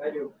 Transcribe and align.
Valeu. 0.00 0.32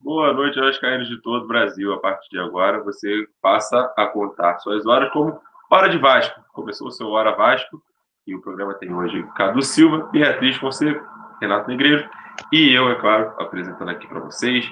Boa 0.00 0.32
noite, 0.32 0.58
Vascaínos 0.58 1.08
de 1.08 1.22
todo 1.22 1.44
o 1.44 1.46
Brasil. 1.46 1.92
A 1.92 2.00
partir 2.00 2.28
de 2.28 2.40
agora, 2.40 2.82
você 2.82 3.28
passa 3.40 3.94
a 3.96 4.06
contar 4.08 4.58
suas 4.58 4.84
horas 4.84 5.12
como 5.12 5.40
Hora 5.70 5.88
de 5.88 5.96
Vasco. 5.96 6.40
Começou 6.52 6.88
o 6.88 6.90
seu 6.90 7.06
Hora 7.10 7.30
Vasco 7.36 7.80
e 8.26 8.34
o 8.34 8.42
programa 8.42 8.74
tem 8.74 8.92
hoje 8.92 9.24
Cadu 9.36 9.62
Silva, 9.62 10.08
Beatriz 10.10 10.56
Fonseca, 10.56 11.00
Renato 11.40 11.68
Negreiro 11.68 12.10
e 12.52 12.74
eu, 12.74 12.90
é 12.90 12.96
claro, 12.96 13.32
apresentando 13.38 13.90
aqui 13.90 14.08
para 14.08 14.18
vocês, 14.18 14.68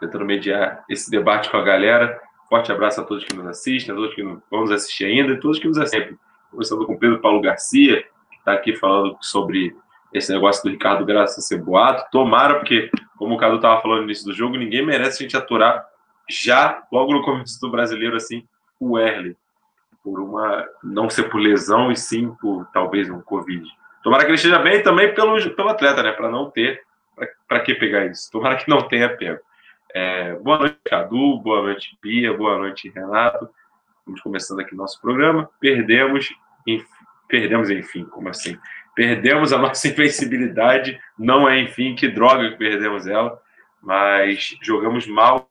tentando 0.00 0.24
mediar 0.24 0.84
esse 0.88 1.08
debate 1.08 1.48
com 1.48 1.58
a 1.58 1.62
galera. 1.62 2.20
Forte 2.48 2.72
abraço 2.72 3.00
a 3.00 3.04
todos 3.04 3.24
que 3.24 3.36
nos 3.36 3.46
assistem, 3.46 3.92
a 3.92 3.96
todos 3.96 4.12
que 4.16 4.24
vamos 4.50 4.72
assistir 4.72 5.04
ainda 5.04 5.32
e 5.32 5.38
todos 5.38 5.60
que 5.60 5.68
nos 5.68 5.78
assistem. 5.78 6.18
Começando 6.50 6.84
com 6.84 6.94
o 6.94 6.98
Pedro 6.98 7.20
Paulo 7.20 7.40
Garcia, 7.40 8.02
que 8.02 8.38
está 8.38 8.52
aqui 8.52 8.74
falando 8.74 9.16
sobre 9.20 9.74
esse 10.12 10.32
negócio 10.32 10.62
do 10.64 10.70
Ricardo 10.70 11.06
Graça 11.06 11.40
ser 11.40 11.62
boato. 11.62 12.10
Tomara, 12.10 12.56
porque, 12.56 12.90
como 13.16 13.34
o 13.34 13.38
Cadu 13.38 13.56
estava 13.56 13.80
falando 13.80 13.98
no 13.98 14.04
início 14.04 14.26
do 14.26 14.34
jogo, 14.34 14.56
ninguém 14.56 14.84
merece 14.84 15.22
a 15.22 15.22
gente 15.22 15.36
aturar 15.36 15.86
já, 16.28 16.82
logo 16.92 17.12
no 17.12 17.22
começo 17.22 17.60
do 17.60 17.70
brasileiro, 17.70 18.16
assim, 18.16 18.44
o 18.78 18.98
Erle. 18.98 19.36
Por 20.02 20.18
uma. 20.18 20.66
Não 20.82 21.10
ser 21.10 21.24
por 21.24 21.38
lesão 21.38 21.92
e 21.92 21.96
sim 21.96 22.34
por 22.40 22.66
talvez 22.72 23.10
um 23.10 23.20
Covid. 23.20 23.64
Tomara 24.02 24.22
que 24.24 24.30
ele 24.30 24.36
esteja 24.36 24.58
bem 24.58 24.82
também 24.82 25.14
pelo, 25.14 25.38
pelo 25.54 25.68
atleta, 25.68 26.02
né? 26.02 26.12
Para 26.12 26.30
não 26.30 26.50
ter. 26.50 26.80
Para 27.46 27.60
que 27.60 27.74
pegar 27.74 28.06
isso? 28.06 28.30
Tomara 28.30 28.56
que 28.56 28.68
não 28.68 28.88
tenha 28.88 29.14
pego. 29.14 29.40
É, 29.92 30.34
boa 30.36 30.58
noite, 30.58 30.78
Cadu. 30.86 31.38
Boa 31.40 31.62
noite, 31.62 31.98
Pia. 32.00 32.32
Boa 32.32 32.58
noite, 32.58 32.88
Renato. 32.88 33.50
Vamos 34.06 34.20
começando 34.20 34.60
aqui 34.60 34.74
nosso 34.74 35.00
programa. 35.00 35.48
Perdemos, 35.60 36.28
enfim, 36.66 36.86
perdemos, 37.28 37.70
enfim, 37.70 38.04
como 38.04 38.28
assim? 38.28 38.58
Perdemos 38.94 39.52
a 39.52 39.58
nossa 39.58 39.86
invencibilidade. 39.88 41.00
Não 41.18 41.48
é, 41.48 41.60
enfim, 41.60 41.94
que 41.94 42.08
droga 42.08 42.50
que 42.50 42.56
perdemos 42.56 43.06
ela, 43.06 43.40
mas 43.82 44.56
jogamos 44.62 45.06
mal. 45.06 45.46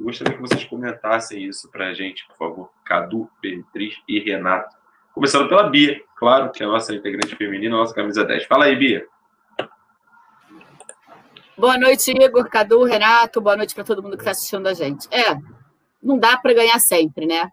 gostaria 0.00 0.34
que 0.34 0.40
vocês 0.40 0.64
comentassem 0.64 1.44
isso 1.44 1.70
para 1.70 1.88
a 1.88 1.94
gente, 1.94 2.26
por 2.28 2.36
favor. 2.36 2.70
Cadu, 2.84 3.28
Beatriz 3.40 3.94
e 4.08 4.20
Renato. 4.20 4.76
Começando 5.12 5.48
pela 5.48 5.68
Bia, 5.68 6.00
claro, 6.16 6.52
que 6.52 6.62
é 6.62 6.66
a 6.66 6.68
nossa 6.68 6.94
integrante 6.94 7.34
feminina, 7.36 7.76
nossa 7.76 7.94
camisa 7.94 8.24
10. 8.24 8.44
Fala 8.44 8.66
aí, 8.66 8.76
Bia. 8.76 9.06
Boa 11.58 11.78
noite, 11.78 12.10
Igor, 12.10 12.50
Cadu, 12.50 12.84
Renato. 12.84 13.40
Boa 13.40 13.56
noite 13.56 13.74
para 13.74 13.82
todo 13.82 14.02
mundo 14.02 14.12
que 14.14 14.20
está 14.20 14.32
assistindo 14.32 14.66
a 14.66 14.74
gente. 14.74 15.08
É, 15.10 15.34
não 16.02 16.18
dá 16.18 16.36
para 16.36 16.52
ganhar 16.52 16.78
sempre, 16.78 17.24
né? 17.24 17.50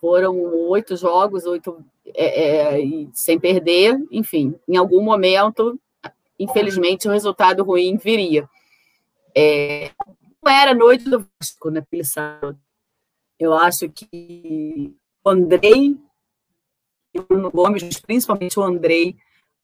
Foram 0.00 0.36
oito 0.68 0.96
jogos, 0.96 1.46
oito 1.46 1.84
é, 2.14 2.78
é, 2.78 3.06
sem 3.12 3.38
perder, 3.38 3.98
enfim, 4.10 4.54
em 4.68 4.76
algum 4.76 5.02
momento, 5.02 5.78
infelizmente, 6.38 7.08
o 7.08 7.12
resultado 7.12 7.64
ruim 7.64 7.96
viria. 7.96 8.48
É, 9.34 9.90
não 10.42 10.52
era 10.52 10.74
noite 10.74 11.08
do 11.08 11.26
Vasco 11.38 11.70
naquele 11.70 12.04
sábado. 12.04 12.58
Eu 13.38 13.52
acho 13.52 13.88
que 13.90 14.94
o 15.24 15.30
Andrei 15.30 15.96
o 17.18 17.22
Bruno 17.22 17.50
Gomes, 17.50 18.00
principalmente 18.00 18.58
o 18.58 18.62
Andrei, 18.62 19.16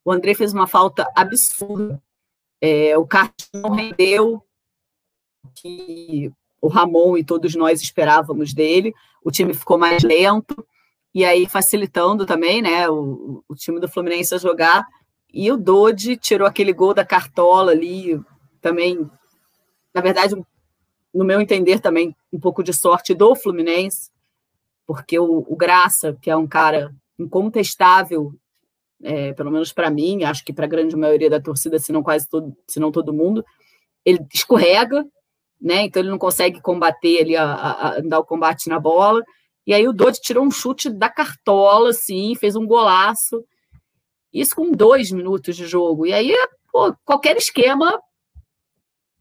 o 0.04 0.12
Andrei 0.12 0.34
fez 0.34 0.52
uma 0.52 0.66
falta 0.66 1.10
absurda. 1.14 2.02
É, 2.60 2.96
o 2.96 3.06
Carlos 3.06 3.50
não 3.52 3.70
rendeu 3.70 4.42
que 5.54 6.32
o 6.62 6.68
Ramon 6.68 7.18
e 7.18 7.24
todos 7.24 7.56
nós 7.56 7.82
esperávamos 7.82 8.54
dele. 8.54 8.94
O 9.22 9.32
time 9.32 9.52
ficou 9.52 9.76
mais 9.76 10.04
lento 10.04 10.64
e 11.12 11.24
aí 11.24 11.46
facilitando 11.46 12.24
também, 12.24 12.62
né, 12.62 12.88
o, 12.88 13.44
o 13.48 13.54
time 13.54 13.80
do 13.80 13.88
Fluminense 13.88 14.34
a 14.34 14.38
jogar. 14.38 14.86
E 15.34 15.50
o 15.50 15.56
Dodi 15.56 16.16
tirou 16.16 16.46
aquele 16.46 16.72
gol 16.72 16.94
da 16.94 17.04
cartola 17.04 17.72
ali, 17.72 18.18
também, 18.60 19.10
na 19.92 20.00
verdade, 20.00 20.36
no 21.12 21.24
meu 21.24 21.40
entender, 21.40 21.80
também 21.80 22.14
um 22.32 22.38
pouco 22.38 22.62
de 22.62 22.72
sorte 22.72 23.12
do 23.12 23.34
Fluminense, 23.34 24.10
porque 24.86 25.18
o, 25.18 25.44
o 25.48 25.56
Graça, 25.56 26.16
que 26.22 26.30
é 26.30 26.36
um 26.36 26.46
cara 26.46 26.94
incontestável, 27.18 28.32
é, 29.02 29.32
pelo 29.32 29.50
menos 29.50 29.72
para 29.72 29.90
mim, 29.90 30.22
acho 30.22 30.44
que 30.44 30.52
para 30.52 30.66
a 30.66 30.68
grande 30.68 30.96
maioria 30.96 31.28
da 31.28 31.40
torcida, 31.40 31.78
se 31.78 31.92
não 31.92 32.02
quase 32.02 32.28
todo, 32.28 32.56
se 32.68 32.78
não 32.78 32.92
todo 32.92 33.12
mundo, 33.12 33.44
ele 34.04 34.24
escorrega, 34.32 35.04
né? 35.62 35.82
Então 35.84 36.02
ele 36.02 36.10
não 36.10 36.18
consegue 36.18 36.60
combater 36.60 37.20
ali, 37.22 37.36
a, 37.36 37.44
a, 37.44 37.88
a 37.88 38.00
dar 38.00 38.18
o 38.18 38.24
combate 38.24 38.68
na 38.68 38.80
bola. 38.80 39.22
E 39.64 39.72
aí 39.72 39.86
o 39.86 39.92
Dodi 39.92 40.20
tirou 40.20 40.44
um 40.44 40.50
chute 40.50 40.90
da 40.90 41.08
cartola, 41.08 41.90
assim, 41.90 42.34
fez 42.34 42.56
um 42.56 42.66
golaço. 42.66 43.44
Isso 44.32 44.56
com 44.56 44.72
dois 44.72 45.12
minutos 45.12 45.56
de 45.56 45.66
jogo. 45.66 46.04
E 46.06 46.12
aí, 46.12 46.34
pô, 46.72 46.92
qualquer 47.04 47.36
esquema 47.36 47.96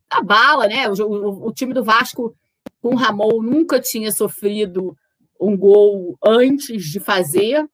abala, 0.10 0.68
né? 0.68 0.90
O, 0.90 0.94
o, 0.94 1.48
o, 1.48 1.54
time 1.54 1.74
do 1.74 1.84
Vasco 1.84 2.36
com 2.82 2.96
o 2.96 2.98
Ramon 2.98 3.42
nunca 3.42 3.80
tinha 3.80 4.12
sofrido 4.12 4.96
um 5.40 5.56
gol 5.56 6.18
antes 6.24 6.84
de 6.86 7.00
fazer. 7.00 7.70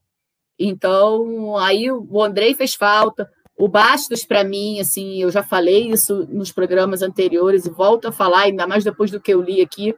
Então, 0.59 1.55
aí 1.57 1.89
o 1.89 2.22
Andrei 2.22 2.53
fez 2.53 2.73
falta. 2.75 3.31
O 3.57 3.68
Bastos, 3.68 4.23
para 4.23 4.44
mim, 4.44 4.79
assim, 4.79 5.19
eu 5.22 5.31
já 5.31 5.41
falei 5.41 5.90
isso 5.90 6.28
nos 6.29 6.51
programas 6.51 7.01
anteriores 7.01 7.66
e 7.66 7.72
volto 7.72 8.07
a 8.07 8.12
falar, 8.12 8.41
ainda 8.41 8.68
mais 8.68 8.84
depois 8.84 9.09
do 9.09 9.19
que 9.19 9.34
eu 9.34 9.41
li 9.41 9.62
aqui. 9.62 9.95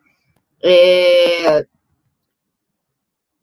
É, 0.63 1.67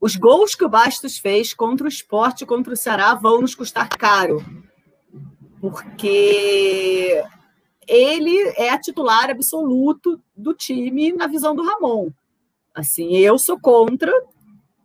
os 0.00 0.16
gols 0.16 0.54
que 0.54 0.64
o 0.64 0.68
Bastos 0.68 1.18
fez 1.18 1.52
contra 1.52 1.84
o 1.84 1.88
esporte 1.88 2.46
contra 2.46 2.72
o 2.72 2.76
Ceará 2.76 3.14
vão 3.14 3.42
nos 3.42 3.54
custar 3.54 3.88
caro. 3.90 4.42
Porque 5.60 7.22
ele 7.86 8.54
é 8.56 8.70
a 8.70 8.80
titular 8.80 9.28
absoluto 9.30 10.18
do 10.34 10.54
time 10.54 11.12
na 11.12 11.26
visão 11.26 11.54
do 11.54 11.62
Ramon. 11.62 12.10
Assim, 12.74 13.16
eu 13.16 13.38
sou 13.38 13.58
contra, 13.58 14.12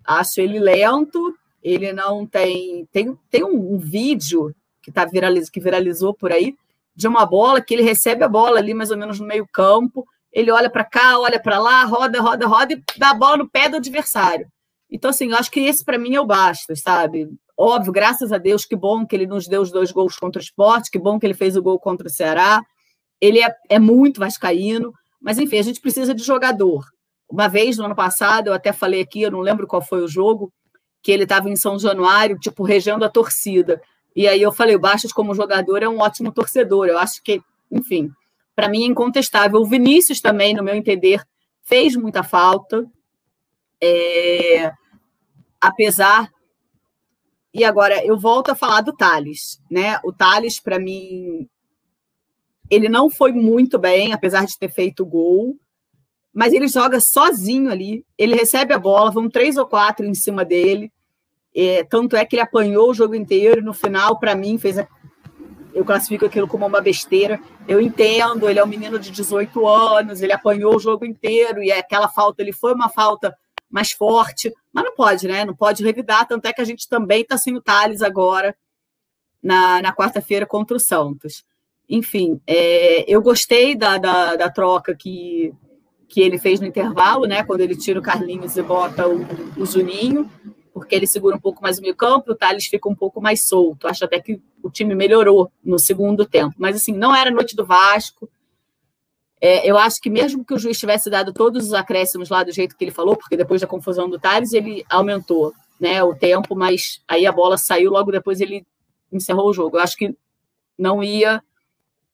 acho 0.03 0.41
ele 0.41 0.59
lento, 0.59 1.33
ele 1.61 1.93
não 1.93 2.25
tem. 2.25 2.85
Tem, 2.91 3.17
tem 3.29 3.43
um, 3.43 3.75
um 3.75 3.77
vídeo 3.77 4.55
que, 4.81 4.91
tá 4.91 5.05
viraliz, 5.05 5.49
que 5.49 5.59
viralizou 5.59 6.13
por 6.13 6.31
aí 6.31 6.55
de 6.95 7.07
uma 7.07 7.25
bola 7.25 7.61
que 7.61 7.73
ele 7.73 7.83
recebe 7.83 8.23
a 8.23 8.27
bola 8.27 8.59
ali 8.59 8.73
mais 8.73 8.91
ou 8.91 8.97
menos 8.97 9.19
no 9.19 9.25
meio-campo, 9.25 10.05
ele 10.31 10.51
olha 10.51 10.69
para 10.69 10.83
cá, 10.83 11.19
olha 11.19 11.39
para 11.39 11.59
lá, 11.59 11.83
roda, 11.83 12.21
roda, 12.21 12.47
roda 12.47 12.73
e 12.73 12.83
dá 12.97 13.11
a 13.11 13.13
bola 13.13 13.37
no 13.37 13.49
pé 13.49 13.69
do 13.69 13.77
adversário. 13.77 14.47
Então, 14.89 15.09
assim, 15.09 15.31
eu 15.31 15.37
acho 15.37 15.49
que 15.49 15.61
esse 15.61 15.83
para 15.83 15.97
mim 15.97 16.15
é 16.15 16.21
o 16.21 16.25
basta, 16.25 16.75
sabe? 16.75 17.29
Óbvio, 17.57 17.93
graças 17.93 18.31
a 18.31 18.37
Deus, 18.37 18.65
que 18.65 18.75
bom 18.75 19.05
que 19.05 19.15
ele 19.15 19.25
nos 19.25 19.47
deu 19.47 19.61
os 19.61 19.71
dois 19.71 19.91
gols 19.91 20.17
contra 20.17 20.39
o 20.39 20.43
esporte, 20.43 20.91
que 20.91 20.99
bom 20.99 21.19
que 21.19 21.25
ele 21.25 21.33
fez 21.33 21.55
o 21.55 21.61
gol 21.61 21.79
contra 21.79 22.07
o 22.07 22.09
Ceará. 22.09 22.61
Ele 23.19 23.41
é, 23.41 23.55
é 23.69 23.79
muito 23.79 24.19
vascaíno, 24.19 24.91
mas 25.21 25.37
enfim, 25.37 25.59
a 25.59 25.61
gente 25.61 25.79
precisa 25.79 26.13
de 26.13 26.23
jogador. 26.23 26.85
Uma 27.29 27.47
vez, 27.47 27.77
no 27.77 27.85
ano 27.85 27.95
passado, 27.95 28.47
eu 28.47 28.53
até 28.53 28.73
falei 28.73 29.01
aqui, 29.01 29.21
eu 29.21 29.31
não 29.31 29.39
lembro 29.39 29.67
qual 29.67 29.81
foi 29.81 30.01
o 30.01 30.07
jogo, 30.07 30.51
que 31.01 31.11
ele 31.11 31.23
estava 31.23 31.49
em 31.49 31.55
São 31.55 31.79
Januário, 31.79 32.37
tipo, 32.37 32.63
regendo 32.63 33.05
a 33.05 33.09
torcida. 33.09 33.81
E 34.15 34.27
aí 34.27 34.41
eu 34.41 34.51
falei, 34.51 34.75
o 34.75 34.79
Bastos, 34.79 35.13
como 35.13 35.35
jogador, 35.35 35.81
é 35.83 35.89
um 35.89 35.99
ótimo 35.99 36.31
torcedor. 36.31 36.87
Eu 36.87 36.99
acho 36.99 37.23
que, 37.23 37.41
enfim, 37.71 38.11
para 38.55 38.67
mim 38.67 38.83
é 38.83 38.87
incontestável. 38.87 39.59
O 39.59 39.65
Vinícius 39.65 40.19
também, 40.19 40.53
no 40.53 40.63
meu 40.63 40.75
entender, 40.75 41.23
fez 41.63 41.95
muita 41.95 42.23
falta. 42.23 42.85
É, 43.81 44.71
apesar. 45.59 46.29
E 47.53 47.63
agora 47.63 48.05
eu 48.05 48.17
volto 48.17 48.51
a 48.51 48.55
falar 48.55 48.81
do 48.81 48.95
Thales, 48.95 49.61
né? 49.69 49.99
O 50.05 50.13
Thales, 50.13 50.59
para 50.59 50.79
mim, 50.79 51.49
ele 52.69 52.87
não 52.87 53.09
foi 53.09 53.33
muito 53.33 53.77
bem, 53.77 54.13
apesar 54.13 54.45
de 54.45 54.57
ter 54.57 54.71
feito 54.71 55.03
o 55.03 55.05
gol, 55.05 55.57
mas 56.33 56.53
ele 56.53 56.67
joga 56.69 57.01
sozinho 57.01 57.69
ali. 57.69 58.05
Ele 58.17 58.35
recebe 58.35 58.73
a 58.73 58.79
bola, 58.79 59.11
vão 59.11 59.29
três 59.29 59.57
ou 59.57 59.65
quatro 59.65 60.05
em 60.05 60.13
cima 60.13 60.45
dele. 60.45 60.91
É, 61.55 61.83
tanto 61.83 62.15
é 62.15 62.25
que 62.25 62.35
ele 62.35 62.41
apanhou 62.41 62.89
o 62.89 62.93
jogo 62.93 63.15
inteiro 63.15 63.59
e 63.59 63.63
no 63.63 63.73
final, 63.73 64.19
para 64.19 64.35
mim, 64.35 64.57
fez. 64.57 64.77
A... 64.77 64.87
Eu 65.73 65.85
classifico 65.85 66.25
aquilo 66.25 66.47
como 66.47 66.65
uma 66.65 66.81
besteira. 66.81 67.39
Eu 67.67 67.79
entendo, 67.79 68.49
ele 68.49 68.59
é 68.59 68.63
um 68.63 68.67
menino 68.67 68.99
de 68.99 69.09
18 69.09 69.67
anos, 69.67 70.21
ele 70.21 70.33
apanhou 70.33 70.75
o 70.75 70.79
jogo 70.79 71.05
inteiro 71.05 71.63
e 71.63 71.71
aquela 71.71 72.09
falta, 72.09 72.41
ele 72.41 72.51
foi 72.51 72.73
uma 72.73 72.89
falta 72.89 73.35
mais 73.69 73.91
forte, 73.91 74.53
mas 74.73 74.83
não 74.83 74.93
pode, 74.93 75.27
né? 75.27 75.45
Não 75.45 75.55
pode 75.55 75.83
revidar, 75.83 76.27
tanto 76.27 76.45
é 76.45 76.53
que 76.53 76.61
a 76.61 76.65
gente 76.65 76.89
também 76.89 77.21
está 77.21 77.37
sem 77.37 77.55
o 77.55 77.61
Thales 77.61 78.01
agora 78.01 78.55
na, 79.41 79.81
na 79.81 79.95
quarta-feira 79.95 80.45
contra 80.45 80.75
o 80.75 80.79
Santos. 80.79 81.45
Enfim, 81.89 82.39
é, 82.45 83.03
eu 83.11 83.21
gostei 83.21 83.75
da, 83.75 83.97
da, 83.97 84.35
da, 84.35 84.49
troca 84.49 84.95
que, 84.95 85.53
que 86.07 86.21
ele 86.21 86.37
fez 86.37 86.59
no 86.59 86.67
intervalo, 86.67 87.25
né? 87.25 87.43
Quando 87.43 87.61
ele 87.61 87.75
tira 87.75 87.99
o 87.99 88.03
Carlinhos 88.03 88.55
e 88.55 88.61
bota 88.61 89.07
o, 89.07 89.25
o 89.57 89.65
Juninho, 89.65 90.29
porque 90.81 90.95
ele 90.95 91.07
segura 91.07 91.35
um 91.35 91.39
pouco 91.39 91.61
mais 91.61 91.79
o 91.79 91.81
meio 91.81 91.95
campo, 91.95 92.31
o 92.31 92.35
Thales 92.35 92.65
fica 92.65 92.89
um 92.89 92.95
pouco 92.95 93.21
mais 93.21 93.47
solto. 93.47 93.87
Acho 93.87 94.05
até 94.05 94.19
que 94.19 94.41
o 94.61 94.69
time 94.69 94.93
melhorou 94.93 95.51
no 95.63 95.79
segundo 95.79 96.25
tempo. 96.25 96.55
Mas 96.57 96.75
assim, 96.75 96.93
não 96.93 97.15
era 97.15 97.31
noite 97.31 97.55
do 97.55 97.65
Vasco 97.65 98.29
é, 99.41 99.67
eu 99.67 99.75
acho 99.75 99.99
que 99.99 100.09
mesmo 100.09 100.45
que 100.45 100.53
o 100.53 100.59
juiz 100.59 100.77
tivesse 100.77 101.09
dado 101.09 101.33
todos 101.33 101.65
os 101.65 101.73
acréscimos 101.73 102.29
lá 102.29 102.43
do 102.43 102.51
jeito 102.51 102.77
que 102.77 102.83
ele 102.83 102.91
falou, 102.91 103.17
porque 103.17 103.35
depois 103.35 103.59
da 103.59 103.65
confusão 103.65 104.07
do 104.07 104.19
Tales 104.19 104.53
ele 104.53 104.85
aumentou 104.87 105.51
né, 105.79 106.03
o 106.03 106.13
tempo, 106.13 106.55
mas 106.55 107.01
aí 107.07 107.25
a 107.25 107.31
bola 107.31 107.57
saiu, 107.57 107.89
logo 107.89 108.11
depois 108.11 108.39
ele 108.39 108.63
encerrou 109.11 109.49
o 109.49 109.53
jogo. 109.53 109.77
Eu 109.77 109.81
acho 109.81 109.97
que 109.97 110.15
não 110.77 111.03
ia 111.03 111.41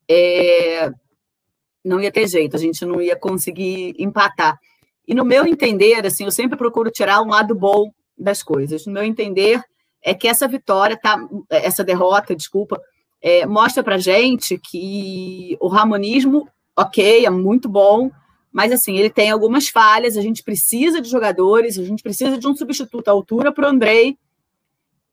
é, 0.10 0.90
não 1.84 2.00
ia 2.00 2.14
ter 2.14 2.28
jeito, 2.28 2.56
a 2.56 2.60
gente 2.60 2.86
não 2.86 3.02
ia 3.02 3.18
conseguir 3.18 3.94
empatar. 4.00 4.58
E 5.06 5.14
no 5.14 5.26
meu 5.26 5.46
entender, 5.46 6.06
assim, 6.06 6.24
eu 6.24 6.32
sempre 6.32 6.58
procuro 6.58 6.90
tirar 6.90 7.22
um 7.22 7.28
lado 7.28 7.54
bom 7.54 7.92
das 8.18 8.42
coisas. 8.42 8.86
No 8.86 8.94
meu 8.94 9.04
entender, 9.04 9.62
é 10.02 10.14
que 10.14 10.28
essa 10.28 10.48
vitória, 10.48 10.98
tá, 10.98 11.18
essa 11.50 11.84
derrota, 11.84 12.36
desculpa, 12.36 12.82
é, 13.22 13.46
mostra 13.46 13.84
para 13.84 13.98
gente 13.98 14.58
que 14.58 15.58
o 15.60 15.68
ramonismo, 15.68 16.48
ok, 16.76 17.26
é 17.26 17.30
muito 17.30 17.68
bom, 17.68 18.12
mas 18.52 18.72
assim, 18.72 18.98
ele 18.98 19.10
tem 19.10 19.30
algumas 19.30 19.68
falhas, 19.68 20.18
a 20.18 20.22
gente 20.22 20.44
precisa 20.44 21.02
de 21.02 21.10
jogadores, 21.10 21.78
a 21.78 21.84
gente 21.84 22.02
precisa 22.02 22.38
de 22.38 22.48
um 22.48 22.56
substituto 22.56 23.08
à 23.08 23.12
altura 23.12 23.52
para 23.52 23.66
o 23.66 23.70
Andrei. 23.70 24.18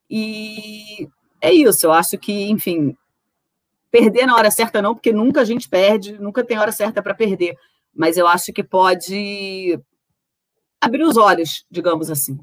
E 0.08 1.08
é 1.40 1.52
isso, 1.52 1.86
eu 1.86 1.92
acho 1.92 2.16
que, 2.18 2.50
enfim, 2.50 2.96
perder 3.90 4.26
na 4.26 4.36
hora 4.36 4.50
certa 4.50 4.80
não, 4.80 4.94
porque 4.94 5.12
nunca 5.12 5.40
a 5.40 5.44
gente 5.44 5.68
perde, 5.68 6.18
nunca 6.18 6.44
tem 6.44 6.58
hora 6.58 6.72
certa 6.72 7.02
para 7.02 7.14
perder. 7.14 7.56
Mas 7.94 8.16
eu 8.16 8.26
acho 8.26 8.52
que 8.52 8.62
pode 8.62 9.78
abrir 10.80 11.04
os 11.04 11.16
olhos, 11.16 11.64
digamos 11.70 12.10
assim. 12.10 12.38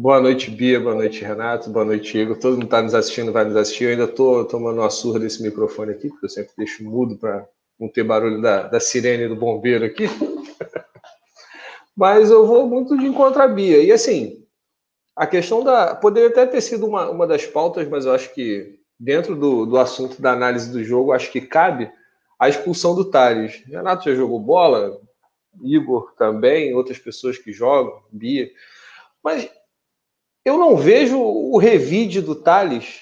Boa 0.00 0.18
noite, 0.18 0.50
Bia. 0.50 0.80
Boa 0.80 0.94
noite, 0.94 1.22
Renato. 1.22 1.68
Boa 1.68 1.84
noite, 1.84 2.16
Igor. 2.16 2.38
Todo 2.38 2.54
mundo 2.54 2.64
está 2.64 2.80
nos 2.80 2.94
assistindo, 2.94 3.34
vai 3.34 3.44
nos 3.44 3.54
assistir. 3.54 3.84
Eu 3.84 3.90
ainda 3.90 4.04
estou 4.04 4.46
tomando 4.46 4.80
uma 4.80 4.88
surra 4.88 5.18
desse 5.18 5.42
microfone 5.42 5.92
aqui, 5.92 6.08
porque 6.08 6.24
eu 6.24 6.30
sempre 6.30 6.52
deixo 6.56 6.82
mudo 6.82 7.18
para 7.18 7.46
não 7.78 7.86
ter 7.86 8.02
barulho 8.02 8.40
da, 8.40 8.62
da 8.62 8.80
sirene 8.80 9.28
do 9.28 9.36
bombeiro 9.36 9.84
aqui. 9.84 10.04
Mas 11.94 12.30
eu 12.30 12.46
vou 12.46 12.66
muito 12.66 12.96
de 12.96 13.04
encontro 13.04 13.42
à 13.42 13.46
Bia. 13.46 13.82
E 13.82 13.92
assim, 13.92 14.42
a 15.14 15.26
questão 15.26 15.62
da. 15.62 15.94
Poderia 15.94 16.30
até 16.30 16.46
ter 16.46 16.62
sido 16.62 16.86
uma, 16.86 17.10
uma 17.10 17.26
das 17.26 17.44
pautas, 17.44 17.86
mas 17.86 18.06
eu 18.06 18.14
acho 18.14 18.32
que 18.32 18.80
dentro 18.98 19.36
do, 19.36 19.66
do 19.66 19.76
assunto 19.76 20.22
da 20.22 20.32
análise 20.32 20.72
do 20.72 20.82
jogo, 20.82 21.12
acho 21.12 21.30
que 21.30 21.42
cabe 21.42 21.92
a 22.38 22.48
expulsão 22.48 22.94
do 22.94 23.04
Thales. 23.04 23.62
Renato 23.66 24.08
já 24.08 24.16
jogou 24.16 24.40
bola, 24.40 24.98
Igor 25.62 26.14
também, 26.16 26.72
outras 26.72 26.98
pessoas 26.98 27.36
que 27.36 27.52
jogam, 27.52 28.02
Bia. 28.10 28.48
Mas 29.22 29.50
eu 30.44 30.58
não 30.58 30.76
vejo 30.76 31.18
o 31.18 31.58
revide 31.58 32.20
do 32.20 32.34
Thales 32.34 33.00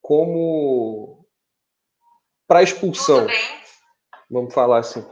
como 0.00 1.26
para 2.46 2.62
expulsão. 2.62 3.26
Vamos 4.30 4.52
falar 4.54 4.78
assim. 4.78 5.04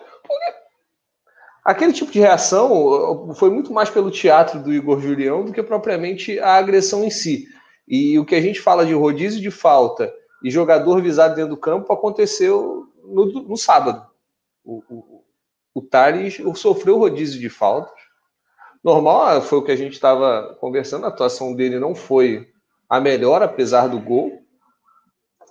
Aquele 1.65 1.93
tipo 1.93 2.11
de 2.11 2.19
reação 2.19 3.35
foi 3.35 3.50
muito 3.50 3.73
mais 3.73 3.91
pelo 3.91 4.11
teatro 4.11 4.62
do 4.62 4.73
Igor 4.73 5.00
Julião 5.00 5.44
do 5.44 5.53
que 5.53 5.62
propriamente 5.62 6.38
a 6.38 6.55
agressão 6.55 7.05
em 7.05 7.11
si. 7.11 7.47
E 7.87 8.19
o 8.19 8.25
que 8.25 8.35
a 8.35 8.41
gente 8.41 8.61
fala 8.61 8.87
de 8.87 8.94
rodízio 8.94 9.41
de 9.41 9.50
falta 9.50 10.12
e 10.43 10.50
jogador 10.50 11.03
visado 11.03 11.35
dentro 11.35 11.50
do 11.50 11.61
campo 11.61 11.93
aconteceu 11.93 12.88
no, 13.05 13.26
no 13.43 13.56
sábado. 13.56 14.06
O, 14.64 14.82
o, 14.88 15.25
o 15.75 15.82
Thales 15.82 16.41
sofreu 16.55 16.99
rodízio 16.99 17.38
de 17.41 17.50
faltas 17.50 17.98
normal, 18.82 19.26
ah, 19.26 19.40
foi 19.40 19.58
o 19.58 19.62
que 19.62 19.72
a 19.72 19.76
gente 19.76 19.92
estava 19.92 20.56
conversando, 20.60 21.04
a 21.04 21.08
atuação 21.08 21.54
dele 21.54 21.78
não 21.78 21.94
foi 21.94 22.48
a 22.88 23.00
melhor, 23.00 23.42
apesar 23.42 23.88
do 23.88 23.98
gol, 23.98 24.42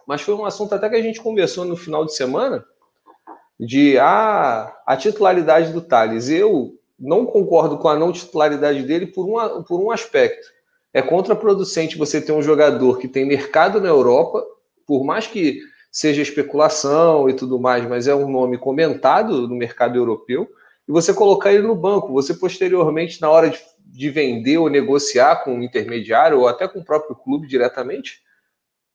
mas 0.07 0.21
foi 0.21 0.33
um 0.33 0.45
assunto 0.45 0.73
até 0.73 0.89
que 0.89 0.95
a 0.95 1.01
gente 1.01 1.21
conversou 1.21 1.65
no 1.65 1.75
final 1.75 2.05
de 2.05 2.15
semana, 2.15 2.65
de 3.59 3.97
ah, 3.99 4.73
a 4.85 4.95
titularidade 4.95 5.73
do 5.73 5.81
Thales. 5.81 6.29
Eu 6.29 6.75
não 6.97 7.25
concordo 7.25 7.77
com 7.77 7.89
a 7.89 7.95
não 7.95 8.11
titularidade 8.11 8.83
dele 8.83 9.07
por, 9.07 9.27
uma, 9.27 9.63
por 9.63 9.81
um 9.81 9.91
aspecto. 9.91 10.47
É 10.93 11.01
contraproducente 11.01 11.97
você 11.97 12.21
ter 12.21 12.31
um 12.31 12.41
jogador 12.41 12.97
que 12.97 13.07
tem 13.07 13.25
mercado 13.25 13.81
na 13.81 13.89
Europa, 13.89 14.43
por 14.85 15.03
mais 15.03 15.27
que 15.27 15.59
seja 15.91 16.21
especulação 16.21 17.29
e 17.29 17.33
tudo 17.33 17.59
mais, 17.59 17.85
mas 17.87 18.07
é 18.07 18.15
um 18.15 18.29
nome 18.29 18.57
comentado 18.57 19.47
no 19.47 19.55
mercado 19.55 19.97
europeu, 19.97 20.47
e 20.87 20.91
você 20.91 21.13
colocar 21.13 21.51
ele 21.51 21.67
no 21.67 21.75
banco. 21.75 22.13
Você 22.13 22.33
posteriormente, 22.33 23.19
na 23.21 23.29
hora 23.29 23.49
de, 23.49 23.59
de 23.85 24.09
vender 24.09 24.57
ou 24.57 24.69
negociar 24.69 25.43
com 25.43 25.59
o 25.59 25.63
intermediário 25.63 26.39
ou 26.39 26.47
até 26.47 26.67
com 26.67 26.79
o 26.79 26.85
próprio 26.85 27.15
clube 27.15 27.47
diretamente, 27.47 28.21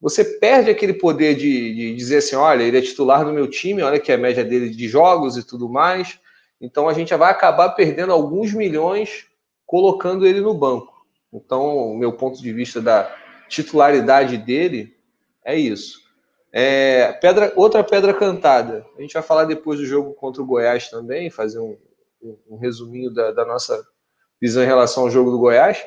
você 0.00 0.24
perde 0.24 0.70
aquele 0.70 0.94
poder 0.94 1.36
de, 1.36 1.74
de, 1.74 1.94
dizer 1.94 2.18
assim: 2.18 2.34
olha, 2.34 2.62
ele 2.62 2.78
é 2.78 2.82
titular 2.82 3.24
do 3.24 3.32
meu 3.32 3.48
time, 3.48 3.82
olha 3.82 4.00
que 4.00 4.10
é 4.10 4.16
a 4.16 4.18
média 4.18 4.44
dele 4.44 4.70
de 4.70 4.88
jogos 4.88 5.36
e 5.36 5.46
tudo 5.46 5.68
mais. 5.68 6.18
Então 6.60 6.88
a 6.88 6.92
gente 6.92 7.14
vai 7.14 7.30
acabar 7.30 7.70
perdendo 7.70 8.12
alguns 8.12 8.52
milhões 8.52 9.26
colocando 9.66 10.26
ele 10.26 10.40
no 10.40 10.54
banco. 10.54 10.92
Então, 11.32 11.92
o 11.92 11.96
meu 11.96 12.12
ponto 12.12 12.42
de 12.42 12.52
vista 12.52 12.80
da 12.80 13.10
titularidade 13.48 14.36
dele 14.36 14.94
é 15.44 15.56
isso. 15.56 16.01
É, 16.52 17.12
pedra, 17.14 17.52
outra 17.56 17.82
pedra 17.82 18.12
cantada. 18.12 18.84
A 18.98 19.00
gente 19.00 19.14
vai 19.14 19.22
falar 19.22 19.44
depois 19.46 19.78
do 19.78 19.86
jogo 19.86 20.12
contra 20.12 20.42
o 20.42 20.46
Goiás 20.46 20.90
também, 20.90 21.30
fazer 21.30 21.58
um, 21.58 21.78
um 22.48 22.58
resuminho 22.58 23.10
da, 23.10 23.32
da, 23.32 23.44
nossa 23.46 23.82
visão 24.40 24.62
em 24.62 24.66
relação 24.66 25.04
ao 25.04 25.10
jogo 25.10 25.30
do 25.30 25.38
Goiás. 25.38 25.82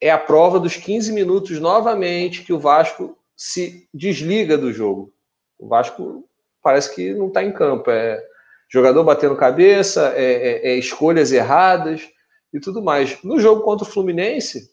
É 0.00 0.10
a 0.10 0.18
prova 0.18 0.60
dos 0.60 0.76
15 0.76 1.12
minutos 1.12 1.58
novamente 1.58 2.44
que 2.44 2.52
o 2.52 2.58
Vasco 2.58 3.16
se 3.34 3.88
desliga 3.94 4.58
do 4.58 4.72
jogo. 4.72 5.12
O 5.58 5.66
Vasco 5.66 6.28
parece 6.62 6.94
que 6.94 7.14
não 7.14 7.28
está 7.28 7.42
em 7.42 7.52
campo. 7.52 7.90
É 7.90 8.22
jogador 8.70 9.02
batendo 9.02 9.34
cabeça, 9.34 10.12
é, 10.14 10.24
é, 10.24 10.68
é, 10.72 10.74
escolhas 10.76 11.32
erradas 11.32 12.06
e 12.52 12.60
tudo 12.60 12.82
mais. 12.82 13.22
No 13.24 13.40
jogo 13.40 13.62
contra 13.62 13.88
o 13.88 13.90
Fluminense, 13.90 14.70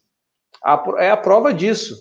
a, 0.62 0.84
é 0.98 1.10
a 1.10 1.18
prova 1.18 1.54
disso. 1.54 1.96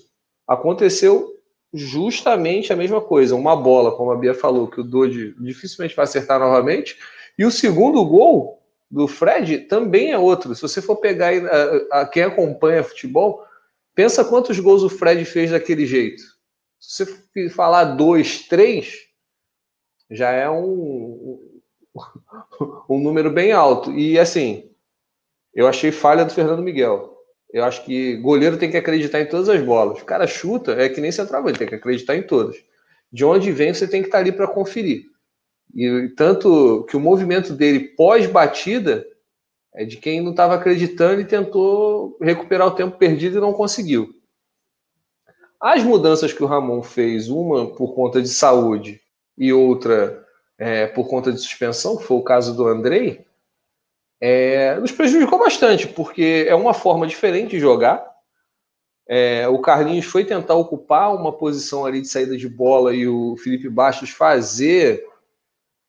Aconteceu 0.46 1.33
justamente 1.74 2.72
a 2.72 2.76
mesma 2.76 3.00
coisa, 3.00 3.34
uma 3.34 3.56
bola, 3.56 3.96
como 3.96 4.12
a 4.12 4.16
Bia 4.16 4.32
falou, 4.32 4.68
que 4.68 4.80
o 4.80 4.84
Dodi 4.84 5.34
dificilmente 5.40 5.96
vai 5.96 6.04
acertar 6.04 6.38
novamente, 6.38 6.96
e 7.36 7.44
o 7.44 7.50
segundo 7.50 8.04
gol 8.04 8.62
do 8.88 9.08
Fred 9.08 9.58
também 9.60 10.12
é 10.12 10.18
outro. 10.18 10.54
Se 10.54 10.62
você 10.62 10.80
for 10.80 10.96
pegar 10.96 11.32
a, 11.34 12.00
a, 12.00 12.06
quem 12.06 12.22
acompanha 12.22 12.84
futebol, 12.84 13.44
pensa 13.92 14.24
quantos 14.24 14.58
gols 14.60 14.84
o 14.84 14.88
Fred 14.88 15.24
fez 15.24 15.50
daquele 15.50 15.84
jeito. 15.84 16.22
Se 16.78 17.04
você 17.04 17.50
falar 17.50 17.96
dois, 17.96 18.46
três, 18.46 18.94
já 20.08 20.30
é 20.30 20.48
um, 20.48 21.40
um 22.88 23.00
número 23.00 23.32
bem 23.32 23.50
alto. 23.50 23.90
E 23.90 24.16
assim, 24.16 24.70
eu 25.52 25.66
achei 25.66 25.90
falha 25.90 26.24
do 26.24 26.32
Fernando 26.32 26.62
Miguel. 26.62 27.13
Eu 27.54 27.62
acho 27.62 27.84
que 27.84 28.16
goleiro 28.16 28.58
tem 28.58 28.68
que 28.68 28.76
acreditar 28.76 29.20
em 29.20 29.28
todas 29.28 29.48
as 29.48 29.62
bolas. 29.62 30.02
O 30.02 30.04
cara 30.04 30.26
chuta, 30.26 30.72
é 30.72 30.88
que 30.88 31.00
nem 31.00 31.12
centroavante, 31.12 31.56
tem 31.56 31.68
que 31.68 31.76
acreditar 31.76 32.16
em 32.16 32.22
todas. 32.24 32.56
De 33.12 33.24
onde 33.24 33.52
vem, 33.52 33.72
você 33.72 33.86
tem 33.86 34.02
que 34.02 34.08
estar 34.08 34.18
ali 34.18 34.32
para 34.32 34.48
conferir. 34.48 35.04
E 35.72 36.08
tanto 36.16 36.84
que 36.90 36.96
o 36.96 37.00
movimento 37.00 37.52
dele 37.52 37.90
pós-batida 37.96 39.06
é 39.72 39.84
de 39.84 39.98
quem 39.98 40.20
não 40.20 40.32
estava 40.32 40.56
acreditando 40.56 41.20
e 41.20 41.24
tentou 41.24 42.18
recuperar 42.20 42.66
o 42.66 42.74
tempo 42.74 42.98
perdido 42.98 43.38
e 43.38 43.40
não 43.40 43.52
conseguiu. 43.52 44.12
As 45.60 45.84
mudanças 45.84 46.32
que 46.32 46.42
o 46.42 46.46
Ramon 46.48 46.82
fez, 46.82 47.28
uma 47.28 47.72
por 47.72 47.94
conta 47.94 48.20
de 48.20 48.28
saúde 48.30 49.00
e 49.38 49.52
outra 49.52 50.26
é, 50.58 50.88
por 50.88 51.06
conta 51.06 51.30
de 51.30 51.38
suspensão, 51.38 52.00
foi 52.00 52.16
o 52.16 52.22
caso 52.22 52.52
do 52.56 52.66
Andrei, 52.66 53.24
é, 54.26 54.76
nos 54.76 54.90
prejudicou 54.90 55.38
bastante, 55.38 55.86
porque 55.86 56.46
é 56.48 56.54
uma 56.54 56.72
forma 56.72 57.06
diferente 57.06 57.50
de 57.50 57.60
jogar. 57.60 58.02
É, 59.06 59.46
o 59.48 59.60
Carlinhos 59.60 60.06
foi 60.06 60.24
tentar 60.24 60.54
ocupar 60.54 61.14
uma 61.14 61.30
posição 61.30 61.84
ali 61.84 62.00
de 62.00 62.08
saída 62.08 62.34
de 62.34 62.48
bola 62.48 62.94
e 62.94 63.06
o 63.06 63.36
Felipe 63.36 63.68
Bastos 63.68 64.08
fazer 64.08 65.06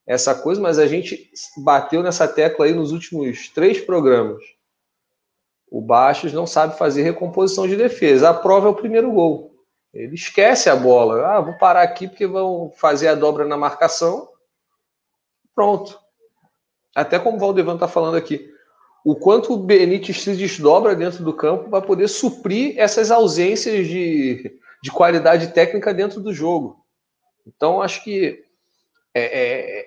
essa 0.06 0.36
coisa, 0.36 0.60
mas 0.60 0.78
a 0.78 0.86
gente 0.86 1.32
bateu 1.64 2.04
nessa 2.04 2.28
tecla 2.28 2.66
aí 2.66 2.74
nos 2.74 2.92
últimos 2.92 3.48
três 3.48 3.80
programas. 3.80 4.44
O 5.72 5.80
Bastos 5.80 6.34
não 6.34 6.46
sabe 6.46 6.78
fazer 6.78 7.04
recomposição 7.04 7.66
de 7.66 7.78
defesa. 7.78 8.32
A 8.32 8.34
prova 8.34 8.68
é 8.68 8.72
o 8.72 8.76
primeiro 8.76 9.14
gol. 9.14 9.56
Ele 9.94 10.16
esquece 10.16 10.70
a 10.70 10.76
bola. 10.76 11.26
Ah, 11.26 11.40
vou 11.40 11.58
parar 11.58 11.84
aqui 11.84 12.06
porque 12.06 12.28
vão 12.28 12.70
fazer 12.76 13.08
a 13.08 13.16
dobra 13.16 13.46
na 13.46 13.56
marcação. 13.56 14.28
Pronto 15.56 16.04
até 16.96 17.20
como 17.20 17.36
o 17.36 17.40
Valdevan 17.40 17.74
está 17.74 17.88
falando 17.88 18.16
aqui, 18.16 18.50
o 19.04 19.16
quanto 19.16 19.54
o 19.54 19.58
Benítez 19.58 20.24
se 20.24 20.36
desdobra 20.36 20.96
dentro 20.96 21.24
do 21.24 21.34
campo 21.34 21.70
para 21.70 21.86
poder 21.86 22.08
suprir 22.08 22.74
essas 22.78 23.12
ausências 23.12 23.86
de, 23.86 24.60
de 24.82 24.92
qualidade 24.92 25.54
técnica 25.54 25.94
dentro 25.94 26.20
do 26.20 26.34
jogo. 26.34 26.84
Então, 27.46 27.82
acho 27.82 28.04
que, 28.04 28.44
é, 29.14 29.24
é, 29.24 29.86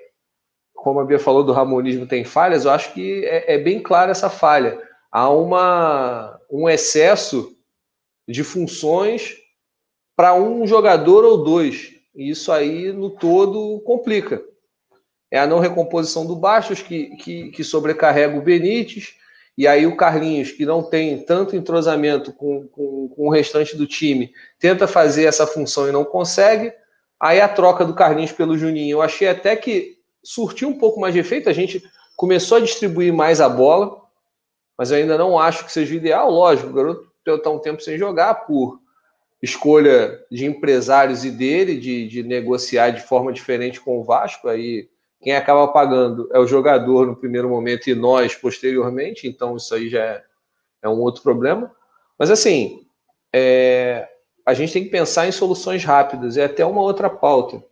como 0.73 1.01
a 1.01 1.05
Bia 1.05 1.19
falou 1.19 1.43
do 1.43 1.53
ramonismo 1.53 2.07
tem 2.07 2.25
falhas, 2.25 2.65
eu 2.65 2.71
acho 2.71 2.93
que 2.93 3.25
é, 3.25 3.55
é 3.55 3.59
bem 3.59 3.83
clara 3.83 4.13
essa 4.13 4.31
falha. 4.31 4.81
Há 5.11 5.29
uma, 5.31 6.39
um 6.49 6.69
excesso 6.69 7.57
de 8.29 8.45
funções 8.45 9.37
para 10.15 10.35
um 10.35 10.67
jogador 10.67 11.25
ou 11.25 11.43
dois. 11.43 11.95
E 12.15 12.31
isso 12.31 12.53
aí, 12.53 12.93
no 12.93 13.11
todo, 13.11 13.81
complica. 13.81 14.43
É 15.31 15.39
a 15.39 15.47
não 15.47 15.59
recomposição 15.59 16.27
do 16.27 16.35
Bastos, 16.35 16.81
que, 16.81 17.17
que, 17.17 17.51
que 17.51 17.65
sobrecarrega 17.65 18.37
o 18.37 18.43
Benítez, 18.43 19.15
e 19.57 19.67
aí 19.67 19.87
o 19.87 19.97
Carlinhos, 19.97 20.53
que 20.53 20.65
não 20.65 20.83
tem 20.83 21.19
tanto 21.25 21.57
entrosamento 21.57 22.33
com, 22.33 22.69
com, 22.69 23.09
com, 23.09 23.27
o 23.27 23.31
restante 23.31 23.77
do 23.77 23.87
time, 23.87 24.33
tenta 24.59 24.87
fazer 24.87 25.25
essa 25.25 25.47
função 25.47 25.89
e 25.89 25.93
não 25.93 26.05
consegue. 26.05 26.73
Aí 27.19 27.41
a 27.41 27.49
troca 27.49 27.85
do 27.85 27.95
Carlinhos 27.95 28.31
pelo 28.31 28.57
Juninho, 28.57 28.97
eu 28.97 29.03
achei 29.03 29.29
até 29.29 29.57
que 29.57 29.99
surtiu 30.23 30.69
um 30.69 30.79
pouco 30.79 31.01
mais 31.01 31.13
de 31.13 31.21
efeito, 31.21 31.49
a 31.49 31.53
gente 31.53 31.83
começou 32.17 32.59
a 32.59 32.61
distribuir 32.61 33.13
mais 33.13 33.41
a 33.41 33.49
bola, 33.49 34.01
mas 34.77 34.93
eu 34.93 34.97
ainda 34.97 35.19
não 35.19 35.39
acho 35.39 35.65
que 35.65 35.73
seja 35.73 35.93
o 35.93 35.97
ideal. 35.97 36.31
Lógico, 36.31 36.71
o 36.71 36.73
garoto 36.73 37.13
está 37.27 37.51
um 37.51 37.59
tempo 37.59 37.83
sem 37.83 37.99
jogar 37.99 38.35
por 38.47 38.81
escolha 39.43 40.21
de 40.31 40.47
empresários 40.47 41.25
e 41.25 41.31
dele 41.31 41.77
de, 41.77 42.07
de 42.07 42.23
negociar 42.23 42.91
de 42.91 43.03
forma 43.03 43.33
diferente 43.33 43.81
com 43.81 43.99
o 43.99 44.05
Vasco. 44.05 44.49
Aí 44.49 44.89
quem 45.21 45.35
acaba 45.35 45.67
pagando 45.69 46.29
é 46.33 46.39
o 46.39 46.47
jogador 46.47 47.07
no 47.07 47.17
primeiro 47.17 47.49
momento 47.49 47.89
e 47.89 47.95
nós 47.95 48.35
posteriormente, 48.35 49.27
então 49.27 49.57
isso 49.57 49.75
aí 49.75 49.89
já 49.89 50.03
é, 50.03 50.25
é 50.83 50.89
um 50.89 51.01
outro 51.01 51.23
problema. 51.23 51.75
Mas 52.19 52.31
assim, 52.31 52.87
é, 53.35 54.09
a 54.47 54.55
gente 54.55 54.73
tem 54.73 54.85
que 54.85 54.91
pensar 54.91 55.27
em 55.27 55.33
soluções 55.33 55.85
rápidas, 55.85 56.37
é 56.37 56.45
até 56.45 56.65
uma 56.65 56.83
outra 56.83 57.11
pauta. 57.11 57.63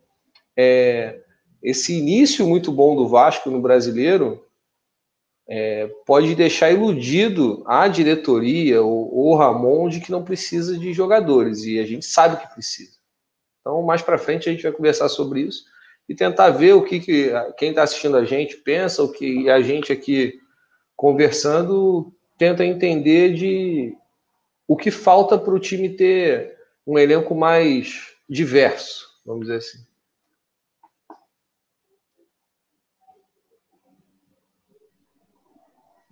É, 0.57 1.21
esse 1.63 1.97
início 1.97 2.47
muito 2.47 2.73
bom 2.73 2.97
do 2.97 3.09
Vasco 3.09 3.51
no 3.51 3.61
brasileiro 3.61 4.45
é, 5.49 5.89
pode 6.05 6.35
deixar 6.35 6.73
iludido 6.73 7.63
a 7.67 7.87
diretoria 7.87 8.83
ou, 8.83 9.33
o 9.33 9.37
Ramon 9.37 9.89
de 9.89 10.01
que 10.01 10.11
não 10.11 10.25
precisa 10.25 10.77
de 10.77 10.93
jogadores, 10.93 11.65
e 11.65 11.79
a 11.79 11.87
gente 11.87 12.05
sabe 12.05 12.41
que 12.41 12.53
precisa. 12.53 12.97
Então, 13.61 13.83
mais 13.83 14.03
para 14.03 14.19
frente, 14.19 14.49
a 14.49 14.53
gente 14.53 14.63
vai 14.63 14.73
conversar 14.73 15.09
sobre 15.09 15.43
isso 15.43 15.65
e 16.09 16.15
tentar 16.15 16.51
ver 16.51 16.75
o 16.75 16.83
que, 16.83 17.01
que 17.01 17.33
quem 17.57 17.71
está 17.71 17.83
assistindo 17.83 18.17
a 18.17 18.25
gente 18.25 18.57
pensa, 18.57 19.03
o 19.03 19.11
que 19.11 19.51
a 19.51 19.61
gente 19.61 19.93
aqui 19.93 20.41
conversando 20.95 22.13
tenta 22.39 22.65
entender 22.65 23.35
de 23.35 23.97
o 24.69 24.77
que 24.77 24.91
falta 24.91 25.39
para 25.39 25.55
o 25.55 25.61
time 25.61 25.89
ter 25.91 26.57
um 26.87 26.99
elenco 26.99 27.35
mais 27.35 28.13
diverso, 28.29 29.07
vamos 29.25 29.47
dizer 29.47 29.59
assim. 29.59 29.79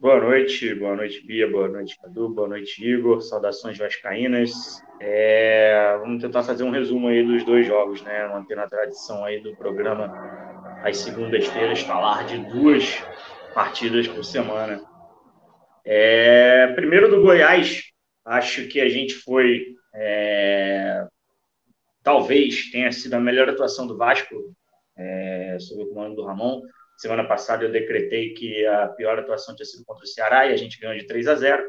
Boa 0.04 0.20
noite, 0.20 0.74
boa 0.74 0.94
noite, 0.94 1.26
Bia, 1.26 1.50
boa 1.50 1.66
noite, 1.66 1.98
Cadu, 1.98 2.28
boa 2.28 2.46
noite, 2.46 2.86
Igor, 2.86 3.22
saudações 3.22 3.78
vascaínas. 3.78 4.52
É, 5.00 5.96
vamos 5.98 6.20
tentar 6.20 6.42
fazer 6.42 6.62
um 6.62 6.68
resumo 6.68 7.08
aí 7.08 7.24
dos 7.24 7.42
dois 7.42 7.66
jogos, 7.66 8.02
né? 8.02 8.28
Mantendo 8.28 8.60
a 8.60 8.68
tradição 8.68 9.24
aí 9.24 9.40
do 9.40 9.56
programa 9.56 10.12
às 10.84 10.98
segundas-feiras, 10.98 11.80
falar 11.80 12.26
de 12.26 12.36
duas 12.36 13.02
partidas 13.54 14.06
por 14.06 14.22
semana. 14.22 14.78
É, 15.86 16.66
primeiro 16.74 17.08
do 17.08 17.22
Goiás, 17.22 17.84
acho 18.26 18.68
que 18.68 18.82
a 18.82 18.90
gente 18.90 19.14
foi, 19.14 19.68
é, 19.94 21.06
talvez 22.02 22.70
tenha 22.70 22.92
sido 22.92 23.14
a 23.14 23.20
melhor 23.20 23.48
atuação 23.48 23.86
do 23.86 23.96
Vasco, 23.96 24.34
é, 24.98 25.56
sob 25.60 25.82
o 25.82 25.88
comando 25.88 26.16
do 26.16 26.26
Ramon. 26.26 26.60
Semana 26.96 27.26
passada 27.26 27.64
eu 27.64 27.72
decretei 27.72 28.34
que 28.34 28.64
a 28.66 28.88
pior 28.88 29.18
atuação 29.18 29.54
tinha 29.54 29.66
sido 29.66 29.84
contra 29.84 30.04
o 30.04 30.06
Ceará 30.06 30.46
e 30.46 30.52
a 30.52 30.56
gente 30.56 30.78
ganhou 30.78 30.96
de 30.96 31.06
3 31.06 31.26
a 31.28 31.34
0. 31.34 31.64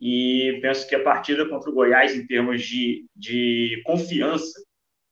E 0.00 0.58
penso 0.60 0.86
que 0.86 0.94
a 0.94 1.02
partida 1.02 1.48
contra 1.48 1.70
o 1.70 1.74
Goiás, 1.74 2.14
em 2.14 2.26
termos 2.26 2.62
de, 2.62 3.06
de 3.14 3.82
confiança 3.84 4.62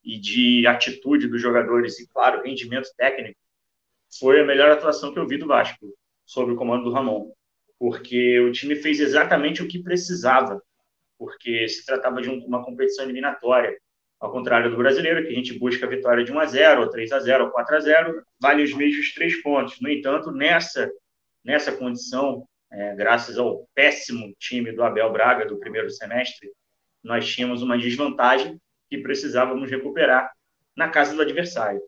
e 0.02 0.18
de 0.18 0.66
atitude 0.66 1.28
dos 1.28 1.40
jogadores 1.40 1.98
e, 1.98 2.08
claro, 2.08 2.42
rendimento 2.42 2.88
técnico, 2.96 3.38
foi 4.18 4.40
a 4.40 4.44
melhor 4.44 4.70
atuação 4.70 5.12
que 5.12 5.18
eu 5.18 5.26
vi 5.26 5.38
do 5.38 5.46
Vasco, 5.46 5.86
sob 6.24 6.52
o 6.52 6.56
comando 6.56 6.84
do 6.84 6.92
Ramon. 6.92 7.32
Porque 7.78 8.38
o 8.40 8.52
time 8.52 8.76
fez 8.76 9.00
exatamente 9.00 9.62
o 9.62 9.68
que 9.68 9.82
precisava, 9.82 10.62
porque 11.18 11.68
se 11.68 11.84
tratava 11.84 12.20
de 12.20 12.28
uma 12.28 12.64
competição 12.64 13.04
eliminatória. 13.04 13.76
Ao 14.24 14.32
contrário 14.32 14.70
do 14.70 14.78
brasileiro, 14.78 15.22
que 15.22 15.28
a 15.28 15.34
gente 15.34 15.58
busca 15.58 15.84
a 15.84 15.88
vitória 15.88 16.24
de 16.24 16.32
1 16.32 16.38
a 16.40 16.46
0 16.46 16.80
ou 16.80 16.88
3 16.88 17.12
a 17.12 17.20
0 17.20 17.44
ou 17.44 17.50
4 17.50 17.76
a 17.76 17.80
0 17.80 18.22
vale 18.40 18.62
os 18.62 18.72
mesmos 18.72 19.12
três 19.12 19.42
pontos. 19.42 19.78
No 19.82 19.90
entanto, 19.90 20.32
nessa, 20.32 20.90
nessa 21.44 21.70
condição, 21.70 22.48
é, 22.72 22.94
graças 22.94 23.36
ao 23.36 23.68
péssimo 23.74 24.34
time 24.38 24.72
do 24.72 24.82
Abel 24.82 25.12
Braga 25.12 25.44
do 25.44 25.58
primeiro 25.58 25.90
semestre, 25.90 26.50
nós 27.02 27.30
tínhamos 27.30 27.60
uma 27.60 27.76
desvantagem 27.76 28.58
que 28.88 28.96
precisávamos 28.96 29.70
recuperar 29.70 30.32
na 30.74 30.88
casa 30.88 31.14
do 31.14 31.20
adversário. 31.20 31.82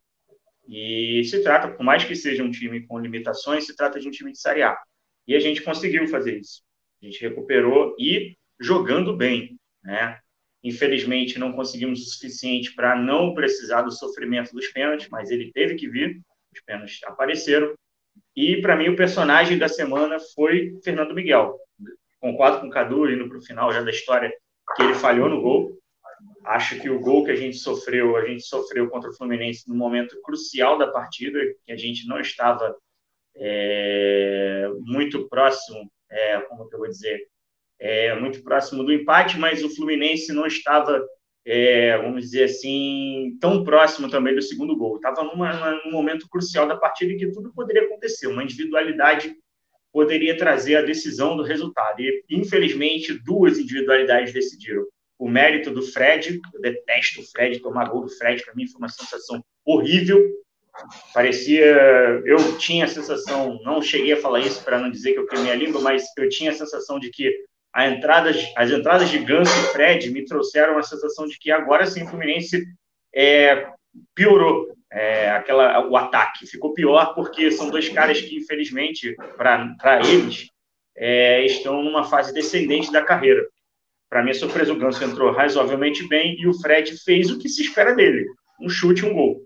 E 0.69 1.25
se 1.25 1.43
trata, 1.43 1.69
por 1.69 1.83
mais 1.83 2.05
que 2.05 2.15
seja 2.15 2.43
um 2.43 2.51
time 2.51 2.87
com 2.87 2.99
limitações, 2.99 3.65
se 3.65 3.75
trata 3.75 3.99
de 3.99 4.09
um 4.09 4.11
time 4.11 4.31
de 4.31 4.39
Série 4.39 4.63
A. 4.63 4.79
E 5.27 5.35
a 5.35 5.41
gente 5.41 5.63
conseguiu 5.63 6.07
fazer 6.09 6.39
isso. 6.39 6.63
A 7.03 7.07
gente 7.07 7.19
recuperou 7.19 7.97
e 7.99 8.37
jogando 8.61 9.17
bem, 9.17 9.59
né? 9.83 10.21
Infelizmente, 10.63 11.39
não 11.39 11.53
conseguimos 11.53 12.01
o 12.01 12.11
suficiente 12.11 12.75
para 12.75 12.97
não 12.97 13.35
precisar 13.35 13.83
do 13.83 13.93
sofrimento 13.93 14.53
dos 14.53 14.69
pênaltis, 14.69 15.09
mas 15.09 15.31
ele 15.31 15.53
teve 15.53 15.75
que 15.77 15.89
vir, 15.89 16.21
os 16.53 16.61
pênaltis 16.63 17.01
apareceram. 17.05 17.75
E, 18.35 18.61
para 18.61 18.77
mim, 18.77 18.89
o 18.89 18.97
personagem 18.97 19.59
da 19.59 19.69
semana 19.69 20.19
foi 20.35 20.79
Fernando 20.83 21.15
Miguel. 21.15 21.57
Concordo 22.21 22.61
com 22.61 22.67
o 22.67 22.71
Cadu, 22.71 23.11
indo 23.11 23.29
para 23.29 23.39
o 23.39 23.43
final 23.43 23.73
já 23.73 23.83
da 23.83 23.91
história, 23.91 24.33
que 24.77 24.83
ele 24.83 24.95
falhou 24.95 25.29
no 25.29 25.41
gol. 25.41 25.79
Acho 26.45 26.81
que 26.81 26.89
o 26.89 27.01
gol 27.01 27.25
que 27.25 27.31
a 27.31 27.37
gente 27.37 27.57
sofreu, 27.57 28.17
a 28.17 28.25
gente 28.25 28.43
sofreu 28.43 28.89
contra 28.89 29.11
o 29.11 29.15
Fluminense 29.15 29.69
no 29.69 29.75
momento 29.75 30.21
crucial 30.23 30.79
da 30.79 30.89
partida, 30.89 31.39
que 31.65 31.73
a 31.73 31.77
gente 31.77 32.07
não 32.07 32.21
estava 32.21 32.75
é, 33.37 34.69
muito 34.81 35.29
próximo, 35.29 35.91
é, 36.11 36.41
como 36.43 36.69
que 36.69 36.75
eu 36.75 36.79
vou 36.79 36.89
dizer, 36.89 37.29
é, 37.79 38.15
muito 38.19 38.43
próximo 38.43 38.85
do 38.85 38.93
empate, 38.93 39.39
mas 39.39 39.63
o 39.63 39.75
Fluminense 39.75 40.33
não 40.33 40.47
estava, 40.47 41.05
é, 41.45 41.97
vamos 41.99 42.23
dizer 42.23 42.45
assim, 42.45 43.37
tão 43.41 43.65
próximo 43.65 44.09
também 44.09 44.35
do 44.35 44.43
segundo 44.43 44.77
gol. 44.77 44.97
Estava 44.97 45.23
num 45.25 45.91
momento 45.91 46.29
crucial 46.29 46.67
da 46.67 46.77
partida 46.77 47.13
em 47.13 47.17
que 47.17 47.31
tudo 47.33 47.53
poderia 47.53 47.83
acontecer, 47.83 48.27
uma 48.27 48.43
individualidade 48.43 49.35
poderia 49.97 50.37
trazer 50.37 50.77
a 50.77 50.83
decisão 50.83 51.39
do 51.39 51.43
resultado. 51.43 52.01
E, 52.01 52.23
infelizmente, 52.29 53.19
duas 53.25 53.59
individualidades 53.59 54.31
decidiram. 54.31 54.85
O 55.19 55.27
mérito 55.27 55.71
do 55.71 55.81
Fred, 55.81 56.39
eu 56.53 56.61
detesto 56.61 57.23
o 57.23 57.25
Fred, 57.25 57.61
tomar 57.61 57.89
gol 57.89 58.03
do 58.03 58.11
Fred, 58.11 58.45
para 58.45 58.55
mim 58.55 58.67
foi 58.67 58.79
uma 58.79 58.91
sensação 58.91 59.43
horrível. 59.65 60.23
Parecia. 61.15 61.65
Eu 62.27 62.59
tinha 62.59 62.85
a 62.85 62.89
sensação, 62.89 63.59
não 63.65 63.81
cheguei 63.81 64.13
a 64.13 64.21
falar 64.21 64.41
isso 64.41 64.63
para 64.63 64.79
não 64.79 64.91
dizer 64.91 65.15
que 65.15 65.19
eu 65.19 65.27
queimei 65.27 65.51
a 65.51 65.57
língua, 65.57 65.81
mas 65.81 66.05
eu 66.19 66.29
tinha 66.29 66.51
a 66.51 66.55
sensação 66.55 67.01
de 67.01 67.09
que 67.09 67.33
entrada, 67.85 68.31
as 68.57 68.71
entradas 68.71 69.11
de 69.11 69.19
Ganso 69.19 69.53
e 69.53 69.73
Fred 69.73 70.11
me 70.11 70.25
trouxeram 70.25 70.79
a 70.79 70.83
sensação 70.83 71.27
de 71.27 71.39
que 71.39 71.51
agora 71.51 71.85
sim 71.85 72.05
o 72.05 72.07
Fluminense 72.07 72.65
é, 73.15 73.67
piorou 74.15 74.69
é, 74.91 75.31
aquela, 75.31 75.87
o 75.87 75.97
ataque. 75.97 76.47
Ficou 76.47 76.73
pior 76.73 77.15
porque 77.15 77.51
são 77.51 77.69
dois 77.69 77.89
caras 77.89 78.21
que, 78.21 78.37
infelizmente, 78.37 79.15
para 79.37 80.01
eles, 80.09 80.49
é, 80.97 81.45
estão 81.45 81.83
numa 81.83 82.05
fase 82.05 82.33
descendente 82.33 82.91
da 82.91 83.03
carreira. 83.03 83.47
Para 84.09 84.23
minha 84.23 84.35
surpresa, 84.35 84.73
o 84.73 84.79
Ganso 84.79 85.05
entrou 85.05 85.33
razoavelmente 85.33 86.07
bem 86.09 86.37
e 86.39 86.47
o 86.47 86.55
Fred 86.55 86.97
fez 87.05 87.31
o 87.31 87.39
que 87.39 87.49
se 87.49 87.63
espera 87.63 87.95
dele: 87.95 88.27
um 88.61 88.69
chute, 88.69 89.05
um 89.05 89.13
gol. 89.13 89.43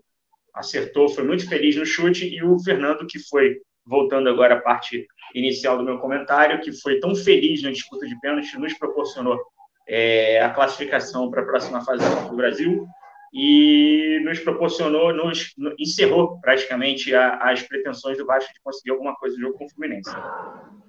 Acertou, 0.53 1.09
foi 1.09 1.23
muito 1.23 1.47
feliz 1.47 1.75
no 1.75 1.85
chute 1.85 2.27
e 2.27 2.43
o 2.43 2.59
Fernando, 2.59 3.07
que 3.07 3.19
foi, 3.19 3.57
voltando 3.85 4.29
agora 4.29 4.55
à 4.55 4.61
parte 4.61 5.07
inicial 5.33 5.77
do 5.77 5.83
meu 5.83 5.97
comentário, 5.99 6.61
que 6.61 6.71
foi 6.71 6.99
tão 6.99 7.15
feliz 7.15 7.61
na 7.63 7.71
disputa 7.71 8.05
de 8.05 8.19
pênalti, 8.19 8.57
nos 8.57 8.73
proporcionou 8.77 9.39
é, 9.87 10.41
a 10.41 10.49
classificação 10.49 11.29
para 11.29 11.41
a 11.41 11.45
próxima 11.45 11.83
fase 11.83 12.01
da 12.03 12.27
do 12.27 12.35
Brasil 12.35 12.87
e 13.33 14.19
nos 14.23 14.39
proporcionou, 14.39 15.13
nos 15.13 15.53
encerrou 15.79 16.39
praticamente 16.41 17.15
a, 17.15 17.35
as 17.51 17.61
pretensões 17.63 18.17
do 18.17 18.25
Vasco 18.25 18.53
de 18.53 18.61
conseguir 18.61 18.91
alguma 18.91 19.15
coisa 19.15 19.35
no 19.37 19.43
jogo 19.43 19.57
com 19.57 19.65
o 19.65 19.69
Fluminense. 19.69 20.11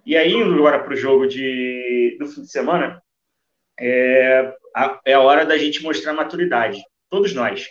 E 0.05 0.17
aí, 0.17 0.35
agora 0.43 0.83
para 0.83 0.93
o 0.93 0.97
jogo 0.97 1.27
de, 1.27 2.17
do 2.19 2.27
fim 2.27 2.43
de 2.43 2.51
semana, 2.51 3.01
é 3.79 4.55
a, 4.75 5.01
é 5.07 5.13
a 5.15 5.21
hora 5.21 5.47
da 5.47 5.57
gente 5.57 5.83
mostrar 5.83 6.13
maturidade. 6.13 6.83
Todos 7.09 7.33
nós. 7.33 7.69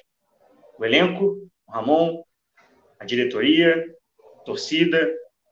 O 0.77 0.85
elenco, 0.85 1.49
o 1.67 1.71
Ramon, 1.71 2.23
a 2.99 3.05
diretoria, 3.05 3.85
torcida, 4.45 5.09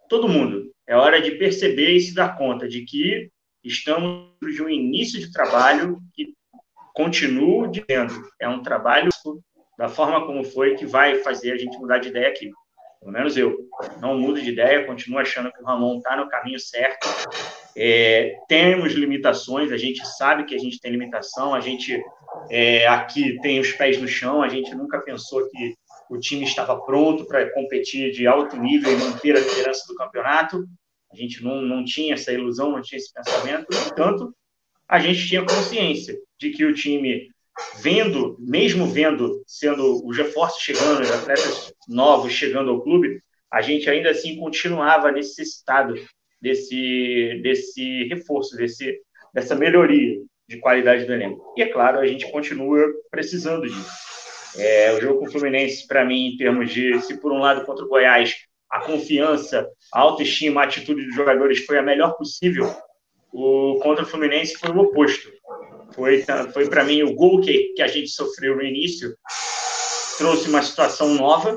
todo 0.08 0.27
mundo. 0.27 0.72
É 0.88 0.96
hora 0.96 1.22
de 1.22 1.31
perceber 1.31 1.91
e 1.91 2.01
se 2.01 2.13
dar 2.13 2.38
conta 2.38 2.67
de 2.67 2.84
que 2.84 3.29
estamos 3.63 4.29
de 4.53 4.62
um 4.62 4.69
início 4.69 5.19
de 5.19 5.31
trabalho 5.31 6.00
que 6.13 6.34
continua 6.93 7.67
dizendo, 7.67 8.13
é 8.39 8.48
um 8.48 8.62
trabalho 8.62 9.10
da 9.77 9.88
forma 9.88 10.25
como 10.25 10.43
foi 10.43 10.75
que 10.75 10.86
vai 10.86 11.15
fazer 11.19 11.51
a 11.51 11.58
gente 11.58 11.77
mudar 11.77 12.00
de 12.00 12.10
ideia 12.10 12.27
aqui. 12.27 12.51
Pelo 13.00 13.13
menos 13.13 13.38
eu. 13.38 13.58
Não 14.01 14.17
mudo 14.17 14.41
de 14.41 14.50
ideia, 14.50 14.86
continuo 14.86 15.19
achando 15.19 15.51
que 15.51 15.62
o 15.62 15.65
Ramon 15.65 16.00
está 16.00 16.17
no 16.17 16.27
caminho 16.27 16.60
certo. 16.60 17.08
É, 17.77 18.36
temos 18.50 18.91
limitações, 18.93 19.72
a 19.72 19.77
gente 19.77 20.05
sabe 20.05 20.43
que 20.43 20.53
a 20.53 20.58
gente 20.58 20.81
tem 20.81 20.91
limitação, 20.91 21.53
a 21.53 21.62
gente 21.62 21.98
é, 22.50 22.86
aqui 22.88 23.39
tem 23.39 23.60
os 23.60 23.72
pés 23.72 24.01
no 24.01 24.08
chão, 24.08 24.41
a 24.41 24.50
gente 24.50 24.75
nunca 24.75 25.00
pensou 25.00 25.50
que 25.50 25.75
o 26.10 26.18
time 26.18 26.44
estava 26.44 26.75
pronto 26.82 27.25
para 27.25 27.51
competir 27.54 28.12
de 28.12 28.25
alto 28.25 28.58
nível 28.58 28.92
e 28.92 28.98
manter 28.98 29.36
a 29.36 29.39
liderança 29.39 29.86
do 29.88 29.96
campeonato. 29.96 30.68
A 31.12 31.16
gente 31.16 31.44
não, 31.44 31.62
não 31.62 31.86
tinha 31.86 32.16
essa 32.16 32.32
ilusão, 32.32 32.72
não 32.72 32.82
tinha 32.82 32.98
esse 32.98 33.13
pensamento. 33.13 33.68
No 33.72 33.88
entanto, 33.88 34.36
a 34.88 35.00
gente 35.00 35.28
tinha 35.28 35.46
consciência 35.46 36.20
de 36.39 36.50
que 36.50 36.66
o 36.66 36.74
time, 36.74 37.30
vendo, 37.80 38.36
mesmo 38.39 38.88
vendo, 38.88 39.44
sendo 39.46 40.06
os 40.06 40.18
reforços 40.18 40.63
chegando, 40.63 41.01
os 41.01 41.12
atletas 41.12 41.72
novos 41.88 42.34
chegando 42.34 42.72
ao 42.72 42.82
clube, 42.82 43.22
a 43.51 43.62
gente 43.62 43.88
ainda 43.88 44.10
assim 44.10 44.36
continuava 44.38 45.12
necessitado 45.12 45.94
desse, 46.42 47.39
desse 47.44 48.06
reforço, 48.06 48.56
desse, 48.56 49.00
dessa 49.34 49.56
melhoria 49.56 50.20
de 50.48 50.58
qualidade 50.58 51.06
do 51.06 51.13
elenco. 51.13 51.54
E 51.56 51.62
é 51.62 51.68
claro, 51.68 52.00
a 52.00 52.08
gente 52.08 52.32
continua 52.32 52.82
precisando 53.12 53.68
disso. 53.68 54.09
É, 54.56 54.94
o 54.94 55.01
jogo 55.01 55.20
com 55.20 55.25
o 55.25 55.32
Fluminense, 55.32 55.88
para 55.88 56.06
mim, 56.06 56.27
em 56.27 56.38
termos 56.38 56.72
de, 56.72 57.00
se 57.01 57.18
por 57.20 57.32
um 57.32 57.39
lado 57.39 57.65
contra 57.65 57.86
o 57.86 57.88
Goiás, 57.88 58.36
a 58.70 58.82
confiança, 58.82 59.68
a 59.94 60.00
autoestima, 60.00 60.62
a 60.62 60.65
atitude 60.65 61.06
dos 61.06 61.15
jogadores 61.15 61.65
foi 61.65 61.77
a 61.77 61.84
melhor 61.84 62.15
possível, 62.18 62.74
o 63.32 63.79
contra 63.82 64.03
o 64.03 64.08
Fluminense 64.08 64.58
foi 64.58 64.72
o 64.72 64.79
oposto. 64.79 65.29
Foi, 65.94 66.24
foi 66.53 66.70
para 66.70 66.84
mim, 66.84 67.01
o 67.03 67.13
gol 67.15 67.41
que, 67.41 67.74
que 67.75 67.82
a 67.82 67.88
gente 67.88 68.10
sofreu 68.10 68.56
no 68.56 68.63
início 68.63 69.15
trouxe 70.18 70.50
uma 70.50 70.62
situação 70.62 71.15
nova, 71.15 71.56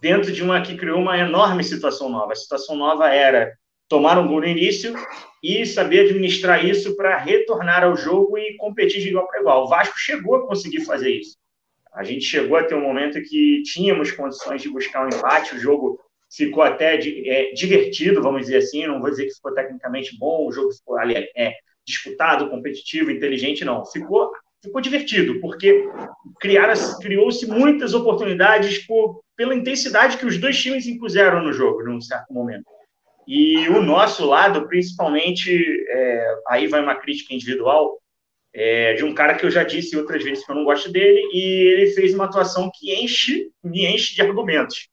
dentro 0.00 0.32
de 0.32 0.42
uma 0.42 0.62
que 0.62 0.76
criou 0.76 0.98
uma 0.98 1.18
enorme 1.18 1.62
situação 1.62 2.08
nova. 2.08 2.32
A 2.32 2.36
situação 2.36 2.76
nova 2.76 3.08
era 3.08 3.52
tomar 3.88 4.18
um 4.18 4.26
gol 4.26 4.40
no 4.40 4.46
início 4.46 4.94
e 5.42 5.64
saber 5.64 6.06
administrar 6.06 6.64
isso 6.64 6.96
para 6.96 7.16
retornar 7.16 7.84
ao 7.84 7.96
jogo 7.96 8.36
e 8.36 8.56
competir 8.56 9.00
de 9.00 9.08
igual 9.08 9.28
para 9.28 9.40
igual. 9.40 9.64
O 9.64 9.68
Vasco 9.68 9.98
chegou 9.98 10.36
a 10.36 10.46
conseguir 10.46 10.84
fazer 10.84 11.10
isso. 11.10 11.36
A 11.96 12.04
gente 12.04 12.26
chegou 12.26 12.58
a 12.58 12.62
ter 12.62 12.74
um 12.74 12.82
momento 12.82 13.22
que 13.22 13.62
tínhamos 13.62 14.12
condições 14.12 14.60
de 14.60 14.68
buscar 14.68 15.04
um 15.04 15.08
empate, 15.08 15.56
o 15.56 15.58
jogo 15.58 15.98
ficou 16.30 16.62
até 16.62 16.96
é, 16.96 17.52
divertido, 17.52 18.22
vamos 18.22 18.42
dizer 18.42 18.58
assim, 18.58 18.86
não 18.86 19.00
vou 19.00 19.08
dizer 19.08 19.24
que 19.24 19.34
ficou 19.34 19.54
tecnicamente 19.54 20.14
bom, 20.18 20.46
o 20.46 20.52
jogo 20.52 20.72
ficou 20.72 21.00
é, 21.00 21.54
disputado, 21.86 22.50
competitivo, 22.50 23.10
inteligente, 23.10 23.64
não. 23.64 23.86
Ficou, 23.86 24.30
ficou 24.62 24.80
divertido, 24.82 25.40
porque 25.40 25.88
criou-se 27.00 27.46
muitas 27.46 27.94
oportunidades 27.94 28.84
por, 28.86 29.22
pela 29.34 29.54
intensidade 29.54 30.18
que 30.18 30.26
os 30.26 30.36
dois 30.36 30.60
times 30.60 30.86
impuseram 30.86 31.42
no 31.42 31.52
jogo, 31.52 31.82
num 31.82 32.00
certo 32.00 32.30
momento. 32.30 32.64
E 33.26 33.68
o 33.70 33.82
nosso 33.82 34.26
lado, 34.26 34.68
principalmente, 34.68 35.50
é, 35.88 36.34
aí 36.48 36.66
vai 36.66 36.82
uma 36.82 36.94
crítica 36.94 37.34
individual, 37.34 37.98
é, 38.58 38.94
de 38.94 39.04
um 39.04 39.12
cara 39.12 39.34
que 39.34 39.44
eu 39.44 39.50
já 39.50 39.62
disse 39.62 39.94
outras 39.98 40.24
vezes 40.24 40.44
que 40.44 40.50
eu 40.50 40.56
não 40.56 40.64
gosto 40.64 40.90
dele, 40.90 41.20
e 41.30 41.42
ele 41.74 41.86
fez 41.88 42.14
uma 42.14 42.24
atuação 42.24 42.70
que 42.74 42.94
enche, 42.94 43.50
me 43.62 43.84
enche 43.84 44.14
de 44.14 44.22
argumentos. 44.22 44.88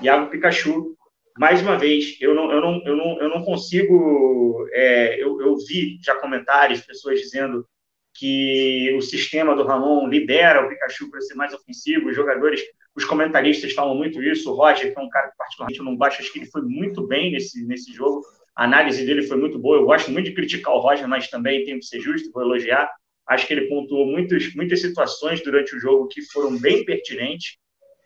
Iago 0.00 0.28
Pikachu, 0.28 0.96
mais 1.38 1.62
uma 1.62 1.78
vez, 1.78 2.16
eu 2.20 2.34
não, 2.34 2.50
eu 2.50 2.60
não, 2.60 2.82
eu 2.84 2.96
não, 2.96 3.20
eu 3.20 3.28
não 3.28 3.44
consigo. 3.44 4.66
É, 4.72 5.22
eu, 5.22 5.40
eu 5.40 5.56
vi 5.56 5.98
já 6.02 6.16
comentários, 6.16 6.80
pessoas 6.80 7.20
dizendo 7.20 7.64
que 8.12 8.92
o 8.96 9.00
sistema 9.00 9.54
do 9.54 9.62
Ramon 9.62 10.08
libera 10.08 10.64
o 10.64 10.68
Pikachu 10.68 11.08
para 11.08 11.20
ser 11.20 11.34
mais 11.34 11.54
ofensivo, 11.54 12.08
os 12.08 12.16
jogadores 12.16 12.60
os 12.96 13.04
comentaristas 13.04 13.74
falam 13.74 13.94
muito 13.94 14.22
isso. 14.22 14.50
O 14.50 14.54
Roger, 14.54 14.92
que 14.92 14.98
é 14.98 15.02
um 15.02 15.08
cara 15.10 15.28
que 15.28 15.36
particularmente 15.36 15.78
eu 15.78 15.84
não 15.84 15.96
gosto, 15.96 16.20
acho 16.20 16.32
que 16.32 16.38
ele 16.38 16.50
foi 16.50 16.62
muito 16.62 17.06
bem 17.06 17.30
nesse, 17.30 17.64
nesse 17.66 17.92
jogo. 17.92 18.22
A 18.56 18.64
análise 18.64 19.04
dele 19.04 19.22
foi 19.22 19.36
muito 19.36 19.58
boa. 19.58 19.76
Eu 19.76 19.84
gosto 19.84 20.10
muito 20.10 20.26
de 20.26 20.34
criticar 20.34 20.74
o 20.74 20.80
Roger, 20.80 21.06
mas 21.06 21.28
também 21.28 21.64
tenho 21.64 21.78
que 21.78 21.84
ser 21.84 22.00
justo, 22.00 22.32
vou 22.32 22.42
elogiar. 22.42 22.90
Acho 23.28 23.46
que 23.46 23.52
ele 23.52 23.68
pontuou 23.68 24.06
muitos, 24.06 24.54
muitas 24.54 24.80
situações 24.80 25.42
durante 25.42 25.76
o 25.76 25.80
jogo 25.80 26.08
que 26.08 26.22
foram 26.22 26.58
bem 26.58 26.84
pertinentes. 26.84 27.58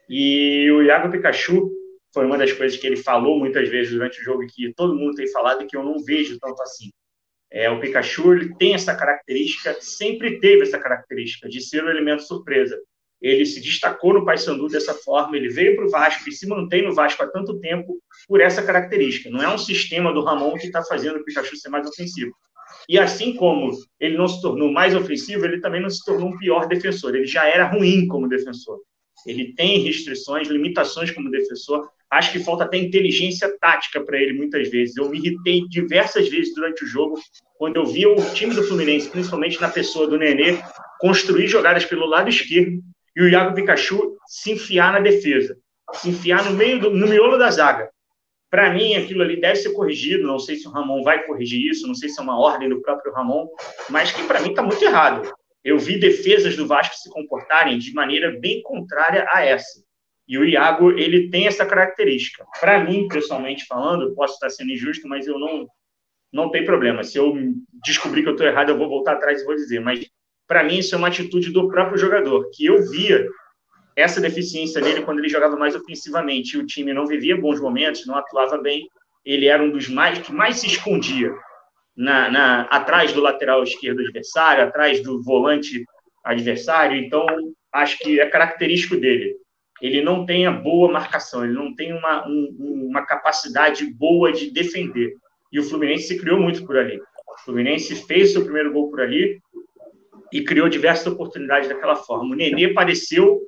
E 0.08 0.68
o 0.72 0.82
Iago 0.82 1.10
Pikachu 1.10 1.70
foi 2.12 2.26
uma 2.26 2.36
das 2.36 2.52
coisas 2.52 2.76
que 2.76 2.86
ele 2.86 2.96
falou 2.96 3.38
muitas 3.38 3.68
vezes 3.68 3.92
durante 3.92 4.20
o 4.20 4.24
jogo 4.24 4.44
que 4.46 4.74
todo 4.74 4.96
mundo 4.96 5.14
tem 5.14 5.30
falado 5.30 5.62
e 5.62 5.66
que 5.66 5.76
eu 5.76 5.84
não 5.84 6.02
vejo 6.02 6.38
tanto 6.40 6.60
assim. 6.62 6.90
É, 7.52 7.70
o 7.70 7.78
Pikachu 7.80 8.32
ele 8.32 8.54
tem 8.56 8.74
essa 8.74 8.94
característica, 8.94 9.76
sempre 9.80 10.40
teve 10.40 10.62
essa 10.62 10.78
característica 10.78 11.48
de 11.48 11.60
ser 11.60 11.84
um 11.84 11.88
elemento 11.88 12.22
surpresa 12.22 12.76
ele 13.20 13.44
se 13.44 13.60
destacou 13.60 14.14
no 14.14 14.24
Paysandu 14.24 14.66
dessa 14.68 14.94
forma, 14.94 15.36
ele 15.36 15.50
veio 15.50 15.76
para 15.76 15.84
o 15.84 15.90
Vasco 15.90 16.28
e 16.28 16.32
se 16.32 16.46
mantém 16.46 16.82
no 16.82 16.94
Vasco 16.94 17.22
há 17.22 17.26
tanto 17.26 17.58
tempo 17.60 17.98
por 18.26 18.40
essa 18.40 18.62
característica. 18.62 19.28
Não 19.30 19.42
é 19.42 19.48
um 19.52 19.58
sistema 19.58 20.12
do 20.12 20.24
Ramon 20.24 20.54
que 20.54 20.66
está 20.66 20.82
fazendo 20.82 21.18
o 21.18 21.24
Pikachu 21.24 21.56
ser 21.56 21.68
mais 21.68 21.86
ofensivo. 21.86 22.32
E 22.88 22.98
assim 22.98 23.34
como 23.34 23.72
ele 23.98 24.16
não 24.16 24.26
se 24.26 24.40
tornou 24.40 24.72
mais 24.72 24.94
ofensivo, 24.94 25.44
ele 25.44 25.60
também 25.60 25.82
não 25.82 25.90
se 25.90 26.02
tornou 26.04 26.28
um 26.28 26.38
pior 26.38 26.66
defensor. 26.66 27.14
Ele 27.14 27.26
já 27.26 27.46
era 27.46 27.68
ruim 27.68 28.06
como 28.06 28.28
defensor. 28.28 28.80
Ele 29.26 29.52
tem 29.54 29.80
restrições, 29.80 30.48
limitações 30.48 31.10
como 31.10 31.30
defensor. 31.30 31.90
Acho 32.10 32.32
que 32.32 32.40
falta 32.40 32.64
até 32.64 32.78
inteligência 32.78 33.54
tática 33.60 34.02
para 34.02 34.18
ele 34.18 34.32
muitas 34.32 34.68
vezes. 34.70 34.96
Eu 34.96 35.10
me 35.10 35.18
irritei 35.18 35.68
diversas 35.68 36.28
vezes 36.28 36.54
durante 36.54 36.84
o 36.84 36.86
jogo 36.86 37.20
quando 37.58 37.76
eu 37.76 37.84
via 37.84 38.08
o 38.08 38.32
time 38.32 38.54
do 38.54 38.62
Fluminense, 38.62 39.10
principalmente 39.10 39.60
na 39.60 39.68
pessoa 39.68 40.06
do 40.06 40.16
Nenê, 40.16 40.58
construir 40.98 41.46
jogadas 41.46 41.84
pelo 41.84 42.06
lado 42.06 42.30
esquerdo 42.30 42.80
e 43.14 43.22
o 43.22 43.28
Iago 43.28 43.54
Pikachu 43.54 44.16
se 44.26 44.52
enfiar 44.52 44.92
na 44.92 45.00
defesa, 45.00 45.56
se 45.94 46.10
enfiar 46.10 46.44
no 46.44 46.56
meio 46.56 46.80
do, 46.80 46.90
no 46.90 47.06
miolo 47.06 47.38
da 47.38 47.50
zaga. 47.50 47.90
Para 48.50 48.72
mim, 48.72 48.94
aquilo 48.94 49.22
ali 49.22 49.40
deve 49.40 49.56
ser 49.56 49.72
corrigido. 49.72 50.26
Não 50.26 50.38
sei 50.38 50.56
se 50.56 50.66
o 50.66 50.70
Ramon 50.70 51.02
vai 51.02 51.24
corrigir 51.24 51.70
isso, 51.70 51.86
não 51.86 51.94
sei 51.94 52.08
se 52.08 52.18
é 52.18 52.22
uma 52.22 52.38
ordem 52.38 52.68
do 52.68 52.82
próprio 52.82 53.12
Ramon, 53.12 53.46
mas 53.88 54.10
que 54.10 54.24
para 54.24 54.40
mim 54.40 54.50
está 54.50 54.62
muito 54.62 54.82
errado. 54.84 55.32
Eu 55.62 55.78
vi 55.78 55.98
defesas 55.98 56.56
do 56.56 56.66
Vasco 56.66 56.96
se 56.96 57.10
comportarem 57.10 57.78
de 57.78 57.92
maneira 57.92 58.36
bem 58.40 58.62
contrária 58.62 59.26
a 59.30 59.44
essa. 59.44 59.84
E 60.26 60.38
o 60.38 60.44
Iago, 60.44 60.92
ele 60.92 61.28
tem 61.28 61.46
essa 61.46 61.66
característica. 61.66 62.44
Para 62.60 62.82
mim, 62.82 63.08
pessoalmente 63.08 63.66
falando, 63.66 64.14
posso 64.14 64.34
estar 64.34 64.50
sendo 64.50 64.70
injusto, 64.70 65.06
mas 65.06 65.26
eu 65.26 65.38
não 65.38 65.68
não 66.32 66.48
tem 66.48 66.64
problema. 66.64 67.02
Se 67.02 67.18
eu 67.18 67.34
descobrir 67.84 68.22
que 68.22 68.28
eu 68.28 68.34
estou 68.34 68.46
errado, 68.46 68.68
eu 68.68 68.78
vou 68.78 68.88
voltar 68.88 69.14
atrás 69.14 69.42
e 69.42 69.44
vou 69.44 69.56
dizer. 69.56 69.80
Mas 69.80 70.08
para 70.50 70.64
mim, 70.64 70.78
isso 70.78 70.96
é 70.96 70.98
uma 70.98 71.06
atitude 71.06 71.52
do 71.52 71.68
próprio 71.68 71.96
jogador, 71.96 72.50
que 72.52 72.66
eu 72.66 72.82
via 72.90 73.24
essa 73.94 74.20
deficiência 74.20 74.80
dele 74.80 75.02
quando 75.02 75.20
ele 75.20 75.28
jogava 75.28 75.56
mais 75.56 75.76
ofensivamente. 75.76 76.56
E 76.56 76.58
o 76.58 76.66
time 76.66 76.92
não 76.92 77.06
vivia 77.06 77.40
bons 77.40 77.60
momentos, 77.60 78.04
não 78.04 78.16
atuava 78.16 78.58
bem. 78.58 78.88
Ele 79.24 79.46
era 79.46 79.62
um 79.62 79.70
dos 79.70 79.88
mais 79.88 80.18
que 80.18 80.32
mais 80.32 80.56
se 80.56 80.66
escondia 80.66 81.32
na, 81.96 82.28
na 82.28 82.62
atrás 82.62 83.12
do 83.12 83.20
lateral 83.20 83.62
esquerdo 83.62 84.00
adversário, 84.00 84.64
atrás 84.64 85.00
do 85.00 85.22
volante 85.22 85.84
adversário. 86.24 86.96
Então, 86.96 87.24
acho 87.72 87.98
que 87.98 88.18
é 88.18 88.26
característico 88.26 88.96
dele. 88.96 89.36
Ele 89.80 90.02
não 90.02 90.26
tem 90.26 90.46
a 90.48 90.50
boa 90.50 90.90
marcação, 90.90 91.44
ele 91.44 91.54
não 91.54 91.72
tem 91.76 91.92
uma, 91.92 92.26
um, 92.26 92.88
uma 92.90 93.06
capacidade 93.06 93.86
boa 93.94 94.32
de 94.32 94.50
defender. 94.50 95.14
E 95.52 95.60
o 95.60 95.62
Fluminense 95.62 96.08
se 96.08 96.18
criou 96.18 96.40
muito 96.40 96.66
por 96.66 96.76
ali. 96.76 96.98
O 96.98 97.44
Fluminense 97.44 97.94
fez 98.04 98.32
seu 98.32 98.42
primeiro 98.42 98.72
gol 98.72 98.90
por 98.90 99.00
ali, 99.00 99.40
e 100.32 100.44
criou 100.44 100.68
diversas 100.68 101.06
oportunidades 101.06 101.68
daquela 101.68 101.96
forma. 101.96 102.32
O 102.32 102.36
Nenê 102.36 102.72
pareceu 102.72 103.40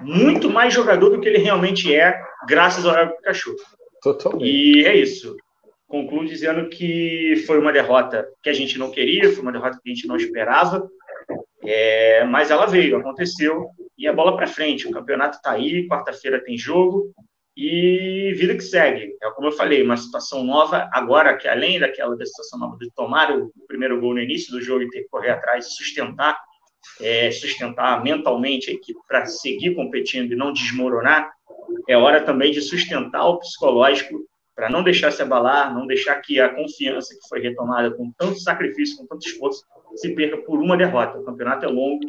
muito 0.00 0.48
mais 0.48 0.72
jogador 0.72 1.10
do 1.10 1.20
que 1.20 1.28
ele 1.28 1.38
realmente 1.38 1.94
é, 1.94 2.18
graças 2.48 2.84
ao 2.84 2.94
Iago 2.94 3.16
Pikachu. 3.16 3.54
Totalmente. 4.02 4.44
E 4.44 4.84
é 4.84 4.96
isso. 4.96 5.36
Concluo 5.86 6.24
dizendo 6.24 6.68
que 6.68 7.42
foi 7.46 7.58
uma 7.58 7.72
derrota 7.72 8.26
que 8.42 8.48
a 8.48 8.52
gente 8.52 8.78
não 8.78 8.90
queria, 8.90 9.32
foi 9.32 9.42
uma 9.42 9.52
derrota 9.52 9.78
que 9.82 9.90
a 9.90 9.94
gente 9.94 10.06
não 10.06 10.16
esperava, 10.16 10.88
é, 11.64 12.24
mas 12.24 12.50
ela 12.50 12.66
veio, 12.66 12.96
aconteceu, 12.96 13.68
e 13.98 14.06
a 14.06 14.12
bola 14.12 14.36
para 14.36 14.46
frente. 14.46 14.86
O 14.86 14.92
campeonato 14.92 15.36
está 15.36 15.52
aí, 15.52 15.86
quarta-feira 15.88 16.42
tem 16.42 16.56
jogo, 16.56 17.12
e 17.62 18.32
vida 18.32 18.54
que 18.54 18.62
segue. 18.62 19.14
É 19.22 19.30
como 19.32 19.48
eu 19.48 19.52
falei, 19.52 19.82
uma 19.82 19.98
situação 19.98 20.42
nova 20.42 20.88
agora, 20.94 21.36
que 21.36 21.46
além 21.46 21.78
daquela 21.78 22.16
da 22.16 22.24
situação 22.24 22.58
nova 22.58 22.78
de 22.78 22.90
tomar 22.92 23.30
o 23.36 23.52
primeiro 23.68 24.00
gol 24.00 24.14
no 24.14 24.20
início 24.20 24.50
do 24.50 24.62
jogo 24.62 24.84
e 24.84 24.88
ter 24.88 25.02
que 25.02 25.08
correr 25.10 25.32
atrás, 25.32 25.76
sustentar, 25.76 26.40
é, 26.98 27.30
sustentar 27.30 28.02
mentalmente 28.02 28.70
a 28.70 28.72
equipe 28.72 28.98
para 29.06 29.26
seguir 29.26 29.74
competindo 29.74 30.32
e 30.32 30.36
não 30.36 30.54
desmoronar, 30.54 31.30
é 31.86 31.94
hora 31.98 32.22
também 32.22 32.50
de 32.50 32.62
sustentar 32.62 33.26
o 33.26 33.38
psicológico 33.38 34.26
para 34.60 34.68
não 34.68 34.82
deixar 34.82 35.10
se 35.10 35.22
abalar, 35.22 35.72
não 35.72 35.86
deixar 35.86 36.16
que 36.16 36.38
a 36.38 36.50
confiança 36.50 37.14
que 37.14 37.26
foi 37.26 37.40
retomada 37.40 37.90
com 37.92 38.12
tanto 38.12 38.38
sacrifício, 38.40 38.98
com 38.98 39.06
tanto 39.06 39.26
esforço, 39.26 39.64
se 39.94 40.14
perca 40.14 40.36
por 40.36 40.58
uma 40.58 40.76
derrota. 40.76 41.18
O 41.18 41.24
campeonato 41.24 41.64
é 41.64 41.68
longo 41.68 42.00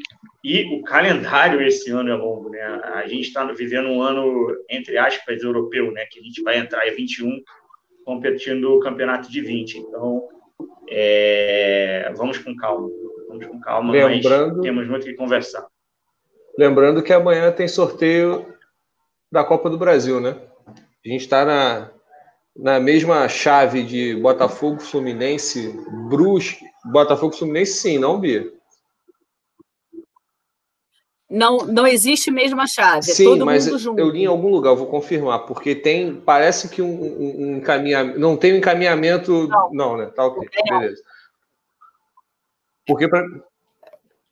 e 0.44 0.66
o 0.76 0.84
calendário 0.84 1.62
esse 1.62 1.90
ano 1.92 2.10
é 2.10 2.14
longo, 2.14 2.50
né? 2.50 2.62
A 2.62 3.08
gente 3.08 3.22
está 3.22 3.46
vivendo 3.54 3.88
um 3.88 4.02
ano, 4.02 4.54
entre 4.70 4.98
aspas, 4.98 5.42
europeu, 5.42 5.94
né? 5.94 6.06
Que 6.12 6.20
a 6.20 6.22
gente 6.22 6.44
vai 6.44 6.58
entrar 6.58 6.86
em 6.86 6.94
21 6.94 7.42
competindo 8.04 8.66
o 8.74 8.82
campeonato 8.82 9.32
de 9.32 9.40
20. 9.40 9.78
Então, 9.78 10.28
é... 10.90 12.12
vamos 12.18 12.38
com 12.38 12.54
calma. 12.58 12.90
Vamos 13.30 13.46
com 13.46 13.62
calma, 13.62 13.94
Lembrando... 13.94 14.56
mas 14.56 14.62
temos 14.62 14.90
muito 14.90 15.06
que 15.06 15.14
conversar. 15.14 15.66
Lembrando 16.58 17.02
que 17.02 17.14
amanhã 17.14 17.50
tem 17.50 17.70
sorteio 17.70 18.46
da 19.32 19.42
Copa 19.42 19.70
do 19.70 19.78
Brasil, 19.78 20.20
né? 20.20 20.36
A 20.68 21.08
gente 21.08 21.22
está 21.22 21.46
na 21.46 21.92
na 22.56 22.80
mesma 22.80 23.28
chave 23.28 23.84
de 23.84 24.16
Botafogo, 24.16 24.80
Fluminense, 24.80 25.74
Brusque. 26.10 26.66
Botafogo, 26.86 27.36
Fluminense, 27.36 27.74
sim, 27.74 27.98
não, 27.98 28.20
Bia? 28.20 28.52
Não, 31.30 31.60
não 31.60 31.88
existe 31.88 32.30
mesma 32.30 32.68
chave. 32.68 33.10
É 33.10 33.14
Sim, 33.14 33.40
mas 33.40 33.66
eu 33.66 34.10
li 34.10 34.24
em 34.24 34.26
algum 34.26 34.50
lugar, 34.50 34.76
vou 34.76 34.88
confirmar, 34.88 35.46
porque 35.46 35.74
tem, 35.74 36.16
parece 36.16 36.68
que 36.68 36.82
um, 36.82 36.92
um, 36.92 37.36
um 37.40 37.58
encaminhamento, 37.58 38.20
não 38.20 38.36
tem 38.36 38.54
um 38.54 38.58
encaminhamento, 38.58 39.48
não, 39.48 39.72
não 39.72 39.98
né? 39.98 40.08
Tá 40.08 40.26
ok, 40.26 40.50
beleza. 40.70 41.02
Porque 42.86 43.08
pra... 43.08 43.24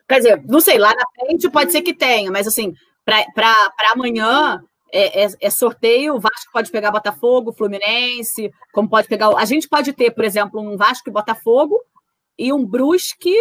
Quer 0.10 0.18
dizer, 0.18 0.44
não 0.46 0.60
sei, 0.60 0.78
lá 0.78 0.94
na 0.94 1.06
frente 1.16 1.50
pode 1.50 1.72
ser 1.72 1.82
que 1.82 1.94
tenha, 1.94 2.30
mas 2.30 2.46
assim, 2.48 2.74
para 3.06 3.66
amanhã 3.94 4.62
é, 4.92 5.24
é, 5.24 5.30
é, 5.42 5.50
sorteio, 5.50 6.16
o 6.16 6.20
Vasco 6.20 6.52
pode 6.52 6.72
pegar 6.72 6.92
Botafogo, 6.92 7.54
Fluminense, 7.54 8.52
como 8.74 8.90
pode 8.90 9.08
pegar. 9.08 9.30
A 9.38 9.46
gente 9.46 9.68
pode 9.68 9.94
ter, 9.94 10.12
por 10.12 10.24
exemplo, 10.24 10.60
um 10.60 10.78
Vasco 10.78 11.10
e 11.10 11.14
Botafogo 11.14 11.80
e 12.38 12.52
um 12.52 12.66
Brusque 12.66 13.36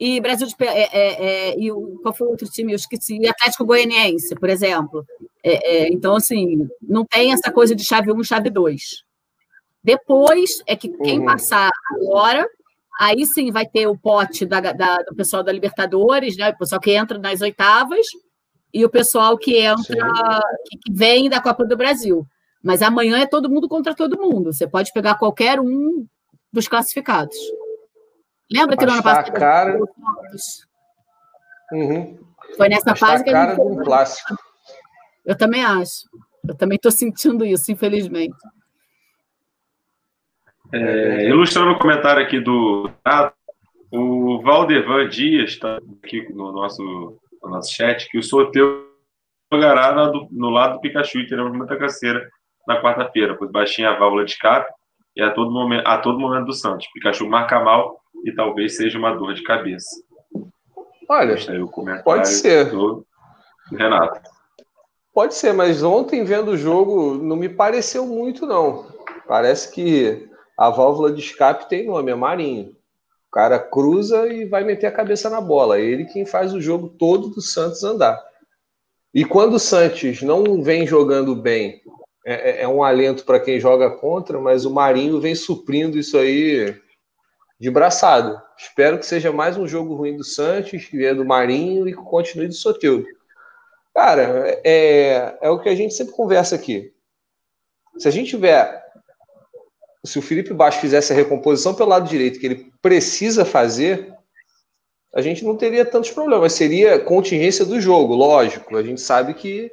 e 0.00 0.20
Brasil 0.20 0.46
de. 0.46 0.54
É, 0.60 0.66
é, 0.66 1.24
é, 1.50 1.58
e 1.58 1.70
o, 1.70 1.98
qual 2.02 2.14
foi 2.14 2.26
o 2.26 2.30
outro 2.30 2.48
time? 2.48 2.72
Eu 2.72 2.76
esqueci. 2.76 3.18
E 3.18 3.28
Atlético 3.28 3.64
Goianiense, 3.64 4.34
por 4.34 4.48
exemplo. 4.48 5.06
É, 5.44 5.88
então, 5.92 6.16
assim, 6.16 6.68
não 6.80 7.04
tem 7.04 7.32
essa 7.32 7.52
coisa 7.52 7.74
de 7.74 7.84
chave 7.84 8.12
1 8.12 8.24
chave 8.24 8.50
2. 8.50 9.04
Depois 9.82 10.62
é 10.66 10.76
que 10.76 10.88
quem 10.88 11.20
uhum. 11.20 11.26
passar 11.26 11.70
agora, 11.90 12.48
aí 13.00 13.26
sim 13.26 13.50
vai 13.50 13.66
ter 13.66 13.86
o 13.86 13.98
pote 13.98 14.46
da, 14.46 14.60
da, 14.60 14.98
do 14.98 15.14
pessoal 15.14 15.42
da 15.42 15.52
Libertadores, 15.52 16.36
né? 16.36 16.50
O 16.50 16.58
pessoal 16.58 16.80
que 16.80 16.92
entra 16.92 17.18
nas 17.18 17.40
oitavas 17.40 18.06
e 18.72 18.84
o 18.84 18.90
pessoal 18.90 19.36
que 19.36 19.58
entra, 19.58 20.40
que, 20.66 20.78
que 20.78 20.92
vem 20.92 21.28
da 21.28 21.40
Copa 21.40 21.64
do 21.64 21.76
Brasil. 21.76 22.26
Mas 22.62 22.80
amanhã 22.80 23.18
é 23.18 23.26
todo 23.26 23.50
mundo 23.50 23.68
contra 23.68 23.94
todo 23.94 24.20
mundo. 24.20 24.52
Você 24.52 24.66
pode 24.66 24.92
pegar 24.92 25.16
qualquer 25.16 25.60
um 25.60 26.06
dos 26.52 26.68
classificados. 26.68 27.36
Lembra 28.50 28.76
que 28.76 28.86
no 28.86 28.92
ano 28.92 29.02
passado. 29.02 29.32
Cara... 29.32 29.78
Uhum. 31.72 32.18
Foi 32.56 32.68
nessa 32.68 32.94
fase 32.94 33.24
que 33.24 33.30
a 33.30 33.50
gente. 33.50 33.60
Um 33.60 33.82
clássico. 33.82 34.36
Eu 35.24 35.36
também 35.36 35.64
acho. 35.64 36.08
Eu 36.46 36.56
também 36.56 36.76
estou 36.76 36.92
sentindo 36.92 37.44
isso, 37.44 37.70
infelizmente. 37.72 38.36
É, 40.72 41.28
ilustrando 41.28 41.72
o 41.72 41.78
comentário 41.78 42.24
aqui 42.24 42.40
do 42.40 42.90
o 43.90 44.40
Valdevan 44.40 45.06
Dias 45.08 45.50
está 45.50 45.76
aqui 46.02 46.26
no 46.32 46.50
nosso, 46.50 47.18
no 47.42 47.50
nosso 47.50 47.74
chat 47.74 48.08
que 48.08 48.18
o 48.18 48.22
sorteio 48.22 48.86
jogará 49.52 49.92
no, 49.92 50.28
no 50.30 50.50
lado 50.50 50.74
do 50.74 50.80
Pikachu 50.80 51.18
e 51.18 51.26
teremos 51.26 51.52
muita 51.56 51.76
caceira 51.76 52.28
na 52.66 52.80
quarta-feira, 52.80 53.36
pois 53.36 53.50
baixinha 53.50 53.90
a 53.90 53.98
válvula 53.98 54.24
de 54.24 54.32
escape 54.32 54.72
e 55.16 55.22
a 55.22 55.30
todo 55.30 55.50
momento, 55.50 55.86
a 55.86 55.98
todo 55.98 56.18
momento 56.18 56.46
do 56.46 56.52
Santos. 56.52 56.86
Pikachu 56.92 57.28
marca 57.28 57.60
mal 57.60 58.00
e 58.24 58.32
talvez 58.32 58.76
seja 58.76 58.98
uma 58.98 59.14
dor 59.14 59.34
de 59.34 59.42
cabeça. 59.42 59.90
Olha, 61.08 61.36
pode 62.04 62.28
ser. 62.28 62.70
Do 62.70 63.04
Renato. 63.72 64.20
Pode 65.12 65.34
ser, 65.34 65.52
mas 65.52 65.82
ontem 65.82 66.24
vendo 66.24 66.52
o 66.52 66.56
jogo 66.56 67.14
não 67.14 67.36
me 67.36 67.48
pareceu 67.48 68.06
muito, 68.06 68.46
não. 68.46 68.86
Parece 69.28 69.70
que 69.72 70.28
a 70.56 70.70
válvula 70.70 71.12
de 71.12 71.20
escape 71.20 71.68
tem 71.68 71.86
nome, 71.86 72.10
é 72.10 72.14
Marinho. 72.14 72.74
Cara 73.32 73.58
cruza 73.58 74.26
e 74.28 74.44
vai 74.44 74.62
meter 74.62 74.86
a 74.86 74.92
cabeça 74.92 75.30
na 75.30 75.40
bola. 75.40 75.80
Ele 75.80 76.04
quem 76.04 76.26
faz 76.26 76.52
o 76.52 76.60
jogo 76.60 76.88
todo 76.88 77.28
do 77.28 77.40
Santos 77.40 77.82
andar. 77.82 78.22
E 79.14 79.24
quando 79.24 79.54
o 79.54 79.58
Santos 79.58 80.22
não 80.22 80.62
vem 80.62 80.86
jogando 80.86 81.34
bem, 81.34 81.80
é, 82.24 82.50
é, 82.50 82.62
é 82.62 82.68
um 82.68 82.82
alento 82.82 83.24
para 83.24 83.40
quem 83.40 83.58
joga 83.58 83.90
contra, 83.90 84.40
mas 84.40 84.64
o 84.64 84.70
Marinho 84.70 85.20
vem 85.20 85.34
suprindo 85.34 85.98
isso 85.98 86.16
aí 86.18 86.74
de 87.58 87.70
braçado. 87.70 88.40
Espero 88.58 88.98
que 88.98 89.06
seja 89.06 89.32
mais 89.32 89.56
um 89.56 89.66
jogo 89.66 89.94
ruim 89.94 90.16
do 90.16 90.24
Santos, 90.24 90.84
que 90.84 91.04
é 91.04 91.14
do 91.14 91.24
Marinho 91.24 91.88
e 91.88 91.94
continue 91.94 92.48
do 92.48 92.54
Soteldo. 92.54 93.06
Cara, 93.94 94.60
é, 94.64 95.38
é 95.40 95.50
o 95.50 95.58
que 95.58 95.68
a 95.68 95.74
gente 95.74 95.94
sempre 95.94 96.14
conversa 96.14 96.54
aqui. 96.54 96.92
Se 97.98 98.08
a 98.08 98.10
gente 98.10 98.30
tiver. 98.30 98.82
Se 100.04 100.18
o 100.18 100.22
Felipe 100.22 100.52
Baixo 100.52 100.80
fizesse 100.80 101.12
a 101.12 101.16
recomposição 101.16 101.74
pelo 101.74 101.90
lado 101.90 102.08
direito 102.08 102.40
que 102.40 102.46
ele 102.46 102.72
precisa 102.82 103.44
fazer, 103.44 104.12
a 105.14 105.20
gente 105.20 105.44
não 105.44 105.56
teria 105.56 105.84
tantos 105.84 106.10
problemas. 106.10 106.54
Seria 106.54 106.98
contingência 106.98 107.64
do 107.64 107.80
jogo, 107.80 108.14
lógico. 108.14 108.76
A 108.76 108.82
gente 108.82 109.00
sabe 109.00 109.34
que 109.34 109.70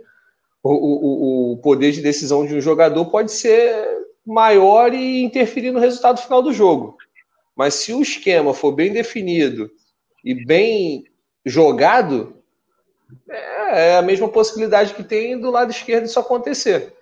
o, 0.61 0.71
o, 0.71 1.53
o 1.53 1.57
poder 1.57 1.91
de 1.91 2.01
decisão 2.01 2.45
de 2.45 2.55
um 2.55 2.61
jogador 2.61 3.05
pode 3.05 3.31
ser 3.31 3.99
maior 4.25 4.93
e 4.93 5.23
interferir 5.23 5.71
no 5.71 5.79
resultado 5.79 6.21
final 6.21 6.41
do 6.41 6.53
jogo. 6.53 6.97
Mas 7.55 7.73
se 7.75 7.93
o 7.93 8.01
esquema 8.01 8.53
for 8.53 8.71
bem 8.71 8.93
definido 8.93 9.71
e 10.23 10.33
bem 10.45 11.05
jogado, 11.45 12.35
é, 13.29 13.91
é 13.91 13.97
a 13.97 14.01
mesma 14.01 14.29
possibilidade 14.29 14.93
que 14.93 15.03
tem 15.03 15.39
do 15.39 15.49
lado 15.49 15.71
esquerdo 15.71 16.05
isso 16.05 16.19
acontecer. 16.19 16.93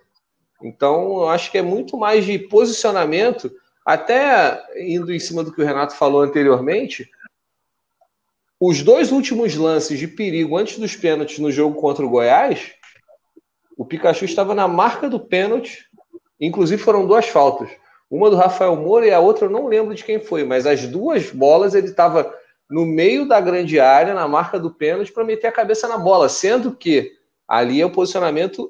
Então, 0.61 1.21
eu 1.21 1.29
acho 1.29 1.51
que 1.51 1.57
é 1.57 1.61
muito 1.61 1.97
mais 1.97 2.25
de 2.25 2.39
posicionamento, 2.39 3.51
até 3.85 4.61
indo 4.77 5.13
em 5.13 5.19
cima 5.19 5.43
do 5.43 5.51
que 5.51 5.61
o 5.61 5.65
Renato 5.65 5.95
falou 5.95 6.21
anteriormente. 6.21 7.09
Os 8.59 8.81
dois 8.81 9.11
últimos 9.11 9.55
lances 9.55 9.99
de 9.99 10.07
perigo 10.07 10.57
antes 10.57 10.79
dos 10.79 10.95
pênaltis 10.95 11.37
no 11.39 11.51
jogo 11.51 11.79
contra 11.79 12.05
o 12.05 12.09
Goiás, 12.09 12.71
o 13.77 13.85
Pikachu 13.85 14.25
estava 14.25 14.55
na 14.55 14.67
marca 14.67 15.07
do 15.07 15.19
pênalti, 15.19 15.85
inclusive 16.41 16.81
foram 16.81 17.05
duas 17.05 17.27
faltas. 17.27 17.69
Uma 18.09 18.29
do 18.29 18.35
Rafael 18.35 18.75
Moura 18.75 19.05
e 19.05 19.13
a 19.13 19.19
outra 19.19 19.45
eu 19.45 19.49
não 19.49 19.67
lembro 19.67 19.93
de 19.93 20.03
quem 20.03 20.19
foi, 20.19 20.43
mas 20.43 20.65
as 20.65 20.87
duas 20.87 21.29
bolas 21.29 21.75
ele 21.75 21.87
estava 21.87 22.33
no 22.69 22.85
meio 22.85 23.27
da 23.27 23.39
grande 23.39 23.79
área, 23.79 24.13
na 24.13 24.27
marca 24.27 24.59
do 24.59 24.73
pênalti, 24.73 25.11
para 25.11 25.23
meter 25.23 25.47
a 25.47 25.51
cabeça 25.51 25.87
na 25.87 25.97
bola, 25.97 26.27
sendo 26.27 26.75
que 26.75 27.13
ali 27.47 27.79
é 27.79 27.85
o 27.85 27.91
posicionamento 27.91 28.69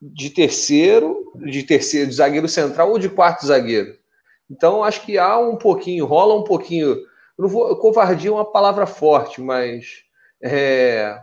de 0.00 0.30
terceiro, 0.30 1.32
de 1.34 1.62
terceiro, 1.62 2.08
de 2.08 2.14
zagueiro 2.14 2.48
central 2.48 2.90
ou 2.90 2.98
de 2.98 3.08
quarto 3.08 3.46
zagueiro. 3.46 3.96
Então 4.50 4.84
acho 4.84 5.04
que 5.04 5.18
há 5.18 5.38
um 5.38 5.56
pouquinho, 5.56 6.06
rola 6.06 6.34
um 6.34 6.44
pouquinho. 6.44 6.96
Não 7.38 7.48
vou, 7.48 7.76
covardia 7.76 8.30
é 8.30 8.32
uma 8.32 8.44
palavra 8.44 8.86
forte, 8.86 9.40
mas 9.40 10.02
é, 10.42 11.18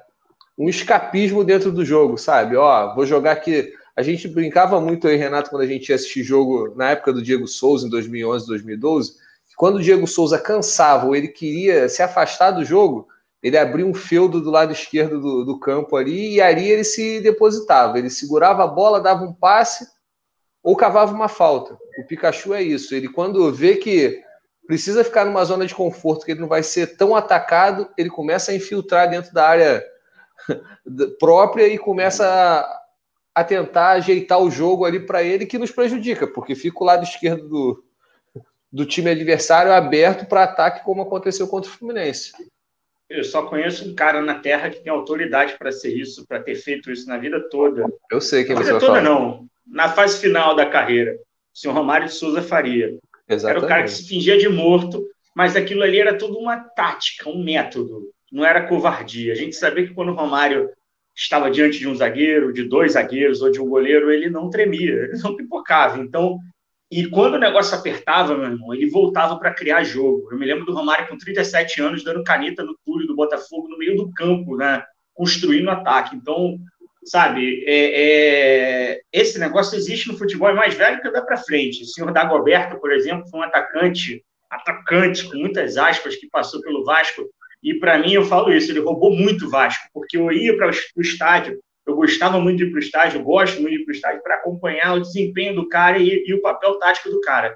um 0.58 0.70
escapismo 0.70 1.44
dentro 1.44 1.72
do 1.72 1.84
jogo, 1.84 2.18
sabe? 2.18 2.56
Ó, 2.56 2.94
vou 2.94 3.06
jogar 3.06 3.32
aqui 3.32 3.74
a 3.96 4.04
gente 4.04 4.28
brincava 4.28 4.82
muito 4.82 5.08
aí, 5.08 5.16
Renato, 5.16 5.50
quando 5.50 5.62
a 5.62 5.68
gente 5.68 5.88
ia 5.88 5.96
assistir 5.96 6.22
jogo 6.22 6.74
na 6.76 6.90
época 6.92 7.14
do 7.14 7.22
Diego 7.22 7.48
Souza, 7.48 7.88
em 7.88 7.90
2011, 7.90 8.46
2012, 8.46 9.14
que 9.48 9.56
quando 9.56 9.76
o 9.76 9.82
Diego 9.82 10.06
Souza 10.06 10.38
cansava 10.38 11.06
ou 11.08 11.16
ele 11.16 11.30
queria 11.30 11.88
se 11.88 12.04
afastar 12.04 12.52
do 12.52 12.66
jogo, 12.66 13.08
ele 13.46 13.60
abria 13.60 13.86
um 13.86 13.94
feudo 13.94 14.42
do 14.42 14.50
lado 14.50 14.74
esquerdo 14.74 15.22
do, 15.22 15.46
do 15.46 15.60
campo 15.60 15.96
ali 15.96 16.34
e 16.34 16.42
ali 16.42 16.68
ele 16.68 16.84
se 16.84 17.20
depositava. 17.22 18.00
Ele 18.00 18.10
segurava 18.10 18.64
a 18.64 18.68
bola, 18.68 19.00
dava 19.00 19.24
um 19.24 19.32
passe 19.32 19.86
ou 20.64 20.76
cavava 20.76 21.14
uma 21.14 21.28
falta. 21.28 21.78
O 22.00 22.08
Pikachu 22.08 22.56
é 22.56 22.64
isso. 22.64 22.96
Ele, 22.96 23.08
quando 23.08 23.54
vê 23.54 23.76
que 23.76 24.20
precisa 24.66 25.04
ficar 25.04 25.26
numa 25.26 25.46
zona 25.46 25.68
de 25.68 25.76
conforto, 25.76 26.26
que 26.26 26.32
ele 26.32 26.42
não 26.42 26.48
vai 26.48 26.64
ser 26.64 26.98
tão 26.98 27.16
atacado, 27.16 27.88
ele 27.96 28.10
começa 28.10 28.52
a 28.52 28.56
infiltrar 28.56 29.08
dentro 29.12 29.32
da 29.32 29.48
área 29.48 29.86
própria 31.20 31.68
e 31.68 31.78
começa 31.78 32.26
a 32.28 32.86
a 33.36 33.44
tentar 33.44 33.90
ajeitar 33.90 34.40
o 34.40 34.50
jogo 34.50 34.86
ali 34.86 34.98
para 34.98 35.22
ele 35.22 35.46
que 35.46 35.58
nos 35.58 35.70
prejudica, 35.70 36.26
porque 36.26 36.56
fica 36.56 36.82
o 36.82 36.86
lado 36.86 37.04
esquerdo 37.04 37.50
do, 37.50 37.84
do 38.72 38.86
time 38.86 39.12
adversário 39.12 39.74
aberto 39.74 40.26
para 40.26 40.46
ataque, 40.46 40.86
como 40.86 41.02
aconteceu 41.02 41.46
contra 41.46 41.70
o 41.70 41.74
Fluminense. 41.74 42.32
Eu 43.10 43.24
só 43.24 43.44
conheço 43.44 43.88
um 43.88 43.94
cara 43.94 44.22
na 44.22 44.36
Terra 44.36 44.70
que 44.70 44.82
tem 44.82 44.91
autoridade 44.91 45.58
para 45.58 45.72
ser 45.72 45.96
isso, 45.96 46.26
para 46.28 46.41
ter 46.41 46.56
feito 46.56 46.91
isso 46.91 47.08
na 47.08 47.18
vida 47.18 47.39
toda. 47.50 47.86
Eu 48.12 48.20
sei 48.20 48.44
quem 48.44 48.56
na 48.56 48.63
você 48.63 48.72
vai 48.72 48.80
toda, 48.80 49.02
não. 49.02 49.48
Na 49.65 49.89
fase 49.89 50.20
final 50.20 50.56
da 50.56 50.65
carreira, 50.65 51.13
o 51.13 51.58
senhor 51.58 51.74
Romário 51.74 52.08
de 52.08 52.13
Souza 52.13 52.41
Faria. 52.41 52.98
Exatamente. 53.28 53.58
Era 53.58 53.65
o 53.65 53.68
cara 53.68 53.84
que 53.84 53.91
se 53.91 54.08
fingia 54.08 54.38
de 54.38 54.50
morto, 54.50 55.06
mas 55.36 55.56
aquilo 55.56 55.84
ali 55.84 56.00
era 56.00 56.18
tudo 56.18 56.38
uma 56.38 56.58
tática, 56.58 57.30
um 57.30 57.44
método. 57.44 58.12
Não 58.32 58.44
era 58.44 58.68
covardia. 58.68 59.34
A 59.34 59.36
gente 59.36 59.56
sabia 59.56 59.86
que 59.86 59.94
quando 59.94 60.10
o 60.10 60.15
Romário 60.15 60.70
estava 61.15 61.50
diante 61.50 61.80
de 61.80 61.88
um 61.88 61.96
zagueiro, 61.96 62.52
de 62.52 62.63
dois 62.63 62.94
zagueiros 62.94 63.41
ou 63.41 63.50
de 63.50 63.62
um 63.62 63.70
goleiro, 63.70 64.12
ele 64.12 64.30
não 64.30 64.50
tremia, 64.50 64.94
ele 64.94 65.18
não 65.22 65.36
pipocava. 65.36 66.00
Então, 66.00 66.39
e 66.91 67.08
quando 67.08 67.36
o 67.36 67.39
negócio 67.39 67.76
apertava, 67.76 68.36
meu 68.36 68.52
irmão, 68.52 68.74
ele 68.74 68.89
voltava 68.89 69.38
para 69.39 69.54
criar 69.54 69.84
jogo. 69.84 70.30
Eu 70.32 70.38
me 70.38 70.45
lembro 70.45 70.65
do 70.65 70.74
Romário 70.74 71.08
com 71.08 71.17
37 71.17 71.82
anos 71.82 72.04
dando 72.04 72.24
caneta 72.24 72.63
no 72.63 72.78
Túlio 72.86 73.08
do 73.08 73.15
Botafogo 73.15 73.67
no 73.67 73.78
meio 73.78 73.95
do 73.95 74.12
campo, 74.13 74.56
né? 74.56 74.84
Construindo 75.13 75.69
ataque. 75.69 76.15
Então, 76.15 76.58
sabe, 77.04 77.63
é, 77.67 78.93
é... 78.93 79.02
esse 79.12 79.39
negócio 79.39 79.76
existe 79.76 80.08
no 80.08 80.17
futebol, 80.17 80.50
é 80.50 80.54
mais 80.54 80.76
velho 80.76 81.02
que 81.02 81.12
dá 81.12 81.21
para 81.21 81.38
frente. 81.38 81.84
O 81.84 81.88
senhor 81.88 82.12
Dagoberto, 82.13 82.80
por 82.80 82.91
exemplo, 82.91 83.28
foi 83.30 83.39
um 83.39 83.43
atacante, 83.43 84.24
atacante 84.50 85.28
com 85.28 85.38
muitas 85.38 85.78
aspas, 85.78 86.15
que 86.15 86.30
passou 86.30 86.62
pelo 86.62 86.84
Vasco 86.84 87.26
e 87.65 87.74
para 87.80 87.98
mim, 87.98 88.13
eu 88.13 88.24
falo 88.24 88.54
isso, 88.54 88.71
ele 88.71 88.80
roubou 88.80 89.10
muito 89.10 89.48
o 89.48 89.50
Vasco, 89.50 89.89
porque 89.91 90.15
eu 90.15 90.32
ia 90.32 90.56
para 90.56 90.69
o 90.69 91.02
estádio, 91.02 91.60
eu 91.86 91.95
gostava 91.95 92.39
muito 92.39 92.58
de 92.58 92.65
ir 92.65 92.71
para 92.71 92.78
o 92.78 92.84
estádio, 92.84 93.24
gosto 93.24 93.62
muito 93.62 93.76
de 93.76 93.82
ir 93.82 93.86
para 93.86 93.91
o 93.91 93.95
estádio 93.95 94.24
para 94.24 94.36
acompanhar 94.36 94.95
o 94.95 95.02
desempenho 95.02 95.56
do 95.56 95.69
cara 95.69 95.98
e, 96.00 96.24
e 96.26 96.34
o 96.34 96.41
papel 96.41 96.80
tático 96.80 97.10
do 97.10 97.21
cara. 97.21 97.56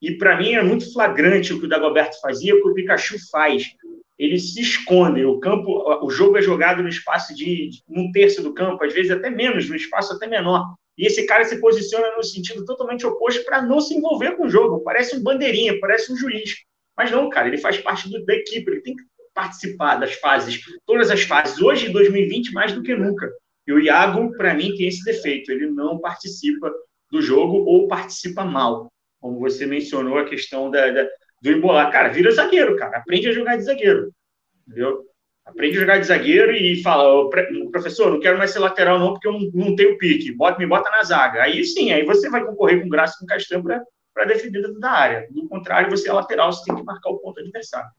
E 0.00 0.12
para 0.12 0.36
mim 0.36 0.54
é 0.54 0.62
muito 0.62 0.92
flagrante 0.92 1.52
o 1.52 1.58
que 1.58 1.66
o 1.66 1.68
Dagoberto 1.68 2.20
fazia, 2.20 2.54
o 2.54 2.62
que 2.62 2.68
o 2.68 2.74
Pikachu 2.74 3.16
faz. 3.30 3.74
eles 4.18 4.54
se 4.54 4.60
escondem. 4.60 5.24
O 5.24 5.40
campo, 5.40 5.84
o 6.04 6.10
jogo 6.10 6.38
é 6.38 6.42
jogado 6.42 6.82
no 6.82 6.88
espaço 6.88 7.34
de, 7.34 7.70
de 7.70 7.82
um 7.88 8.10
terço 8.12 8.42
do 8.42 8.54
campo, 8.54 8.84
às 8.84 8.92
vezes 8.92 9.10
até 9.10 9.30
menos, 9.30 9.68
no 9.68 9.76
espaço 9.76 10.12
até 10.12 10.26
menor. 10.26 10.74
E 10.96 11.06
esse 11.06 11.26
cara 11.26 11.44
se 11.44 11.60
posiciona 11.60 12.16
no 12.16 12.24
sentido 12.24 12.64
totalmente 12.64 13.06
oposto 13.06 13.44
para 13.44 13.62
não 13.62 13.80
se 13.80 13.94
envolver 13.94 14.36
com 14.36 14.46
o 14.46 14.50
jogo. 14.50 14.82
Parece 14.82 15.16
um 15.16 15.22
bandeirinha, 15.22 15.78
parece 15.80 16.12
um 16.12 16.16
juiz. 16.16 16.56
Mas 16.96 17.10
não, 17.10 17.30
cara, 17.30 17.46
ele 17.46 17.58
faz 17.58 17.78
parte 17.78 18.08
do, 18.10 18.24
da 18.24 18.34
equipe, 18.34 18.68
ele 18.68 18.80
tem 18.80 18.96
que 18.96 19.04
participar 19.32 19.96
das 19.96 20.14
fases, 20.14 20.60
todas 20.84 21.10
as 21.10 21.22
fases. 21.22 21.60
Hoje, 21.60 21.88
em 21.88 21.92
2020, 21.92 22.52
mais 22.52 22.72
do 22.72 22.82
que 22.82 22.96
nunca. 22.96 23.30
E 23.68 23.72
o 23.72 23.78
Iago, 23.78 24.34
para 24.34 24.54
mim, 24.54 24.74
tem 24.74 24.88
esse 24.88 25.04
defeito. 25.04 25.52
Ele 25.52 25.66
não 25.66 25.98
participa 25.98 26.72
do 27.12 27.20
jogo 27.20 27.58
ou 27.58 27.86
participa 27.86 28.42
mal. 28.42 28.90
Como 29.20 29.38
você 29.38 29.66
mencionou 29.66 30.16
a 30.16 30.24
questão 30.24 30.70
da, 30.70 30.90
da 30.90 31.06
do 31.42 31.52
embolar. 31.52 31.92
Cara, 31.92 32.08
vira 32.08 32.30
zagueiro, 32.30 32.76
cara. 32.76 32.96
Aprende 32.96 33.28
a 33.28 33.32
jogar 33.32 33.56
de 33.56 33.64
zagueiro. 33.64 34.10
Entendeu? 34.66 35.04
Aprende 35.44 35.76
a 35.76 35.80
jogar 35.80 35.98
de 35.98 36.06
zagueiro 36.06 36.52
e 36.52 36.82
fala, 36.82 37.28
professor, 37.70 38.10
não 38.10 38.20
quero 38.20 38.38
mais 38.38 38.52
ser 38.52 38.58
lateral 38.58 38.98
não, 38.98 39.12
porque 39.12 39.28
eu 39.28 39.32
não, 39.32 39.50
não 39.52 39.76
tenho 39.76 39.98
pique. 39.98 40.32
Bota, 40.32 40.58
me 40.58 40.66
bota 40.66 40.90
na 40.90 41.02
zaga. 41.02 41.42
Aí 41.42 41.62
sim, 41.62 41.92
aí 41.92 42.06
você 42.06 42.30
vai 42.30 42.42
concorrer 42.42 42.80
com 42.80 42.88
graça 42.88 43.18
com 43.20 43.26
Castanho 43.26 43.62
para 43.62 44.24
defender 44.24 44.62
dentro 44.62 44.80
da 44.80 44.90
área. 44.90 45.28
Do 45.30 45.46
contrário, 45.46 45.90
você 45.90 46.08
é 46.08 46.12
lateral, 46.14 46.50
você 46.50 46.64
tem 46.64 46.74
que 46.74 46.84
marcar 46.84 47.10
o 47.10 47.18
ponto 47.18 47.38
adversário. 47.38 47.90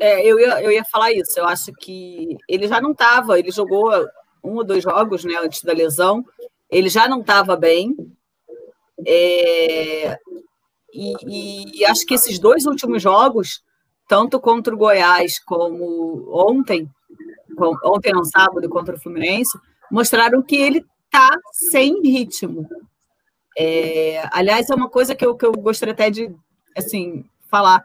É, 0.00 0.24
eu 0.26 0.38
ia, 0.38 0.62
eu 0.62 0.70
ia 0.70 0.84
falar 0.84 1.12
isso. 1.12 1.38
Eu 1.38 1.46
acho 1.46 1.72
que 1.72 2.36
ele 2.48 2.68
já 2.68 2.80
não 2.80 2.92
estava, 2.92 3.38
ele 3.38 3.50
jogou 3.50 3.90
um 4.42 4.56
ou 4.56 4.64
dois 4.64 4.82
jogos 4.82 5.24
né, 5.24 5.34
antes 5.40 5.62
da 5.62 5.72
lesão, 5.72 6.24
ele 6.70 6.88
já 6.88 7.08
não 7.08 7.20
estava 7.20 7.56
bem. 7.56 7.94
É, 9.06 10.18
e, 10.92 11.80
e, 11.80 11.84
acho 11.86 12.04
que 12.04 12.14
esses 12.14 12.38
dois 12.38 12.66
últimos 12.66 13.02
jogos, 13.02 13.62
tanto 14.08 14.40
contra 14.40 14.74
o 14.74 14.76
Goiás 14.76 15.38
como 15.38 16.28
ontem, 16.30 16.88
ontem 17.84 18.12
no 18.12 18.24
sábado 18.24 18.68
contra 18.68 18.96
o 18.96 19.00
Fluminense, 19.00 19.58
mostraram 19.90 20.42
que 20.42 20.56
ele 20.56 20.84
está 21.06 21.30
sem 21.52 22.00
ritmo. 22.02 22.68
É, 23.56 24.22
aliás, 24.32 24.68
é 24.70 24.74
uma 24.74 24.88
coisa 24.88 25.14
que 25.14 25.24
eu, 25.24 25.34
que 25.36 25.44
eu 25.44 25.52
gostaria 25.52 25.92
até 25.92 26.10
de 26.10 26.34
assim, 26.76 27.24
falar. 27.50 27.84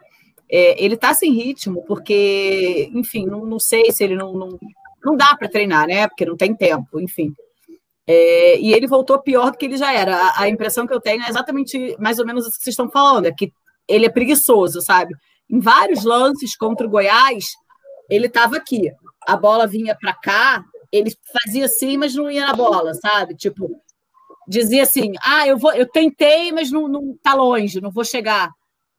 É, 0.49 0.83
ele 0.83 0.95
está 0.95 1.13
sem 1.13 1.33
ritmo, 1.33 1.83
porque, 1.86 2.89
enfim, 2.93 3.25
não, 3.25 3.45
não 3.45 3.60
sei 3.60 3.91
se 3.91 4.03
ele 4.03 4.15
não, 4.15 4.33
não, 4.33 4.57
não 5.03 5.15
dá 5.15 5.36
para 5.36 5.49
treinar, 5.49 5.88
né? 5.88 6.07
Porque 6.07 6.25
não 6.25 6.38
tem 6.38 6.55
tempo, 6.55 6.99
enfim. 6.99 7.33
É, 8.07 8.57
e 8.60 8.73
ele 8.73 8.88
voltou 8.88 9.21
pior 9.21 9.51
do 9.51 9.57
que 9.57 9.65
ele 9.65 9.77
já 9.77 9.93
era. 9.93 10.15
A, 10.15 10.43
a, 10.43 10.49
impressão 10.49 10.88
que 10.88 10.93
eu 10.93 11.01
tenho 11.01 11.23
é 11.23 11.29
exatamente 11.29 11.95
mais 11.99 12.19
ou 12.19 12.25
menos 12.25 12.45
o 12.45 12.51
que 12.51 12.57
vocês 12.57 12.73
estão 12.73 12.89
falando, 12.89 13.25
é 13.25 13.31
que 13.31 13.51
ele 13.88 14.05
é 14.05 14.10
preguiçoso, 14.10 14.81
sabe? 14.81 15.13
Em 15.49 15.60
vários 15.60 16.03
lances 16.03 16.55
contra 16.55 16.88
o 16.88 16.89
Goiás, 16.89 17.51
ele 18.10 18.27
estava 18.27 18.55
aqui. 18.55 18.89
A 19.27 19.36
bola 19.36 19.67
vinha 19.67 19.95
para 19.99 20.13
cá, 20.13 20.63
ele 20.91 21.12
fazia 21.43 21.65
assim, 21.65 21.97
mas 21.97 22.15
não 22.15 22.31
ia 22.31 22.45
na 22.45 22.53
bola, 22.53 22.93
sabe? 22.93 23.36
Tipo, 23.36 23.69
dizia 24.47 24.83
assim: 24.83 25.13
ah, 25.21 25.45
eu 25.45 25.57
vou, 25.57 25.73
eu 25.73 25.86
tentei, 25.86 26.51
mas 26.51 26.71
não, 26.71 26.88
não 26.88 27.17
tá 27.21 27.33
longe, 27.33 27.81
não 27.81 27.91
vou 27.91 28.05
chegar. 28.05 28.49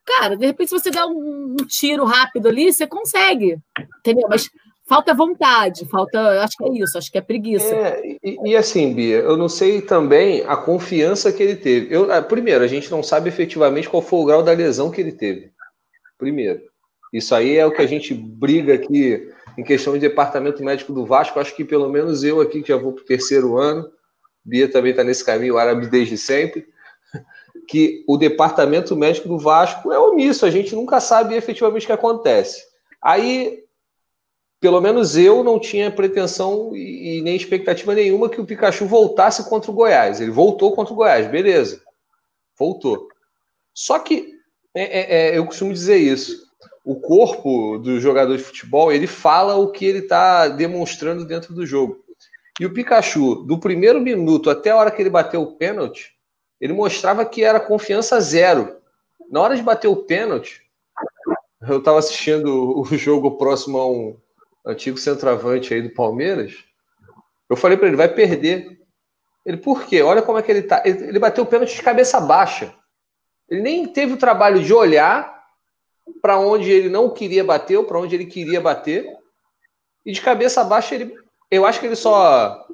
Cara, 0.08 0.38
de 0.38 0.46
repente, 0.46 0.70
se 0.70 0.78
você 0.78 0.90
der 0.90 1.04
um, 1.04 1.54
um 1.60 1.66
tiro 1.66 2.02
rápido 2.06 2.48
ali, 2.48 2.72
você 2.72 2.86
consegue, 2.86 3.58
entendeu? 4.00 4.26
Mas 4.26 4.48
falta 4.88 5.12
vontade, 5.12 5.84
falta, 5.84 6.42
acho 6.42 6.56
que 6.56 6.64
é 6.64 6.82
isso, 6.82 6.96
acho 6.96 7.12
que 7.12 7.18
é 7.18 7.20
preguiça. 7.20 7.74
É, 7.74 8.00
e, 8.24 8.38
e, 8.46 8.56
assim, 8.56 8.94
Bia, 8.94 9.18
eu 9.18 9.36
não 9.36 9.50
sei 9.50 9.82
também 9.82 10.42
a 10.46 10.56
confiança 10.56 11.30
que 11.30 11.42
ele 11.42 11.56
teve. 11.56 11.94
Eu, 11.94 12.10
ah, 12.10 12.22
primeiro, 12.22 12.64
a 12.64 12.66
gente 12.66 12.90
não 12.90 13.02
sabe 13.02 13.28
efetivamente 13.28 13.86
qual 13.86 14.00
foi 14.00 14.20
o 14.20 14.24
grau 14.24 14.42
da 14.42 14.52
lesão 14.52 14.90
que 14.90 14.98
ele 14.98 15.12
teve. 15.12 15.50
Primeiro. 16.16 16.62
Isso 17.12 17.34
aí 17.34 17.58
é 17.58 17.66
o 17.66 17.70
que 17.70 17.82
a 17.82 17.86
gente 17.86 18.14
briga 18.14 18.74
aqui 18.74 19.30
em 19.58 19.62
questão 19.62 19.92
de 19.92 20.00
departamento 20.00 20.64
médico 20.64 20.92
do 20.94 21.04
Vasco. 21.04 21.38
Acho 21.38 21.54
que 21.54 21.64
pelo 21.64 21.90
menos 21.90 22.24
eu 22.24 22.40
aqui, 22.40 22.62
que 22.62 22.68
já 22.68 22.78
vou 22.78 22.94
para 22.94 23.02
o 23.02 23.06
terceiro 23.06 23.58
ano, 23.58 23.86
Bia 24.42 24.70
também 24.70 24.92
está 24.92 25.04
nesse 25.04 25.22
caminho 25.22 25.58
árabe 25.58 25.86
desde 25.86 26.16
sempre, 26.16 26.66
que 27.66 28.04
o 28.06 28.16
departamento 28.16 28.96
médico 28.96 29.28
do 29.28 29.38
Vasco 29.38 29.92
é 29.92 29.98
omisso, 29.98 30.46
a 30.46 30.50
gente 30.50 30.74
nunca 30.74 31.00
sabe 31.00 31.34
efetivamente 31.34 31.84
o 31.84 31.86
que 31.86 31.92
acontece. 31.92 32.62
Aí 33.02 33.64
pelo 34.60 34.80
menos 34.80 35.16
eu 35.16 35.44
não 35.44 35.58
tinha 35.58 35.90
pretensão 35.90 36.74
e, 36.74 37.22
nem 37.22 37.36
expectativa 37.36 37.94
nenhuma 37.94 38.28
que 38.28 38.40
o 38.40 38.44
Pikachu 38.44 38.86
voltasse 38.86 39.48
contra 39.48 39.70
o 39.70 39.74
Goiás. 39.74 40.20
Ele 40.20 40.30
voltou 40.30 40.72
contra 40.74 40.92
o 40.92 40.96
Goiás, 40.96 41.28
beleza. 41.28 41.80
Voltou. 42.58 43.08
Só 43.72 43.98
que 44.00 44.34
é, 44.74 44.82
é, 44.82 45.28
é 45.28 45.38
eu 45.38 45.46
costumo 45.46 45.72
dizer 45.72 45.98
isso. 45.98 46.46
O 46.84 46.96
corpo 46.96 47.78
do 47.78 48.00
jogador 48.00 48.36
de 48.36 48.42
futebol 48.42 48.90
ele 48.90 49.06
fala 49.06 49.54
o 49.54 49.70
que 49.70 49.84
ele 49.84 49.98
está 49.98 50.48
demonstrando 50.48 51.24
dentro 51.24 51.54
do 51.54 51.64
jogo. 51.64 52.02
E 52.58 52.66
o 52.66 52.72
Pikachu, 52.72 53.36
do 53.44 53.60
primeiro 53.60 54.00
minuto 54.00 54.50
até 54.50 54.70
a 54.70 54.76
hora 54.76 54.90
que 54.90 55.00
ele 55.00 55.10
bateu 55.10 55.40
o 55.42 55.56
pênalti, 55.56 56.17
ele 56.60 56.72
mostrava 56.72 57.24
que 57.24 57.44
era 57.44 57.60
confiança 57.60 58.20
zero. 58.20 58.76
Na 59.30 59.40
hora 59.40 59.56
de 59.56 59.62
bater 59.62 59.88
o 59.88 59.96
pênalti, 59.96 60.62
eu 61.62 61.78
estava 61.78 61.98
assistindo 61.98 62.80
o 62.80 62.84
jogo 62.96 63.36
próximo 63.36 63.78
a 63.78 63.86
um, 63.86 64.16
antigo 64.68 64.98
centroavante 64.98 65.72
aí 65.72 65.80
do 65.80 65.90
Palmeiras, 65.90 66.64
eu 67.48 67.56
falei 67.56 67.78
para 67.78 67.88
ele, 67.88 67.96
vai 67.96 68.08
perder. 68.08 68.78
Ele, 69.44 69.56
por 69.56 69.84
quê? 69.84 70.02
Olha 70.02 70.20
como 70.20 70.38
é 70.38 70.42
que 70.42 70.50
ele 70.52 70.62
tá. 70.62 70.82
Ele, 70.84 71.18
bateu 71.18 71.44
o 71.44 71.46
pênalti 71.46 71.74
de 71.74 71.82
cabeça 71.82 72.20
baixa. 72.20 72.74
Ele 73.48 73.62
nem 73.62 73.86
teve 73.86 74.12
o 74.12 74.18
trabalho 74.18 74.62
de 74.62 74.74
olhar 74.74 75.38
para 76.20 76.38
onde 76.38 76.70
ele 76.70 76.90
não 76.90 77.08
queria 77.08 77.42
bater 77.42 77.78
ou 77.78 77.84
para 77.84 77.98
onde 77.98 78.14
ele 78.14 78.26
queria 78.26 78.60
bater. 78.60 79.06
E 80.04 80.12
de 80.12 80.20
cabeça 80.20 80.62
baixa, 80.62 80.94
ele, 80.94 81.14
eu 81.50 81.64
acho 81.64 81.80
que 81.80 81.86
ele 81.86 81.96
só 81.96 82.66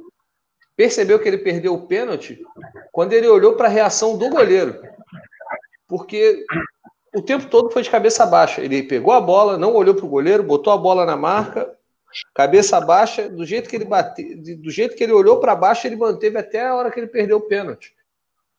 percebeu 0.76 1.18
que 1.18 1.28
ele 1.28 1.38
perdeu 1.38 1.74
o 1.74 1.86
pênalti 1.86 2.40
quando 2.92 3.12
ele 3.12 3.28
olhou 3.28 3.54
para 3.54 3.66
a 3.66 3.70
reação 3.70 4.16
do 4.16 4.28
goleiro. 4.28 4.80
Porque 5.86 6.44
o 7.14 7.22
tempo 7.22 7.46
todo 7.46 7.70
foi 7.70 7.82
de 7.82 7.90
cabeça 7.90 8.26
baixa. 8.26 8.60
Ele 8.60 8.82
pegou 8.82 9.12
a 9.12 9.20
bola, 9.20 9.56
não 9.56 9.74
olhou 9.74 9.94
para 9.94 10.04
o 10.04 10.08
goleiro, 10.08 10.42
botou 10.42 10.72
a 10.72 10.76
bola 10.76 11.06
na 11.06 11.16
marca, 11.16 11.72
cabeça 12.34 12.80
baixa, 12.80 13.28
do 13.28 13.44
jeito 13.44 13.68
que 13.68 13.76
ele 13.76 13.84
bateu, 13.84 14.26
do 14.36 14.70
jeito 14.70 14.96
que 14.96 15.04
ele 15.04 15.12
olhou 15.12 15.40
para 15.40 15.54
baixo, 15.54 15.86
ele 15.86 15.96
manteve 15.96 16.38
até 16.38 16.66
a 16.66 16.74
hora 16.74 16.90
que 16.90 16.98
ele 16.98 17.06
perdeu 17.06 17.38
o 17.38 17.48
pênalti. 17.48 17.94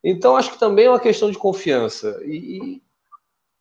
Então 0.03 0.37
acho 0.37 0.51
que 0.51 0.59
também 0.59 0.85
é 0.85 0.89
uma 0.89 0.99
questão 0.99 1.31
de 1.31 1.37
confiança. 1.37 2.21
E 2.23 2.81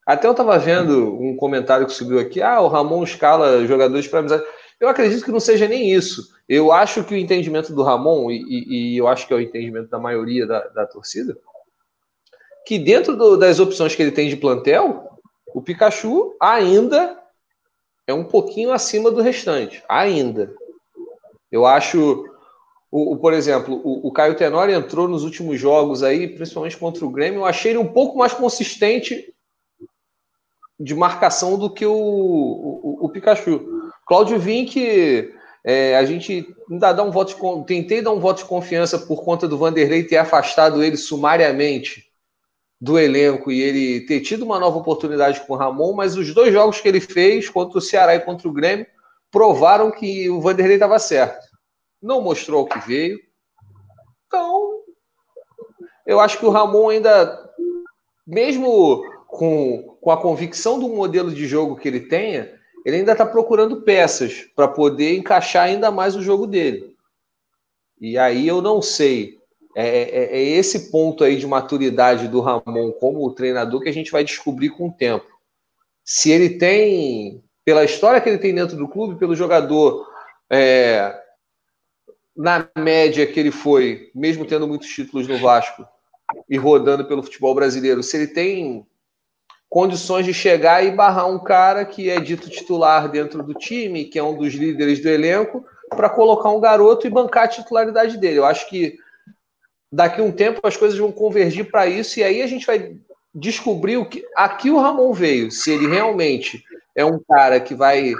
até 0.06 0.26
eu 0.26 0.32
estava 0.32 0.58
vendo 0.58 1.18
um 1.18 1.36
comentário 1.36 1.86
que 1.86 1.92
subiu 1.92 2.18
aqui, 2.18 2.42
ah, 2.42 2.60
o 2.60 2.68
Ramon 2.68 3.02
escala 3.02 3.66
jogadores 3.66 4.06
para 4.06 4.20
amizade. 4.20 4.44
Eu 4.80 4.88
acredito 4.88 5.24
que 5.24 5.32
não 5.32 5.40
seja 5.40 5.68
nem 5.68 5.90
isso. 5.90 6.34
Eu 6.48 6.72
acho 6.72 7.04
que 7.04 7.14
o 7.14 7.16
entendimento 7.16 7.72
do 7.74 7.82
Ramon, 7.82 8.30
e, 8.30 8.42
e, 8.42 8.94
e 8.94 8.96
eu 8.96 9.08
acho 9.08 9.26
que 9.26 9.32
é 9.32 9.36
o 9.36 9.40
entendimento 9.40 9.88
da 9.88 9.98
maioria 9.98 10.46
da, 10.46 10.60
da 10.68 10.86
torcida, 10.86 11.36
que 12.66 12.78
dentro 12.78 13.16
do, 13.16 13.36
das 13.36 13.60
opções 13.60 13.94
que 13.94 14.02
ele 14.02 14.10
tem 14.10 14.28
de 14.28 14.36
plantel, 14.36 15.18
o 15.54 15.62
Pikachu 15.62 16.34
ainda 16.40 17.18
é 18.06 18.12
um 18.12 18.24
pouquinho 18.24 18.72
acima 18.72 19.10
do 19.10 19.22
restante. 19.22 19.82
Ainda. 19.88 20.54
Eu 21.50 21.64
acho. 21.66 22.26
O, 22.90 23.12
o 23.12 23.16
por 23.16 23.32
exemplo, 23.32 23.80
o, 23.84 24.08
o, 24.08 24.12
Caio 24.12 24.36
Tenório 24.36 24.74
entrou 24.74 25.08
nos 25.08 25.24
últimos 25.24 25.58
jogos 25.58 26.02
aí, 26.02 26.28
principalmente 26.28 26.76
contra 26.76 27.04
o 27.04 27.10
Grêmio. 27.10 27.40
Eu 27.40 27.44
achei 27.44 27.72
ele 27.72 27.78
um 27.78 27.92
pouco 27.92 28.18
mais 28.18 28.32
consistente 28.32 29.32
de 30.78 30.94
marcação 30.94 31.58
do 31.58 31.70
que 31.70 31.86
o, 31.86 31.94
o, 31.94 32.98
o 33.06 33.08
Pikachu. 33.08 33.73
Cláudio 34.06 34.38
Vinck, 34.38 35.32
é, 35.64 35.96
a 35.96 36.04
gente 36.04 36.46
ainda 36.70 36.92
dá 36.92 37.02
um 37.02 37.10
voto 37.10 37.34
de, 37.34 37.66
tentei 37.66 38.02
dar 38.02 38.12
um 38.12 38.20
voto 38.20 38.38
de 38.38 38.44
confiança 38.44 38.98
por 38.98 39.24
conta 39.24 39.48
do 39.48 39.56
Vanderlei 39.56 40.04
ter 40.04 40.18
afastado 40.18 40.84
ele 40.84 40.96
sumariamente 40.96 42.04
do 42.80 42.98
elenco 42.98 43.50
e 43.50 43.62
ele 43.62 44.00
ter 44.02 44.20
tido 44.20 44.44
uma 44.44 44.60
nova 44.60 44.76
oportunidade 44.76 45.40
com 45.40 45.54
o 45.54 45.56
Ramon, 45.56 45.94
mas 45.94 46.16
os 46.16 46.34
dois 46.34 46.52
jogos 46.52 46.80
que 46.80 46.88
ele 46.88 47.00
fez 47.00 47.48
contra 47.48 47.78
o 47.78 47.80
Ceará 47.80 48.14
e 48.14 48.20
contra 48.20 48.46
o 48.46 48.52
Grêmio 48.52 48.86
provaram 49.30 49.90
que 49.90 50.28
o 50.28 50.40
Vanderlei 50.40 50.76
estava 50.76 50.98
certo. 50.98 51.46
Não 52.02 52.20
mostrou 52.20 52.64
o 52.64 52.68
que 52.68 52.78
veio. 52.86 53.18
Então, 54.26 54.80
eu 56.06 56.20
acho 56.20 56.38
que 56.38 56.44
o 56.44 56.50
Ramon 56.50 56.90
ainda, 56.90 57.50
mesmo 58.26 59.02
com, 59.26 59.96
com 60.00 60.10
a 60.10 60.20
convicção 60.20 60.78
do 60.78 60.90
modelo 60.90 61.32
de 61.32 61.46
jogo 61.46 61.76
que 61.76 61.88
ele 61.88 62.00
tenha, 62.00 62.52
ele 62.84 62.96
ainda 62.96 63.12
está 63.12 63.24
procurando 63.24 63.82
peças 63.82 64.46
para 64.54 64.68
poder 64.68 65.16
encaixar 65.16 65.64
ainda 65.64 65.90
mais 65.90 66.14
o 66.14 66.22
jogo 66.22 66.46
dele. 66.46 66.94
E 68.00 68.18
aí 68.18 68.46
eu 68.46 68.60
não 68.60 68.82
sei 68.82 69.38
é, 69.74 69.86
é, 69.86 70.24
é, 70.36 70.42
esse 70.42 70.90
ponto 70.90 71.24
aí 71.24 71.36
de 71.36 71.46
maturidade 71.46 72.28
do 72.28 72.40
Ramon 72.40 72.92
como 72.92 73.32
treinador 73.32 73.80
que 73.80 73.88
a 73.88 73.92
gente 73.92 74.12
vai 74.12 74.22
descobrir 74.22 74.70
com 74.70 74.88
o 74.88 74.92
tempo. 74.92 75.26
Se 76.04 76.30
ele 76.30 76.50
tem, 76.50 77.42
pela 77.64 77.84
história 77.84 78.20
que 78.20 78.28
ele 78.28 78.38
tem 78.38 78.54
dentro 78.54 78.76
do 78.76 78.86
clube, 78.86 79.18
pelo 79.18 79.34
jogador, 79.34 80.06
é, 80.48 81.18
na 82.36 82.68
média 82.76 83.26
que 83.26 83.40
ele 83.40 83.50
foi, 83.50 84.10
mesmo 84.14 84.44
tendo 84.44 84.68
muitos 84.68 84.88
títulos 84.88 85.26
no 85.26 85.38
Vasco 85.38 85.86
e 86.48 86.56
rodando 86.56 87.06
pelo 87.06 87.22
futebol 87.22 87.54
brasileiro, 87.54 88.02
se 88.02 88.16
ele 88.16 88.26
tem 88.28 88.86
condições 89.74 90.24
de 90.24 90.32
chegar 90.32 90.86
e 90.86 90.92
barrar 90.92 91.28
um 91.28 91.36
cara 91.36 91.84
que 91.84 92.08
é 92.08 92.20
dito 92.20 92.48
titular 92.48 93.10
dentro 93.10 93.42
do 93.42 93.52
time, 93.54 94.04
que 94.04 94.16
é 94.16 94.22
um 94.22 94.38
dos 94.38 94.54
líderes 94.54 95.02
do 95.02 95.08
elenco, 95.08 95.66
para 95.88 96.08
colocar 96.08 96.48
um 96.50 96.60
garoto 96.60 97.08
e 97.08 97.10
bancar 97.10 97.46
a 97.46 97.48
titularidade 97.48 98.16
dele. 98.16 98.38
Eu 98.38 98.44
acho 98.44 98.70
que 98.70 98.96
daqui 99.90 100.20
a 100.20 100.24
um 100.24 100.30
tempo 100.30 100.60
as 100.62 100.76
coisas 100.76 100.96
vão 100.96 101.10
convergir 101.10 101.72
para 101.72 101.88
isso 101.88 102.20
e 102.20 102.22
aí 102.22 102.40
a 102.40 102.46
gente 102.46 102.64
vai 102.64 102.96
descobrir 103.34 103.96
o 103.96 104.08
que 104.08 104.24
aqui 104.36 104.70
o 104.70 104.78
Ramon 104.78 105.12
veio, 105.12 105.50
se 105.50 105.72
ele 105.72 105.88
realmente 105.88 106.62
é 106.94 107.04
um 107.04 107.18
cara 107.28 107.58
que 107.58 107.74
vai 107.74 108.12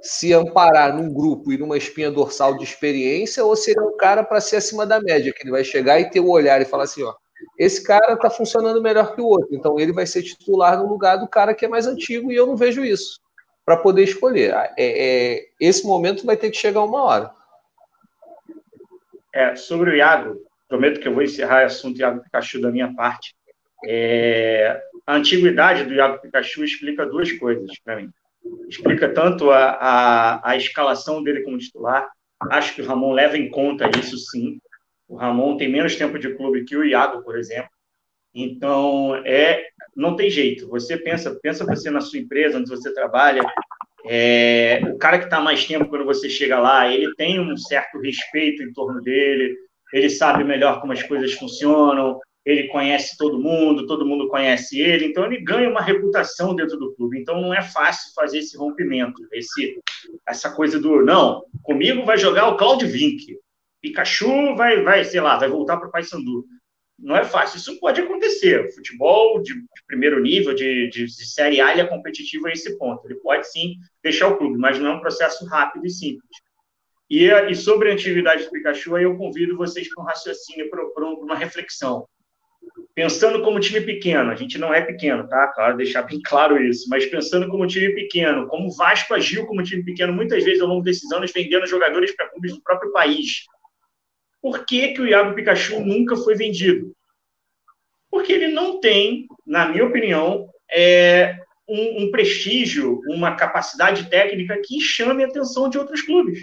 se 0.00 0.32
amparar 0.32 0.96
num 0.96 1.12
grupo 1.12 1.52
e 1.52 1.58
numa 1.58 1.76
espinha 1.76 2.12
dorsal 2.12 2.56
de 2.56 2.62
experiência 2.62 3.44
ou 3.44 3.56
se 3.56 3.72
ele 3.72 3.80
é 3.80 3.82
um 3.82 3.96
cara 3.96 4.22
para 4.22 4.40
ser 4.40 4.58
acima 4.58 4.86
da 4.86 5.00
média, 5.00 5.32
que 5.32 5.42
ele 5.42 5.50
vai 5.50 5.64
chegar 5.64 5.98
e 5.98 6.08
ter 6.08 6.20
o 6.20 6.26
um 6.26 6.30
olhar 6.30 6.62
e 6.62 6.64
falar 6.64 6.84
assim, 6.84 7.02
ó, 7.02 7.12
esse 7.60 7.84
cara 7.84 8.14
está 8.14 8.30
funcionando 8.30 8.80
melhor 8.80 9.14
que 9.14 9.20
o 9.20 9.26
outro, 9.26 9.54
então 9.54 9.78
ele 9.78 9.92
vai 9.92 10.06
ser 10.06 10.22
titular 10.22 10.78
no 10.78 10.88
lugar 10.88 11.18
do 11.18 11.28
cara 11.28 11.54
que 11.54 11.66
é 11.66 11.68
mais 11.68 11.86
antigo 11.86 12.32
e 12.32 12.34
eu 12.34 12.46
não 12.46 12.56
vejo 12.56 12.82
isso 12.82 13.20
para 13.66 13.76
poder 13.76 14.04
escolher. 14.04 14.54
É, 14.54 14.72
é, 14.78 15.48
esse 15.60 15.86
momento 15.86 16.24
vai 16.24 16.38
ter 16.38 16.50
que 16.50 16.56
chegar 16.56 16.82
uma 16.82 17.04
hora. 17.04 17.30
É, 19.34 19.54
sobre 19.56 19.90
o 19.90 19.94
Iago, 19.94 20.40
prometo 20.66 21.00
que 21.00 21.06
eu 21.06 21.12
vou 21.12 21.22
encerrar 21.22 21.62
o 21.62 21.66
assunto 21.66 22.00
Iago 22.00 22.22
Pikachu 22.22 22.62
da 22.62 22.70
minha 22.70 22.94
parte. 22.94 23.34
É, 23.86 24.82
a 25.06 25.16
antiguidade 25.16 25.84
do 25.84 25.92
Iago 25.92 26.18
Pikachu 26.18 26.64
explica 26.64 27.04
duas 27.04 27.30
coisas 27.32 27.70
para 27.84 27.96
mim. 27.96 28.10
Explica 28.70 29.06
tanto 29.12 29.50
a, 29.50 29.72
a, 29.72 30.50
a 30.50 30.56
escalação 30.56 31.22
dele 31.22 31.42
como 31.42 31.58
titular, 31.58 32.08
acho 32.50 32.74
que 32.74 32.80
o 32.80 32.86
Ramon 32.86 33.12
leva 33.12 33.36
em 33.36 33.50
conta 33.50 33.90
isso 33.98 34.16
sim. 34.16 34.58
O 35.10 35.16
Ramon 35.16 35.56
tem 35.56 35.68
menos 35.68 35.96
tempo 35.96 36.20
de 36.20 36.32
clube 36.36 36.64
que 36.64 36.76
o 36.76 36.84
Iago, 36.84 37.24
por 37.24 37.36
exemplo. 37.36 37.68
Então, 38.32 39.16
é, 39.26 39.66
não 39.96 40.14
tem 40.14 40.30
jeito. 40.30 40.68
Você 40.68 40.96
pensa, 40.96 41.36
pensa 41.42 41.66
você 41.66 41.90
na 41.90 42.00
sua 42.00 42.20
empresa, 42.20 42.58
onde 42.58 42.70
você 42.70 42.94
trabalha, 42.94 43.42
é, 44.06 44.80
o 44.86 44.96
cara 44.96 45.18
que 45.18 45.24
está 45.24 45.40
mais 45.40 45.64
tempo 45.64 45.88
quando 45.88 46.04
você 46.04 46.28
chega 46.30 46.60
lá, 46.60 46.86
ele 46.86 47.12
tem 47.16 47.40
um 47.40 47.56
certo 47.56 47.98
respeito 47.98 48.62
em 48.62 48.72
torno 48.72 49.02
dele, 49.02 49.56
ele 49.92 50.08
sabe 50.08 50.44
melhor 50.44 50.80
como 50.80 50.92
as 50.92 51.02
coisas 51.02 51.32
funcionam, 51.32 52.20
ele 52.46 52.68
conhece 52.68 53.18
todo 53.18 53.40
mundo, 53.40 53.88
todo 53.88 54.06
mundo 54.06 54.28
conhece 54.28 54.80
ele, 54.80 55.06
então 55.06 55.26
ele 55.26 55.42
ganha 55.42 55.68
uma 55.68 55.82
reputação 55.82 56.54
dentro 56.54 56.78
do 56.78 56.94
clube. 56.94 57.18
Então 57.18 57.40
não 57.40 57.52
é 57.52 57.62
fácil 57.62 58.14
fazer 58.14 58.38
esse 58.38 58.56
rompimento, 58.56 59.20
esse, 59.32 59.80
essa 60.24 60.54
coisa 60.54 60.78
do 60.78 61.04
não, 61.04 61.42
comigo 61.64 62.04
vai 62.04 62.16
jogar 62.16 62.46
o 62.46 62.56
Claudio 62.56 62.88
Vink, 62.88 63.36
Pikachu 63.80 64.54
vai, 64.56 64.82
vai, 64.82 65.04
sei 65.04 65.20
lá, 65.20 65.36
vai 65.36 65.48
voltar 65.48 65.76
para 65.76 65.88
o 65.88 65.90
Paysandu. 65.90 66.44
Não 66.98 67.16
é 67.16 67.24
fácil, 67.24 67.56
isso 67.56 67.80
pode 67.80 68.00
acontecer. 68.00 68.70
Futebol 68.74 69.40
de, 69.40 69.54
de 69.54 69.84
primeiro 69.86 70.20
nível, 70.20 70.54
de, 70.54 70.88
de, 70.90 71.06
de, 71.06 71.26
série 71.26 71.60
A, 71.60 71.72
ele 71.72 71.80
é 71.80 71.86
competitivo 71.86 72.46
a 72.46 72.52
esse 72.52 72.76
ponto. 72.76 73.06
Ele 73.06 73.14
pode 73.16 73.50
sim 73.50 73.76
deixar 74.02 74.28
o 74.28 74.36
clube, 74.36 74.58
mas 74.58 74.78
não 74.78 74.90
é 74.90 74.94
um 74.94 75.00
processo 75.00 75.46
rápido 75.46 75.86
e 75.86 75.90
simples. 75.90 76.28
E, 77.08 77.26
e 77.26 77.54
sobre 77.54 77.90
a 77.90 77.94
atividade 77.94 78.44
do 78.44 78.50
Pikachu, 78.50 78.94
aí 78.94 79.04
eu 79.04 79.16
convido 79.16 79.56
vocês 79.56 79.92
para 79.92 80.04
um 80.04 80.06
raciocínio, 80.06 80.68
para 80.70 81.06
uma 81.06 81.34
reflexão. 81.34 82.06
Pensando 82.94 83.42
como 83.42 83.58
time 83.58 83.80
pequeno, 83.80 84.30
a 84.30 84.34
gente 84.34 84.58
não 84.58 84.74
é 84.74 84.82
pequeno, 84.82 85.26
tá? 85.26 85.48
Claro, 85.48 85.78
deixar 85.78 86.02
bem 86.02 86.20
claro 86.22 86.62
isso, 86.62 86.86
mas 86.90 87.06
pensando 87.06 87.48
como 87.48 87.66
time 87.66 87.94
pequeno, 87.94 88.46
como 88.46 88.68
o 88.68 88.76
Vasco 88.76 89.14
agiu 89.14 89.46
como 89.46 89.62
time 89.62 89.82
pequeno 89.82 90.12
muitas 90.12 90.44
vezes 90.44 90.60
ao 90.60 90.68
longo 90.68 90.82
desses 90.82 91.10
anos, 91.10 91.32
vendendo 91.32 91.66
jogadores 91.66 92.14
para 92.14 92.28
clubes 92.28 92.52
do 92.52 92.62
próprio 92.62 92.92
país 92.92 93.46
por 94.42 94.64
que, 94.64 94.88
que 94.88 95.00
o 95.00 95.06
Iago 95.06 95.34
Pikachu 95.34 95.80
nunca 95.80 96.16
foi 96.16 96.34
vendido? 96.34 96.94
Porque 98.10 98.32
ele 98.32 98.48
não 98.48 98.80
tem, 98.80 99.26
na 99.46 99.68
minha 99.68 99.84
opinião, 99.84 100.48
é, 100.72 101.38
um, 101.68 102.04
um, 102.04 102.10
prestígio, 102.10 103.00
uma 103.08 103.36
capacidade 103.36 104.08
técnica 104.10 104.60
que 104.64 104.80
chame 104.80 105.22
a 105.22 105.26
atenção 105.26 105.68
de 105.68 105.78
outros 105.78 106.02
clubes. 106.02 106.40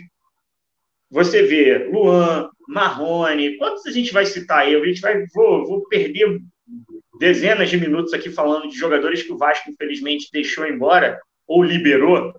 Você 1.10 1.44
vê 1.44 1.90
Luan, 1.90 2.50
Marrone, 2.68 3.58
quantos 3.58 3.86
a 3.86 3.92
gente 3.92 4.14
vai 4.14 4.26
citar 4.26 4.60
aí? 4.60 4.76
A 4.76 4.86
gente 4.86 5.02
vai, 5.02 5.26
vou, 5.34 5.66
vou 5.66 5.88
perder 5.88 6.40
dezenas 7.20 7.70
de 7.70 7.78
minutos 7.78 8.14
aqui 8.14 8.30
falando 8.30 8.70
de 8.70 8.78
jogadores 8.78 9.24
que 9.24 9.32
o 9.32 9.38
Vasco, 9.38 9.70
infelizmente, 9.70 10.30
deixou 10.32 10.68
embora 10.68 11.20
ou 11.48 11.64
liberou 11.64 12.34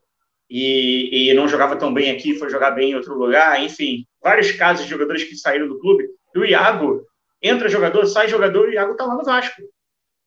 e, 0.48 1.30
e 1.30 1.34
não 1.34 1.48
jogava 1.48 1.76
tão 1.76 1.92
bem 1.92 2.10
aqui, 2.10 2.38
foi 2.38 2.50
jogar 2.50 2.70
bem 2.70 2.90
em 2.90 2.94
outro 2.94 3.14
lugar, 3.14 3.62
enfim, 3.62 4.06
vários 4.22 4.52
casos 4.52 4.84
de 4.84 4.90
jogadores 4.90 5.24
que 5.24 5.36
saíram 5.36 5.68
do 5.68 5.78
clube. 5.78 6.08
E 6.34 6.38
o 6.38 6.44
Iago, 6.44 7.04
entra 7.42 7.68
jogador, 7.68 8.06
sai 8.06 8.28
jogador, 8.28 8.68
e 8.68 8.70
o 8.70 8.74
Iago 8.74 8.96
tá 8.96 9.04
lá 9.04 9.14
no 9.14 9.24
Vasco. 9.24 9.62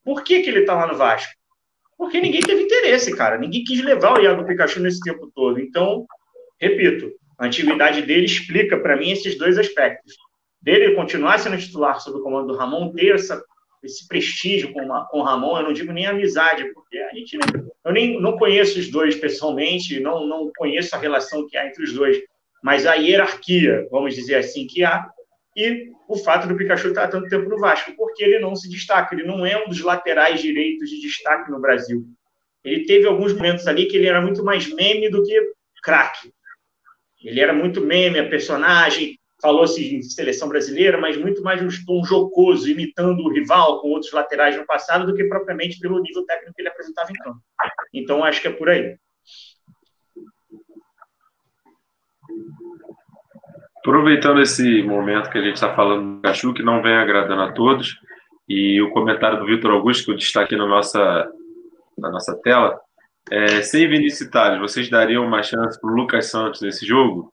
Por 0.03 0.23
que, 0.23 0.41
que 0.41 0.49
ele 0.49 0.63
tá 0.63 0.73
lá 0.73 0.87
no 0.87 0.97
Vasco? 0.97 1.33
Porque 1.97 2.19
ninguém 2.19 2.41
teve 2.41 2.63
interesse, 2.63 3.15
cara. 3.15 3.37
Ninguém 3.37 3.63
quis 3.63 3.83
levar 3.83 4.17
o 4.17 4.21
Iago 4.21 4.45
Pikachu 4.45 4.79
nesse 4.79 4.99
tempo 5.01 5.31
todo. 5.35 5.59
Então, 5.59 6.05
repito, 6.59 7.11
a 7.37 7.45
antiguidade 7.45 8.01
dele 8.01 8.25
explica 8.25 8.79
para 8.79 8.97
mim 8.97 9.11
esses 9.11 9.37
dois 9.37 9.57
aspectos. 9.57 10.15
Dele 10.59 10.95
continuar 10.95 11.39
sendo 11.39 11.57
titular 11.57 11.99
sob 11.99 12.17
o 12.17 12.23
comando 12.23 12.47
do 12.47 12.57
Ramon, 12.57 12.91
ter 12.93 13.13
essa 13.13 13.43
esse 13.83 14.07
prestígio 14.07 14.71
com, 14.73 14.87
com 15.09 15.19
o 15.19 15.23
Ramon, 15.23 15.57
eu 15.57 15.63
não 15.63 15.73
digo 15.73 15.91
nem 15.91 16.05
amizade, 16.05 16.71
porque 16.73 16.97
a 16.97 17.13
gente 17.13 17.37
eu 17.83 17.91
nem 17.91 18.21
não 18.21 18.37
conheço 18.37 18.79
os 18.79 18.89
dois 18.89 19.15
pessoalmente, 19.15 19.99
não, 19.99 20.27
não 20.27 20.51
conheço 20.55 20.95
a 20.95 20.99
relação 20.99 21.47
que 21.47 21.57
há 21.57 21.67
entre 21.67 21.83
os 21.83 21.93
dois, 21.93 22.17
mas 22.63 22.85
a 22.85 22.93
hierarquia, 22.93 23.87
vamos 23.89 24.13
dizer 24.13 24.35
assim, 24.35 24.67
que 24.67 24.83
há, 24.83 25.09
e 25.55 25.91
o 26.07 26.15
fato 26.15 26.47
do 26.47 26.55
Pikachu 26.55 26.89
estar 26.89 27.07
tanto 27.07 27.27
tempo 27.27 27.49
no 27.49 27.57
Vasco, 27.57 27.93
porque 27.95 28.23
ele 28.23 28.39
não 28.39 28.55
se 28.55 28.69
destaca, 28.69 29.15
ele 29.15 29.23
não 29.23 29.45
é 29.45 29.63
um 29.63 29.67
dos 29.67 29.81
laterais 29.81 30.41
direitos 30.41 30.89
de 30.89 31.01
destaque 31.01 31.49
no 31.49 31.59
Brasil. 31.59 32.05
Ele 32.63 32.85
teve 32.85 33.07
alguns 33.07 33.33
momentos 33.33 33.67
ali 33.67 33.85
que 33.85 33.97
ele 33.97 34.07
era 34.07 34.21
muito 34.21 34.43
mais 34.43 34.71
meme 34.71 35.09
do 35.09 35.23
que 35.23 35.35
craque. 35.81 36.31
Ele 37.23 37.39
era 37.39 37.53
muito 37.53 37.81
meme, 37.81 38.19
a 38.19 38.29
personagem, 38.29 39.19
falou-se 39.41 39.95
em 39.95 40.01
seleção 40.01 40.47
brasileira, 40.47 40.99
mas 40.99 41.17
muito 41.17 41.41
mais 41.41 41.61
um 41.61 41.85
tom 41.85 42.03
jocoso, 42.03 42.69
imitando 42.69 43.21
o 43.21 43.31
rival 43.31 43.81
com 43.81 43.89
outros 43.89 44.11
laterais 44.11 44.55
no 44.55 44.65
passado, 44.65 45.05
do 45.05 45.15
que 45.15 45.23
propriamente 45.25 45.79
pelo 45.79 45.99
nível 45.99 46.25
técnico 46.25 46.53
que 46.53 46.61
ele 46.61 46.69
apresentava 46.69 47.09
em 47.11 47.15
campo. 47.15 47.39
Então, 47.93 48.23
acho 48.23 48.41
que 48.41 48.47
é 48.47 48.51
por 48.51 48.69
aí. 48.69 48.95
Aproveitando 53.77 54.41
esse 54.41 54.83
momento 54.83 55.31
que 55.31 55.39
a 55.39 55.41
gente 55.41 55.55
está 55.55 55.73
falando 55.73 56.17
do 56.17 56.21
Cachu, 56.21 56.53
que 56.53 56.61
não 56.61 56.83
vem 56.83 56.95
agradando 56.95 57.41
a 57.41 57.51
todos, 57.51 57.97
e 58.47 58.79
o 58.79 58.91
comentário 58.91 59.39
do 59.39 59.45
Vitor 59.45 59.71
Augusto, 59.71 60.05
que 60.05 60.11
eu 60.11 60.17
destaquei 60.17 60.57
na 60.57 60.67
nossa, 60.67 61.31
na 61.97 62.11
nossa 62.11 62.39
tela, 62.43 62.79
é, 63.29 63.61
sem 63.61 63.87
Vinícius 63.87 64.29
Tales, 64.29 64.59
vocês 64.59 64.89
dariam 64.89 65.25
uma 65.25 65.41
chance 65.41 65.79
para 65.79 65.89
o 65.89 65.95
Lucas 65.95 66.29
Santos 66.29 66.61
nesse 66.61 66.85
jogo? 66.85 67.31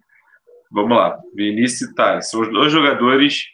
Vamos 0.70 0.96
lá. 0.96 1.18
Vinícius 1.34 1.90
e 1.90 1.94
Thales. 1.94 2.30
São 2.30 2.40
os 2.40 2.50
dois 2.50 2.72
jogadores. 2.72 3.44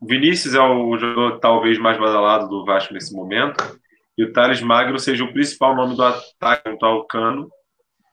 O 0.00 0.06
Vinícius 0.06 0.54
é 0.54 0.60
o 0.60 0.96
jogador 0.96 1.38
talvez 1.40 1.78
mais 1.78 1.98
badalado 1.98 2.48
do 2.48 2.64
Vasco 2.64 2.92
nesse 2.94 3.14
momento. 3.14 3.78
E 4.16 4.24
o 4.24 4.32
Thales 4.32 4.60
Magno 4.60 4.98
seja 4.98 5.24
o 5.24 5.32
principal 5.32 5.76
nome 5.76 5.94
do 5.94 6.02
ataque 6.02 6.68
junto 6.68 6.84
ao 6.84 7.06
Cano, 7.06 7.48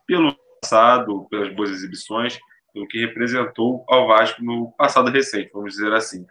pelo 0.05 0.35
passado, 0.61 1.27
pelas 1.29 1.53
boas 1.55 1.71
exibições, 1.71 2.39
pelo 2.71 2.87
que 2.87 2.99
representou 2.99 3.83
ao 3.87 4.07
Vasco 4.07 4.43
no 4.43 4.71
passado 4.77 5.09
recente, 5.09 5.49
vamos 5.51 5.73
dizer 5.73 5.91
assim. 5.93 6.25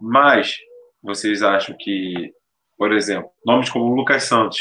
Mas 0.00 0.56
vocês 1.02 1.42
acham 1.42 1.76
que, 1.78 2.32
por 2.78 2.92
exemplo, 2.92 3.28
nomes 3.44 3.68
como 3.68 3.94
Lucas 3.94 4.24
Santos, 4.24 4.58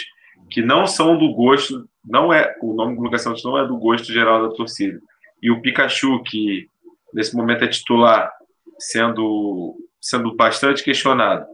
que 0.50 0.62
não 0.62 0.86
são 0.86 1.18
do 1.18 1.34
gosto, 1.34 1.88
não 2.04 2.34
é 2.34 2.54
o 2.62 2.74
nome 2.74 2.96
do 2.96 3.04
Lucas 3.04 3.22
Santos 3.22 3.44
não 3.44 3.58
é 3.58 3.66
do 3.66 3.78
gosto 3.78 4.12
geral 4.12 4.50
da 4.50 4.56
torcida, 4.56 5.00
e 5.42 5.50
o 5.50 5.62
Pikachu, 5.62 6.22
que 6.24 6.68
nesse 7.14 7.36
momento 7.36 7.64
é 7.64 7.68
titular, 7.68 8.32
sendo, 8.80 9.76
sendo 10.00 10.36
bastante 10.36 10.84
questionado, 10.84 11.46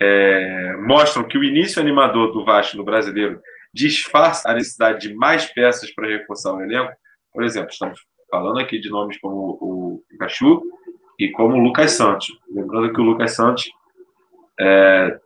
é, 0.00 0.76
mostram 0.78 1.24
que 1.24 1.38
o 1.38 1.44
início 1.44 1.80
animador 1.80 2.32
do 2.32 2.44
Vasco 2.44 2.76
no 2.76 2.84
brasileiro 2.84 3.40
disfarça 3.72 4.50
a 4.50 4.54
necessidade 4.54 5.08
de 5.08 5.14
mais 5.14 5.46
peças 5.46 5.92
para 5.94 6.08
reforçar 6.08 6.52
o 6.52 6.62
elenco. 6.62 6.92
Por 7.32 7.44
exemplo, 7.44 7.70
estamos 7.70 8.00
falando 8.30 8.58
aqui 8.58 8.78
de 8.78 8.90
nomes 8.90 9.18
como 9.20 9.58
o 9.60 10.02
Pikachu 10.08 10.62
e 11.18 11.30
como 11.30 11.56
o 11.56 11.60
Lucas 11.60 11.92
Santos. 11.92 12.26
Lembrando 12.50 12.92
que 12.92 13.00
o 13.00 13.04
Lucas 13.04 13.34
Santos, 13.34 13.70
é, 14.58 15.18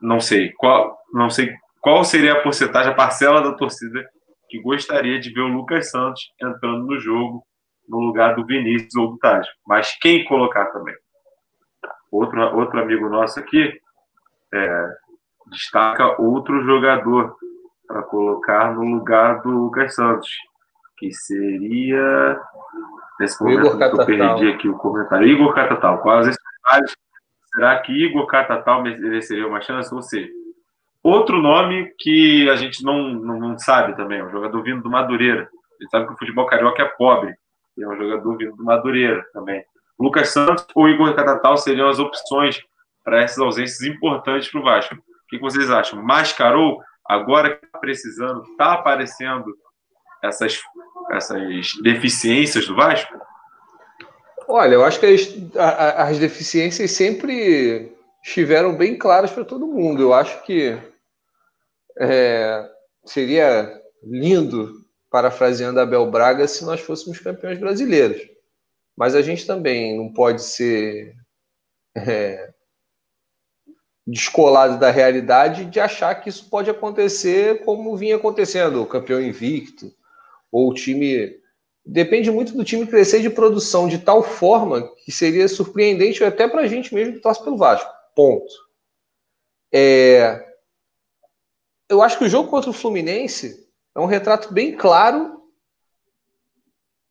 não 0.00 0.20
sei 0.20 0.52
qual, 0.52 0.98
não 1.12 1.30
sei 1.30 1.54
qual 1.80 2.02
seria 2.04 2.32
a 2.32 2.40
porcentagem, 2.40 2.92
a 2.92 2.94
parcela 2.94 3.42
da 3.42 3.52
torcida 3.52 4.08
que 4.48 4.60
gostaria 4.60 5.18
de 5.20 5.32
ver 5.32 5.40
o 5.40 5.48
Lucas 5.48 5.90
Santos 5.90 6.22
entrando 6.40 6.86
no 6.86 6.98
jogo 6.98 7.44
no 7.88 7.98
lugar 7.98 8.34
do 8.34 8.44
Vinícius 8.44 8.94
ou 8.96 9.12
do 9.12 9.18
Taj. 9.18 9.46
Mas 9.66 9.96
quem 10.00 10.24
colocar 10.24 10.66
também? 10.66 10.94
Outro, 12.10 12.40
outro 12.56 12.80
amigo 12.80 13.08
nosso 13.08 13.40
aqui 13.40 13.72
é, 14.52 14.88
destaca 15.46 16.20
outro 16.20 16.62
jogador 16.64 17.36
para 17.86 18.02
colocar 18.02 18.72
no 18.74 18.82
lugar 18.82 19.42
do 19.42 19.50
Lucas 19.50 19.94
Santos, 19.94 20.30
que 20.96 21.12
seria. 21.12 22.40
Nesse 23.20 23.42
momento 23.42 23.76
que 23.76 23.84
eu 23.84 24.06
perdi 24.06 24.48
aqui 24.52 24.68
o 24.68 24.76
comentário. 24.76 25.26
Igor 25.26 25.54
Catatal. 25.54 26.02
Detalhes? 26.02 26.96
Será 27.54 27.78
que 27.80 27.92
Igor 27.92 28.26
Catatal 28.26 28.82
mereceria 28.82 29.46
uma 29.46 29.60
chance? 29.60 29.94
Ou 29.94 30.02
seja, 30.02 30.28
Outro 31.04 31.36
nome 31.42 31.92
que 31.98 32.48
a 32.48 32.56
gente 32.56 32.82
não, 32.82 33.10
não, 33.10 33.38
não 33.38 33.58
sabe 33.58 33.94
também, 33.94 34.24
um 34.24 34.30
jogador 34.30 34.62
vindo 34.62 34.82
do 34.82 34.90
Madureira. 34.90 35.42
A 35.42 35.82
gente 35.82 35.90
sabe 35.90 36.06
que 36.06 36.14
o 36.14 36.16
futebol 36.16 36.46
carioca 36.46 36.82
é 36.82 36.86
pobre. 36.96 37.34
É 37.78 37.88
um 37.88 37.96
jogador 37.96 38.36
vindo 38.36 38.56
do 38.56 38.64
Madureira 38.64 39.24
também. 39.32 39.64
Lucas 39.98 40.30
Santos 40.30 40.66
ou 40.74 40.88
Igor 40.88 41.14
Catatal 41.14 41.56
seriam 41.56 41.88
as 41.88 41.98
opções 41.98 42.62
para 43.02 43.22
essas 43.22 43.38
ausências 43.38 43.82
importantes 43.82 44.50
para 44.50 44.60
o 44.60 44.64
Vasco. 44.64 44.94
O 44.94 45.00
que 45.28 45.38
vocês 45.38 45.70
acham? 45.70 46.02
Mascarou? 46.02 46.80
Agora 47.06 47.56
que 47.56 47.66
está 47.66 47.78
precisando, 47.78 48.42
está 48.42 48.74
aparecendo 48.74 49.54
essas, 50.22 50.60
essas 51.12 51.42
deficiências 51.82 52.66
do 52.66 52.74
Vasco? 52.74 53.14
Olha, 54.48 54.74
eu 54.74 54.84
acho 54.84 55.00
que 55.00 55.06
as, 55.06 55.28
as 55.96 56.18
deficiências 56.18 56.90
sempre 56.92 57.92
estiveram 58.22 58.76
bem 58.76 58.96
claras 58.96 59.30
para 59.30 59.44
todo 59.44 59.66
mundo. 59.66 60.02
Eu 60.02 60.14
acho 60.14 60.42
que 60.44 60.78
é, 61.98 62.68
seria 63.04 63.80
lindo, 64.02 64.83
parafraseando 65.14 65.78
Abel 65.78 66.10
Braga, 66.10 66.48
se 66.48 66.64
nós 66.64 66.80
fôssemos 66.80 67.20
campeões 67.20 67.56
brasileiros. 67.56 68.20
Mas 68.96 69.14
a 69.14 69.22
gente 69.22 69.46
também 69.46 69.96
não 69.96 70.12
pode 70.12 70.42
ser 70.42 71.14
é, 71.96 72.52
descolado 74.04 74.76
da 74.76 74.90
realidade 74.90 75.66
de 75.66 75.78
achar 75.78 76.16
que 76.16 76.28
isso 76.28 76.50
pode 76.50 76.68
acontecer 76.68 77.64
como 77.64 77.96
vinha 77.96 78.16
acontecendo, 78.16 78.82
o 78.82 78.86
campeão 78.86 79.20
invicto, 79.20 79.94
ou 80.50 80.70
o 80.70 80.74
time. 80.74 81.40
Depende 81.86 82.28
muito 82.32 82.52
do 82.52 82.64
time 82.64 82.84
crescer 82.84 83.22
de 83.22 83.30
produção 83.30 83.86
de 83.86 83.98
tal 83.98 84.20
forma 84.20 84.92
que 85.04 85.12
seria 85.12 85.46
surpreendente 85.46 86.24
até 86.24 86.48
para 86.48 86.62
a 86.62 86.66
gente 86.66 86.92
mesmo 86.92 87.14
que 87.14 87.20
torce 87.20 87.40
pelo 87.44 87.56
Vasco. 87.56 87.88
Ponto. 88.16 88.52
É, 89.72 90.44
eu 91.88 92.02
acho 92.02 92.18
que 92.18 92.24
o 92.24 92.28
jogo 92.28 92.50
contra 92.50 92.70
o 92.70 92.72
Fluminense 92.72 93.63
é 93.94 94.00
um 94.00 94.06
retrato 94.06 94.52
bem 94.52 94.76
claro 94.76 95.42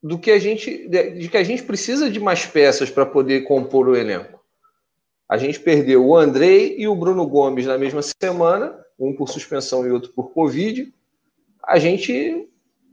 do 0.02 0.18
que 0.18 0.30
a 0.30 0.38
gente 0.38 0.86
de 0.88 1.28
que 1.28 1.36
a 1.36 1.42
gente 1.42 1.62
precisa 1.62 2.10
de 2.10 2.20
mais 2.20 2.44
peças 2.44 2.90
para 2.90 3.06
poder 3.06 3.44
compor 3.44 3.88
o 3.88 3.96
elenco. 3.96 4.38
A 5.28 5.38
gente 5.38 5.58
perdeu 5.58 6.06
o 6.06 6.16
Andrei 6.16 6.76
e 6.78 6.86
o 6.86 6.94
Bruno 6.94 7.26
Gomes 7.26 7.64
na 7.64 7.78
mesma 7.78 8.02
semana, 8.02 8.78
um 8.98 9.16
por 9.16 9.28
suspensão 9.28 9.86
e 9.86 9.90
outro 9.90 10.12
por 10.12 10.32
Covid. 10.32 10.92
A 11.62 11.78
gente 11.78 12.48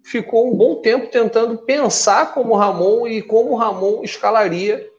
ficou 0.05 0.51
um 0.51 0.55
bom 0.55 0.81
tempo 0.81 1.07
tentando 1.07 1.57
pensar 1.59 2.33
como 2.33 2.53
o 2.53 2.57
Ramon 2.57 3.05
e 3.07 3.21
como 3.21 3.51
o 3.51 3.55
Ramon 3.55 4.01
escalaria 4.03 4.89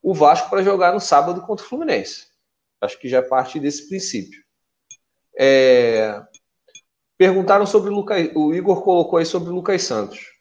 o 0.00 0.14
Vasco 0.14 0.48
para 0.48 0.62
jogar 0.62 0.92
no 0.92 1.00
sábado 1.00 1.42
contra 1.42 1.64
o 1.64 1.68
Fluminense. 1.68 2.26
Acho 2.80 2.98
que 2.98 3.08
já 3.08 3.18
é 3.18 3.22
parte 3.22 3.60
desse 3.60 3.88
princípio. 3.88 4.40
É... 5.38 6.22
Perguntaram 7.22 7.64
sobre 7.64 7.88
o 7.88 7.94
Lucas. 7.94 8.30
O 8.34 8.52
Igor 8.52 8.82
colocou 8.82 9.16
aí 9.16 9.24
sobre 9.24 9.48
o 9.48 9.54
Lucas 9.54 9.84
Santos. 9.84 10.32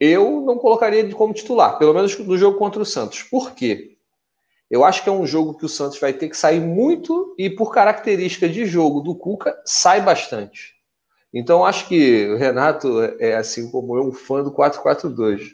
Eu 0.00 0.40
não 0.40 0.56
colocaria 0.56 1.00
ele 1.00 1.12
como 1.12 1.34
titular, 1.34 1.78
pelo 1.78 1.92
menos 1.92 2.18
no 2.18 2.38
jogo 2.38 2.56
contra 2.56 2.80
o 2.80 2.86
Santos. 2.86 3.22
Por 3.22 3.52
quê? 3.52 3.98
Eu 4.70 4.86
acho 4.86 5.02
que 5.02 5.10
é 5.10 5.12
um 5.12 5.26
jogo 5.26 5.52
que 5.52 5.66
o 5.66 5.68
Santos 5.68 6.00
vai 6.00 6.14
ter 6.14 6.30
que 6.30 6.36
sair 6.38 6.60
muito 6.60 7.34
e, 7.36 7.50
por 7.50 7.74
característica 7.74 8.48
de 8.48 8.64
jogo 8.64 9.02
do 9.02 9.14
Cuca, 9.14 9.54
sai 9.66 10.00
bastante. 10.00 10.72
Então, 11.30 11.62
acho 11.62 11.86
que 11.88 12.26
o 12.30 12.38
Renato 12.38 13.02
é, 13.20 13.34
assim 13.34 13.70
como 13.70 13.94
eu, 13.94 14.04
um 14.04 14.12
fã 14.12 14.42
do 14.42 14.50
4-4-2. 14.50 15.50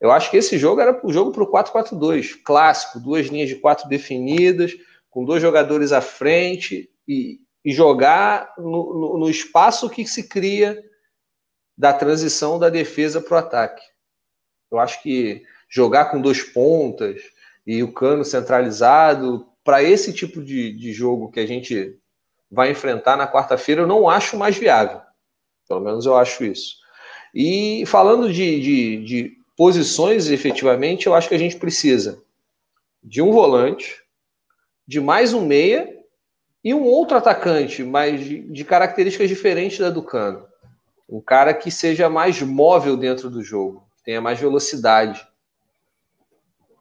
Eu 0.00 0.10
acho 0.10 0.30
que 0.30 0.38
esse 0.38 0.56
jogo 0.56 0.80
era 0.80 0.98
o 1.04 1.12
jogo 1.12 1.30
para 1.30 1.42
o 1.42 1.52
4-4-2, 1.52 2.40
clássico, 2.42 2.98
duas 2.98 3.26
linhas 3.26 3.50
de 3.50 3.56
quatro 3.56 3.86
definidas, 3.86 4.72
com 5.10 5.26
dois 5.26 5.42
jogadores 5.42 5.92
à 5.92 6.00
frente 6.00 6.88
e, 7.06 7.38
e 7.64 7.72
jogar 7.72 8.54
no, 8.56 8.94
no, 8.94 9.18
no 9.18 9.30
espaço 9.30 9.90
que 9.90 10.06
se 10.06 10.28
cria 10.28 10.82
da 11.76 11.92
transição 11.92 12.58
da 12.58 12.68
defesa 12.68 13.20
para 13.20 13.34
o 13.34 13.38
ataque. 13.38 13.82
Eu 14.70 14.78
acho 14.78 15.02
que 15.02 15.42
jogar 15.68 16.06
com 16.06 16.20
dois 16.20 16.42
pontas 16.42 17.22
e 17.66 17.82
o 17.82 17.92
cano 17.92 18.24
centralizado, 18.24 19.46
para 19.62 19.82
esse 19.82 20.12
tipo 20.12 20.42
de, 20.42 20.72
de 20.72 20.92
jogo 20.92 21.30
que 21.30 21.40
a 21.40 21.46
gente 21.46 21.96
vai 22.50 22.70
enfrentar 22.70 23.16
na 23.16 23.30
quarta-feira, 23.30 23.82
eu 23.82 23.86
não 23.86 24.08
acho 24.08 24.36
mais 24.36 24.56
viável. 24.56 25.00
Pelo 25.68 25.80
menos 25.80 26.06
eu 26.06 26.16
acho 26.16 26.44
isso. 26.44 26.76
E 27.34 27.84
falando 27.86 28.32
de, 28.32 28.60
de, 28.60 29.04
de 29.04 29.38
posições, 29.56 30.30
efetivamente, 30.30 31.06
eu 31.06 31.14
acho 31.14 31.28
que 31.28 31.34
a 31.34 31.38
gente 31.38 31.56
precisa 31.56 32.22
de 33.02 33.22
um 33.22 33.30
volante, 33.30 34.02
de 34.86 35.00
mais 35.00 35.32
um 35.32 35.46
meia 35.46 35.99
e 36.62 36.74
um 36.74 36.84
outro 36.84 37.16
atacante, 37.16 37.82
mas 37.82 38.24
de, 38.24 38.40
de 38.40 38.64
características 38.64 39.28
diferentes 39.28 39.78
da 39.78 39.90
do 39.90 40.02
Cano. 40.02 40.44
Um 41.08 41.20
cara 41.20 41.52
que 41.54 41.70
seja 41.70 42.08
mais 42.08 42.40
móvel 42.42 42.96
dentro 42.96 43.28
do 43.28 43.42
jogo, 43.42 43.82
tenha 44.04 44.20
mais 44.20 44.38
velocidade. 44.38 45.26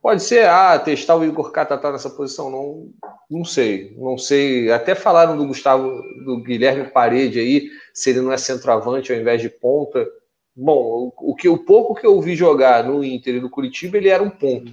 Pode 0.02 0.24
ser, 0.24 0.48
ah, 0.48 0.78
testar 0.80 1.16
o 1.16 1.26
Igor 1.26 1.52
Catatá 1.52 1.92
nessa 1.92 2.10
posição, 2.10 2.50
não, 2.50 2.90
não 3.30 3.44
sei, 3.44 3.94
não 3.98 4.18
sei. 4.18 4.72
Até 4.72 4.96
falaram 4.96 5.36
do 5.36 5.46
Gustavo, 5.46 5.90
do 6.24 6.42
Guilherme 6.42 6.90
Parede 6.90 7.40
aí, 7.40 7.70
se 7.94 8.12
ele 8.12 8.22
não 8.22 8.32
é 8.32 8.38
centroavante 8.38 9.12
ao 9.12 9.20
invés 9.20 9.42
de 9.42 9.50
ponta. 9.50 10.08
Bom, 10.56 11.12
o, 11.18 11.36
que 11.36 11.50
o 11.50 11.58
pouco 11.58 11.96
que 11.96 12.06
eu 12.06 12.20
vi 12.22 12.36
jogar 12.36 12.84
no 12.84 13.04
Inter 13.04 13.36
e 13.36 13.42
no 13.42 13.50
Curitiba, 13.50 13.98
ele 13.98 14.10
era 14.10 14.24
um 14.24 14.30
ponto. 14.30 14.72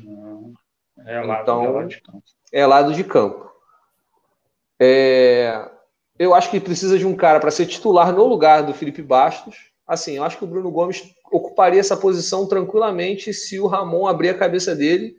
É 1.05 1.21
lado, 1.21 1.43
então, 1.43 1.65
é 1.65 1.69
lado 1.69 1.89
de 1.89 2.01
campo. 2.01 2.23
É 2.53 2.67
lado 2.67 2.95
de 2.95 3.05
campo. 3.05 3.51
É, 4.81 5.69
eu 6.19 6.35
acho 6.35 6.51
que 6.51 6.61
precisa 6.61 6.99
de 6.99 7.07
um 7.07 7.15
cara 7.15 7.41
para 7.41 7.51
ser 7.51 7.67
titular 7.67 8.13
no 8.13 8.27
lugar 8.27 8.63
do 8.63 8.75
Felipe 8.75 9.03
Bastos. 9.03 9.71
Assim, 9.87 10.17
eu 10.17 10.25
acho 10.25 10.39
que 10.39 10.45
o 10.45 10.47
Bruno 10.47 10.71
Gomes 10.71 11.15
ocuparia 11.31 11.81
essa 11.81 11.97
posição 11.97 12.47
tranquilamente 12.47 13.33
se 13.33 13.61
o 13.61 13.67
Ramon 13.67 14.07
abrir 14.07 14.31
a 14.31 14.39
cabeça 14.39 14.75
dele, 14.75 15.17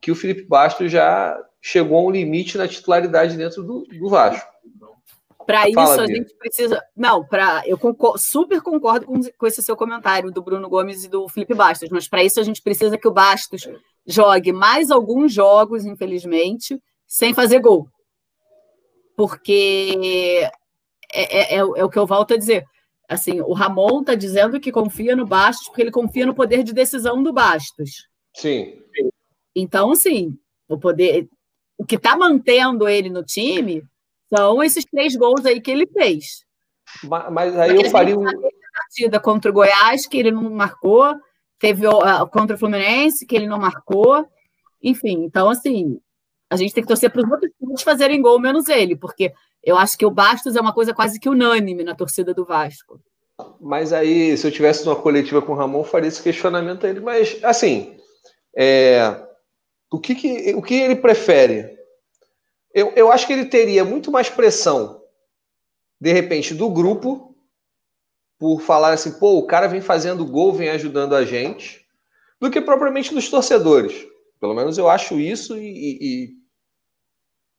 que 0.00 0.10
o 0.10 0.14
Felipe 0.14 0.42
Bastos 0.42 0.90
já 0.90 1.36
chegou 1.60 1.98
a 1.98 2.02
um 2.02 2.10
limite 2.10 2.58
na 2.58 2.68
titularidade 2.68 3.36
dentro 3.36 3.62
do, 3.62 3.84
do 3.84 4.08
Vasco. 4.08 4.52
Para 5.46 5.68
isso, 5.68 5.74
Fala, 5.74 6.02
a 6.02 6.06
gente 6.06 6.34
precisa. 6.36 6.82
Não, 6.96 7.24
para 7.26 7.62
eu 7.66 7.76
concordo, 7.76 8.18
super 8.18 8.62
concordo 8.62 9.06
com, 9.06 9.20
com 9.36 9.46
esse 9.46 9.62
seu 9.62 9.76
comentário 9.76 10.30
do 10.30 10.42
Bruno 10.42 10.68
Gomes 10.70 11.04
e 11.04 11.08
do 11.08 11.28
Felipe 11.28 11.54
Bastos, 11.54 11.90
mas 11.90 12.08
para 12.08 12.24
isso 12.24 12.40
a 12.40 12.42
gente 12.42 12.62
precisa 12.62 12.96
que 12.96 13.08
o 13.08 13.12
Bastos 13.12 13.68
jogue 14.06 14.52
mais 14.52 14.90
alguns 14.90 15.32
jogos, 15.32 15.84
infelizmente, 15.84 16.80
sem 17.06 17.34
fazer 17.34 17.60
gol 17.60 17.88
porque 19.16 20.48
é, 21.12 21.54
é, 21.54 21.54
é, 21.54 21.58
é 21.58 21.84
o 21.84 21.88
que 21.88 21.98
eu 21.98 22.06
volto 22.06 22.34
a 22.34 22.36
dizer. 22.36 22.64
Assim, 23.08 23.40
o 23.40 23.52
Ramon 23.52 24.00
está 24.00 24.14
dizendo 24.14 24.58
que 24.58 24.72
confia 24.72 25.14
no 25.14 25.26
Bastos 25.26 25.66
porque 25.68 25.82
ele 25.82 25.90
confia 25.90 26.24
no 26.26 26.34
poder 26.34 26.62
de 26.62 26.72
decisão 26.72 27.22
do 27.22 27.32
Bastos. 27.32 28.08
Sim. 28.34 28.80
Então, 29.54 29.92
assim, 29.92 30.36
o 30.68 30.78
poder, 30.78 31.28
o 31.78 31.84
que 31.84 31.96
está 31.96 32.16
mantendo 32.16 32.88
ele 32.88 33.10
no 33.10 33.22
time 33.22 33.84
são 34.34 34.62
esses 34.62 34.84
três 34.84 35.14
gols 35.14 35.44
aí 35.44 35.60
que 35.60 35.70
ele 35.70 35.86
fez. 35.86 36.44
Mas, 37.04 37.32
mas 37.32 37.56
aí 37.56 37.70
Porque 37.72 37.86
eu 37.86 37.90
faria 37.90 38.18
um. 38.18 38.24
partida 38.24 39.20
contra 39.20 39.50
o 39.50 39.54
Goiás 39.54 40.06
que 40.06 40.18
ele 40.18 40.30
não 40.30 40.50
marcou, 40.50 41.14
teve 41.58 41.86
uh, 41.86 42.26
contra 42.32 42.56
o 42.56 42.58
Fluminense 42.58 43.26
que 43.26 43.36
ele 43.36 43.46
não 43.46 43.58
marcou, 43.58 44.26
enfim. 44.82 45.24
Então, 45.24 45.48
assim, 45.48 46.00
a 46.50 46.56
gente 46.56 46.74
tem 46.74 46.82
que 46.82 46.88
torcer 46.88 47.10
para 47.10 47.22
os 47.22 47.30
outros 47.30 47.50
times 47.58 47.82
fazerem 47.82 48.20
gol, 48.20 48.38
menos 48.38 48.68
ele, 48.68 48.96
porque 48.96 49.32
eu 49.62 49.76
acho 49.76 49.96
que 49.96 50.06
o 50.06 50.10
Bastos 50.10 50.56
é 50.56 50.60
uma 50.60 50.72
coisa 50.72 50.94
quase 50.94 51.18
que 51.18 51.28
unânime 51.28 51.82
na 51.82 51.94
torcida 51.94 52.34
do 52.34 52.44
Vasco. 52.44 53.00
Mas 53.60 53.92
aí, 53.92 54.36
se 54.36 54.46
eu 54.46 54.52
tivesse 54.52 54.84
numa 54.84 54.94
coletiva 54.94 55.42
com 55.42 55.52
o 55.52 55.56
Ramon, 55.56 55.82
faria 55.82 56.08
esse 56.08 56.22
questionamento 56.22 56.86
a 56.86 56.90
ele. 56.90 57.00
Mas, 57.00 57.38
assim, 57.42 57.98
é, 58.56 59.26
o, 59.90 59.98
que, 59.98 60.14
que, 60.14 60.54
o 60.54 60.62
que 60.62 60.74
ele 60.74 60.96
prefere? 60.96 61.76
Eu, 62.72 62.92
eu 62.94 63.10
acho 63.10 63.26
que 63.26 63.32
ele 63.32 63.46
teria 63.46 63.84
muito 63.84 64.10
mais 64.10 64.28
pressão, 64.28 65.02
de 66.00 66.12
repente, 66.12 66.54
do 66.54 66.70
grupo, 66.70 67.34
por 68.38 68.60
falar 68.60 68.92
assim, 68.92 69.12
pô, 69.12 69.38
o 69.38 69.46
cara 69.46 69.66
vem 69.66 69.80
fazendo 69.80 70.26
gol, 70.26 70.52
vem 70.52 70.68
ajudando 70.68 71.14
a 71.14 71.24
gente, 71.24 71.84
do 72.40 72.50
que 72.50 72.60
propriamente 72.60 73.14
dos 73.14 73.28
torcedores. 73.28 74.06
Pelo 74.40 74.54
menos 74.54 74.78
eu 74.78 74.88
acho 74.88 75.18
isso 75.18 75.56
e, 75.56 75.98
e 76.00 76.30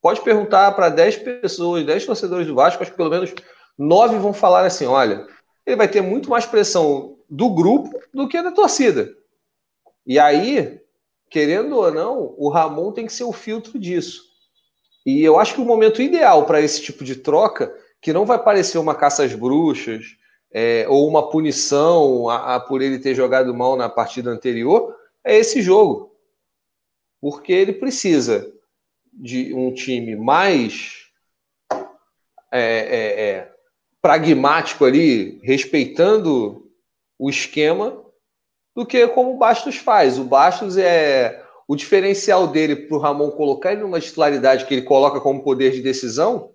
pode 0.02 0.22
perguntar 0.22 0.72
para 0.74 0.90
10 0.90 1.18
pessoas, 1.18 1.86
10 1.86 2.06
torcedores 2.06 2.48
do 2.48 2.56
Vasco, 2.56 2.82
acho 2.82 2.92
que 2.92 2.98
pelo 2.98 3.10
menos 3.10 3.34
9 3.78 4.20
vão 4.20 4.34
falar 4.34 4.66
assim: 4.66 4.86
olha, 4.86 5.28
ele 5.66 5.76
vai 5.76 5.88
ter 5.88 6.02
muito 6.02 6.30
mais 6.30 6.46
pressão 6.46 7.18
do 7.30 7.50
grupo 7.50 8.00
do 8.14 8.28
que 8.28 8.42
da 8.42 8.52
torcida. 8.52 9.10
E 10.06 10.20
aí, 10.20 10.80
querendo 11.30 11.76
ou 11.76 11.92
não, 11.92 12.36
o 12.38 12.50
Ramon 12.50 12.92
tem 12.92 13.08
que 13.08 13.14
ser 13.14 13.24
o 13.24 13.34
filtro 13.34 13.80
disso. 13.80 14.22
E 15.06 15.24
eu 15.24 15.40
acho 15.40 15.56
que 15.56 15.62
o 15.62 15.66
momento 15.66 16.02
ideal 16.02 16.46
para 16.46 16.62
esse 16.62 16.82
tipo 16.82 17.04
de 17.04 17.16
troca, 17.16 17.74
que 18.02 18.14
não 18.14 18.26
vai 18.26 18.42
parecer 18.42 18.78
uma 18.78 18.96
caça 18.96 19.24
às 19.24 19.34
bruxas, 19.34 20.06
é, 20.52 20.86
ou 20.88 21.08
uma 21.08 21.30
punição 21.30 22.30
a, 22.30 22.56
a, 22.56 22.60
por 22.60 22.82
ele 22.82 23.00
ter 23.00 23.14
jogado 23.14 23.54
mal 23.54 23.76
na 23.76 23.90
partida 23.90 24.30
anterior, 24.30 24.96
é 25.24 25.38
esse 25.38 25.62
jogo. 25.62 26.15
Porque 27.22 27.52
ele 27.52 27.74
precisa 27.74 28.52
de 29.12 29.54
um 29.54 29.74
time 29.74 30.16
mais 30.16 31.06
é, 32.52 32.60
é, 32.62 33.22
é, 33.22 33.52
pragmático 34.02 34.86
ali, 34.86 35.40
respeitando 35.44 36.70
o 37.18 37.30
esquema, 37.30 38.04
do 38.76 38.86
que 38.86 39.08
como 39.08 39.34
o 39.34 39.38
Bastos 39.38 39.78
faz. 39.78 40.20
O 40.20 40.26
Bastos 40.26 40.78
é 40.78 41.44
o 41.68 41.76
diferencial 41.76 42.48
dele 42.48 42.76
para 42.76 42.96
o 42.96 43.00
Ramon 43.00 43.32
colocar 43.32 43.72
ele 43.72 43.82
numa 43.82 44.00
titularidade 44.00 44.66
que 44.66 44.74
ele 44.74 44.84
coloca 44.84 45.20
como 45.20 45.44
poder 45.44 45.72
de 45.72 45.82
decisão 45.82 46.54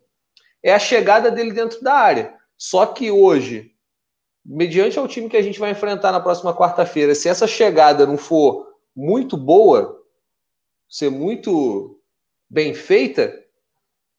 é 0.62 0.72
a 0.72 0.78
chegada 0.78 1.30
dele 1.30 1.52
dentro 1.52 1.82
da 1.82 1.94
área. 1.94 2.34
Só 2.56 2.86
que 2.86 3.10
hoje, 3.10 3.72
mediante 4.44 4.98
ao 4.98 5.08
time 5.08 5.28
que 5.28 5.36
a 5.36 5.42
gente 5.42 5.58
vai 5.58 5.70
enfrentar 5.70 6.12
na 6.12 6.20
próxima 6.20 6.54
quarta-feira, 6.54 7.14
se 7.14 7.28
essa 7.28 7.46
chegada 7.46 8.06
não 8.06 8.18
for 8.18 8.68
muito 8.94 9.36
boa, 9.36 9.99
ser 10.90 11.08
muito 11.08 12.00
bem 12.50 12.74
feita, 12.74 13.32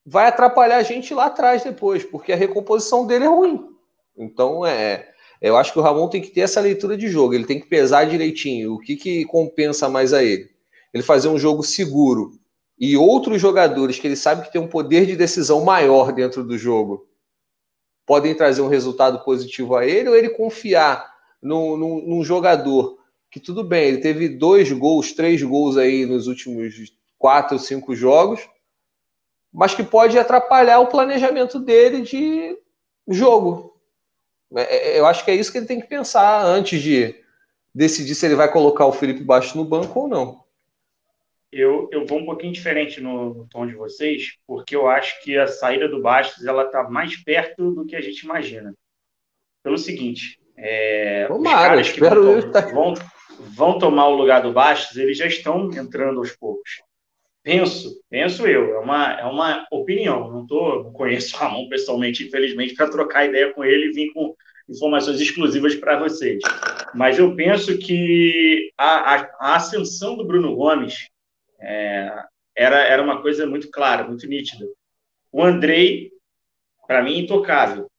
vai 0.06 0.28
atrapalhar 0.28 0.78
a 0.78 0.84
gente 0.84 1.14
lá 1.14 1.26
atrás 1.26 1.64
depois, 1.64 2.06
porque 2.06 2.32
a 2.32 2.38
recomposição 2.38 3.06
dele 3.06 3.26
é 3.26 3.28
ruim. 3.28 3.68
Então, 4.18 4.66
é, 4.66 5.12
eu 5.42 5.58
acho 5.58 5.74
que 5.74 5.80
o 5.80 5.82
Ramon 5.82 6.08
tem 6.08 6.22
que 6.22 6.30
ter 6.30 6.42
essa 6.42 6.62
leitura 6.62 6.96
de 6.96 7.10
jogo, 7.10 7.34
ele 7.34 7.46
tem 7.46 7.60
que 7.60 7.68
pesar 7.68 8.06
direitinho 8.06 8.74
o 8.74 8.80
que, 8.80 8.96
que 8.96 9.26
compensa 9.26 9.90
mais 9.90 10.14
a 10.14 10.24
ele. 10.24 10.50
Ele 10.94 11.04
fazer 11.04 11.28
um 11.28 11.38
jogo 11.38 11.62
seguro 11.62 12.32
e 12.80 12.96
outros 12.96 13.42
jogadores 13.42 14.00
que 14.00 14.08
ele 14.08 14.16
sabe 14.16 14.44
que 14.44 14.52
tem 14.52 14.62
um 14.62 14.68
poder 14.68 15.06
de 15.06 15.16
decisão 15.16 15.64
maior 15.64 16.12
dentro 16.12 16.44
do 16.44 16.58
jogo 16.58 17.08
podem 18.06 18.34
trazer 18.34 18.62
um 18.62 18.68
resultado 18.68 19.24
positivo 19.24 19.76
a 19.76 19.86
ele, 19.86 20.10
ou 20.10 20.16
ele 20.16 20.30
confiar 20.30 21.12
num, 21.42 21.78
num, 21.78 22.08
num 22.08 22.24
jogador 22.24 22.98
que 23.32 23.40
tudo 23.40 23.64
bem, 23.64 23.88
ele 23.88 23.98
teve 24.00 24.28
dois 24.28 24.70
gols, 24.74 25.14
três 25.14 25.42
gols 25.42 25.78
aí 25.78 26.06
nos 26.06 26.28
últimos 26.28 26.94
quatro, 27.18 27.58
cinco 27.58 27.96
jogos, 27.96 28.42
mas 29.54 29.74
que 29.74 29.84
pode 29.84 30.20
atrapalhar 30.20 30.80
o 30.80 30.88
planejamento 30.88 31.58
dele 31.58 32.02
de 32.02 32.58
jogo. 33.08 33.80
É, 34.54 34.96
é, 34.96 35.00
eu 35.00 35.06
acho 35.06 35.24
que 35.24 35.32
é 35.32 35.36
isso 35.36 35.50
que 35.50 35.58
ele 35.58 35.66
tem 35.66 35.80
que 35.80 35.88
pensar 35.88 36.44
antes 36.44 36.82
de 36.82 37.16
decidir 37.74 38.16
se 38.16 38.26
ele 38.26 38.36
vai 38.36 38.52
colocar 38.52 38.86
o 38.86 38.92
Felipe 38.92 39.24
Baixo 39.24 39.58
no 39.58 39.64
banco 39.64 40.02
ou 40.02 40.08
não. 40.10 40.42
Eu, 41.50 41.90
eu 41.92 42.06
vou 42.06 42.20
um 42.20 42.26
pouquinho 42.26 42.52
diferente 42.52 43.00
no, 43.00 43.34
no 43.34 43.48
tom 43.48 43.66
de 43.66 43.76
vocês, 43.76 44.38
porque 44.46 44.76
eu 44.76 44.88
acho 44.88 45.22
que 45.22 45.38
a 45.38 45.48
saída 45.48 45.88
do 45.88 46.02
Bastos 46.02 46.46
ela 46.46 46.66
está 46.66 46.90
mais 46.90 47.16
perto 47.16 47.72
do 47.72 47.86
que 47.86 47.96
a 47.96 48.02
gente 48.02 48.22
imagina. 48.22 48.74
Pelo 49.64 49.78
seguinte, 49.78 50.40
é, 50.58 51.26
Tomara, 51.28 51.82
os 51.82 51.90
caras 51.90 51.92
que 51.92 52.00
vão, 52.00 52.94
vão, 52.94 52.94
vão 53.40 53.78
tomar 53.78 54.08
o 54.08 54.16
lugar 54.16 54.42
do 54.42 54.52
Bastos, 54.52 54.98
eles 54.98 55.18
já 55.18 55.26
estão 55.26 55.70
entrando 55.72 56.20
aos 56.20 56.32
poucos. 56.32 56.82
Penso, 57.44 58.00
penso 58.10 58.46
eu, 58.46 58.76
é 58.76 58.80
uma, 58.80 59.20
é 59.20 59.26
uma 59.26 59.66
opinião, 59.72 60.32
não, 60.32 60.46
tô, 60.46 60.84
não 60.84 60.94
conheço 60.94 61.36
o 61.36 61.40
Ramon 61.40 61.68
pessoalmente, 61.70 62.24
infelizmente, 62.24 62.76
para 62.76 62.90
trocar 62.90 63.26
ideia 63.26 63.52
com 63.52 63.64
ele 63.64 63.88
e 63.88 63.92
vir 63.92 64.14
com 64.14 64.36
informações 64.70 65.20
exclusivas 65.20 65.76
para 65.76 65.98
vocês. 65.98 66.42
Mas 66.94 67.18
eu 67.18 67.36
penso 67.36 67.78
que 67.80 68.72
a, 68.78 69.16
a, 69.16 69.32
a 69.40 69.56
ascensão 69.56 70.16
do 70.16 70.26
Bruno 70.26 70.56
Gomes 70.56 71.10
é, 71.60 72.12
era, 72.56 72.80
era 72.82 73.02
uma 73.02 73.22
coisa 73.22 73.48
muito 73.48 73.72
clara, 73.72 74.04
muito 74.04 74.28
nítida. 74.28 74.66
O 75.32 75.44
Andrei, 75.44 76.12
para 76.88 77.02
mim, 77.02 77.20
intocável. 77.20 77.90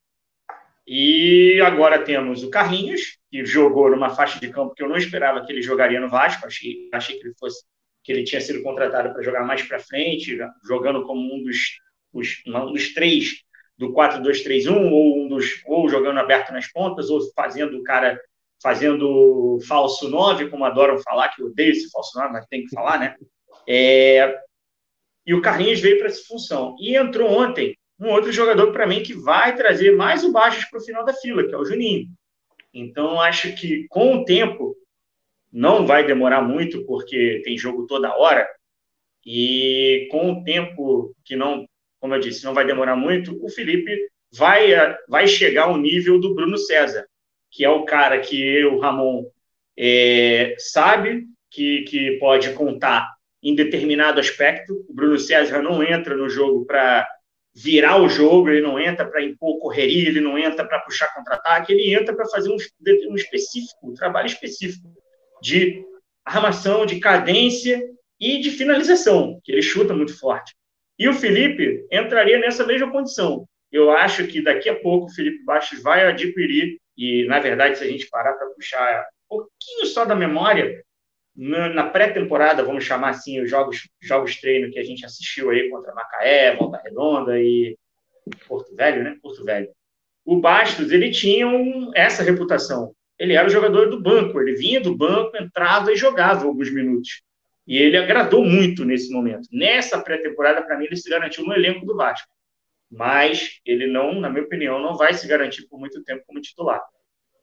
E 0.87 1.61
agora 1.64 2.05
temos 2.05 2.43
o 2.45 2.51
Carlinhos, 2.51 3.18
que 3.33 3.47
jogou 3.47 3.91
numa 3.91 4.11
faixa 4.11 4.39
de 4.39 4.51
campo 4.51 4.74
que 4.74 4.83
eu 4.83 4.89
não 4.89 4.97
esperava 4.97 5.43
que 5.43 5.51
ele 5.51 5.62
jogaria 5.62 5.99
no 5.99 6.11
Vasco, 6.11 6.47
achei, 6.47 6.91
achei 6.93 7.18
que 7.18 7.26
ele 7.26 7.35
fosse 7.41 7.64
que 8.05 8.12
ele 8.12 8.24
tinha 8.24 8.41
sido 8.43 8.62
contratado 8.62 9.11
para 9.11 9.22
jogar 9.22 9.43
mais 9.45 9.62
para 9.62 9.78
frente, 9.78 10.37
jogando 10.66 11.07
como 11.07 11.35
um 11.35 11.43
dos, 11.43 11.78
os, 12.12 12.43
um 12.47 12.72
dos 12.72 12.93
três 12.93 13.43
do 13.78 13.95
4-2-3-1, 13.95 14.91
ou 14.91 15.24
um 15.24 15.28
dos 15.28 15.62
ou 15.64 15.89
jogando 15.89 16.18
aberto 16.18 16.53
nas 16.53 16.70
pontas, 16.70 17.09
ou 17.09 17.20
fazendo 17.35 17.78
o 17.78 17.83
cara 17.83 18.20
fazendo 18.62 19.59
falso 19.66 20.11
9, 20.11 20.51
como 20.51 20.64
adoram 20.64 20.99
falar, 20.99 21.30
que 21.30 21.41
eu 21.41 21.47
odeio 21.47 21.72
esse 21.72 21.91
falso 21.91 22.18
9, 22.18 22.33
mas 22.33 22.47
tem 22.47 22.64
que 22.64 22.74
falar, 22.74 22.99
né? 22.99 23.16
É, 23.66 24.39
e 25.24 25.33
o 25.33 25.41
Carlinhos 25.41 25.80
veio 25.80 25.99
para 25.99 26.09
essa 26.09 26.22
função. 26.26 26.76
E 26.78 26.97
entrou 26.97 27.30
ontem 27.30 27.76
um 27.99 28.11
outro 28.11 28.30
jogador 28.30 28.72
para 28.72 28.87
mim 28.87 29.03
que 29.03 29.14
vai 29.14 29.57
trazer 29.57 29.97
mais 29.97 30.22
o 30.22 30.33
baixos 30.33 30.64
para 30.66 30.78
o 30.78 30.83
final 30.83 31.05
da 31.05 31.14
fila, 31.14 31.47
que 31.47 31.55
é 31.55 31.57
o 31.57 31.64
Juninho. 31.64 32.09
Então, 32.73 33.20
acho 33.20 33.55
que 33.55 33.87
com 33.89 34.16
o 34.16 34.25
tempo, 34.25 34.77
não 35.53 35.87
vai 35.87 36.07
demorar 36.07 36.41
muito, 36.41 36.85
porque 36.87 37.43
tem 37.45 37.59
jogo 37.59 37.87
toda 37.87 38.16
hora, 38.16 38.49
e 39.25 40.09
com 40.11 40.33
o 40.33 40.45
tempo 40.45 41.14
que 41.25 41.37
não, 41.37 41.66
como 42.01 42.14
eu 42.14 42.20
disse, 42.20 42.45
não 42.45 42.55
vai 42.55 42.66
demorar 42.66 42.97
muito, 42.97 43.39
o 43.45 43.49
Felipe 43.49 44.09
vai, 44.33 44.73
vai 45.09 45.29
chegar 45.29 45.64
ao 45.64 45.77
nível 45.77 46.18
do 46.18 46.35
Bruno 46.35 46.57
César, 46.57 47.07
que 47.51 47.64
é 47.64 47.68
o 47.68 47.85
cara 47.85 48.18
que 48.18 48.41
eu, 48.41 48.79
Ramon, 48.79 49.25
é, 49.77 50.55
sabe 50.59 51.27
que, 51.51 51.83
que 51.83 52.18
pode 52.18 52.53
contar 52.55 53.12
em 53.43 53.55
determinado 53.55 54.20
aspecto. 54.20 54.85
O 54.89 54.95
Bruno 54.95 55.18
César 55.18 55.61
não 55.61 55.83
entra 55.83 56.16
no 56.16 56.29
jogo 56.29 56.64
para 56.64 57.07
virar 57.55 58.00
o 58.00 58.09
jogo, 58.09 58.48
ele 58.48 58.62
não 58.62 58.78
entra 58.78 59.07
para 59.07 59.22
impor 59.22 59.59
correria, 59.59 60.09
ele 60.09 60.20
não 60.20 60.38
entra 60.38 60.66
para 60.66 60.80
puxar 60.80 61.12
contra-ataque, 61.14 61.72
ele 61.72 61.94
entra 61.94 62.14
para 62.14 62.26
fazer 62.26 62.50
um, 62.50 62.57
um 63.11 63.14
específico, 63.14 63.90
um 63.90 63.94
trabalho 63.94 64.26
específico 64.26 64.88
de 65.40 65.84
armação, 66.24 66.86
de 66.86 66.98
cadência 66.98 67.82
e 68.18 68.38
de 68.38 68.50
finalização, 68.50 69.40
que 69.44 69.53
ele 69.53 69.62
chuta 69.62 69.92
muito 69.92 70.18
forte. 70.18 70.55
E 70.98 71.09
o 71.09 71.14
Felipe 71.14 71.86
entraria 71.90 72.38
nessa 72.38 72.64
mesma 72.64 72.90
condição. 72.90 73.46
Eu 73.70 73.90
acho 73.90 74.26
que 74.26 74.42
daqui 74.42 74.68
a 74.68 74.78
pouco 74.78 75.07
o 75.07 75.14
Felipe 75.14 75.44
Bastos 75.44 75.82
vai 75.82 76.07
adquirir, 76.07 76.78
e 76.96 77.24
na 77.26 77.40
verdade, 77.40 77.78
se 77.78 77.84
a 77.84 77.86
gente 77.86 78.09
parar 78.09 78.34
para 78.34 78.48
puxar 78.48 79.07
um 79.30 79.38
pouquinho 79.38 79.86
só 79.86 80.05
da 80.05 80.14
memória, 80.14 80.82
na 81.35 81.89
pré-temporada, 81.89 82.62
vamos 82.62 82.85
chamar 82.85 83.11
assim, 83.11 83.41
os 83.41 83.49
jogos, 83.49 83.89
jogos 84.01 84.37
treino 84.41 84.70
que 84.70 84.78
a 84.78 84.85
gente 84.85 85.05
assistiu 85.05 85.51
aí 85.51 85.70
contra 85.70 85.95
Macaé, 85.95 86.55
Volta 86.57 86.80
Redonda 86.85 87.41
e 87.41 87.76
Porto 88.47 88.74
Velho, 88.74 89.03
né? 89.03 89.16
Porto 89.22 89.45
Velho. 89.45 89.68
O 90.24 90.39
Bastos, 90.39 90.93
ele 90.93 91.11
tinha 91.11 91.49
um, 91.49 91.91
essa 91.95 92.22
reputação 92.22 92.95
ele 93.22 93.35
era 93.35 93.47
o 93.47 93.51
jogador 93.51 93.89
do 93.89 94.01
banco, 94.01 94.41
ele 94.41 94.57
vinha 94.57 94.80
do 94.80 94.97
banco, 94.97 95.37
entrava 95.37 95.93
e 95.93 95.97
jogava 95.97 96.45
alguns 96.45 96.72
minutos. 96.72 97.22
E 97.64 97.78
ele 97.78 97.97
agradou 97.97 98.45
muito 98.45 98.85
nesse 98.85 99.12
momento. 99.12 99.49
Nessa 99.53 100.03
pré-temporada, 100.03 100.61
para 100.61 100.76
mim, 100.76 100.87
ele 100.87 100.97
se 100.97 101.09
garantiu 101.09 101.45
no 101.45 101.53
elenco 101.53 101.87
do 101.87 101.95
Vasco. 101.95 102.28
Mas 102.91 103.61
ele 103.64 103.87
não, 103.87 104.20
na 104.20 104.28
minha 104.28 104.43
opinião, 104.43 104.83
não 104.83 104.97
vai 104.97 105.14
se 105.14 105.28
garantir 105.28 105.68
por 105.68 105.78
muito 105.78 106.03
tempo 106.03 106.24
como 106.26 106.41
titular. 106.41 106.83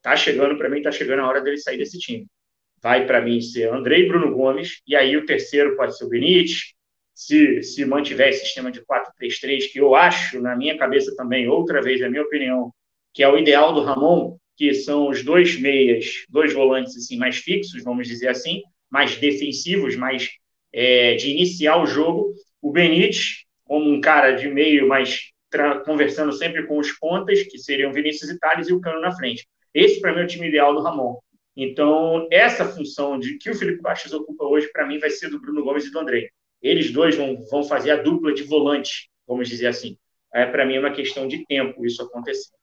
Tá 0.02 0.18
chegando, 0.18 0.58
para 0.58 0.68
mim, 0.68 0.82
tá 0.82 0.92
chegando 0.92 1.22
a 1.22 1.28
hora 1.28 1.40
dele 1.40 1.58
sair 1.58 1.78
desse 1.78 1.98
time. 1.98 2.28
Vai, 2.82 3.06
para 3.06 3.22
mim, 3.22 3.42
ser 3.42 3.74
Andrei 3.74 4.08
Bruno 4.08 4.34
Gomes, 4.36 4.82
e 4.88 4.96
aí 4.96 5.18
o 5.18 5.26
terceiro 5.26 5.76
pode 5.76 5.98
ser 5.98 6.06
o 6.06 6.10
Benítez, 6.10 6.74
se, 7.14 7.62
se 7.64 7.84
mantiver 7.86 8.30
esse 8.30 8.46
sistema 8.46 8.72
de 8.72 8.82
4-3-3, 8.82 9.72
que 9.72 9.80
eu 9.80 9.94
acho, 9.94 10.42
na 10.42 10.56
minha 10.56 10.78
cabeça 10.78 11.14
também, 11.16 11.50
outra 11.50 11.82
vez, 11.82 12.00
na 12.00 12.10
minha 12.10 12.24
opinião, 12.24 12.72
que 13.14 13.22
é 13.22 13.28
o 13.28 13.38
ideal 13.38 13.74
do 13.74 13.84
Ramon, 13.84 14.38
que 14.56 14.74
são 14.74 15.10
os 15.10 15.24
dois 15.24 15.60
meias, 15.60 16.26
dois 16.30 16.54
volantes 16.54 16.96
assim 16.96 17.18
mais 17.18 17.38
fixos, 17.38 17.84
vamos 17.84 18.08
dizer 18.08 18.30
assim, 18.30 18.62
mais 18.90 19.18
defensivos, 19.18 19.96
mais 19.96 20.30
é, 20.72 21.16
de 21.16 21.32
iniciar 21.32 21.82
o 21.82 21.86
jogo. 21.86 22.34
O 22.62 22.72
Benítez, 22.72 23.46
como 23.66 23.90
um 23.90 24.02
cara 24.02 24.32
de 24.32 24.48
meio, 24.48 24.88
mas 24.88 25.32
conversando 25.86 26.32
sempre 26.32 26.66
com 26.68 26.78
os 26.78 26.92
pontas, 26.92 27.44
que 27.44 27.58
seriam 27.58 27.92
Vinícius 27.92 28.30
e 28.30 28.40
Thales, 28.40 28.70
e 28.70 28.74
o 28.74 28.82
Cano 28.82 29.02
na 29.02 29.16
frente. 29.16 29.48
Esse, 29.74 30.00
para 30.00 30.14
mim, 30.14 30.22
é 30.22 30.24
o 30.24 30.28
time 30.28 30.48
ideal 30.48 30.74
do 30.74 30.82
Ramon. 30.82 31.18
Então, 31.62 32.26
essa 32.32 32.64
função 32.64 33.20
de 33.20 33.38
que 33.38 33.49
o 33.49 33.53
Felipe 33.53 33.82
Bastos 33.82 34.14
ocupa 34.14 34.45
hoje, 34.45 34.70
para 34.72 34.88
mim, 34.88 34.97
vai 34.97 35.10
ser 35.10 35.30
do 35.30 35.41
Bruno 35.41 35.62
Gomes 35.62 35.86
e 35.86 35.91
do 35.91 35.99
André. 35.99 36.30
Eles 36.62 36.89
dois 36.89 37.18
vão, 37.18 37.36
vão 37.51 37.64
fazer 37.64 37.91
a 37.91 37.97
dupla 37.97 38.34
de 38.34 38.43
volante, 38.43 39.10
vamos 39.28 39.49
dizer 39.49 39.68
assim. 39.68 39.97
É, 40.34 40.45
para 40.45 40.66
mim, 40.66 40.76
é 40.76 40.80
uma 40.80 40.93
questão 40.93 41.28
de 41.28 41.45
tempo 41.47 41.86
isso 41.86 42.01
acontecer. 42.01 42.53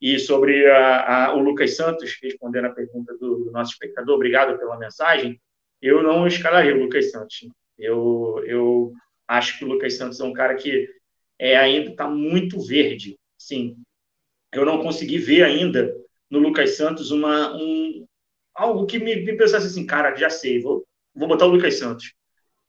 E 0.00 0.18
sobre 0.18 0.68
a, 0.68 1.26
a, 1.26 1.36
o 1.36 1.38
Lucas 1.38 1.76
Santos, 1.76 2.18
respondendo 2.20 2.64
a 2.64 2.72
pergunta 2.72 3.16
do, 3.18 3.44
do, 3.44 3.52
nosso 3.52 3.70
espectador, 3.70 4.16
obrigado 4.16 4.58
pela 4.58 4.76
mensagem, 4.76 5.40
eu 5.80 6.02
não 6.02 6.26
escalaria 6.26 6.74
o 6.74 6.80
Lucas 6.80 7.12
Santos. 7.12 7.46
Eu, 7.78 8.42
eu 8.44 8.92
acho 9.28 9.60
que 9.60 9.64
o 9.64 9.68
Lucas 9.68 9.96
Santos 9.96 10.18
é 10.18 10.24
um 10.24 10.32
cara 10.32 10.56
que 10.56 10.88
é, 11.38 11.56
ainda 11.56 11.90
está 11.90 12.08
muito 12.08 12.58
verde. 12.60 13.16
Sim, 13.38 13.76
eu 14.52 14.64
não 14.64 14.82
consegui 14.82 15.18
ver 15.18 15.44
ainda 15.44 15.94
no 16.28 16.40
Lucas 16.40 16.76
Santos 16.76 17.12
uma, 17.12 17.54
um, 17.54 18.06
algo 18.60 18.84
que 18.86 18.98
me, 18.98 19.16
me 19.16 19.36
pensasse 19.36 19.66
assim, 19.66 19.86
cara, 19.86 20.14
já 20.14 20.28
sei, 20.28 20.60
vou, 20.60 20.84
vou 21.14 21.26
botar 21.26 21.46
o 21.46 21.48
Lucas 21.48 21.78
Santos. 21.78 22.12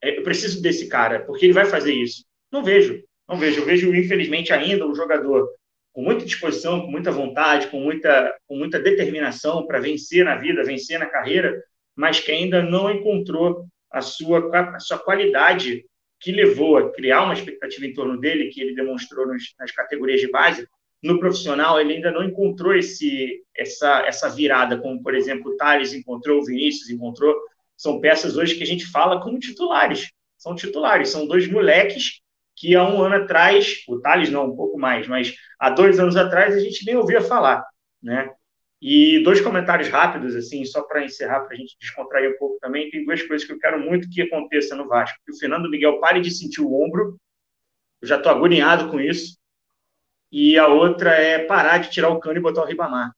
É, 0.01 0.17
eu 0.17 0.23
preciso 0.23 0.61
desse 0.61 0.87
cara, 0.87 1.19
porque 1.25 1.45
ele 1.45 1.53
vai 1.53 1.65
fazer 1.65 1.93
isso. 1.93 2.23
Não 2.49 2.63
vejo, 2.63 3.03
não 3.27 3.37
vejo. 3.37 3.59
Eu 3.59 3.65
vejo, 3.65 3.93
infelizmente, 3.93 4.53
ainda 4.53 4.87
um 4.87 4.95
jogador 4.95 5.49
com 5.91 6.01
muita 6.01 6.25
disposição, 6.25 6.81
com 6.81 6.87
muita 6.87 7.11
vontade, 7.11 7.67
com 7.67 7.79
muita, 7.81 8.33
com 8.47 8.55
muita 8.55 8.79
determinação 8.79 9.67
para 9.67 9.79
vencer 9.79 10.23
na 10.23 10.37
vida, 10.37 10.63
vencer 10.63 10.97
na 10.97 11.07
carreira, 11.07 11.61
mas 11.93 12.21
que 12.21 12.31
ainda 12.31 12.63
não 12.63 12.89
encontrou 12.89 13.67
a 13.91 14.01
sua, 14.01 14.49
a 14.75 14.79
sua 14.79 14.97
qualidade 14.97 15.83
que 16.21 16.31
levou 16.31 16.77
a 16.77 16.93
criar 16.93 17.23
uma 17.23 17.33
expectativa 17.33 17.85
em 17.85 17.93
torno 17.93 18.17
dele, 18.17 18.49
que 18.49 18.61
ele 18.61 18.73
demonstrou 18.73 19.27
nos, 19.27 19.53
nas 19.59 19.71
categorias 19.71 20.21
de 20.21 20.31
base, 20.31 20.65
no 21.02 21.20
profissional 21.20 21.80
ele 21.80 21.93
ainda 21.93 22.12
não 22.12 22.24
encontrou 22.24 22.76
esse, 22.76 23.43
essa, 23.56 24.06
essa 24.06 24.30
virada, 24.30 24.78
como, 24.78 25.02
por 25.02 25.16
exemplo, 25.16 25.52
o 25.52 25.58
Thales 25.58 25.93
encontrou, 25.93 26.39
o 26.39 26.45
Vinícius 26.45 26.89
encontrou. 26.89 27.36
São 27.76 27.99
peças 27.99 28.38
hoje 28.38 28.56
que 28.56 28.64
a 28.64 28.68
gente 28.68 28.86
fala 28.86 29.22
como 29.22 29.39
titulares. 29.39 30.12
São 30.38 30.56
titulares, 30.56 31.10
são 31.10 31.28
dois 31.28 31.47
moleques 31.47 32.22
que 32.56 32.76
há 32.76 32.88
um 32.88 33.02
ano 33.02 33.16
atrás, 33.16 33.84
o 33.88 33.99
Thales 33.99 34.30
não, 34.30 34.47
um 34.47 34.56
pouco 34.56 34.78
mais, 34.78 35.08
mas 35.08 35.34
há 35.60 35.70
dois 35.70 35.99
anos 35.99 36.16
atrás 36.16 36.56
a 36.56 36.60
gente 36.60 36.86
nem 36.86 36.95
ouvia 36.95 37.22
falar, 37.22 37.66
né? 38.02 38.30
E 38.82 39.22
dois 39.24 39.39
comentários 39.41 39.89
rápidos, 39.89 40.36
assim, 40.36 40.66
só 40.66 40.82
para 40.82 41.04
encerrar, 41.04 41.41
para 41.41 41.54
a 41.54 41.58
gente 41.58 41.78
descontrair 41.80 42.32
um 42.32 42.38
pouco 42.38 42.58
também. 42.60 42.89
Tem 42.89 43.06
duas 43.06 43.22
coisas 43.22 43.45
que 43.45 43.54
eu 43.54 43.60
quero 43.60 43.80
muito 43.80 44.10
que 44.10 44.24
aconteça 44.24 44.76
no 44.76 44.88
Vasco. 44.88 45.20
Que 45.24 45.32
o 45.32 45.38
Fernando 45.38 45.70
Miguel 45.70 45.99
pare 45.99 46.20
de 46.20 46.32
sentir 46.32 46.62
o 46.62 46.74
ombro. 46.74 47.16
Eu 48.02 48.08
já 48.08 48.18
estou 48.18 48.32
agoniado 48.32 48.89
com 48.89 48.99
isso. 48.99 49.38
E 50.32 50.57
a 50.57 50.67
outra 50.67 51.11
é 51.11 51.39
parar 51.39 51.79
de 51.79 51.89
tirar 51.89 52.09
o 52.09 52.19
cano 52.19 52.38
e 52.38 52.41
botar 52.41 52.61
o 52.61 52.65
Ribamar. 52.65 53.11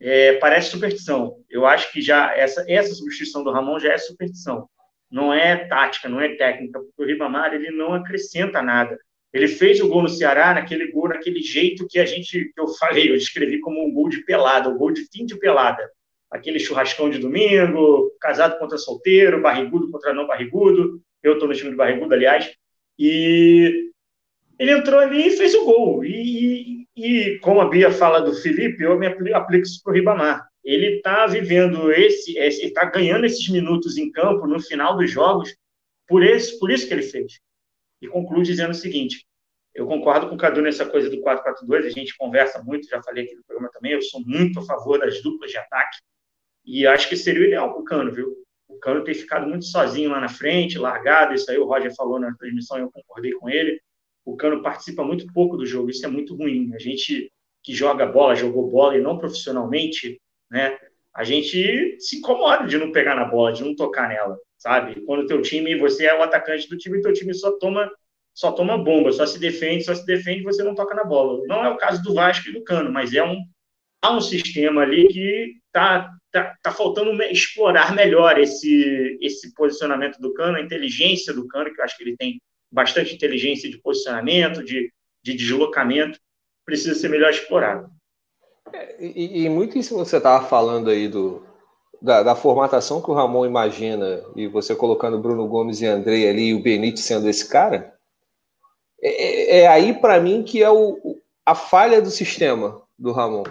É, 0.00 0.32
parece 0.34 0.70
superstição. 0.70 1.36
Eu 1.48 1.64
acho 1.64 1.92
que 1.92 2.02
já 2.02 2.34
essa, 2.36 2.64
essa 2.68 2.92
substituição 2.92 3.44
do 3.44 3.52
Ramon 3.52 3.78
já 3.78 3.92
é 3.92 3.98
superstição. 3.98 4.68
Não 5.08 5.32
é 5.32 5.68
tática, 5.68 6.08
não 6.08 6.20
é 6.20 6.34
técnica, 6.34 6.80
porque 6.80 7.02
o 7.02 7.06
Ribamar 7.06 7.54
ele 7.54 7.70
não 7.70 7.94
acrescenta 7.94 8.60
nada. 8.60 8.98
Ele 9.32 9.46
fez 9.46 9.80
o 9.80 9.88
gol 9.88 10.02
no 10.02 10.08
Ceará, 10.08 10.52
naquele 10.52 10.90
gol, 10.90 11.08
naquele 11.08 11.40
jeito 11.40 11.86
que 11.88 11.98
a 11.98 12.04
gente, 12.04 12.52
que 12.52 12.60
eu 12.60 12.68
falei, 12.68 13.10
eu 13.10 13.16
descrevi 13.16 13.60
como 13.60 13.82
um 13.82 13.92
gol 13.92 14.08
de 14.08 14.24
pelada, 14.24 14.68
um 14.68 14.76
gol 14.76 14.90
de 14.90 15.06
fim 15.06 15.24
de 15.24 15.38
pelada. 15.38 15.88
Aquele 16.30 16.58
churrascão 16.58 17.08
de 17.08 17.18
domingo, 17.18 18.10
casado 18.20 18.58
contra 18.58 18.76
solteiro, 18.76 19.40
barrigudo 19.40 19.90
contra 19.90 20.12
não 20.12 20.26
barrigudo. 20.26 21.00
Eu 21.22 21.34
estou 21.34 21.46
no 21.46 21.54
time 21.54 21.70
do 21.70 21.76
barrigudo, 21.76 22.12
aliás. 22.12 22.50
E 22.98 23.90
ele 24.62 24.72
entrou 24.72 25.00
ali 25.00 25.26
e 25.26 25.36
fez 25.36 25.54
o 25.54 25.64
gol. 25.64 26.04
E, 26.04 26.86
e, 26.96 27.38
como 27.40 27.60
a 27.60 27.68
Bia 27.68 27.90
fala 27.90 28.20
do 28.20 28.32
Felipe, 28.32 28.82
eu 28.82 28.96
me 28.96 29.32
aplico 29.32 29.64
isso 29.64 29.82
para 29.82 29.90
o 29.90 29.94
Ribamar. 29.94 30.48
Ele 30.62 30.98
está 30.98 31.26
vivendo 31.26 31.90
esse, 31.90 32.38
está 32.38 32.84
ganhando 32.84 33.26
esses 33.26 33.48
minutos 33.48 33.98
em 33.98 34.12
campo 34.12 34.46
no 34.46 34.60
final 34.60 34.96
dos 34.96 35.10
jogos 35.10 35.52
por, 36.06 36.22
esse, 36.22 36.56
por 36.60 36.70
isso 36.70 36.86
que 36.86 36.94
ele 36.94 37.02
fez 37.02 37.40
e 38.00 38.06
concluo 38.06 38.44
dizendo 38.44 38.70
o 38.70 38.74
seguinte: 38.74 39.26
eu 39.74 39.84
concordo 39.84 40.28
com 40.28 40.36
o 40.36 40.38
Cadu 40.38 40.62
nessa 40.62 40.86
coisa 40.86 41.10
do 41.10 41.20
4-4-2, 41.22 41.86
a 41.86 41.90
gente 41.90 42.16
conversa 42.16 42.62
muito, 42.62 42.88
já 42.88 43.02
falei 43.02 43.24
aqui 43.24 43.34
no 43.34 43.42
programa 43.44 43.70
também, 43.72 43.92
eu 43.92 44.02
sou 44.02 44.20
muito 44.24 44.60
a 44.60 44.64
favor 44.64 45.00
das 45.00 45.20
duplas 45.22 45.50
de 45.50 45.58
ataque, 45.58 45.98
e 46.64 46.86
acho 46.86 47.08
que 47.08 47.16
seria 47.16 47.42
o 47.42 47.46
ideal 47.46 47.72
para 47.72 47.80
o 47.80 47.84
Cano, 47.84 48.12
viu? 48.12 48.36
O 48.68 48.78
Cano 48.78 49.02
tem 49.02 49.14
ficado 49.14 49.48
muito 49.48 49.64
sozinho 49.64 50.10
lá 50.10 50.20
na 50.20 50.28
frente, 50.28 50.78
largado, 50.78 51.34
isso 51.34 51.50
aí 51.50 51.58
o 51.58 51.64
Roger 51.64 51.92
falou 51.96 52.20
na 52.20 52.32
transmissão 52.36 52.78
eu 52.78 52.92
concordei 52.92 53.32
com 53.32 53.50
ele. 53.50 53.80
O 54.24 54.36
Cano 54.36 54.62
participa 54.62 55.04
muito 55.04 55.26
pouco 55.32 55.56
do 55.56 55.66
jogo, 55.66 55.90
isso 55.90 56.04
é 56.04 56.08
muito 56.08 56.34
ruim. 56.34 56.72
A 56.74 56.78
gente 56.78 57.30
que 57.62 57.74
joga 57.74 58.06
bola, 58.06 58.34
jogou 58.34 58.70
bola 58.70 58.96
e 58.96 59.00
não 59.00 59.18
profissionalmente, 59.18 60.20
né? 60.50 60.76
A 61.14 61.24
gente 61.24 61.96
se 62.00 62.18
incomoda 62.18 62.66
de 62.66 62.78
não 62.78 62.90
pegar 62.90 63.14
na 63.14 63.24
bola, 63.24 63.52
de 63.52 63.62
não 63.62 63.74
tocar 63.74 64.08
nela 64.08 64.36
sabe? 64.62 65.00
Quando 65.04 65.24
o 65.24 65.26
teu 65.26 65.42
time, 65.42 65.76
você 65.76 66.06
é 66.06 66.16
o 66.16 66.22
atacante 66.22 66.68
do 66.68 66.78
time, 66.78 67.02
teu 67.02 67.12
time 67.12 67.34
só 67.34 67.58
toma 67.58 67.90
só 68.34 68.50
toma 68.50 68.78
bomba, 68.78 69.12
só 69.12 69.26
se 69.26 69.38
defende, 69.38 69.84
só 69.84 69.94
se 69.94 70.06
defende, 70.06 70.42
você 70.42 70.62
não 70.62 70.74
toca 70.74 70.94
na 70.94 71.04
bola. 71.04 71.42
Não 71.46 71.62
é 71.62 71.68
o 71.68 71.76
caso 71.76 72.02
do 72.02 72.14
Vasco 72.14 72.48
e 72.48 72.52
do 72.52 72.64
Cano, 72.64 72.90
mas 72.90 73.12
é 73.12 73.22
um 73.22 73.36
há 74.00 74.16
um 74.16 74.20
sistema 74.20 74.82
ali 74.82 75.06
que 75.08 75.54
tá 75.72 76.10
tá, 76.30 76.56
tá 76.62 76.72
faltando 76.72 77.20
explorar 77.24 77.94
melhor 77.94 78.38
esse 78.38 79.18
esse 79.20 79.52
posicionamento 79.54 80.18
do 80.18 80.32
Cano, 80.32 80.56
a 80.56 80.62
inteligência 80.62 81.34
do 81.34 81.46
Cano, 81.48 81.74
que 81.74 81.80
eu 81.80 81.84
acho 81.84 81.96
que 81.98 82.04
ele 82.04 82.16
tem 82.16 82.40
bastante 82.72 83.14
inteligência 83.14 83.70
de 83.70 83.78
posicionamento, 83.78 84.64
de, 84.64 84.90
de 85.22 85.34
deslocamento, 85.34 86.18
precisa 86.64 86.94
ser 86.94 87.08
melhor 87.08 87.30
explorado. 87.30 87.90
É, 88.72 88.96
e, 89.04 89.44
e 89.44 89.48
muito 89.48 89.78
isso 89.78 89.94
você 89.94 90.16
estava 90.16 90.46
falando 90.46 90.88
aí 90.88 91.06
do, 91.06 91.44
da, 92.00 92.22
da, 92.22 92.34
formatação 92.34 93.02
que 93.02 93.10
o 93.10 93.14
Ramon 93.14 93.44
imagina, 93.44 94.24
e 94.34 94.46
você 94.46 94.74
colocando 94.74 95.18
Bruno 95.18 95.46
Gomes 95.46 95.80
e 95.80 95.86
Andrei 95.86 96.28
ali, 96.28 96.48
e 96.48 96.54
o 96.54 96.62
Benítez 96.62 97.04
sendo 97.04 97.28
esse 97.28 97.46
cara, 97.48 97.94
é, 99.02 99.08
é, 99.08 99.60
é 99.60 99.68
aí 99.68 99.92
para 99.92 100.20
mim 100.20 100.42
que 100.42 100.62
é 100.62 100.70
o, 100.70 101.20
a 101.44 101.54
falha 101.54 102.00
do 102.00 102.10
sistema 102.10 102.80
do 102.98 103.12
Ramon. 103.12 103.44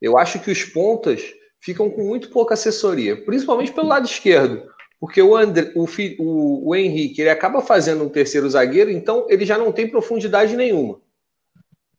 Eu 0.00 0.16
acho 0.16 0.38
que 0.38 0.50
os 0.50 0.62
pontas 0.64 1.34
ficam 1.60 1.90
com 1.90 2.04
muito 2.04 2.30
pouca 2.30 2.54
assessoria, 2.54 3.24
principalmente 3.24 3.72
pelo 3.72 3.88
lado 3.88 4.06
esquerdo, 4.06 4.70
porque 4.98 5.20
o, 5.20 5.36
André, 5.36 5.72
o, 5.74 5.86
o, 6.18 6.68
o 6.68 6.74
Henrique 6.74 7.20
ele 7.20 7.30
acaba 7.30 7.60
fazendo 7.60 8.04
um 8.04 8.08
terceiro 8.08 8.48
zagueiro, 8.48 8.90
então 8.90 9.26
ele 9.28 9.44
já 9.44 9.58
não 9.58 9.70
tem 9.70 9.88
profundidade 9.88 10.56
nenhuma. 10.56 11.00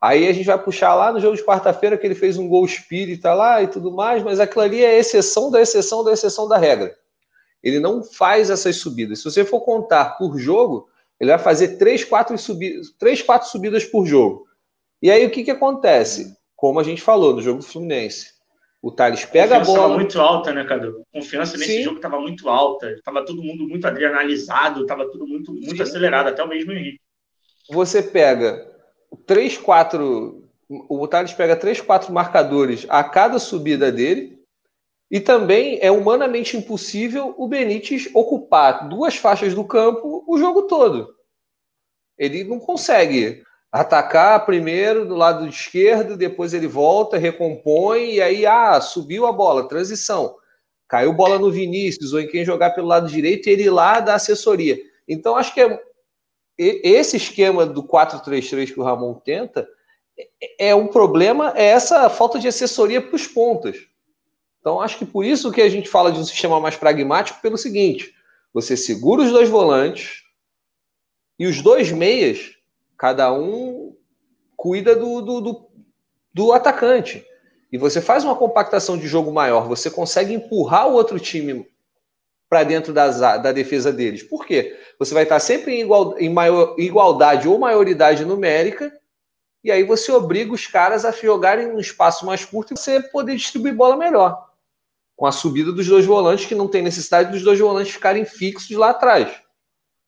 Aí 0.00 0.28
a 0.28 0.32
gente 0.32 0.46
vai 0.46 0.62
puxar 0.62 0.94
lá 0.94 1.12
no 1.12 1.20
jogo 1.20 1.36
de 1.36 1.44
quarta-feira 1.44 1.98
que 1.98 2.06
ele 2.06 2.14
fez 2.14 2.38
um 2.38 2.48
gol 2.48 2.64
espírita 2.64 3.34
lá 3.34 3.62
e 3.62 3.66
tudo 3.66 3.92
mais, 3.92 4.22
mas 4.22 4.38
aquilo 4.38 4.62
ali 4.62 4.84
é 4.84 4.98
exceção 4.98 5.50
da 5.50 5.60
exceção 5.60 6.04
da 6.04 6.12
exceção 6.12 6.48
da 6.48 6.56
regra. 6.56 6.96
Ele 7.62 7.80
não 7.80 8.02
faz 8.04 8.50
essas 8.50 8.76
subidas. 8.76 9.18
Se 9.18 9.24
você 9.24 9.44
for 9.44 9.60
contar 9.62 10.16
por 10.16 10.38
jogo, 10.38 10.88
ele 11.18 11.30
vai 11.30 11.38
fazer 11.38 11.76
três, 11.76 12.04
quatro 12.04 12.38
subidas, 12.38 12.92
três, 12.96 13.22
quatro 13.22 13.48
subidas 13.48 13.84
por 13.84 14.06
jogo. 14.06 14.46
E 15.02 15.10
aí 15.10 15.26
o 15.26 15.30
que, 15.30 15.42
que 15.42 15.50
acontece? 15.50 16.36
Como 16.54 16.78
a 16.78 16.84
gente 16.84 17.02
falou 17.02 17.34
no 17.34 17.42
jogo 17.42 17.58
do 17.58 17.64
Fluminense. 17.64 18.37
O 18.80 18.92
Thales 18.92 19.24
pega 19.24 19.56
a, 19.56 19.60
a 19.60 19.64
bola. 19.64 19.78
Estava 19.78 19.94
muito 19.94 20.20
alta, 20.20 20.52
né, 20.52 20.64
Cadu? 20.64 21.04
A 21.12 21.18
confiança 21.18 21.56
nesse 21.56 21.78
Sim. 21.78 21.82
jogo 21.82 21.96
estava 21.96 22.20
muito 22.20 22.48
alta. 22.48 22.90
Estava 22.92 23.24
todo 23.24 23.42
mundo 23.42 23.66
muito 23.68 23.86
adrenalizado, 23.86 24.82
estava 24.82 25.10
tudo 25.10 25.26
muito, 25.26 25.52
muito 25.52 25.82
acelerado, 25.82 26.28
até 26.28 26.42
o 26.42 26.48
mesmo 26.48 26.72
Henrique. 26.72 27.00
Você 27.70 28.02
pega 28.02 28.70
três, 29.26 29.58
quatro. 29.58 30.44
O 30.68 31.08
Thales 31.08 31.32
pega 31.32 31.56
três, 31.56 31.80
quatro 31.80 32.12
marcadores 32.12 32.86
a 32.88 33.02
cada 33.02 33.38
subida 33.38 33.90
dele. 33.90 34.38
E 35.10 35.18
também 35.20 35.78
é 35.80 35.90
humanamente 35.90 36.56
impossível 36.56 37.34
o 37.38 37.48
Benítez 37.48 38.10
ocupar 38.12 38.88
duas 38.88 39.16
faixas 39.16 39.54
do 39.54 39.64
campo 39.64 40.22
o 40.26 40.38
jogo 40.38 40.62
todo. 40.62 41.14
Ele 42.18 42.44
não 42.44 42.60
consegue 42.60 43.42
atacar 43.70 44.46
primeiro 44.46 45.06
do 45.06 45.14
lado 45.14 45.46
esquerdo, 45.46 46.16
depois 46.16 46.54
ele 46.54 46.66
volta, 46.66 47.18
recompõe, 47.18 48.14
e 48.14 48.20
aí, 48.20 48.46
ah, 48.46 48.80
subiu 48.80 49.26
a 49.26 49.32
bola, 49.32 49.68
transição. 49.68 50.36
Caiu 50.88 51.12
bola 51.12 51.38
no 51.38 51.50
Vinícius, 51.50 52.12
ou 52.12 52.20
em 52.20 52.28
quem 52.28 52.44
jogar 52.44 52.70
pelo 52.70 52.86
lado 52.86 53.08
direito, 53.08 53.46
ele 53.48 53.68
lá 53.68 54.00
dá 54.00 54.14
assessoria. 54.14 54.78
Então, 55.06 55.36
acho 55.36 55.52
que 55.52 55.60
é 55.60 55.80
esse 56.58 57.16
esquema 57.16 57.64
do 57.64 57.82
4-3-3 57.82 58.72
que 58.72 58.80
o 58.80 58.82
Ramon 58.82 59.14
tenta 59.14 59.68
é, 60.40 60.70
é 60.70 60.74
um 60.74 60.88
problema, 60.88 61.52
é 61.54 61.66
essa 61.66 62.08
falta 62.10 62.38
de 62.38 62.48
assessoria 62.48 63.00
para 63.00 63.14
os 63.14 63.26
pontas. 63.26 63.76
Então, 64.60 64.80
acho 64.80 64.98
que 64.98 65.06
por 65.06 65.24
isso 65.24 65.52
que 65.52 65.62
a 65.62 65.68
gente 65.68 65.88
fala 65.88 66.10
de 66.10 66.18
um 66.18 66.24
sistema 66.24 66.58
mais 66.58 66.76
pragmático, 66.76 67.40
pelo 67.40 67.56
seguinte: 67.56 68.12
você 68.52 68.76
segura 68.76 69.22
os 69.22 69.30
dois 69.30 69.48
volantes 69.48 70.22
e 71.38 71.46
os 71.46 71.62
dois 71.62 71.92
meias, 71.92 72.57
cada 72.98 73.32
um 73.32 73.96
cuida 74.56 74.96
do, 74.96 75.22
do, 75.22 75.40
do, 75.40 75.70
do 76.34 76.52
atacante. 76.52 77.24
E 77.70 77.78
você 77.78 78.00
faz 78.00 78.24
uma 78.24 78.34
compactação 78.34 78.98
de 78.98 79.06
jogo 79.06 79.32
maior, 79.32 79.68
você 79.68 79.90
consegue 79.90 80.34
empurrar 80.34 80.88
o 80.88 80.94
outro 80.94 81.20
time 81.20 81.66
para 82.48 82.64
dentro 82.64 82.92
das, 82.92 83.20
da 83.20 83.52
defesa 83.52 83.92
deles. 83.92 84.22
Por 84.22 84.44
quê? 84.44 84.76
Você 84.98 85.14
vai 85.14 85.22
estar 85.22 85.38
sempre 85.38 85.74
em, 85.74 85.82
igual, 85.82 86.18
em 86.18 86.30
maior, 86.30 86.74
igualdade 86.78 87.46
ou 87.46 87.58
maioridade 87.58 88.24
numérica, 88.24 88.90
e 89.62 89.70
aí 89.70 89.84
você 89.84 90.10
obriga 90.10 90.52
os 90.52 90.66
caras 90.66 91.04
a 91.04 91.12
jogarem 91.12 91.66
um 91.66 91.78
espaço 91.78 92.24
mais 92.24 92.44
curto 92.44 92.72
e 92.72 92.76
você 92.76 93.00
poder 93.00 93.36
distribuir 93.36 93.74
bola 93.74 93.96
melhor. 93.96 94.48
Com 95.14 95.26
a 95.26 95.32
subida 95.32 95.72
dos 95.72 95.86
dois 95.86 96.06
volantes, 96.06 96.46
que 96.46 96.54
não 96.54 96.68
tem 96.68 96.80
necessidade 96.80 97.30
dos 97.30 97.42
dois 97.42 97.58
volantes 97.58 97.92
ficarem 97.92 98.24
fixos 98.24 98.70
lá 98.76 98.90
atrás. 98.90 99.30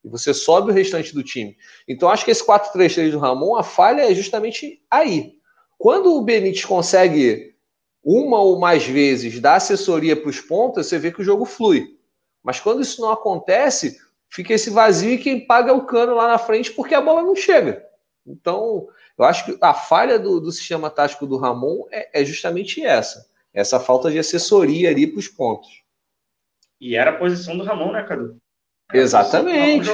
E 0.03 0.09
você 0.09 0.33
sobe 0.33 0.71
o 0.71 0.73
restante 0.73 1.13
do 1.13 1.23
time. 1.23 1.55
Então, 1.87 2.09
acho 2.09 2.25
que 2.25 2.31
esse 2.31 2.45
4-3-3 2.45 3.11
do 3.11 3.19
Ramon, 3.19 3.55
a 3.55 3.63
falha 3.63 4.09
é 4.09 4.15
justamente 4.15 4.81
aí. 4.89 5.33
Quando 5.77 6.15
o 6.15 6.21
Benítez 6.21 6.65
consegue 6.65 7.55
uma 8.03 8.39
ou 8.39 8.59
mais 8.59 8.85
vezes 8.85 9.39
dar 9.39 9.55
assessoria 9.55 10.15
para 10.15 10.29
os 10.29 10.39
pontas, 10.39 10.87
você 10.87 10.97
vê 10.97 11.11
que 11.11 11.21
o 11.21 11.25
jogo 11.25 11.45
flui. 11.45 11.97
Mas 12.43 12.59
quando 12.59 12.81
isso 12.81 13.01
não 13.01 13.11
acontece, 13.11 13.99
fica 14.29 14.53
esse 14.53 14.69
vazio 14.69 15.11
e 15.11 15.17
quem 15.17 15.45
paga 15.45 15.71
é 15.71 15.73
o 15.73 15.85
cano 15.85 16.15
lá 16.15 16.27
na 16.27 16.37
frente 16.37 16.71
porque 16.71 16.95
a 16.95 17.01
bola 17.01 17.21
não 17.21 17.35
chega. 17.35 17.85
Então, 18.25 18.87
eu 19.17 19.25
acho 19.25 19.45
que 19.45 19.57
a 19.61 19.73
falha 19.73 20.17
do, 20.17 20.39
do 20.39 20.51
sistema 20.51 20.89
tático 20.89 21.27
do 21.27 21.37
Ramon 21.37 21.85
é, 21.91 22.21
é, 22.21 22.25
justamente 22.25 22.83
essa. 22.83 23.29
Essa 23.53 23.79
falta 23.79 24.09
de 24.09 24.17
assessoria 24.17 24.89
ali 24.89 25.05
para 25.05 25.19
os 25.19 25.27
pontos. 25.27 25.83
E 26.79 26.95
era 26.95 27.11
a 27.11 27.17
posição 27.17 27.57
do 27.57 27.63
Ramon, 27.63 27.91
né, 27.91 28.03
Cadu? 28.03 28.40
Era 28.91 29.03
Exatamente. 29.03 29.89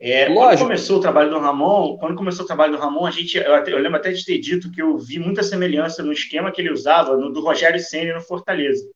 É, 0.00 0.32
quando 0.32 0.58
começou 0.58 0.98
o 0.98 1.00
trabalho 1.00 1.30
do 1.30 1.40
Ramon, 1.40 1.98
quando 1.98 2.14
começou 2.14 2.44
o 2.44 2.46
trabalho 2.46 2.72
do 2.72 2.78
Ramon, 2.78 3.04
a 3.04 3.10
gente, 3.10 3.36
eu, 3.36 3.52
eu, 3.52 3.78
lembro 3.78 3.98
até 3.98 4.12
de 4.12 4.24
ter 4.24 4.38
dito 4.38 4.70
que 4.70 4.80
eu 4.80 4.96
vi 4.96 5.18
muita 5.18 5.42
semelhança 5.42 6.04
no 6.04 6.12
esquema 6.12 6.52
que 6.52 6.60
ele 6.60 6.70
usava 6.70 7.16
no 7.16 7.32
do 7.32 7.40
Rogério 7.40 7.80
Ceni 7.80 8.12
no 8.12 8.20
Fortaleza 8.20 8.88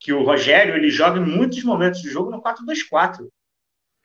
que 0.00 0.12
o 0.14 0.24
Rogério 0.24 0.74
ele 0.74 0.88
joga 0.88 1.20
em 1.20 1.24
muitos 1.24 1.62
momentos 1.62 2.02
do 2.02 2.08
jogo 2.08 2.30
no 2.30 2.42
4-2-4. 2.42 3.28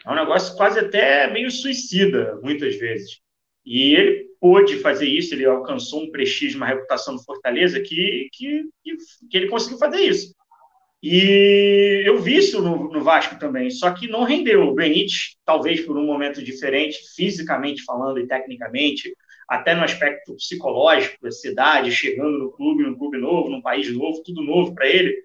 É 0.06 0.12
um 0.12 0.16
negócio 0.16 0.56
quase 0.58 0.78
até 0.78 1.32
meio 1.32 1.49
suicida, 1.49 2.38
muitas 2.43 2.76
vezes. 2.76 3.22
E 3.66 3.95
ele 3.95 4.26
pôde 4.39 4.78
fazer 4.80 5.08
isso, 5.08 5.34
ele 5.34 5.45
alcançou 5.45 6.03
um 6.03 6.12
prestígio, 6.12 6.58
uma 6.58 6.68
reputação 6.68 7.16
do 7.16 7.24
Fortaleza 7.24 7.80
que, 7.80 8.30
que, 8.34 8.66
que 8.84 9.38
ele 9.38 9.47
conseguiu 9.47 9.80
fazer 9.80 10.01
isso. 10.01 10.36
E 11.01 12.03
eu 12.05 12.17
vi 12.19 12.37
isso 12.37 12.61
no, 12.61 12.91
no, 12.91 13.03
Vasco 13.03 13.37
também, 13.37 13.69
só 13.69 13.91
que 13.91 14.07
não 14.07 14.23
rendeu. 14.23 14.63
O 14.63 14.73
Benítez, 14.73 15.35
talvez 15.45 15.81
por 15.81 15.97
um 15.97 16.05
momento 16.05 16.43
diferente, 16.43 16.99
fisicamente 17.15 17.83
falando 17.83 18.19
e 18.19 18.27
tecnicamente, 18.27 19.15
até 19.47 19.75
no 19.75 19.83
aspecto 19.83 20.35
psicológico, 20.35 21.21
da 21.21 21.31
cidade, 21.31 21.91
chegando 21.91 22.39
no 22.39 22.51
clube, 22.51 22.83
num 22.83 22.97
clube 22.97 23.17
novo, 23.17 23.49
num 23.49 23.61
país 23.61 23.91
novo, 23.93 24.23
tudo 24.23 24.41
novo 24.41 24.73
para 24.73 24.87
ele, 24.87 25.15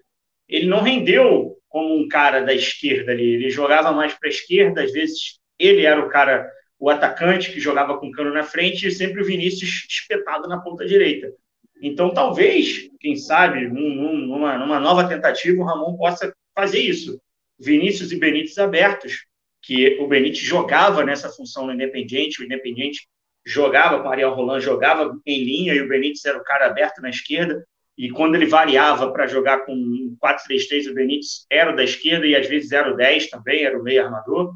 ele 0.47 0.67
não 0.67 0.81
rendeu 0.81 1.57
como 1.67 1.97
um 1.97 2.07
cara 2.07 2.41
da 2.41 2.53
esquerda 2.53 3.11
ali. 3.11 3.23
Ele 3.23 3.49
jogava 3.49 3.91
mais 3.91 4.13
para 4.13 4.27
a 4.27 4.31
esquerda, 4.31 4.83
às 4.83 4.91
vezes 4.91 5.39
ele 5.57 5.85
era 5.85 5.99
o 5.99 6.09
cara, 6.09 6.51
o 6.77 6.89
atacante 6.89 7.51
que 7.51 7.59
jogava 7.59 7.97
com 7.97 8.07
o 8.07 8.11
cano 8.11 8.33
na 8.33 8.43
frente 8.43 8.87
e 8.87 8.91
sempre 8.91 9.21
o 9.21 9.25
Vinícius 9.25 9.87
espetado 9.89 10.47
na 10.47 10.59
ponta 10.59 10.85
direita. 10.85 11.33
Então, 11.81 12.13
talvez, 12.13 12.89
quem 12.99 13.15
sabe, 13.15 13.67
numa, 13.67 14.57
numa 14.57 14.79
nova 14.79 15.07
tentativa, 15.07 15.59
o 15.59 15.65
Ramon 15.65 15.97
possa 15.97 16.31
fazer 16.53 16.79
isso. 16.79 17.19
Vinícius 17.59 18.11
e 18.11 18.19
Benítez 18.19 18.57
abertos, 18.59 19.25
que 19.61 19.97
o 19.99 20.07
Benítez 20.07 20.39
jogava 20.39 21.03
nessa 21.03 21.29
função 21.29 21.65
no 21.65 21.73
Independiente, 21.73 22.41
o 22.41 22.45
Independiente 22.45 23.07
jogava 23.43 23.99
com 23.99 24.07
o 24.07 24.11
Ariel 24.11 24.33
Roland, 24.33 24.61
jogava 24.61 25.17
em 25.25 25.43
linha 25.43 25.73
e 25.73 25.81
o 25.81 25.87
Benítez 25.87 26.23
era 26.25 26.37
o 26.37 26.43
cara 26.43 26.67
aberto 26.67 27.01
na 27.01 27.09
esquerda. 27.09 27.65
E 27.97 28.09
quando 28.09 28.35
ele 28.35 28.45
variava 28.45 29.11
para 29.11 29.27
jogar 29.27 29.65
com 29.65 30.15
4-3-3, 30.23 30.89
o 30.89 30.93
Benítez 30.93 31.45
era 31.49 31.71
o 31.71 31.75
da 31.75 31.83
esquerda 31.83 32.27
e 32.27 32.35
às 32.35 32.47
vezes 32.47 32.71
era 32.71 32.93
o 32.93 32.95
10 32.95 33.29
também, 33.29 33.63
era 33.63 33.79
o 33.79 33.83
meio 33.83 34.05
armador. 34.05 34.53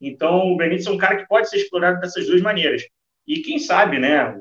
Então, 0.00 0.52
o 0.52 0.56
Benítez 0.56 0.86
é 0.86 0.90
um 0.90 0.98
cara 0.98 1.16
que 1.16 1.26
pode 1.26 1.48
ser 1.48 1.56
explorado 1.56 2.00
dessas 2.00 2.26
duas 2.26 2.42
maneiras. 2.42 2.82
E 3.26 3.40
quem 3.40 3.58
sabe, 3.58 3.98
né, 3.98 4.38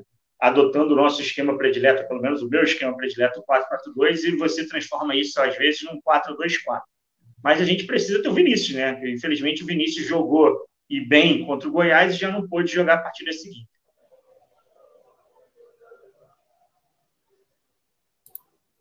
adotando 0.47 0.93
o 0.93 0.95
nosso 0.95 1.21
esquema 1.21 1.57
predileto, 1.57 2.07
pelo 2.07 2.21
menos 2.21 2.41
o 2.41 2.49
meu 2.49 2.63
esquema 2.63 2.95
predileto, 2.95 3.39
o 3.39 3.43
4-4-2, 3.43 4.23
e 4.25 4.35
você 4.35 4.67
transforma 4.67 5.15
isso, 5.15 5.41
às 5.41 5.57
vezes, 5.57 5.81
num 5.83 5.99
4-2-4. 6.01 6.81
Mas 7.43 7.61
a 7.61 7.65
gente 7.65 7.85
precisa 7.85 8.21
ter 8.21 8.29
o 8.29 8.33
Vinícius, 8.33 8.75
né? 8.75 8.99
Infelizmente, 9.05 9.63
o 9.63 9.65
Vinícius 9.65 10.05
jogou 10.05 10.65
e 10.89 11.01
bem 11.01 11.43
contra 11.45 11.67
o 11.67 11.71
Goiás 11.71 12.13
e 12.13 12.17
já 12.17 12.31
não 12.31 12.47
pôde 12.47 12.71
jogar 12.71 12.95
a 12.95 13.01
partida 13.01 13.31
seguinte. 13.31 13.67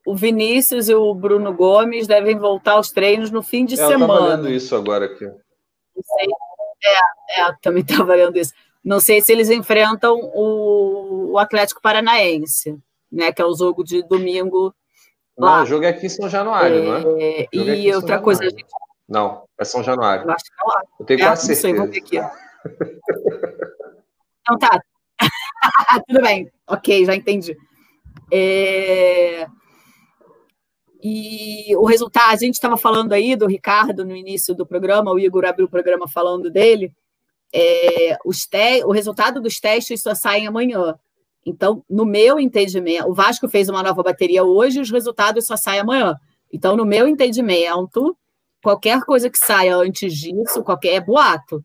o 0.06 0.14
Vinícius 0.14 0.88
e 0.90 0.94
o 0.94 1.14
Bruno 1.14 1.54
Gomes 1.54 2.06
devem 2.06 2.38
voltar 2.38 2.72
aos 2.72 2.90
treinos 2.90 3.30
no 3.30 3.42
fim 3.42 3.64
de 3.64 3.72
é, 3.72 3.76
semana. 3.78 4.12
Eu 4.12 4.34
estava 4.34 4.50
isso 4.50 4.76
agora 4.76 5.06
aqui. 5.06 5.24
Não 5.24 6.02
sei. 6.02 6.28
É, 6.84 7.40
é 7.40 7.56
também 7.62 7.82
estava 7.82 8.14
lendo 8.14 8.38
isso. 8.38 8.52
Não 8.84 9.00
sei 9.00 9.22
se 9.22 9.32
eles 9.32 9.48
enfrentam 9.48 10.14
o, 10.34 11.32
o, 11.32 11.38
Atlético 11.38 11.80
Paranaense, 11.80 12.78
né? 13.10 13.32
Que 13.32 13.40
é 13.40 13.46
o 13.46 13.56
jogo 13.56 13.82
de 13.82 14.02
domingo. 14.02 14.74
Lá. 15.36 15.56
Não, 15.56 15.62
o 15.62 15.66
jogo 15.66 15.84
é 15.84 15.88
aqui 15.88 16.06
em 16.06 16.10
São 16.10 16.28
Januário, 16.28 16.76
é, 16.76 16.82
não 16.82 17.18
é? 17.18 17.48
E 17.52 17.94
outra 17.94 18.20
coisa, 18.20 18.44
gente. 18.44 18.66
Não, 19.08 19.44
é 19.58 19.64
São 19.64 19.82
Januário. 19.82 20.26
Eu 20.26 20.30
acho 20.30 20.44
que 20.44 20.52
é 20.52 20.64
lá. 20.66 20.82
Eu 21.00 21.06
tenho 21.06 21.20
é, 21.20 21.24
quase 21.24 21.46
certeza. 21.46 21.60
Sei, 21.62 21.74
vou 21.74 21.88
ver 21.88 21.98
aqui. 21.98 22.18
então 24.42 24.58
tá. 24.58 24.80
Tudo 26.06 26.20
bem. 26.20 26.50
Ok, 26.68 27.06
já 27.06 27.14
entendi. 27.14 27.56
É... 28.30 29.46
E 31.02 31.74
o 31.76 31.84
resultado, 31.84 32.32
a 32.32 32.36
gente 32.36 32.54
estava 32.54 32.76
falando 32.76 33.12
aí 33.12 33.36
do 33.36 33.46
Ricardo 33.46 34.04
no 34.04 34.16
início 34.16 34.54
do 34.54 34.66
programa, 34.66 35.12
o 35.12 35.18
Igor 35.18 35.44
abriu 35.44 35.66
o 35.66 35.70
programa 35.70 36.08
falando 36.08 36.50
dele. 36.50 36.94
É, 37.56 38.18
o 38.84 38.92
resultado 38.92 39.40
dos 39.40 39.60
testes 39.60 40.02
só 40.02 40.12
saem 40.14 40.46
amanhã. 40.46 40.98
Então, 41.46 41.84
no 41.88 42.04
meu 42.04 42.40
entendimento, 42.40 43.08
o 43.08 43.14
Vasco 43.14 43.48
fez 43.48 43.68
uma 43.68 43.82
nova 43.82 44.02
bateria 44.02 44.42
hoje, 44.42 44.80
os 44.80 44.90
resultados 44.90 45.46
só 45.46 45.56
saem 45.56 45.80
amanhã. 45.80 46.18
Então, 46.52 46.76
no 46.76 46.84
meu 46.84 47.06
entendimento, 47.06 48.16
qualquer 48.62 49.02
coisa 49.02 49.30
que 49.30 49.38
saia 49.38 49.76
antes 49.76 50.14
disso, 50.14 50.64
qualquer 50.64 50.94
é 50.94 51.00
boato. 51.00 51.64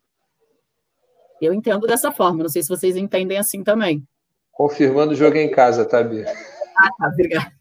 Eu 1.41 1.53
entendo 1.53 1.87
dessa 1.87 2.11
forma, 2.11 2.43
não 2.43 2.49
sei 2.49 2.61
se 2.61 2.69
vocês 2.69 2.95
entendem 2.95 3.37
assim 3.37 3.63
também. 3.63 4.05
Confirmando 4.51 5.13
o 5.13 5.15
jogo 5.15 5.37
em 5.37 5.49
casa, 5.49 5.85
tá, 5.85 6.03
Bia? 6.03 6.25
Ah, 6.77 6.89
tá, 6.97 7.07
obrigada. 7.07 7.51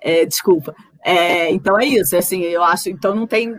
É, 0.00 0.26
desculpa. 0.26 0.74
É, 1.02 1.50
então 1.50 1.78
é 1.80 1.86
isso, 1.86 2.16
assim, 2.16 2.42
eu 2.42 2.62
acho, 2.62 2.90
então 2.90 3.14
não 3.14 3.26
tem. 3.26 3.58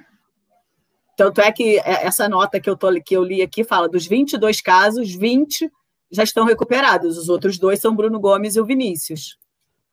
Tanto 1.19 1.41
é 1.41 1.51
que 1.51 1.77
é, 1.79 2.05
essa 2.05 2.29
nota 2.29 2.61
que 2.61 2.69
eu, 2.69 2.77
tô, 2.77 2.87
que 3.01 3.13
eu 3.13 3.21
li 3.21 3.41
aqui 3.41 3.61
fala 3.61 3.89
dos 3.89 4.07
22 4.07 4.61
casos, 4.61 5.13
20 5.13 5.69
já 6.09 6.23
estão 6.23 6.45
recuperados, 6.45 7.17
os 7.17 7.27
outros 7.27 7.59
dois 7.59 7.81
são 7.81 7.93
Bruno 7.93 8.21
Gomes 8.21 8.55
e 8.55 8.61
o 8.61 8.65
Vinícius. 8.65 9.37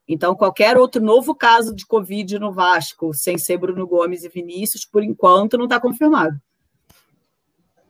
Então, 0.07 0.37
qualquer 0.37 0.77
outro 0.79 1.03
novo 1.03 1.35
caso 1.35 1.74
de 1.74 1.85
Covid 1.85 2.39
no 2.39 2.53
Vasco, 2.53 3.12
sem 3.12 3.37
ser 3.39 3.59
Bruno 3.59 3.89
Gomes 3.89 4.22
e 4.22 4.29
Vinícius, 4.29 4.85
por 4.85 5.03
enquanto 5.03 5.59
não 5.59 5.64
está 5.64 5.81
confirmado. 5.81 6.41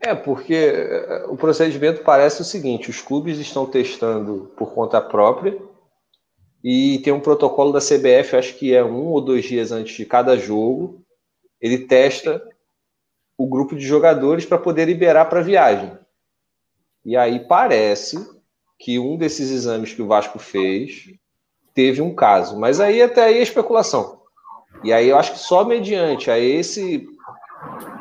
É, 0.00 0.14
porque 0.14 0.54
é, 0.54 1.26
o 1.28 1.36
procedimento 1.36 2.02
parece 2.02 2.40
o 2.40 2.44
seguinte: 2.44 2.88
os 2.88 3.02
clubes 3.02 3.38
estão 3.38 3.66
testando 3.66 4.50
por 4.56 4.72
conta 4.72 4.98
própria 4.98 5.60
e 6.64 7.00
tem 7.00 7.12
um 7.12 7.20
protocolo 7.20 7.70
da 7.70 7.80
CBF, 7.80 8.34
acho 8.34 8.54
que 8.54 8.74
é 8.74 8.82
um 8.82 9.08
ou 9.08 9.20
dois 9.20 9.44
dias 9.44 9.72
antes 9.72 9.94
de 9.94 10.06
cada 10.06 10.38
jogo, 10.38 11.04
ele 11.60 11.80
testa 11.80 12.42
o 13.36 13.46
grupo 13.46 13.76
de 13.76 13.86
jogadores 13.86 14.44
para 14.44 14.58
poder 14.58 14.86
liberar 14.86 15.26
para 15.26 15.42
viagem. 15.42 15.92
E 17.04 17.16
aí 17.16 17.40
parece 17.40 18.18
que 18.78 18.98
um 18.98 19.16
desses 19.16 19.50
exames 19.50 19.92
que 19.92 20.02
o 20.02 20.06
Vasco 20.06 20.38
fez 20.38 21.10
teve 21.74 22.00
um 22.00 22.14
caso, 22.14 22.58
mas 22.58 22.80
aí 22.80 23.02
até 23.02 23.24
aí 23.24 23.38
é 23.38 23.42
especulação. 23.42 24.20
E 24.82 24.92
aí 24.92 25.08
eu 25.08 25.18
acho 25.18 25.32
que 25.32 25.38
só 25.38 25.64
mediante 25.64 26.30
a 26.30 26.38
esse 26.38 27.08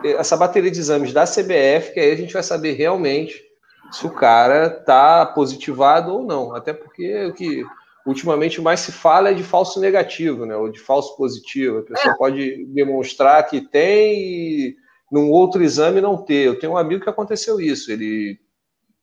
essa 0.03 0.37
bateria 0.37 0.69
de 0.69 0.79
exames 0.79 1.13
da 1.13 1.25
CBF 1.25 1.93
que 1.93 1.99
aí 1.99 2.11
a 2.11 2.15
gente 2.15 2.33
vai 2.33 2.43
saber 2.43 2.73
realmente 2.73 3.43
se 3.91 4.05
o 4.05 4.11
cara 4.11 4.69
tá 4.69 5.25
positivado 5.25 6.13
ou 6.13 6.23
não. 6.23 6.55
Até 6.55 6.73
porque 6.73 7.25
o 7.25 7.33
que 7.33 7.63
ultimamente 8.05 8.61
mais 8.61 8.81
se 8.81 8.91
fala 8.91 9.29
é 9.29 9.33
de 9.33 9.43
falso 9.43 9.79
negativo, 9.79 10.45
né? 10.45 10.55
Ou 10.55 10.69
de 10.69 10.79
falso 10.79 11.15
positivo. 11.15 11.79
A 11.79 11.83
pessoa 11.83 12.13
é. 12.13 12.17
pode 12.17 12.65
demonstrar 12.65 13.45
que 13.47 13.61
tem 13.61 14.19
e 14.19 14.75
num 15.11 15.29
outro 15.29 15.63
exame 15.63 16.01
não 16.01 16.17
ter. 16.17 16.47
Eu 16.47 16.59
tenho 16.59 16.73
um 16.73 16.77
amigo 16.77 17.03
que 17.03 17.09
aconteceu 17.09 17.59
isso. 17.59 17.91
Ele 17.91 18.39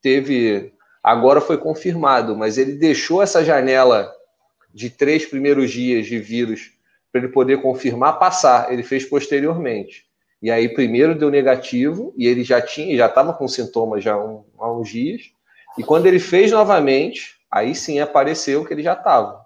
teve, 0.00 0.72
agora 1.02 1.40
foi 1.40 1.56
confirmado, 1.56 2.36
mas 2.36 2.58
ele 2.58 2.72
deixou 2.72 3.22
essa 3.22 3.44
janela 3.44 4.12
de 4.72 4.90
três 4.90 5.26
primeiros 5.26 5.70
dias 5.70 6.06
de 6.06 6.18
vírus 6.18 6.72
para 7.10 7.20
ele 7.20 7.32
poder 7.32 7.60
confirmar 7.60 8.18
passar. 8.18 8.72
Ele 8.72 8.82
fez 8.82 9.04
posteriormente. 9.04 10.06
E 10.42 10.50
aí 10.50 10.68
primeiro 10.68 11.14
deu 11.14 11.30
negativo 11.30 12.12
e 12.16 12.26
ele 12.26 12.42
já 12.42 12.60
tinha, 12.60 12.96
já 12.96 13.06
estava 13.06 13.32
com 13.32 13.46
sintomas 13.46 14.02
já 14.02 14.18
um, 14.18 14.44
há 14.58 14.72
uns 14.72 14.88
dias. 14.88 15.30
E 15.78 15.84
quando 15.84 16.06
ele 16.06 16.18
fez 16.18 16.50
novamente, 16.50 17.36
aí 17.50 17.74
sim 17.74 18.00
apareceu 18.00 18.64
que 18.64 18.74
ele 18.74 18.82
já 18.82 18.94
estava. 18.94 19.40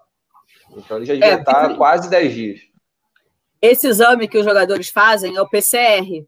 Então 0.75 0.97
ele 0.97 1.05
já 1.05 1.13
devia 1.13 1.33
é, 1.33 1.39
estar 1.39 1.75
quase 1.77 2.09
10 2.09 2.33
dias. 2.33 2.59
Esse 3.61 3.87
exame 3.87 4.27
que 4.27 4.37
os 4.37 4.45
jogadores 4.45 4.89
fazem 4.89 5.35
é 5.35 5.41
o 5.41 5.47
PCR, 5.47 6.25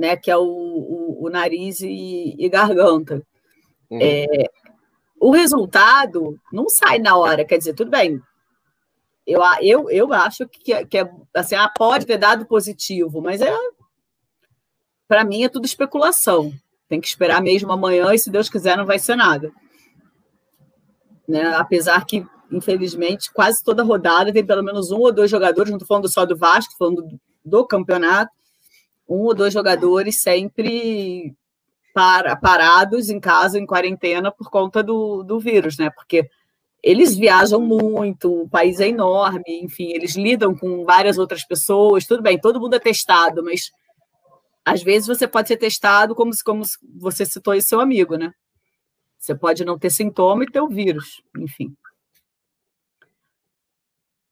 né? 0.00 0.16
Que 0.16 0.30
é 0.30 0.36
o, 0.36 0.42
o, 0.42 1.26
o 1.26 1.30
nariz 1.30 1.80
e, 1.80 2.34
e 2.38 2.48
garganta. 2.48 3.22
Uhum. 3.90 3.98
É, 4.00 4.26
o 5.20 5.30
resultado 5.30 6.38
não 6.52 6.68
sai 6.68 6.98
na 6.98 7.16
hora, 7.16 7.44
quer 7.44 7.58
dizer, 7.58 7.74
tudo 7.74 7.90
bem. 7.90 8.20
Eu, 9.26 9.42
eu, 9.60 9.90
eu 9.90 10.12
acho 10.12 10.48
que, 10.48 10.84
que 10.86 10.98
é 10.98 11.10
assim, 11.34 11.54
ah, 11.54 11.68
pode 11.68 12.06
ter 12.06 12.16
dado 12.16 12.46
positivo, 12.46 13.20
mas 13.20 13.40
é 13.40 13.54
para 15.06 15.24
mim 15.24 15.44
é 15.44 15.48
tudo 15.48 15.66
especulação. 15.66 16.52
Tem 16.88 17.00
que 17.00 17.06
esperar 17.06 17.42
mesmo 17.42 17.70
amanhã 17.70 18.12
e 18.12 18.18
se 18.18 18.30
Deus 18.30 18.48
quiser 18.48 18.76
não 18.76 18.86
vai 18.86 18.98
ser 18.98 19.14
nada 19.14 19.52
né? 21.30 21.54
Apesar 21.54 22.04
que, 22.04 22.26
infelizmente, 22.50 23.32
quase 23.32 23.62
toda 23.62 23.84
rodada 23.84 24.32
tem 24.32 24.44
pelo 24.44 24.64
menos 24.64 24.90
um 24.90 24.98
ou 24.98 25.12
dois 25.12 25.30
jogadores, 25.30 25.70
não 25.70 25.76
estou 25.76 25.86
falando 25.86 26.08
só 26.08 26.26
do 26.26 26.36
Vasco, 26.36 26.74
falando 26.76 27.02
do, 27.02 27.20
do 27.44 27.66
campeonato, 27.66 28.32
um 29.10 29.24
ou 29.24 29.34
dois 29.34 29.52
jogadores 29.52 30.22
sempre 30.22 31.34
para, 31.92 32.36
parados 32.36 33.10
em 33.10 33.18
casa, 33.18 33.58
em 33.58 33.66
quarentena, 33.66 34.30
por 34.30 34.48
conta 34.48 34.82
do, 34.82 35.24
do 35.24 35.40
vírus, 35.40 35.76
né? 35.76 35.90
Porque 35.90 36.30
eles 36.82 37.16
viajam 37.16 37.60
muito, 37.60 38.42
o 38.42 38.48
país 38.48 38.78
é 38.78 38.88
enorme, 38.88 39.60
enfim, 39.62 39.90
eles 39.92 40.14
lidam 40.16 40.54
com 40.54 40.84
várias 40.84 41.18
outras 41.18 41.44
pessoas, 41.44 42.06
tudo 42.06 42.22
bem, 42.22 42.40
todo 42.40 42.60
mundo 42.60 42.74
é 42.74 42.78
testado, 42.78 43.42
mas 43.42 43.70
às 44.64 44.82
vezes 44.82 45.08
você 45.08 45.26
pode 45.26 45.48
ser 45.48 45.56
testado 45.56 46.14
como, 46.14 46.30
como 46.44 46.62
você 46.96 47.26
citou 47.26 47.52
aí 47.52 47.60
seu 47.60 47.80
amigo, 47.80 48.16
né? 48.16 48.32
Você 49.18 49.34
pode 49.34 49.64
não 49.64 49.78
ter 49.78 49.90
sintoma 49.90 50.44
e 50.44 50.50
ter 50.50 50.60
o 50.60 50.68
vírus, 50.68 51.22
enfim. 51.36 51.74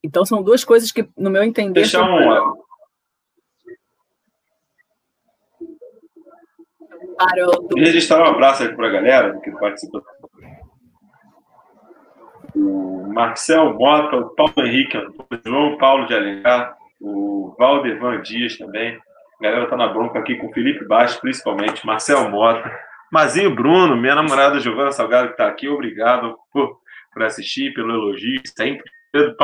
Então, 0.03 0.25
são 0.25 0.43
duas 0.43 0.65
coisas 0.65 0.93
que, 0.93 1.07
no 1.17 1.29
meu 1.29 1.43
entender. 1.43 1.81
Deixa 1.81 2.03
um... 2.03 2.58
preparando. 7.19 7.69
E 7.77 7.81
registrar 7.81 8.23
um 8.23 8.29
abraço 8.29 8.63
aqui 8.63 8.75
para 8.75 8.87
a 8.87 8.91
galera 8.91 9.41
que 9.41 9.51
participa. 9.53 10.03
O 12.55 13.07
Marcel 13.13 13.75
Mota, 13.75 14.17
o 14.17 14.35
Paulo 14.35 14.55
Henrique, 14.59 14.97
o 14.97 15.15
João 15.45 15.77
Paulo 15.77 16.07
de 16.07 16.15
Alencar, 16.15 16.77
o 17.01 17.55
Valdevan 17.59 18.23
Dias 18.23 18.57
também. 18.57 18.99
A 19.41 19.45
galera 19.45 19.69
tá 19.69 19.77
na 19.77 19.89
bronca 19.89 20.19
aqui 20.19 20.37
com 20.37 20.49
o 20.49 20.53
Felipe 20.53 20.85
Baixo, 20.87 21.21
principalmente, 21.21 21.87
Marcel 21.87 22.29
Mota, 22.31 22.71
Mazinho 23.13 23.55
Bruno, 23.55 23.97
minha 23.97 24.15
namorada 24.15 24.61
Giovana 24.61 24.93
Salgado, 24.93 25.29
que 25.29 25.35
está 25.35 25.47
aqui, 25.47 25.69
obrigado 25.69 26.37
por, 26.53 26.79
por 27.13 27.23
assistir, 27.23 27.73
pelo 27.75 27.93
elogio, 27.93 28.41
sempre. 28.57 28.85
Pedro 29.13 29.37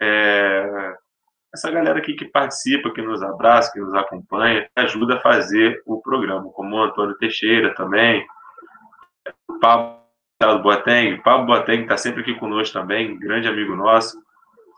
é, 0.00 0.94
essa 1.54 1.70
galera 1.70 1.98
aqui 1.98 2.14
que 2.14 2.24
participa, 2.24 2.92
que 2.92 3.02
nos 3.02 3.22
abraça, 3.22 3.72
que 3.72 3.80
nos 3.80 3.94
acompanha, 3.94 4.68
ajuda 4.74 5.16
a 5.16 5.20
fazer 5.20 5.82
o 5.84 6.00
programa, 6.00 6.50
como 6.52 6.76
o 6.76 6.82
Antônio 6.82 7.16
Teixeira 7.18 7.74
também, 7.74 8.26
o 9.48 9.58
Pablo 9.58 10.62
Boateng, 10.62 11.18
Pablo 11.22 11.46
Boateng 11.46 11.82
está 11.82 11.96
sempre 11.96 12.22
aqui 12.22 12.34
conosco 12.34 12.72
também, 12.72 13.18
grande 13.18 13.48
amigo 13.48 13.76
nosso, 13.76 14.18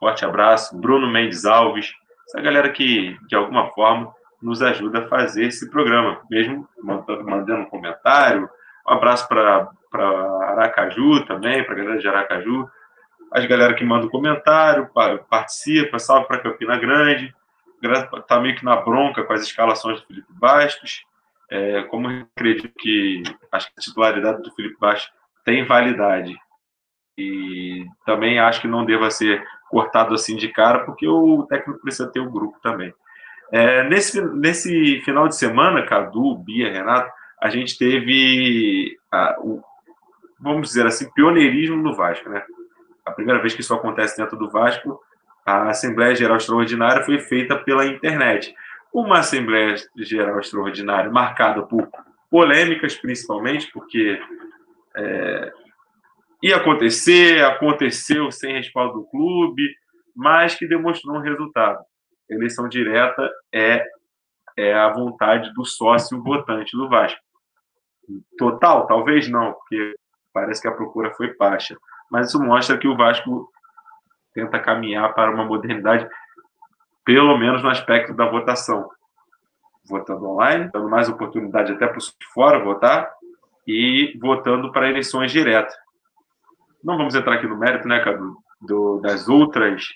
forte 0.00 0.24
abraço, 0.24 0.76
Bruno 0.78 1.06
Mendes 1.06 1.44
Alves, 1.44 1.92
essa 2.26 2.40
galera 2.40 2.70
que, 2.70 3.16
de 3.28 3.36
alguma 3.36 3.70
forma, 3.70 4.12
nos 4.42 4.60
ajuda 4.60 4.98
a 4.98 5.08
fazer 5.08 5.46
esse 5.46 5.70
programa, 5.70 6.20
mesmo 6.30 6.68
mandando 6.82 7.62
um 7.62 7.70
comentário, 7.70 8.48
um 8.86 8.92
abraço 8.92 9.28
para 9.28 9.70
Aracaju 9.92 11.24
também, 11.24 11.64
para 11.64 11.74
a 11.74 11.76
galera 11.76 11.98
de 11.98 12.08
Aracaju, 12.08 12.68
as 13.34 13.44
galera 13.46 13.74
que 13.74 13.84
manda 13.84 14.06
um 14.06 14.10
comentário, 14.10 14.88
participa, 15.28 15.98
salve 15.98 16.28
para 16.28 16.38
Campina 16.38 16.78
Grande, 16.78 17.34
está 17.82 18.40
meio 18.40 18.54
que 18.54 18.64
na 18.64 18.76
bronca 18.76 19.24
com 19.24 19.32
as 19.32 19.42
escalações 19.42 20.00
do 20.00 20.06
Felipe 20.06 20.32
Bastos. 20.32 21.04
É, 21.50 21.82
como 21.82 22.08
eu 22.08 22.26
acredito 22.36 22.72
que 22.78 23.24
a 23.50 23.58
titularidade 23.58 24.40
do 24.40 24.54
Felipe 24.54 24.76
Bastos 24.78 25.12
tem 25.44 25.66
validade 25.66 26.32
e 27.18 27.84
também 28.06 28.38
acho 28.38 28.60
que 28.60 28.68
não 28.68 28.84
deva 28.84 29.10
ser 29.10 29.44
cortado 29.68 30.14
assim 30.14 30.36
de 30.36 30.48
cara, 30.48 30.84
porque 30.84 31.06
o 31.06 31.44
técnico 31.48 31.80
precisa 31.80 32.10
ter 32.10 32.20
o 32.20 32.28
um 32.28 32.30
grupo 32.30 32.56
também. 32.62 32.94
É, 33.50 33.82
nesse, 33.88 34.22
nesse 34.22 35.00
final 35.00 35.26
de 35.26 35.36
semana, 35.36 35.84
Cadu, 35.84 36.36
Bia, 36.36 36.72
Renato, 36.72 37.10
a 37.42 37.50
gente 37.50 37.76
teve, 37.76 38.96
a, 39.10 39.36
o, 39.40 39.60
vamos 40.38 40.68
dizer 40.68 40.86
assim, 40.86 41.10
pioneirismo 41.12 41.76
no 41.76 41.94
Vasco, 41.94 42.28
né? 42.30 42.44
A 43.04 43.12
primeira 43.12 43.40
vez 43.40 43.54
que 43.54 43.60
isso 43.60 43.74
acontece 43.74 44.16
dentro 44.16 44.36
do 44.36 44.50
Vasco, 44.50 45.00
a 45.44 45.68
Assembleia 45.68 46.14
Geral 46.14 46.38
Extraordinária 46.38 47.04
foi 47.04 47.18
feita 47.18 47.56
pela 47.56 47.84
internet. 47.84 48.54
Uma 48.92 49.18
Assembleia 49.18 49.76
Geral 49.96 50.40
Extraordinária 50.40 51.10
marcada 51.10 51.62
por 51.62 51.88
polêmicas, 52.30 52.96
principalmente, 52.96 53.70
porque 53.72 54.18
é, 54.96 55.52
ia 56.42 56.56
acontecer, 56.56 57.44
aconteceu 57.44 58.30
sem 58.30 58.54
respaldo 58.54 59.00
do 59.00 59.06
clube, 59.06 59.62
mas 60.16 60.54
que 60.54 60.66
demonstrou 60.66 61.16
um 61.16 61.20
resultado. 61.20 61.84
Eleição 62.28 62.68
direta 62.68 63.30
é, 63.52 63.84
é 64.56 64.72
a 64.72 64.88
vontade 64.90 65.52
do 65.52 65.64
sócio 65.64 66.22
votante 66.22 66.74
do 66.74 66.88
Vasco. 66.88 67.20
Total? 68.38 68.86
Talvez 68.86 69.28
não, 69.28 69.52
porque 69.52 69.94
parece 70.32 70.62
que 70.62 70.68
a 70.68 70.72
procura 70.72 71.12
foi 71.14 71.36
baixa 71.36 71.76
mas 72.10 72.28
isso 72.28 72.42
mostra 72.42 72.78
que 72.78 72.88
o 72.88 72.96
Vasco 72.96 73.50
tenta 74.32 74.58
caminhar 74.58 75.14
para 75.14 75.32
uma 75.32 75.44
modernidade, 75.44 76.08
pelo 77.04 77.36
menos 77.36 77.62
no 77.62 77.70
aspecto 77.70 78.14
da 78.14 78.26
votação. 78.26 78.88
Votando 79.88 80.26
online, 80.26 80.70
dando 80.72 80.88
mais 80.88 81.08
oportunidade 81.08 81.72
até 81.72 81.86
para 81.86 81.98
os 81.98 82.16
fora 82.32 82.62
votar, 82.62 83.10
e 83.66 84.16
votando 84.20 84.70
para 84.72 84.88
eleições 84.88 85.32
diretas. 85.32 85.74
Não 86.82 86.96
vamos 86.96 87.14
entrar 87.14 87.34
aqui 87.34 87.46
no 87.46 87.58
mérito, 87.58 87.88
né, 87.88 88.00
Cadu, 88.00 88.36
do, 88.60 89.00
das 89.00 89.28
outras 89.28 89.86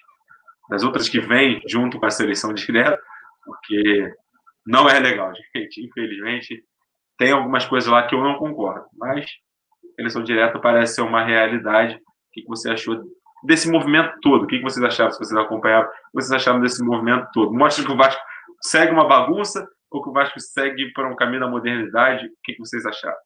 das 0.69 0.83
outras 0.83 1.09
que 1.09 1.19
vêm 1.19 1.63
junto 1.67 1.99
com 1.99 2.07
essa 2.07 2.23
eleição 2.23 2.53
direta, 2.53 3.01
porque 3.43 4.15
não 4.67 4.87
é 4.87 4.99
legal, 4.99 5.33
gente. 5.57 5.85
Infelizmente, 5.87 6.63
tem 7.17 7.33
algumas 7.33 7.65
coisas 7.65 7.91
lá 7.91 8.07
que 8.07 8.15
eu 8.15 8.23
não 8.23 8.37
concordo, 8.37 8.87
mas 8.93 9.27
eleição 9.97 10.23
direta 10.23 10.59
parece 10.59 10.97
ser 10.97 11.03
uma 11.03 11.25
realidade. 11.25 11.97
O 11.97 12.01
que 12.33 12.45
você 12.47 12.71
achou 12.71 13.03
desse 13.45 13.71
movimento 13.71 14.19
todo? 14.21 14.45
O 14.45 14.47
que 14.47 14.61
vocês 14.61 14.85
acharam, 14.85 15.11
se 15.11 15.19
vocês 15.19 15.39
acompanharam? 15.39 15.87
O 15.87 15.91
que 15.91 15.99
vocês 16.15 16.33
acharam 16.33 16.61
desse 16.61 16.83
movimento 16.83 17.29
todo? 17.33 17.53
Mostra 17.53 17.85
que 17.85 17.93
o 17.93 17.97
Vasco 17.97 18.21
segue 18.61 18.93
uma 18.93 19.07
bagunça 19.07 19.69
ou 19.91 20.03
que 20.03 20.11
o 20.11 20.13
Vasco 20.13 20.39
segue 20.41 20.93
para 20.93 21.09
um 21.09 21.17
caminho 21.17 21.41
da 21.41 21.49
modernidade? 21.49 22.27
O 22.27 22.31
que 22.43 22.57
vocês 22.59 22.85
acharam? 22.85 23.17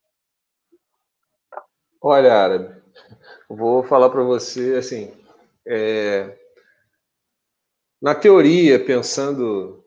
Olha, 2.00 2.34
Árabe, 2.34 2.68
vou 3.48 3.82
falar 3.82 4.10
para 4.10 4.22
você 4.22 4.74
assim. 4.74 5.12
É... 5.66 6.36
Na 8.00 8.14
teoria, 8.14 8.84
pensando 8.84 9.84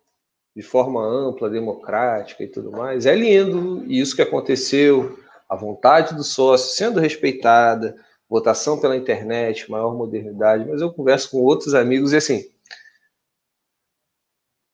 de 0.56 0.64
forma 0.64 1.06
ampla, 1.06 1.50
democrática 1.50 2.42
e 2.42 2.48
tudo 2.48 2.72
mais, 2.72 3.06
é 3.06 3.14
lindo 3.14 3.84
isso 3.92 4.16
que 4.16 4.22
aconteceu 4.22 5.20
a 5.50 5.56
vontade 5.56 6.16
do 6.16 6.24
sócio 6.24 6.76
sendo 6.76 7.00
respeitada, 7.00 7.96
votação 8.30 8.80
pela 8.80 8.98
internet, 8.98 9.70
maior 9.70 9.96
modernidade, 9.96 10.66
mas 10.68 10.82
eu 10.82 10.92
converso 10.92 11.32
com 11.32 11.38
outros 11.38 11.74
amigos 11.76 12.12
e 12.12 12.18
assim, 12.18 12.44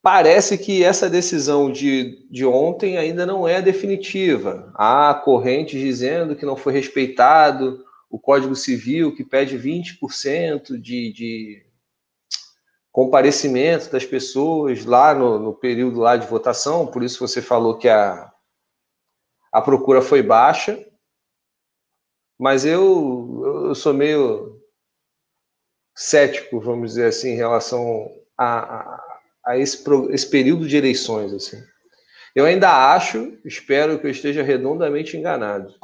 parece 0.02 0.58
que 0.58 0.82
essa 0.82 1.08
decisão 1.08 1.70
de, 1.70 2.26
de 2.30 2.44
ontem 2.44 2.98
ainda 2.98 3.24
não 3.24 3.46
é 3.46 3.62
definitiva. 3.62 4.72
Há 4.74 5.14
correntes 5.14 5.80
dizendo 5.80 6.34
que 6.34 6.46
não 6.46 6.56
foi 6.56 6.72
respeitado 6.72 7.84
o 8.10 8.18
Código 8.18 8.54
Civil, 8.54 9.14
que 9.14 9.24
pede 9.24 9.56
20% 9.58 10.78
de, 10.78 11.12
de 11.12 11.66
comparecimento 12.90 13.90
das 13.90 14.04
pessoas 14.04 14.84
lá 14.84 15.14
no, 15.14 15.38
no 15.38 15.54
período 15.54 16.00
lá 16.00 16.16
de 16.16 16.26
votação, 16.26 16.86
por 16.86 17.02
isso 17.02 17.26
você 17.26 17.40
falou 17.40 17.78
que 17.78 17.88
a, 17.88 18.30
a 19.52 19.60
procura 19.60 20.00
foi 20.00 20.22
baixa, 20.22 20.82
mas 22.38 22.64
eu, 22.64 23.66
eu 23.68 23.74
sou 23.74 23.92
meio 23.92 24.60
cético, 25.94 26.58
vamos 26.58 26.90
dizer 26.90 27.06
assim, 27.06 27.30
em 27.30 27.36
relação 27.36 28.10
a, 28.36 28.76
a, 28.76 29.20
a 29.46 29.58
esse, 29.58 29.84
esse 30.10 30.28
período 30.28 30.66
de 30.66 30.76
eleições. 30.76 31.32
Assim. 31.34 31.62
Eu 32.34 32.46
ainda 32.46 32.94
acho, 32.94 33.38
espero 33.44 33.98
que 33.98 34.06
eu 34.06 34.10
esteja 34.10 34.42
redondamente 34.42 35.16
enganado, 35.16 35.74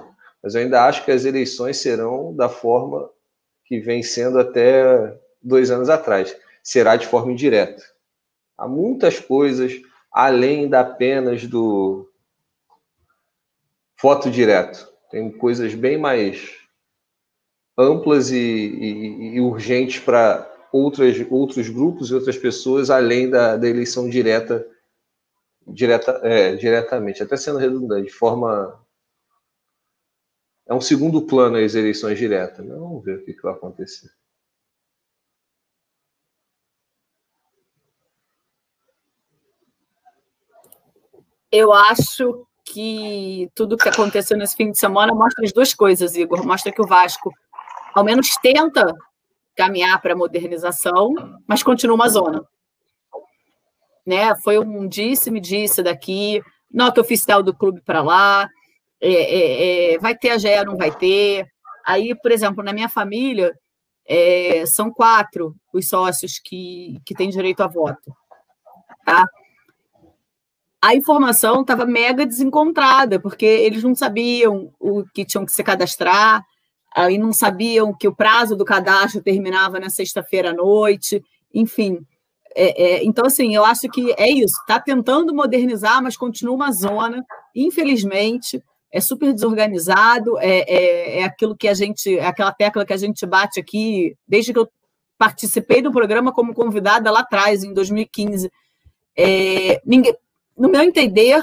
mas 0.42 0.54
eu 0.54 0.62
ainda 0.62 0.86
acho 0.86 1.04
que 1.04 1.12
as 1.12 1.24
eleições 1.24 1.76
serão 1.76 2.34
da 2.34 2.48
forma 2.48 3.10
que 3.66 3.80
vem 3.80 4.02
sendo 4.02 4.38
até 4.38 5.14
dois 5.42 5.70
anos 5.70 5.90
atrás. 5.90 6.34
Será 6.62 6.96
de 6.96 7.06
forma 7.06 7.32
indireta. 7.32 7.82
Há 8.56 8.66
muitas 8.66 9.20
coisas 9.20 9.74
além 10.10 10.68
da 10.68 10.80
apenas 10.80 11.46
do, 11.46 12.07
foto 13.98 14.30
direto. 14.30 14.90
Tem 15.10 15.30
coisas 15.30 15.74
bem 15.74 15.98
mais 15.98 16.56
amplas 17.76 18.30
e, 18.30 18.36
e, 18.36 19.36
e 19.36 19.40
urgentes 19.40 20.00
para 20.00 20.46
outros 20.72 21.68
grupos 21.68 22.10
e 22.10 22.14
outras 22.14 22.36
pessoas, 22.36 22.90
além 22.90 23.30
da, 23.30 23.56
da 23.56 23.68
eleição 23.68 24.08
direta, 24.08 24.66
direta, 25.66 26.20
é, 26.22 26.54
diretamente, 26.56 27.22
até 27.22 27.36
sendo 27.36 27.58
redundante, 27.58 28.06
de 28.06 28.12
forma. 28.12 28.84
É 30.66 30.74
um 30.74 30.80
segundo 30.80 31.22
plano 31.22 31.56
as 31.56 31.74
eleições 31.74 32.18
diretas. 32.18 32.64
Né? 32.64 32.74
Vamos 32.74 33.02
ver 33.02 33.18
o 33.18 33.24
que, 33.24 33.32
que 33.32 33.42
vai 33.42 33.54
acontecer. 33.54 34.10
Eu 41.50 41.72
acho 41.72 42.47
que 42.72 43.50
tudo 43.54 43.76
que 43.76 43.88
aconteceu 43.88 44.36
nesse 44.36 44.56
fim 44.56 44.70
de 44.70 44.78
semana 44.78 45.14
mostra 45.14 45.44
as 45.44 45.52
duas 45.52 45.72
coisas, 45.72 46.14
Igor. 46.14 46.46
Mostra 46.46 46.72
que 46.72 46.82
o 46.82 46.86
Vasco, 46.86 47.32
ao 47.94 48.04
menos, 48.04 48.36
tenta 48.42 48.94
caminhar 49.56 50.00
para 50.00 50.12
a 50.12 50.16
modernização, 50.16 51.14
mas 51.46 51.62
continua 51.62 51.96
uma 51.96 52.08
zona. 52.08 52.44
Né? 54.06 54.34
Foi 54.36 54.58
um 54.58 54.86
disse-me 54.86 55.40
disse 55.40 55.82
daqui, 55.82 56.40
nota 56.72 57.00
oficial 57.00 57.42
do 57.42 57.54
clube 57.54 57.80
para 57.82 58.02
lá, 58.02 58.48
é, 59.00 59.12
é, 59.12 59.94
é, 59.94 59.98
vai 59.98 60.16
ter 60.16 60.30
a 60.30 60.38
GE, 60.38 60.64
não 60.64 60.76
vai 60.76 60.90
ter. 60.90 61.46
Aí, 61.84 62.14
por 62.14 62.30
exemplo, 62.30 62.62
na 62.62 62.72
minha 62.72 62.88
família, 62.88 63.54
é, 64.06 64.64
são 64.66 64.90
quatro 64.90 65.54
os 65.72 65.88
sócios 65.88 66.38
que, 66.38 66.98
que 67.04 67.14
têm 67.14 67.30
direito 67.30 67.62
a 67.62 67.66
voto. 67.66 68.14
Tá? 69.04 69.26
A 70.80 70.94
informação 70.94 71.62
estava 71.62 71.84
mega 71.84 72.24
desencontrada, 72.24 73.18
porque 73.18 73.44
eles 73.44 73.82
não 73.82 73.94
sabiam 73.94 74.72
o 74.78 75.04
que 75.12 75.24
tinham 75.24 75.44
que 75.44 75.52
se 75.52 75.62
cadastrar, 75.64 76.44
aí 76.94 77.18
não 77.18 77.32
sabiam 77.32 77.92
que 77.92 78.06
o 78.06 78.14
prazo 78.14 78.56
do 78.56 78.64
cadastro 78.64 79.22
terminava 79.22 79.80
na 79.80 79.90
sexta-feira 79.90 80.50
à 80.50 80.54
noite, 80.54 81.22
enfim. 81.52 81.98
É, 82.54 82.82
é, 82.82 83.04
então, 83.04 83.26
assim, 83.26 83.54
eu 83.54 83.64
acho 83.64 83.88
que 83.88 84.14
é 84.16 84.28
isso. 84.30 84.54
Está 84.60 84.80
tentando 84.80 85.34
modernizar, 85.34 86.02
mas 86.02 86.16
continua 86.16 86.54
uma 86.54 86.72
zona, 86.72 87.24
infelizmente, 87.54 88.62
é 88.90 89.00
super 89.00 89.32
desorganizado, 89.32 90.38
é, 90.38 90.60
é, 90.60 91.20
é, 91.20 91.24
aquilo 91.24 91.56
que 91.56 91.68
a 91.68 91.74
gente, 91.74 92.16
é 92.16 92.26
aquela 92.26 92.52
tecla 92.52 92.86
que 92.86 92.92
a 92.92 92.96
gente 92.96 93.26
bate 93.26 93.60
aqui, 93.60 94.16
desde 94.26 94.52
que 94.52 94.58
eu 94.58 94.68
participei 95.18 95.82
do 95.82 95.92
programa 95.92 96.32
como 96.32 96.54
convidada 96.54 97.10
lá 97.10 97.20
atrás, 97.20 97.64
em 97.64 97.74
2015. 97.74 98.50
É, 99.16 99.82
ninguém, 99.84 100.14
no 100.58 100.68
meu 100.68 100.82
entender, 100.82 101.42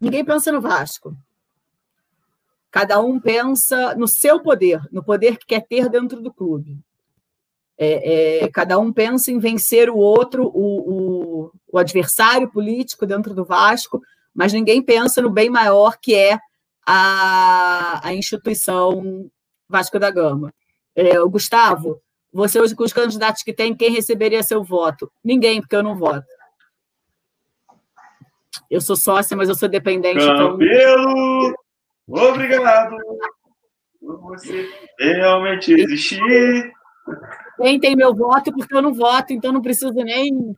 ninguém 0.00 0.24
pensa 0.24 0.52
no 0.52 0.60
Vasco. 0.60 1.16
Cada 2.70 3.00
um 3.00 3.18
pensa 3.18 3.94
no 3.94 4.06
seu 4.06 4.40
poder, 4.40 4.80
no 4.92 5.02
poder 5.02 5.38
que 5.38 5.46
quer 5.46 5.66
ter 5.66 5.88
dentro 5.88 6.20
do 6.20 6.32
clube. 6.32 6.78
É, 7.78 8.44
é, 8.44 8.48
cada 8.48 8.78
um 8.78 8.92
pensa 8.92 9.30
em 9.30 9.38
vencer 9.38 9.90
o 9.90 9.96
outro, 9.96 10.44
o, 10.46 11.44
o, 11.44 11.52
o, 11.72 11.78
adversário 11.78 12.50
político 12.50 13.04
dentro 13.04 13.34
do 13.34 13.44
Vasco, 13.44 14.00
mas 14.34 14.52
ninguém 14.52 14.82
pensa 14.82 15.20
no 15.20 15.28
bem 15.28 15.50
maior 15.50 15.98
que 16.00 16.14
é 16.14 16.38
a, 16.86 18.00
a 18.06 18.14
instituição 18.14 19.30
Vasco 19.68 19.98
da 19.98 20.10
Gama. 20.10 20.54
É, 20.94 21.18
Gustavo, 21.20 22.00
você 22.32 22.60
hoje 22.60 22.74
com 22.74 22.84
os 22.84 22.92
candidatos 22.92 23.42
que 23.42 23.52
tem, 23.52 23.74
quem 23.74 23.90
receberia 23.90 24.42
seu 24.42 24.62
voto? 24.62 25.10
Ninguém, 25.22 25.60
porque 25.60 25.76
eu 25.76 25.82
não 25.82 25.96
voto. 25.96 26.26
Eu 28.70 28.80
sou 28.80 28.96
sócia, 28.96 29.36
mas 29.36 29.48
eu 29.48 29.54
sou 29.54 29.68
dependente. 29.68 30.24
Campelo, 30.24 31.54
então... 32.08 32.30
obrigado 32.30 32.96
por 34.00 34.20
você 34.20 34.68
realmente 34.98 35.72
existir. 35.72 36.72
Quem 37.56 37.80
tem 37.80 37.96
meu 37.96 38.14
voto, 38.14 38.52
porque 38.52 38.74
eu 38.74 38.82
não 38.82 38.92
voto, 38.92 39.32
então 39.32 39.52
não 39.52 39.62
preciso 39.62 39.94
nem 39.94 40.54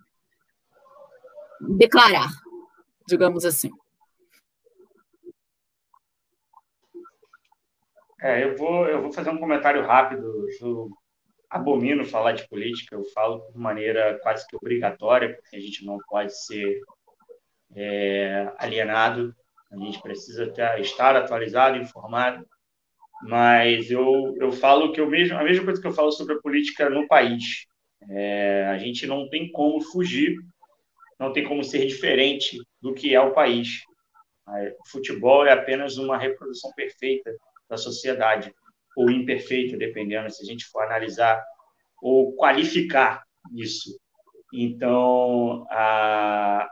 declarar, 1.77 2.29
digamos 3.07 3.45
assim. 3.45 3.71
É, 8.21 8.45
eu 8.45 8.57
vou, 8.57 8.87
eu 8.87 9.03
vou 9.03 9.13
fazer 9.13 9.31
um 9.31 9.39
comentário 9.39 9.87
rápido. 9.87 10.47
Eu 10.61 10.89
abomino 11.49 12.05
falar 12.05 12.33
de 12.33 12.49
política, 12.49 12.97
eu 12.97 13.05
falo 13.05 13.39
de 13.53 13.59
maneira 13.59 14.19
quase 14.23 14.47
que 14.47 14.57
obrigatória, 14.57 15.35
porque 15.35 15.57
a 15.57 15.61
gente 15.61 15.85
não 15.85 15.99
pode 16.09 16.37
ser 16.37 16.81
é, 17.75 18.53
alienado, 18.59 19.35
a 19.71 19.77
gente 19.77 20.01
precisa 20.01 20.47
ter, 20.51 20.81
estar 20.81 21.15
atualizado, 21.17 21.77
informado, 21.77 22.47
mas 23.23 23.91
eu, 23.91 24.35
eu 24.41 24.53
falo 24.53 24.93
que 24.93 25.01
eu 25.01 25.09
mesmo, 25.09 25.37
a 25.37 25.45
mesma 25.45 25.65
coisa 25.65 25.81
que 25.81 25.87
eu 25.87 25.93
falo 25.93 26.13
sobre 26.13 26.35
a 26.35 26.41
política 26.41 26.89
no 26.89 27.07
país. 27.07 27.67
É, 28.11 28.67
a 28.67 28.79
gente 28.79 29.07
não 29.07 29.29
tem 29.29 29.51
como 29.51 29.81
fugir, 29.81 30.37
não 31.19 31.33
tem 31.33 31.45
como 31.45 31.65
ser 31.65 31.87
diferente 31.87 32.59
do 32.81 32.95
que 32.95 33.15
é 33.15 33.21
o 33.21 33.35
país. 33.35 33.83
O 34.47 34.89
futebol 34.89 35.45
é 35.45 35.53
apenas 35.53 35.99
uma 35.99 36.17
reprodução 36.17 36.73
perfeita 36.75 37.31
da 37.69 37.77
sociedade, 37.77 38.55
ou 38.97 39.11
imperfeita, 39.11 39.77
dependendo 39.77 40.31
se 40.31 40.43
a 40.43 40.47
gente 40.47 40.65
for 40.67 40.83
analisar 40.83 41.45
ou 42.01 42.35
qualificar 42.35 43.25
isso. 43.55 43.99
Então, 44.53 45.67
a, 45.71 46.69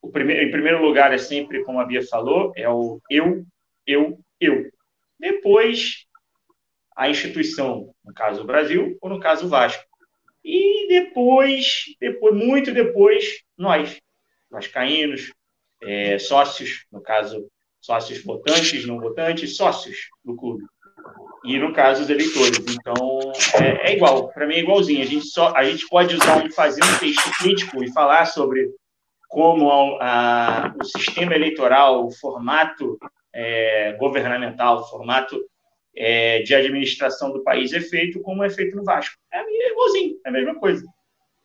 o 0.00 0.10
primeiro, 0.10 0.42
em 0.42 0.50
primeiro 0.50 0.82
lugar 0.82 1.12
é 1.12 1.18
sempre, 1.18 1.64
como 1.64 1.80
a 1.80 1.84
Bia 1.84 2.06
falou, 2.06 2.52
é 2.56 2.68
o 2.68 3.00
eu, 3.10 3.44
eu, 3.86 4.18
eu. 4.40 4.70
Depois, 5.18 6.06
a 6.96 7.08
instituição, 7.08 7.92
no 8.04 8.14
caso 8.14 8.42
o 8.42 8.46
Brasil, 8.46 8.96
ou 9.00 9.10
no 9.10 9.20
caso 9.20 9.46
o 9.46 9.48
Vasco. 9.48 9.84
E 10.44 10.88
depois, 10.88 11.84
depois 12.00 12.34
muito 12.34 12.72
depois, 12.72 13.42
nós, 13.56 14.00
vascaínos, 14.50 15.32
é, 15.82 16.18
sócios, 16.18 16.86
no 16.90 17.00
caso, 17.00 17.46
sócios 17.80 18.22
votantes, 18.22 18.86
não 18.86 19.00
votantes, 19.00 19.56
sócios 19.56 20.08
do 20.24 20.36
clube. 20.36 20.64
E, 21.44 21.58
no 21.58 21.72
caso, 21.72 22.02
os 22.02 22.10
eleitores. 22.10 22.58
Então, 22.68 23.32
é, 23.60 23.90
é 23.90 23.96
igual, 23.96 24.28
para 24.28 24.46
mim 24.46 24.54
é 24.54 24.60
igualzinho. 24.60 25.02
A 25.02 25.06
gente, 25.06 25.26
só, 25.26 25.54
a 25.54 25.64
gente 25.64 25.86
pode 25.88 26.14
usar 26.14 26.50
fazer 26.50 26.82
um 26.82 26.98
texto 26.98 27.30
crítico 27.38 27.82
e 27.82 27.92
falar 27.92 28.26
sobre 28.26 28.68
como 29.28 29.70
a, 30.00 30.68
a, 30.68 30.74
o 30.80 30.84
sistema 30.84 31.34
eleitoral, 31.34 32.06
o 32.06 32.10
formato 32.10 32.98
é, 33.32 33.92
governamental, 33.92 34.80
o 34.80 34.88
formato 34.88 35.38
é, 35.94 36.42
de 36.42 36.54
administração 36.54 37.32
do 37.32 37.42
país 37.42 37.72
é 37.72 37.80
feito 37.80 38.20
como 38.20 38.42
é 38.42 38.48
feito 38.48 38.74
no 38.74 38.84
Vasco. 38.84 39.16
É, 39.30 39.38
é 39.38 39.72
igualzinho, 39.72 40.18
é 40.24 40.28
a 40.28 40.32
mesma 40.32 40.54
coisa. 40.54 40.84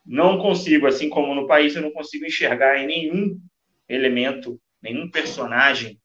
Não 0.05 0.37
consigo, 0.37 0.87
assim 0.87 1.09
como 1.09 1.35
no 1.35 1.45
país, 1.45 1.75
eu 1.75 1.81
não 1.81 1.91
consigo 1.91 2.25
enxergar 2.25 2.77
em 2.77 2.87
nenhum 2.87 3.39
elemento, 3.87 4.59
nenhum 4.81 5.09
personagem, 5.09 5.99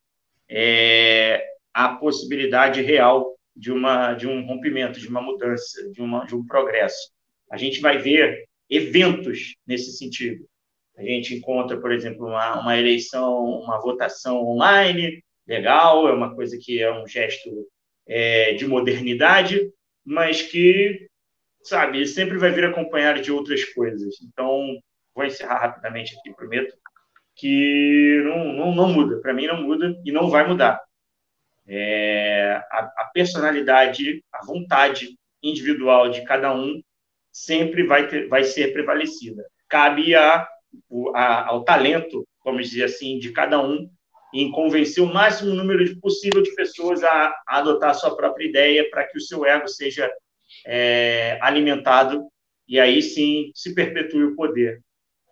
é, 0.49 1.45
a 1.73 1.89
possibilidade 1.89 2.81
real 2.81 3.37
de, 3.55 3.71
uma, 3.71 4.13
de 4.13 4.27
um 4.27 4.45
rompimento, 4.45 4.99
de 4.99 5.07
uma 5.07 5.21
mudança, 5.21 5.89
de, 5.91 6.01
uma, 6.01 6.25
de 6.25 6.35
um 6.35 6.45
progresso. 6.45 7.11
A 7.51 7.57
gente 7.57 7.79
vai 7.79 7.97
ver 7.97 8.45
eventos 8.69 9.55
nesse 9.65 9.91
sentido. 9.97 10.48
A 10.99 11.03
gente 11.03 11.33
encontra, 11.33 11.79
por 11.79 11.93
exemplo, 11.93 12.27
uma, 12.27 12.59
uma 12.59 12.77
eleição, 12.77 13.45
uma 13.45 13.79
votação 13.79 14.43
online, 14.45 15.23
legal, 15.47 16.09
é 16.09 16.13
uma 16.13 16.35
coisa 16.35 16.57
que 16.61 16.81
é 16.81 16.91
um 16.91 17.07
gesto 17.07 17.49
é, 18.05 18.53
de 18.53 18.67
modernidade, 18.67 19.71
mas 20.03 20.41
que, 20.41 21.07
sabe, 21.63 22.05
sempre 22.05 22.37
vai 22.37 22.51
vir 22.51 22.65
acompanhado 22.65 23.21
de 23.21 23.31
outras 23.31 23.63
coisas. 23.63 24.15
Então, 24.21 24.77
vou 25.15 25.23
encerrar 25.23 25.59
rapidamente 25.59 26.17
aqui, 26.17 26.35
prometo, 26.35 26.75
que 27.33 28.21
não, 28.25 28.51
não, 28.51 28.75
não 28.75 28.89
muda, 28.89 29.21
para 29.21 29.33
mim 29.33 29.47
não 29.47 29.61
muda 29.61 29.97
e 30.03 30.11
não 30.11 30.29
vai 30.29 30.45
mudar. 30.45 30.81
É, 31.65 32.61
a, 32.69 32.79
a, 32.97 33.11
personalidade, 33.13 34.21
a 34.33 34.45
vontade 34.45 35.17
individual 35.41 36.09
de 36.09 36.25
cada 36.25 36.53
um 36.53 36.81
sempre 37.31 37.83
vai, 37.83 38.07
ter, 38.07 38.27
vai 38.27 38.43
ser 38.43 38.73
prevalecida. 38.73 39.45
Cabe 39.69 40.13
a 40.13 40.45
o, 40.89 41.09
a, 41.15 41.47
ao 41.47 41.63
talento, 41.63 42.27
vamos 42.43 42.69
dizer 42.69 42.85
assim, 42.85 43.19
de 43.19 43.31
cada 43.31 43.61
um 43.61 43.89
em 44.33 44.51
convencer 44.51 45.03
o 45.03 45.11
máximo 45.11 45.53
número 45.53 45.99
possível 45.99 46.41
de 46.41 46.53
pessoas 46.53 47.03
a, 47.03 47.33
a 47.47 47.57
adotar 47.57 47.91
a 47.91 47.95
sua 47.95 48.15
própria 48.15 48.45
ideia 48.45 48.87
para 48.89 49.05
que 49.05 49.17
o 49.17 49.21
seu 49.21 49.45
ego 49.45 49.67
seja 49.67 50.09
é, 50.65 51.39
alimentado 51.41 52.27
e 52.67 52.79
aí 52.79 53.01
sim 53.01 53.51
se 53.55 53.73
perpetue 53.73 54.23
o 54.23 54.35
poder, 54.35 54.81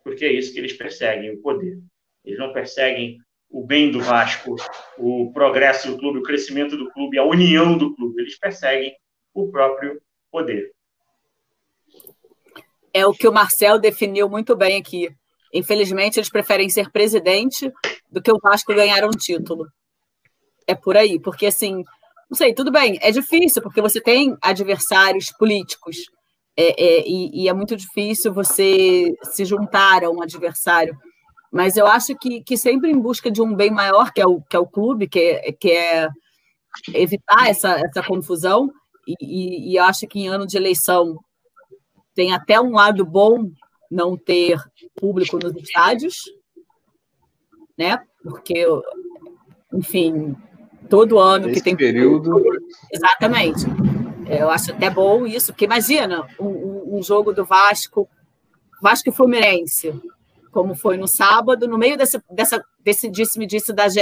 porque 0.03 0.25
é 0.25 0.33
isso 0.33 0.51
que 0.51 0.59
eles 0.59 0.73
perseguem, 0.73 1.31
o 1.31 1.41
poder. 1.41 1.79
Eles 2.25 2.39
não 2.39 2.51
perseguem 2.51 3.19
o 3.49 3.65
bem 3.65 3.91
do 3.91 4.01
Vasco, 4.01 4.55
o 4.97 5.31
progresso 5.31 5.91
do 5.91 5.97
clube, 5.97 6.19
o 6.19 6.23
crescimento 6.23 6.75
do 6.75 6.89
clube, 6.91 7.17
a 7.17 7.23
união 7.23 7.77
do 7.77 7.95
clube. 7.95 8.21
Eles 8.21 8.37
perseguem 8.37 8.95
o 9.33 9.49
próprio 9.49 10.01
poder. 10.31 10.71
É 12.93 13.05
o 13.05 13.13
que 13.13 13.27
o 13.27 13.31
Marcel 13.31 13.79
definiu 13.79 14.27
muito 14.27 14.55
bem 14.55 14.77
aqui. 14.77 15.15
Infelizmente, 15.53 16.19
eles 16.19 16.29
preferem 16.29 16.69
ser 16.69 16.91
presidente 16.91 17.71
do 18.11 18.21
que 18.21 18.31
o 18.31 18.39
Vasco 18.41 18.73
ganhar 18.73 19.05
um 19.05 19.11
título. 19.11 19.65
É 20.65 20.75
por 20.75 20.97
aí, 20.97 21.19
porque 21.19 21.45
assim, 21.45 21.83
não 22.29 22.37
sei, 22.37 22.53
tudo 22.53 22.71
bem, 22.71 22.99
é 23.01 23.11
difícil, 23.11 23.61
porque 23.61 23.81
você 23.81 24.01
tem 24.01 24.35
adversários 24.41 25.31
políticos, 25.31 25.97
é, 26.57 26.83
é, 26.83 27.07
e, 27.07 27.43
e, 27.43 27.47
é 27.47 27.53
muito 27.53 27.75
difícil 27.75 28.33
você 28.33 29.13
se 29.23 29.45
juntar 29.45 30.03
a 30.03 30.09
um 30.09 30.21
adversário. 30.21 30.97
Mas 31.51 31.77
eu 31.77 31.87
acho 31.87 32.15
que, 32.17 32.43
que 32.43 32.57
sempre 32.57 32.91
em 32.91 32.99
busca 32.99 33.31
de 33.31 33.41
um 33.41 33.55
bem 33.55 33.71
maior, 33.71 34.11
que 34.11 34.19
é 34.19 34.25
o, 34.25 34.41
que 34.41 34.55
é 34.55 34.59
o 34.59 34.67
clube, 34.67 35.07
que 35.07 35.19
é, 35.19 35.51
que 35.53 35.71
é 35.71 36.09
evitar 36.93 37.47
essa, 37.47 37.79
essa 37.79 38.03
confusão, 38.03 38.69
e, 39.07 39.15
e, 39.21 39.73
e 39.73 39.77
acho 39.77 40.07
que 40.07 40.19
em 40.19 40.27
ano 40.27 40.45
de 40.45 40.57
eleição 40.57 41.15
tem 42.13 42.33
até 42.33 42.59
um 42.59 42.71
lado 42.71 43.05
bom 43.05 43.49
não 43.89 44.17
ter 44.17 44.59
público 44.95 45.39
nos 45.41 45.55
estádios, 45.55 46.23
né? 47.77 47.99
Porque, 48.23 48.65
enfim, 49.73 50.35
todo 50.89 51.19
ano 51.19 51.47
Esse 51.47 51.55
que 51.55 51.63
tem 51.63 51.75
período. 51.75 52.31
Público, 52.31 52.65
exatamente. 52.91 53.65
Eu 54.27 54.49
acho 54.49 54.71
até 54.71 54.89
bom 54.89 55.25
isso, 55.25 55.53
porque 55.53 55.65
imagina 55.65 56.27
um, 56.39 56.97
um 56.97 57.03
jogo 57.03 57.31
do 57.31 57.45
Vasco, 57.45 58.09
Vasco 58.81 59.09
e 59.09 59.13
Fluminense, 59.13 59.93
como 60.51 60.75
foi 60.75 60.97
no 60.97 61.07
sábado, 61.07 61.67
no 61.67 61.77
meio 61.77 61.97
desse, 61.97 62.21
dessa, 62.31 62.63
desse 62.83 63.09
disse-me-disse 63.09 63.71
da 63.71 63.87
GE, 63.87 64.01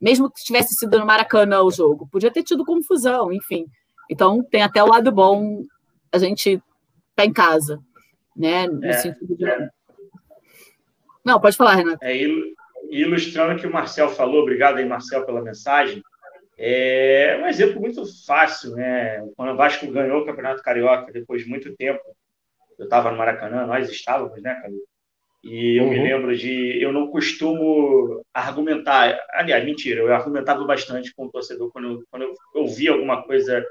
mesmo 0.00 0.30
que 0.30 0.42
tivesse 0.42 0.74
sido 0.74 0.98
no 0.98 1.06
Maracanã 1.06 1.62
o 1.62 1.70
jogo, 1.70 2.08
podia 2.10 2.30
ter 2.30 2.42
tido 2.42 2.64
confusão, 2.64 3.32
enfim. 3.32 3.66
Então, 4.10 4.42
tem 4.42 4.62
até 4.62 4.82
o 4.82 4.88
lado 4.88 5.12
bom, 5.12 5.62
a 6.10 6.18
gente 6.18 6.62
tá 7.14 7.24
em 7.24 7.32
casa 7.32 7.78
né? 8.36 8.66
No 8.66 8.84
é, 8.84 8.92
sentido 8.94 9.36
de... 9.36 9.44
é. 9.44 9.68
Não, 11.24 11.40
pode 11.40 11.56
falar, 11.56 11.76
Renato. 11.76 12.04
É, 12.04 12.16
ilustrando 12.90 13.54
o 13.54 13.58
que 13.58 13.66
o 13.66 13.72
Marcel 13.72 14.08
falou, 14.08 14.42
obrigado 14.42 14.78
aí, 14.78 14.84
Marcel, 14.84 15.24
pela 15.24 15.42
mensagem. 15.42 16.02
É 16.58 17.40
um 17.42 17.46
exemplo 17.46 17.80
muito 17.80 18.04
fácil, 18.26 18.76
né? 18.76 19.26
Quando 19.36 19.52
o 19.52 19.56
Vasco 19.56 19.90
ganhou 19.90 20.20
o 20.20 20.26
Campeonato 20.26 20.62
Carioca 20.62 21.10
depois 21.10 21.42
de 21.42 21.48
muito 21.48 21.74
tempo, 21.76 22.00
eu 22.78 22.84
estava 22.84 23.10
no 23.10 23.16
Maracanã, 23.16 23.66
nós 23.66 23.90
estávamos, 23.90 24.40
né, 24.42 24.60
E 25.42 25.78
eu 25.78 25.84
uhum. 25.84 25.90
me 25.90 26.02
lembro 26.02 26.36
de. 26.36 26.80
Eu 26.80 26.92
não 26.92 27.08
costumo 27.08 28.22
argumentar. 28.32 29.18
Aliás, 29.32 29.64
mentira, 29.64 30.00
eu 30.00 30.06
não 30.06 30.12
costumo 30.12 30.22
argumentar. 30.22 30.52
Aliás, 30.52 30.62
mentira, 30.62 30.62
eu 30.62 30.62
argumentava 30.62 30.64
bastante 30.64 31.14
com 31.14 31.26
o 31.26 31.30
torcedor 31.30 31.72
quando 31.72 31.88
eu, 31.88 32.04
quando 32.10 32.22
eu 32.22 32.34
ouvia 32.54 32.92
alguma 32.92 33.22
coisa, 33.22 33.64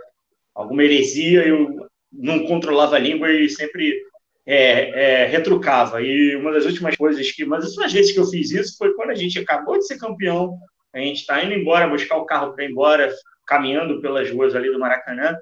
alguma 0.53 0.84
heresia, 0.84 1.47
eu 1.47 1.88
não 2.12 2.45
controlava 2.45 2.95
a 2.95 2.99
língua 2.99 3.32
e 3.32 3.47
sempre 3.47 4.03
é, 4.46 5.24
é, 5.24 5.26
retrucava. 5.26 6.02
E 6.02 6.36
uma 6.36 6.52
das 6.52 6.66
últimas 6.66 6.96
coisas 6.96 7.32
que. 7.32 7.46
Mas 7.46 7.64
as 7.64 7.70
últimas 7.72 7.94
vezes 7.94 8.12
que 8.12 8.20
eu 8.20 8.26
fiz 8.26 8.52
isso 8.52 8.78
foi 8.78 8.94
quando 8.94 9.12
a 9.12 9.16
gente 9.16 9.39
acabou 9.39 9.78
de 9.78 9.86
ser 9.86 9.98
campeão, 9.98 10.58
a 10.94 11.00
gente 11.00 11.22
está 11.22 11.44
indo 11.44 11.54
embora, 11.54 11.88
buscar 11.88 12.18
o 12.18 12.26
carro 12.26 12.54
para 12.54 12.66
ir 12.66 12.72
embora, 12.72 13.14
caminhando 13.46 14.02
pelas 14.02 14.30
ruas 14.30 14.56
ali 14.56 14.72
do 14.72 14.80
Maracanã, 14.80 15.38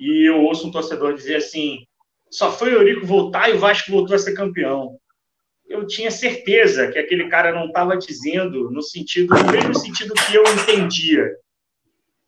e 0.00 0.28
eu 0.28 0.42
ouço 0.42 0.66
um 0.66 0.70
torcedor 0.70 1.14
dizer 1.14 1.36
assim: 1.36 1.84
só 2.30 2.50
foi 2.50 2.72
o 2.72 2.78
Eurico 2.78 3.06
voltar 3.06 3.48
e 3.48 3.54
o 3.54 3.58
Vasco 3.58 3.90
voltou 3.90 4.16
a 4.16 4.18
ser 4.18 4.34
campeão. 4.34 4.98
Eu 5.66 5.86
tinha 5.86 6.10
certeza 6.10 6.88
que 6.88 6.98
aquele 6.98 7.28
cara 7.28 7.52
não 7.52 7.66
estava 7.66 7.96
dizendo 7.96 8.70
no 8.70 8.82
sentido, 8.82 9.34
no 9.34 9.50
mesmo 9.50 9.74
sentido 9.74 10.12
que 10.12 10.36
eu 10.36 10.42
entendia. 10.42 11.30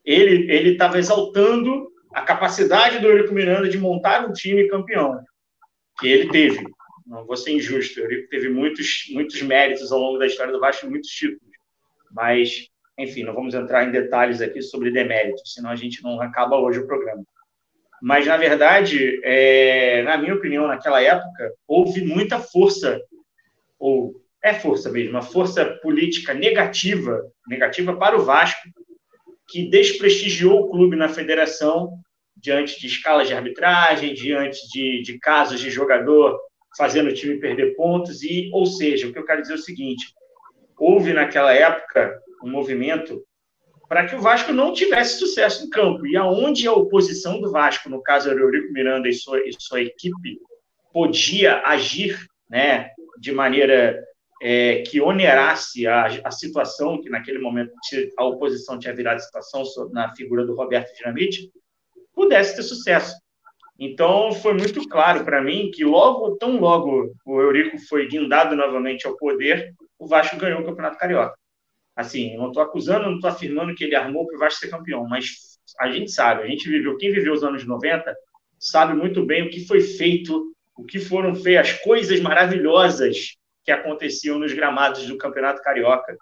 Ele 0.04 0.70
estava 0.70 0.98
exaltando 0.98 1.88
a 2.14 2.22
capacidade 2.22 2.98
do 2.98 3.08
Eurico 3.08 3.34
Miranda 3.34 3.68
de 3.68 3.76
montar 3.76 4.26
um 4.26 4.32
time 4.32 4.68
campeão, 4.68 5.20
que 5.98 6.08
ele 6.08 6.30
teve. 6.30 6.64
Não 7.06 7.24
vou 7.24 7.36
ser 7.36 7.52
injusto, 7.52 8.00
Eurico 8.00 8.28
teve 8.28 8.48
muitos 8.48 9.06
muitos 9.10 9.40
méritos 9.42 9.92
ao 9.92 10.00
longo 10.00 10.18
da 10.18 10.26
história 10.26 10.52
do 10.52 10.60
Vasco, 10.60 10.88
muitos 10.88 11.10
títulos. 11.10 11.54
Mas, 12.10 12.68
enfim, 12.98 13.22
não 13.22 13.34
vamos 13.34 13.54
entrar 13.54 13.84
em 13.84 13.92
detalhes 13.92 14.40
aqui 14.40 14.60
sobre 14.60 14.90
deméritos, 14.90 15.54
senão 15.54 15.70
a 15.70 15.76
gente 15.76 16.02
não 16.02 16.20
acaba 16.20 16.58
hoje 16.58 16.80
o 16.80 16.86
programa. 16.86 17.22
Mas, 18.02 18.26
na 18.26 18.36
verdade, 18.36 19.20
é, 19.24 20.02
na 20.02 20.16
minha 20.16 20.34
opinião, 20.34 20.66
naquela 20.66 21.00
época, 21.00 21.52
houve 21.66 22.04
muita 22.04 22.38
força, 22.38 23.00
ou 23.78 24.20
é 24.42 24.52
força 24.54 24.90
mesmo, 24.90 25.12
uma 25.12 25.22
força 25.22 25.64
política 25.82 26.34
negativa, 26.34 27.22
negativa 27.48 27.96
para 27.96 28.16
o 28.16 28.24
Vasco, 28.24 28.68
que 29.48 29.68
desprestigiou 29.68 30.60
o 30.60 30.70
clube 30.70 30.96
na 30.96 31.08
federação 31.08 31.98
diante 32.46 32.78
de 32.78 32.86
escalas 32.86 33.26
de 33.26 33.34
arbitragem, 33.34 34.14
diante 34.14 34.68
de, 34.68 35.02
de 35.02 35.18
casos 35.18 35.58
de 35.58 35.68
jogador 35.68 36.38
fazendo 36.78 37.08
o 37.08 37.12
time 37.12 37.40
perder 37.40 37.74
pontos, 37.74 38.22
e, 38.22 38.48
ou 38.52 38.64
seja, 38.64 39.08
o 39.08 39.12
que 39.12 39.18
eu 39.18 39.24
quero 39.24 39.42
dizer 39.42 39.54
é 39.54 39.56
o 39.56 39.60
seguinte: 39.60 40.14
houve 40.78 41.12
naquela 41.12 41.52
época 41.52 42.16
um 42.44 42.48
movimento 42.48 43.20
para 43.88 44.06
que 44.06 44.14
o 44.14 44.20
Vasco 44.20 44.52
não 44.52 44.72
tivesse 44.72 45.18
sucesso 45.18 45.64
em 45.64 45.70
campo. 45.70 46.06
E 46.06 46.16
aonde 46.16 46.68
a 46.68 46.72
oposição 46.72 47.40
do 47.40 47.50
Vasco, 47.50 47.88
no 47.88 48.02
caso 48.02 48.30
Eurico 48.30 48.72
Miranda 48.72 49.08
e 49.08 49.12
sua, 49.12 49.40
e 49.40 49.50
sua 49.58 49.80
equipe, 49.80 50.38
podia 50.92 51.62
agir 51.62 52.16
né, 52.48 52.90
de 53.18 53.32
maneira 53.32 54.00
é, 54.40 54.82
que 54.82 55.00
onerasse 55.00 55.86
a, 55.86 56.06
a 56.24 56.30
situação, 56.30 57.00
que 57.00 57.10
naquele 57.10 57.38
momento 57.38 57.72
a 58.16 58.24
oposição 58.24 58.78
tinha 58.78 58.94
virado 58.94 59.20
situação 59.20 59.64
na 59.92 60.14
figura 60.14 60.44
do 60.44 60.54
Roberto 60.54 60.94
Dinamite, 60.96 61.50
pudesse 62.16 62.56
ter 62.56 62.62
sucesso. 62.62 63.14
Então, 63.78 64.32
foi 64.32 64.54
muito 64.54 64.88
claro 64.88 65.22
para 65.22 65.42
mim 65.42 65.70
que 65.70 65.84
logo, 65.84 66.36
tão 66.36 66.58
logo 66.58 67.12
o 67.26 67.40
Eurico 67.42 67.78
foi 67.86 68.08
guindado 68.08 68.56
novamente 68.56 69.06
ao 69.06 69.16
poder, 69.16 69.74
o 69.98 70.06
Vasco 70.06 70.36
ganhou 70.36 70.60
o 70.60 70.64
Campeonato 70.64 70.96
Carioca. 70.96 71.36
Assim, 71.94 72.32
eu 72.32 72.40
não 72.40 72.48
estou 72.48 72.62
acusando, 72.62 73.04
não 73.04 73.16
estou 73.16 73.30
afirmando 73.30 73.74
que 73.74 73.84
ele 73.84 73.94
armou 73.94 74.26
para 74.26 74.36
o 74.36 74.38
Vasco 74.38 74.60
ser 74.60 74.70
campeão, 74.70 75.06
mas 75.06 75.58
a 75.78 75.90
gente 75.90 76.10
sabe, 76.10 76.42
a 76.42 76.46
gente 76.46 76.68
viveu, 76.68 76.96
quem 76.96 77.12
viveu 77.12 77.34
os 77.34 77.44
anos 77.44 77.66
90 77.66 78.14
sabe 78.58 78.94
muito 78.94 79.24
bem 79.24 79.42
o 79.42 79.50
que 79.50 79.66
foi 79.66 79.80
feito, 79.80 80.54
o 80.74 80.84
que 80.84 80.98
foram 80.98 81.34
feitas, 81.34 81.68
as 81.68 81.78
coisas 81.80 82.20
maravilhosas 82.20 83.36
que 83.62 83.70
aconteciam 83.70 84.38
nos 84.38 84.52
gramados 84.52 85.06
do 85.06 85.18
Campeonato 85.18 85.62
Carioca, 85.62 86.16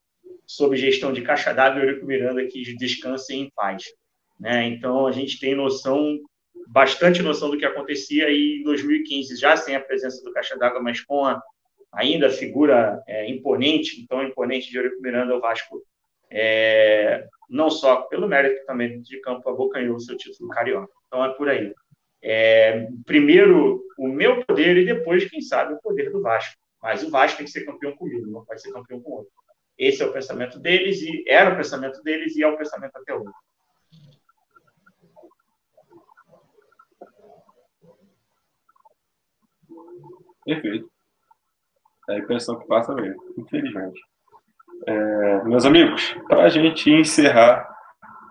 sob 0.46 0.76
gestão 0.76 1.12
de 1.12 1.22
Caixa 1.22 1.52
d'Água 1.52 1.80
e 1.80 1.86
Eurico 1.86 2.06
Miranda, 2.06 2.44
que 2.46 2.74
descansem 2.76 3.42
em 3.42 3.50
paz. 3.54 3.84
Né? 4.38 4.66
Então, 4.68 5.06
a 5.06 5.12
gente 5.12 5.38
tem 5.38 5.54
noção, 5.54 6.18
bastante 6.68 7.22
noção 7.22 7.50
do 7.50 7.58
que 7.58 7.64
acontecia 7.64 8.26
aí 8.26 8.58
em 8.60 8.62
2015, 8.64 9.36
já 9.36 9.56
sem 9.56 9.76
a 9.76 9.80
presença 9.80 10.22
do 10.22 10.32
Caixa 10.32 10.56
d'Água, 10.56 10.82
mas 10.82 11.00
com 11.00 11.24
a 11.24 11.42
ainda 11.94 12.28
figura 12.28 13.02
é, 13.06 13.28
imponente, 13.30 14.06
tão 14.08 14.22
imponente 14.22 14.70
de 14.70 14.76
Eurico 14.76 15.00
Miranda, 15.00 15.36
o 15.36 15.40
Vasco, 15.40 15.82
é, 16.30 17.26
não 17.48 17.70
só 17.70 18.02
pelo 18.02 18.28
mérito 18.28 18.66
também 18.66 19.00
de 19.00 19.20
campo, 19.20 19.48
abocanhou 19.48 19.96
o 19.96 20.00
seu 20.00 20.16
título 20.16 20.48
carioca. 20.50 20.92
Então 21.06 21.24
é 21.24 21.32
por 21.34 21.48
aí. 21.48 21.72
É, 22.22 22.88
primeiro 23.06 23.84
o 23.98 24.08
meu 24.08 24.44
poder 24.44 24.76
e 24.76 24.86
depois, 24.86 25.28
quem 25.28 25.40
sabe, 25.40 25.74
o 25.74 25.80
poder 25.80 26.10
do 26.10 26.20
Vasco. 26.20 26.56
Mas 26.82 27.02
o 27.02 27.10
Vasco 27.10 27.38
tem 27.38 27.46
que 27.46 27.52
ser 27.52 27.64
campeão 27.64 27.96
comigo, 27.96 28.26
não 28.26 28.44
pode 28.44 28.60
ser 28.60 28.72
campeão 28.72 29.00
com 29.00 29.12
outro. 29.12 29.32
Esse 29.78 30.02
é 30.02 30.06
o 30.06 30.12
pensamento 30.12 30.58
deles 30.58 31.00
e 31.02 31.24
era 31.26 31.52
o 31.52 31.56
pensamento 31.56 32.02
deles 32.02 32.36
e 32.36 32.42
é 32.42 32.46
o 32.46 32.56
pensamento 32.56 32.96
até 32.96 33.14
hoje. 33.14 33.32
Perfeito. 40.44 40.90
É 42.08 42.14
a 42.14 42.18
impressão 42.18 42.58
que 42.58 42.66
passa 42.66 42.94
mesmo, 42.94 43.22
infelizmente. 43.38 44.00
É, 44.86 45.44
meus 45.44 45.64
amigos, 45.64 46.14
para 46.28 46.44
a 46.44 46.48
gente 46.48 46.90
encerrar, 46.90 47.66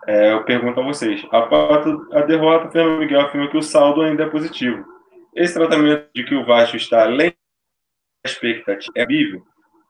é, 0.07 0.33
eu 0.33 0.43
pergunto 0.43 0.79
a 0.79 0.83
vocês: 0.83 1.25
após 1.31 1.85
a 2.11 2.21
derrota, 2.21 2.69
Fernando 2.69 2.99
Miguel 2.99 3.21
afirma 3.21 3.49
que 3.49 3.57
o 3.57 3.63
saldo 3.63 4.01
ainda 4.01 4.23
é 4.23 4.29
positivo. 4.29 4.85
Esse 5.35 5.55
tratamento 5.55 6.07
de 6.13 6.23
que 6.23 6.35
o 6.35 6.45
Vasco 6.45 6.77
está 6.77 7.03
além 7.03 7.31
da 8.23 8.29
expectativa 8.29 8.91
é 8.95 9.05
vivo? 9.05 9.43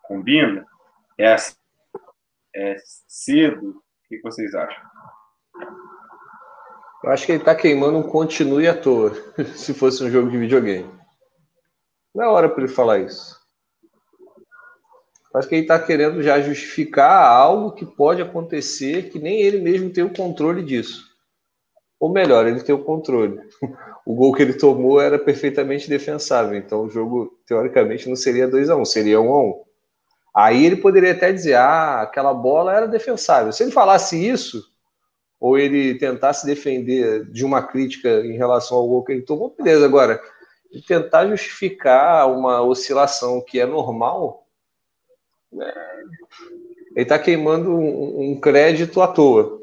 Combina? 0.03 0.65
É, 1.17 1.33
assim, 1.33 1.55
é 2.55 2.75
cedo? 3.07 3.69
O 3.69 4.07
que 4.07 4.21
vocês 4.21 4.55
acham? 4.55 4.83
Eu 7.03 7.11
acho 7.11 7.25
que 7.25 7.33
ele 7.33 7.39
está 7.39 7.53
queimando 7.53 7.97
um 7.97 8.03
continue 8.03 8.67
à 8.67 8.79
toa, 8.79 9.11
se 9.55 9.73
fosse 9.73 10.01
um 10.03 10.09
jogo 10.09 10.29
de 10.29 10.37
videogame. 10.37 11.02
Não 12.13 12.23
é 12.23 12.27
hora 12.27 12.49
para 12.49 12.63
ele 12.63 12.71
falar 12.71 12.99
isso. 12.99 13.41
Acho 15.33 15.49
que 15.49 15.55
ele 15.55 15.63
está 15.63 15.79
querendo 15.79 16.21
já 16.21 16.39
justificar 16.39 17.25
algo 17.25 17.71
que 17.71 17.85
pode 17.85 18.21
acontecer 18.21 19.09
que 19.09 19.17
nem 19.17 19.41
ele 19.41 19.59
mesmo 19.59 19.89
tem 19.89 20.03
o 20.03 20.13
controle 20.13 20.63
disso. 20.63 21.11
Ou 21.99 22.11
melhor, 22.11 22.45
ele 22.45 22.61
tem 22.61 22.75
o 22.75 22.83
controle. 22.83 23.39
O 24.05 24.15
gol 24.15 24.33
que 24.33 24.41
ele 24.41 24.51
tomou 24.51 24.99
era 24.99 25.17
perfeitamente 25.17 25.87
defensável, 25.87 26.57
então 26.57 26.81
o 26.81 26.89
jogo, 26.89 27.39
teoricamente, 27.47 28.09
não 28.09 28.17
seria 28.17 28.49
2 28.49 28.69
a 28.69 28.75
1 28.75 28.81
um, 28.81 28.83
seria 28.83 29.21
1 29.21 29.25
um 29.25 29.33
a 29.33 29.41
1 29.41 29.47
um. 29.47 29.63
Aí 30.35 30.65
ele 30.65 30.75
poderia 30.75 31.13
até 31.13 31.31
dizer, 31.31 31.53
ah, 31.53 32.01
aquela 32.01 32.33
bola 32.33 32.75
era 32.75 32.85
defensável. 32.85 33.53
Se 33.53 33.63
ele 33.63 33.71
falasse 33.71 34.17
isso, 34.17 34.61
ou 35.39 35.57
ele 35.57 35.97
tentasse 35.97 36.45
defender 36.45 37.25
de 37.31 37.45
uma 37.45 37.61
crítica 37.63 38.09
em 38.25 38.33
relação 38.33 38.77
ao 38.77 38.87
gol 38.89 39.05
que 39.05 39.13
ele 39.13 39.21
tomou, 39.21 39.55
beleza. 39.57 39.85
Agora, 39.85 40.21
tentar 40.81 41.27
justificar 41.27 42.29
uma 42.29 42.61
oscilação 42.61 43.41
que 43.41 43.59
é 43.59 43.65
normal, 43.65 44.47
ele 46.95 47.03
está 47.03 47.17
queimando 47.19 47.71
um, 47.71 48.31
um, 48.31 48.39
crédito 48.39 49.01
à 49.01 49.07
toa. 49.07 49.61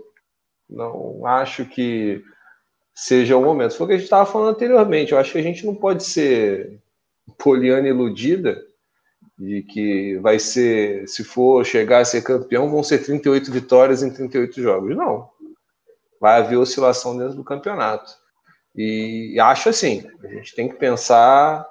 Não 0.69 1.27
acho 1.27 1.65
que 1.65 2.23
seja 2.95 3.37
o 3.37 3.43
momento. 3.43 3.75
Foi 3.75 3.85
o 3.85 3.89
que 3.89 3.95
a 3.95 3.97
gente 3.97 4.05
estava 4.05 4.31
falando 4.31 4.55
anteriormente. 4.55 5.13
Eu 5.13 5.19
acho 5.19 5.33
que 5.33 5.39
a 5.39 5.43
gente 5.43 5.67
não 5.67 5.75
pode 5.75 6.05
ser 6.05 6.81
poliana 7.39 7.89
iludida 7.89 8.63
de 9.39 9.63
que 9.63 10.19
vai 10.19 10.39
ser, 10.39 11.09
se 11.09 11.25
for 11.25 11.65
chegar 11.65 12.01
a 12.01 12.05
ser 12.05 12.23
campeão, 12.23 12.71
vão 12.71 12.83
ser 12.83 12.99
38 12.99 13.51
vitórias 13.51 14.03
em 14.03 14.13
38 14.13 14.61
jogos. 14.61 14.97
Não. 14.97 15.29
Vai 16.21 16.39
haver 16.39 16.57
oscilação 16.57 17.17
dentro 17.17 17.35
do 17.35 17.45
campeonato. 17.45 18.13
E 18.75 19.39
acho 19.41 19.69
assim, 19.69 20.05
a 20.23 20.29
gente 20.29 20.55
tem 20.55 20.69
que 20.69 20.77
pensar 20.77 21.67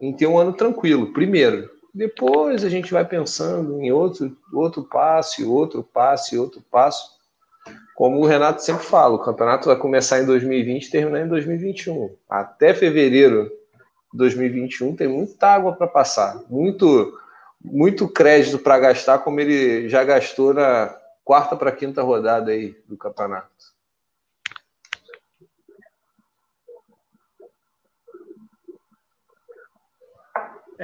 em 0.00 0.12
ter 0.12 0.26
um 0.26 0.38
ano 0.38 0.52
tranquilo, 0.52 1.12
primeiro. 1.12 1.70
Depois 1.94 2.64
a 2.64 2.68
gente 2.68 2.92
vai 2.92 3.04
pensando 3.04 3.80
em 3.80 3.92
outro, 3.92 4.36
outro 4.52 4.82
passo, 4.82 5.50
outro 5.50 5.82
passo, 5.82 6.40
outro 6.40 6.60
passo. 6.70 7.14
Como 7.94 8.18
o 8.18 8.26
Renato 8.26 8.62
sempre 8.62 8.84
fala, 8.84 9.14
o 9.14 9.22
campeonato 9.22 9.68
vai 9.68 9.76
começar 9.76 10.20
em 10.20 10.26
2020 10.26 10.84
e 10.84 10.90
terminar 10.90 11.20
em 11.20 11.28
2021. 11.28 12.16
Até 12.28 12.74
fevereiro 12.74 13.44
de 14.12 14.18
2021 14.18 14.96
tem 14.96 15.06
muita 15.06 15.46
água 15.46 15.72
para 15.72 15.86
passar, 15.86 16.42
muito, 16.50 17.16
muito 17.62 18.08
crédito 18.08 18.58
para 18.58 18.80
gastar, 18.80 19.20
como 19.20 19.38
ele 19.38 19.88
já 19.88 20.02
gastou 20.02 20.52
na 20.52 20.92
quarta 21.24 21.54
para 21.56 21.70
quinta 21.70 22.02
rodada 22.02 22.50
aí 22.50 22.76
do 22.88 22.96
campeonato. 22.96 23.73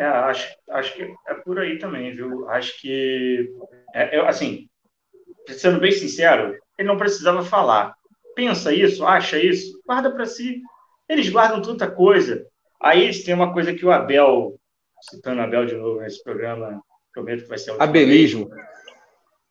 É, 0.01 0.07
acho, 0.07 0.57
acho 0.71 0.95
que 0.95 1.15
é 1.29 1.35
por 1.35 1.59
aí 1.59 1.79
também, 1.79 2.17
viu? 2.17 2.49
Acho 2.49 2.81
que, 2.81 3.53
é, 3.95 4.17
eu, 4.17 4.27
assim, 4.27 4.67
sendo 5.47 5.79
bem 5.79 5.93
sincero, 5.93 6.57
ele 6.79 6.89
não 6.89 6.97
precisava 6.97 7.45
falar. 7.45 7.95
Pensa 8.35 8.73
isso, 8.73 9.05
acha 9.05 9.39
isso, 9.39 9.79
guarda 9.85 10.11
para 10.11 10.25
si. 10.25 10.63
Eles 11.07 11.29
guardam 11.29 11.61
tanta 11.61 11.91
coisa. 11.91 12.47
Aí 12.81 13.13
tem 13.23 13.35
uma 13.35 13.53
coisa 13.53 13.75
que 13.75 13.85
o 13.85 13.93
Abel 13.93 14.59
citando 15.03 15.43
Abel 15.43 15.67
de 15.67 15.75
novo 15.75 16.01
nesse 16.01 16.25
programa, 16.25 16.81
prometo 17.13 17.43
que 17.43 17.49
vai 17.51 17.59
ser 17.59 17.73
o 17.73 17.83
Abelismo. 17.83 18.51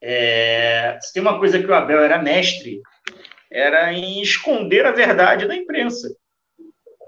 É, 0.01 0.97
se 0.99 1.13
tem 1.13 1.21
uma 1.21 1.38
coisa 1.38 1.59
que 1.59 1.67
o 1.67 1.76
Abel 1.76 2.01
era 2.01 2.23
mestre, 2.23 2.81
era 3.51 3.93
em 3.93 4.19
esconder 4.23 4.84
a 4.88 4.91
verdade 4.91 5.47
da 5.47 5.55
imprensa. 5.55 6.11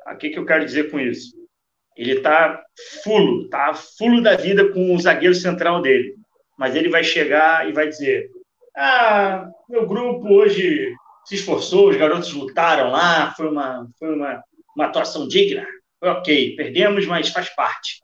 O 0.06 0.16
que, 0.18 0.30
que 0.30 0.38
eu 0.38 0.46
quero 0.46 0.64
dizer 0.64 0.92
com 0.92 1.00
isso? 1.00 1.41
Ele 1.96 2.14
está 2.14 2.64
fulo, 3.04 3.50
tá 3.50 3.74
fulo 3.74 4.22
da 4.22 4.36
vida 4.36 4.70
com 4.70 4.96
o 4.96 5.00
zagueiro 5.00 5.36
central 5.36 5.82
dele. 5.82 6.16
Mas 6.58 6.76
ele 6.76 6.90
vai 6.90 7.04
chegar 7.04 7.68
e 7.70 7.74
vai 7.74 7.88
dizer: 7.88 8.30
Ah, 8.76 9.50
meu 9.70 9.86
grupo 9.86 10.28
hoje 10.34 10.94
se 11.26 11.36
esforçou, 11.36 11.90
os 11.90 11.98
garotos 11.98 12.34
lutaram 12.34 12.92
lá, 12.92 13.34
foi 13.36 13.50
uma, 13.50 13.88
foi 14.00 14.16
uma, 14.16 14.44
uma 14.76 14.86
atuação 14.86 15.28
digna. 15.28 15.66
Foi 16.00 16.10
ok, 16.10 16.56
perdemos, 16.56 17.06
mas 17.06 17.30
faz 17.30 17.50
parte. 17.50 18.02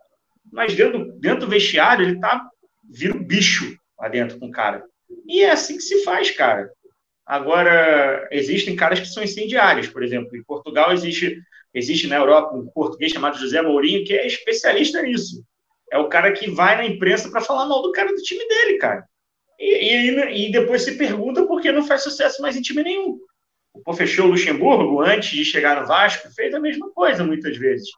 Mas 0.51 0.75
dentro, 0.75 1.11
dentro 1.19 1.41
do 1.41 1.49
vestiário, 1.49 2.05
ele 2.05 2.19
tá, 2.19 2.47
vira 2.89 3.15
um 3.15 3.23
bicho 3.23 3.75
lá 3.99 4.07
dentro 4.07 4.39
com 4.39 4.47
o 4.47 4.51
cara. 4.51 4.83
E 5.25 5.41
é 5.41 5.51
assim 5.51 5.75
que 5.75 5.83
se 5.83 6.03
faz, 6.03 6.31
cara. 6.31 6.69
Agora, 7.25 8.27
existem 8.31 8.75
caras 8.75 8.99
que 8.99 9.07
são 9.07 9.23
incendiários, 9.23 9.87
por 9.87 10.03
exemplo. 10.03 10.35
Em 10.35 10.43
Portugal 10.43 10.93
existe, 10.93 11.37
existe 11.77 12.07
na 12.07 12.17
Europa 12.17 12.55
um 12.55 12.67
português 12.67 13.11
chamado 13.11 13.37
José 13.37 13.61
Mourinho, 13.61 14.05
que 14.05 14.13
é 14.13 14.25
especialista 14.25 15.01
nisso. 15.01 15.43
É 15.91 15.97
o 15.97 16.09
cara 16.09 16.31
que 16.31 16.49
vai 16.49 16.75
na 16.75 16.85
imprensa 16.85 17.29
para 17.29 17.41
falar 17.41 17.65
mal 17.65 17.81
do 17.81 17.91
cara 17.91 18.09
do 18.09 18.21
time 18.21 18.45
dele, 18.47 18.77
cara. 18.77 19.05
E, 19.59 20.09
e, 20.09 20.47
e, 20.47 20.51
depois 20.51 20.83
se 20.83 20.97
pergunta 20.97 21.45
por 21.45 21.61
que 21.61 21.71
não 21.71 21.83
faz 21.83 22.03
sucesso 22.03 22.41
mais 22.41 22.55
em 22.55 22.61
time 22.61 22.83
nenhum. 22.83 23.17
O 23.73 23.81
professor 23.81 24.25
Luxemburgo, 24.25 25.01
antes 25.01 25.29
de 25.29 25.45
chegar 25.45 25.79
no 25.79 25.87
Vasco, 25.87 26.29
fez 26.33 26.53
a 26.53 26.59
mesma 26.59 26.91
coisa 26.91 27.23
muitas 27.23 27.57
vezes. 27.57 27.89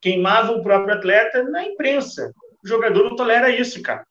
Queimava 0.00 0.52
o 0.52 0.62
próprio 0.62 0.94
atleta 0.94 1.42
na 1.44 1.64
imprensa. 1.64 2.32
O 2.64 2.68
jogador 2.68 3.04
não 3.04 3.16
tolera 3.16 3.50
isso, 3.50 3.82
cara. 3.82 4.04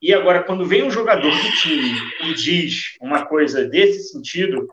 E 0.00 0.14
agora, 0.14 0.44
quando 0.44 0.64
vem 0.64 0.84
um 0.84 0.90
jogador 0.90 1.30
do 1.30 1.52
time 1.56 1.92
e 2.24 2.34
diz 2.34 2.96
uma 3.00 3.26
coisa 3.26 3.64
desse 3.64 4.12
sentido, 4.12 4.68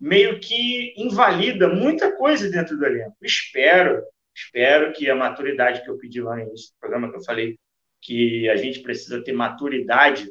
meio 0.00 0.40
que 0.40 0.94
invalida 0.96 1.68
muita 1.68 2.16
coisa 2.16 2.50
dentro 2.50 2.76
do 2.76 2.86
elenco. 2.86 3.16
Espero, 3.20 4.02
espero 4.34 4.92
que 4.92 5.10
a 5.10 5.14
maturidade 5.14 5.82
que 5.82 5.90
eu 5.90 5.98
pedi 5.98 6.22
lá 6.22 6.36
no 6.36 6.42
início 6.42 6.70
do 6.70 6.80
programa, 6.80 7.10
que 7.10 7.16
eu 7.18 7.24
falei 7.24 7.58
que 8.00 8.48
a 8.48 8.56
gente 8.56 8.80
precisa 8.80 9.22
ter 9.22 9.32
maturidade 9.32 10.26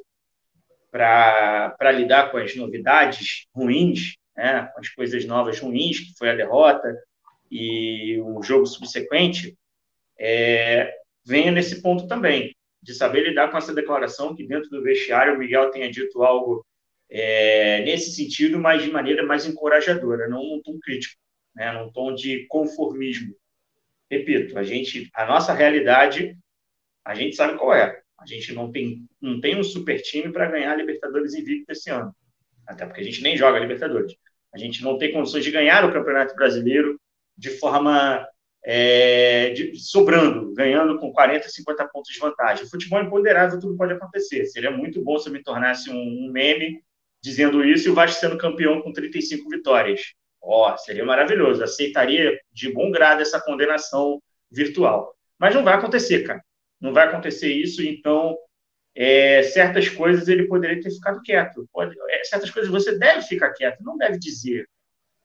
para 0.92 1.92
lidar 1.92 2.32
com 2.32 2.38
as 2.38 2.56
novidades 2.56 3.46
ruins, 3.54 4.16
né, 4.36 4.68
com 4.74 4.80
as 4.80 4.90
coisas 4.90 5.24
novas 5.26 5.60
ruins, 5.60 6.00
que 6.00 6.18
foi 6.18 6.32
a 6.32 6.36
derrota 6.36 6.98
e 7.52 8.20
o 8.22 8.42
jogo 8.42 8.66
subsequente, 8.66 9.56
é, 10.20 10.92
venha 11.24 11.52
nesse 11.52 11.82
ponto 11.82 12.08
também 12.08 12.56
de 12.82 12.94
saber 12.96 13.22
lidar 13.22 13.52
com 13.52 13.58
essa 13.58 13.74
declaração, 13.74 14.36
que 14.36 14.48
dentro 14.48 14.70
do 14.70 14.82
vestiário 14.82 15.36
o 15.36 15.38
Miguel 15.38 15.70
tenha 15.70 15.92
dito 15.92 16.24
algo 16.24 16.66
é, 17.10 17.82
nesse 17.84 18.12
sentido, 18.12 18.60
mas 18.60 18.84
de 18.84 18.92
maneira 18.92 19.26
mais 19.26 19.46
encorajadora, 19.46 20.28
não 20.28 20.44
num 20.44 20.62
tom 20.62 20.78
crítico, 20.80 21.20
né, 21.56 21.72
num 21.72 21.92
tom 21.92 22.14
de 22.14 22.46
conformismo. 22.48 23.36
Repito, 24.10 24.58
a 24.58 24.64
gente, 24.64 25.10
a 25.14 25.26
nossa 25.26 25.54
realidade, 25.54 26.38
a 27.04 27.16
gente 27.16 27.36
sabe 27.36 27.58
qual 27.58 27.74
é. 27.74 28.02
A 28.20 28.26
gente 28.26 28.54
não 28.54 28.72
tem, 28.72 29.08
não 29.22 29.40
tem 29.40 29.58
um 29.58 29.64
super 29.64 30.02
time 30.02 30.32
para 30.32 30.50
ganhar 30.50 30.74
a 30.74 30.76
Libertadores 30.76 31.34
invicto 31.34 31.72
esse 31.72 31.90
ano. 31.90 32.14
Até 32.68 32.86
porque 32.86 33.02
a 33.02 33.04
gente 33.04 33.22
nem 33.22 33.38
joga 33.38 33.58
a 33.58 33.62
Libertadores. 33.62 34.14
A 34.54 34.58
gente 34.58 34.84
não 34.84 34.98
tem 34.98 35.12
condições 35.12 35.44
de 35.44 35.52
ganhar 35.52 35.86
o 35.86 35.94
Campeonato 35.94 36.36
Brasileiro 36.36 37.00
de 37.38 37.50
forma 37.52 38.28
é, 38.64 39.52
de, 39.52 39.80
sobrando, 39.80 40.54
ganhando 40.54 41.00
com 41.00 41.12
40, 41.14 41.48
50 41.48 41.88
pontos 41.88 42.14
de 42.14 42.20
vantagem. 42.20 42.66
O 42.66 42.70
futebol 42.70 43.02
imponderável, 43.02 43.60
tudo 43.60 43.78
pode 43.78 43.94
acontecer. 43.94 44.46
Seria 44.46 44.72
muito 44.72 45.02
bom 45.02 45.18
se 45.18 45.30
eu 45.30 45.34
me 45.34 45.42
tornasse 45.42 45.90
um, 45.90 45.96
um 45.96 46.32
meme 46.32 46.84
dizendo 47.22 47.64
isso 47.64 47.88
e 47.88 47.92
o 47.92 47.94
Vasco 47.94 48.20
sendo 48.20 48.38
campeão 48.38 48.82
com 48.82 48.94
35 48.94 49.50
vitórias. 49.50 50.14
Ó, 50.42 50.74
oh, 50.74 50.78
seria 50.78 51.06
maravilhoso. 51.06 51.64
Aceitaria 51.64 52.40
de 52.52 52.72
bom 52.72 52.92
grado 52.92 53.22
essa 53.22 53.42
condenação 53.42 54.22
virtual. 54.52 55.16
Mas 55.38 55.54
não 55.54 55.64
vai 55.64 55.76
acontecer, 55.76 56.24
cara. 56.24 56.42
Não 56.80 56.94
vai 56.94 57.08
acontecer 57.08 57.52
isso, 57.52 57.84
então 57.84 58.38
é, 58.96 59.44
certas 59.44 59.90
coisas 59.90 60.28
ele 60.28 60.48
poderia 60.48 60.82
ter 60.82 60.92
ficado 60.92 61.22
quieto. 61.22 61.68
Pode, 61.74 61.96
é, 62.10 62.24
certas 62.24 62.50
coisas 62.50 62.72
você 62.72 62.98
deve 62.98 63.22
ficar 63.24 63.54
quieto, 63.54 63.84
não 63.84 63.98
deve 63.98 64.18
dizer. 64.18 64.68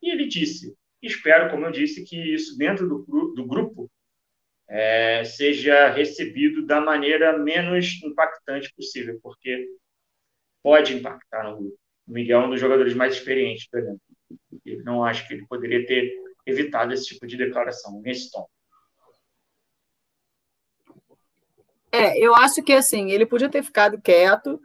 E 0.03 0.11
ele 0.11 0.27
disse 0.27 0.75
espero, 1.07 1.51
como 1.51 1.67
eu 1.67 1.71
disse, 1.71 2.05
que 2.05 2.17
isso 2.35 2.57
dentro 2.57 2.89
do, 2.89 3.35
do 3.35 3.47
grupo 3.47 3.91
é, 4.69 5.25
seja 5.25 5.89
recebido 5.91 6.65
da 6.65 6.81
maneira 6.81 7.37
menos 7.39 8.03
impactante 8.03 8.73
possível, 8.75 9.19
porque 9.23 9.69
pode 10.63 10.95
impactar 10.95 11.45
no 11.45 11.59
grupo. 11.59 11.79
O 12.07 12.13
Miguel 12.13 12.43
é 12.43 12.47
um 12.47 12.51
dos 12.51 12.61
jogadores 12.61 12.95
mais 12.95 13.15
experientes 13.15 13.69
do 13.71 13.79
elenco. 13.79 14.01
Eu 14.65 14.85
não 14.85 15.05
acho 15.05 15.27
que 15.27 15.35
ele 15.35 15.47
poderia 15.47 15.87
ter 15.87 16.13
evitado 16.47 16.93
esse 16.93 17.07
tipo 17.07 17.27
de 17.27 17.37
declaração, 17.37 18.01
nesse 18.01 18.31
tom. 18.31 18.47
É, 21.91 22.19
eu 22.19 22.35
acho 22.35 22.63
que 22.63 22.73
assim, 22.73 23.13
ele 23.13 23.25
podia 23.25 23.49
ter 23.49 23.63
ficado 23.63 24.01
quieto, 24.01 24.61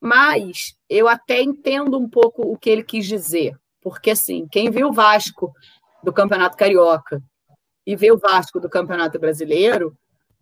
mas 0.00 0.76
eu 0.88 1.08
até 1.08 1.40
entendo 1.40 1.98
um 1.98 2.08
pouco 2.08 2.42
o 2.42 2.58
que 2.58 2.68
ele 2.68 2.82
quis 2.82 3.06
dizer. 3.06 3.56
Porque, 3.80 4.10
assim, 4.10 4.48
quem 4.50 4.68
viu 4.68 4.88
o 4.88 4.92
Vasco 4.92 5.52
do 6.02 6.12
Campeonato 6.12 6.56
Carioca 6.56 7.22
e 7.86 7.94
vê 7.94 8.10
o 8.10 8.18
Vasco 8.18 8.58
do 8.58 8.68
Campeonato 8.68 9.18
Brasileiro, 9.18 9.96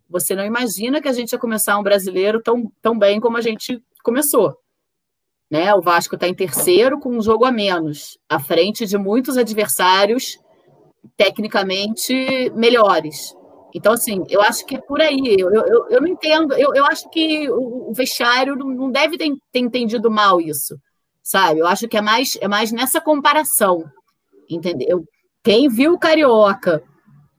você 0.09 0.35
não 0.35 0.43
imagina 0.43 0.99
que 0.99 1.07
a 1.07 1.13
gente 1.13 1.31
ia 1.31 1.39
começar 1.39 1.77
um 1.77 1.83
brasileiro 1.83 2.41
tão, 2.41 2.71
tão 2.81 2.97
bem 2.97 3.19
como 3.19 3.37
a 3.37 3.41
gente 3.41 3.83
começou. 4.03 4.59
Né? 5.55 5.73
O 5.73 5.81
Vasco 5.81 6.15
está 6.15 6.27
em 6.27 6.33
terceiro 6.33 6.99
com 6.99 7.09
um 7.09 7.21
jogo 7.21 7.45
a 7.45 7.51
menos, 7.51 8.17
à 8.27 8.39
frente 8.39 8.85
de 8.85 8.97
muitos 8.97 9.37
adversários 9.37 10.37
tecnicamente 11.15 12.51
melhores. 12.55 13.33
Então, 13.73 13.93
assim, 13.93 14.23
eu 14.29 14.41
acho 14.41 14.65
que 14.65 14.75
é 14.75 14.81
por 14.81 15.01
aí. 15.01 15.35
Eu, 15.37 15.49
eu, 15.51 15.89
eu 15.89 16.01
não 16.01 16.07
entendo. 16.07 16.53
Eu, 16.53 16.73
eu 16.73 16.85
acho 16.85 17.09
que 17.09 17.49
o, 17.49 17.93
vestiário 17.93 18.55
não 18.55 18.89
deve 18.89 19.17
ter, 19.17 19.29
ter 19.51 19.59
entendido 19.59 20.09
mal 20.09 20.41
isso 20.41 20.75
sabe? 21.25 21.59
Eu 21.59 21.65
acho 21.65 21.87
que 21.87 21.97
é 21.97 22.01
mais, 22.01 22.37
é 22.39 22.47
mais 22.47 22.71
nessa 22.71 23.01
comparação, 23.01 23.83
entendeu? 24.47 25.03
Quem 25.43 25.67
viu 25.67 25.93
o 25.93 25.99
Carioca, 25.99 26.83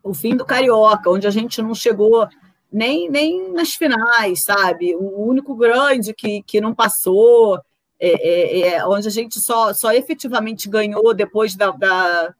o 0.02 0.12
fim 0.12 0.36
do 0.36 0.44
Carioca, 0.44 1.08
onde 1.08 1.26
a 1.26 1.30
gente 1.30 1.62
não 1.62 1.72
chegou 1.72 2.26
nem, 2.70 3.08
nem 3.08 3.52
nas 3.52 3.70
finais, 3.74 4.42
sabe? 4.42 4.96
O 4.96 5.24
único 5.24 5.54
grande 5.54 6.12
que, 6.12 6.42
que 6.42 6.60
não 6.60 6.74
passou, 6.74 7.60
é, 7.98 8.08
é, 8.10 8.68
é, 8.68 8.86
onde 8.86 9.08
a 9.08 9.10
gente 9.10 9.40
só, 9.40 9.72
só 9.72 9.92
efetivamente 9.92 10.68
ganhou 10.68 11.14
depois 11.14 11.54
da, 11.54 11.70
da, 11.70 12.34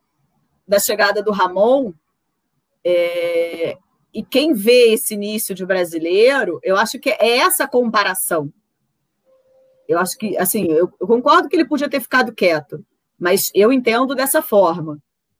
da 0.66 0.78
chegada 0.78 1.22
do 1.22 1.32
Ramon. 1.32 1.92
É, 2.84 3.78
e 4.12 4.22
quem 4.22 4.52
vê 4.52 4.92
esse 4.92 5.14
início 5.14 5.54
de 5.54 5.64
brasileiro, 5.66 6.60
eu 6.62 6.76
acho 6.76 6.98
que 6.98 7.10
é 7.10 7.38
essa 7.38 7.66
comparação, 7.66 8.52
eu 9.88 9.98
acho 9.98 10.16
que, 10.18 10.36
assim, 10.36 10.66
eu, 10.66 10.92
eu, 11.00 11.06
concordo 11.06 11.48
que 11.48 11.56
ele 11.56 11.66
podia 11.66 11.88
ter 11.88 12.00
ficado 12.00 12.34
quieto, 12.34 12.84
mas 13.18 13.50
eu 13.54 13.72
entendo 13.72 14.14
dessa 14.14 14.42
forma. 14.42 14.98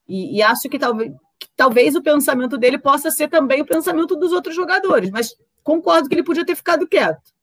E, 0.09 0.36
e 0.36 0.43
acho 0.43 0.68
que 0.68 0.78
talvez, 0.78 1.12
que 1.38 1.48
talvez 1.56 1.97
o 1.97 2.02
pensamento 2.02 2.56
dele 2.56 2.78
possa 2.78 3.10
ser 3.10 3.28
também 3.28 3.60
o 3.60 3.66
pensamento 3.66 4.14
dos 4.14 4.32
outros 4.32 4.55
jogadores, 4.55 5.10
mas 5.10 5.34
concordo 5.64 6.09
que 6.09 6.14
ele 6.14 6.22
podia 6.22 6.47
ter 6.47 6.55
ficado 6.55 6.86
quieto. 6.86 7.35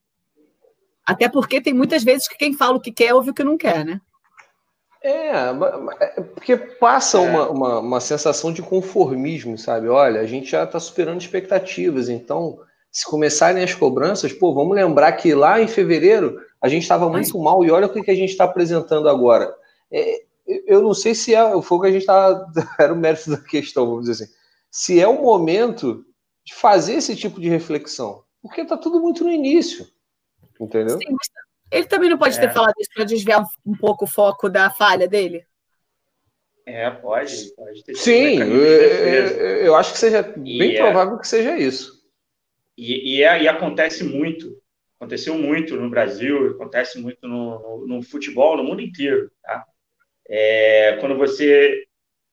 Até 1.06 1.28
porque 1.28 1.62
tem 1.62 1.74
muitas 1.74 2.04
vezes 2.04 2.28
que 2.28 2.38
quem 2.38 2.54
fala 2.54 2.78
o 2.78 2.82
que 2.82 2.92
quer 2.92 3.14
ouve 3.14 3.32
o 3.32 3.34
que 3.34 3.44
não 3.44 3.58
quer, 3.58 3.86
né? 3.86 4.00
É, 5.04 5.32
é 6.00 6.22
porque 6.22 6.56
passa 6.56 7.18
é. 7.18 7.20
Uma, 7.20 7.50
uma, 7.50 7.80
uma, 7.80 8.00
sensação 8.00 8.54
de 8.54 8.62
conformismo, 8.62 9.58
sabe? 9.58 9.90
Olha, 9.90 10.22
a 10.22 10.26
gente 10.26 10.50
já 10.50 10.64
está 10.64 10.80
superando 10.80 11.20
expectativas, 11.20 12.08
então, 12.08 12.58
se 12.90 13.06
começarem 13.06 13.62
as 13.62 13.74
cobranças, 13.74 14.32
pô, 14.32 14.54
vamos 14.54 14.76
lembrar 14.76 15.12
que 15.14 15.34
lá 15.34 15.60
em 15.60 15.68
fevereiro 15.68 16.40
a 16.62 16.70
gente 16.70 16.84
estava 16.84 17.10
muito 17.10 17.38
mal 17.38 17.66
e 17.66 17.70
olha 17.70 17.88
o 17.88 17.90
que, 17.90 18.10
a 18.10 18.16
gente 18.16 18.30
está 18.30 18.46
apresentando 18.46 19.10
agora. 19.10 19.54
É, 19.92 20.22
eu 20.66 20.82
não 20.82 20.94
sei 20.94 21.14
se 21.14 21.36
é 21.36 21.44
o 21.44 21.62
fogo 21.62 21.84
que 21.84 21.90
a 21.90 21.92
gente 21.92 22.02
estava. 22.02 22.46
Era 22.80 22.94
o 22.94 22.98
mérito 22.98 23.30
da 23.32 23.38
questão, 23.38 23.86
vamos 23.86 24.06
dizer 24.06 24.24
assim. 24.24 24.34
Se 24.72 25.00
é 25.02 25.08
o 25.08 25.22
momento 25.22 26.06
de 26.46 26.54
fazer 26.54 26.94
esse 26.94 27.16
tipo 27.16 27.42
de 27.42 27.50
reflexão. 27.50 28.24
Porque 28.42 28.62
está 28.62 28.78
tudo 28.78 29.02
muito 29.02 29.24
no 29.24 29.32
início. 29.32 29.88
Entendeu? 30.64 30.98
Sim, 30.98 31.16
ele 31.72 31.86
também 31.86 32.10
não 32.10 32.18
pode 32.18 32.38
é. 32.38 32.42
ter 32.42 32.54
falado 32.54 32.74
isso 32.80 32.90
para 32.94 33.06
desviar 33.06 33.44
um, 33.66 33.76
pouco 33.76 34.06
o 34.06 34.08
foco 34.08 34.50
da 34.50 34.70
falha 34.70 35.08
dele? 35.08 35.46
É, 36.66 36.90
pode. 36.90 37.54
pode 37.56 37.84
ter 37.84 37.96
Sim, 37.96 38.40
eu, 38.40 38.66
eu, 39.66 39.76
acho 39.76 39.92
que 39.92 40.00
seja 40.00 40.22
bem 40.22 40.76
é 40.76 40.82
provável 40.82 41.18
que 41.18 41.28
seja 41.28 41.58
isso. 41.58 42.02
E, 42.78 43.18
e, 43.18 43.24
é, 43.24 43.44
e 43.44 43.48
acontece 43.48 44.04
muito 44.04 44.64
aconteceu 45.04 45.38
muito 45.38 45.76
no 45.76 45.90
Brasil, 45.90 46.52
acontece 46.52 47.00
muito 47.00 47.28
no, 47.28 47.60
no, 47.60 47.88
no 47.88 48.02
futebol, 48.02 48.58
no 48.58 48.64
mundo 48.64 48.82
inteiro. 48.82 49.30
Tá? 49.44 49.66
É, 50.28 50.98
quando 51.00 51.18
você 51.18 51.86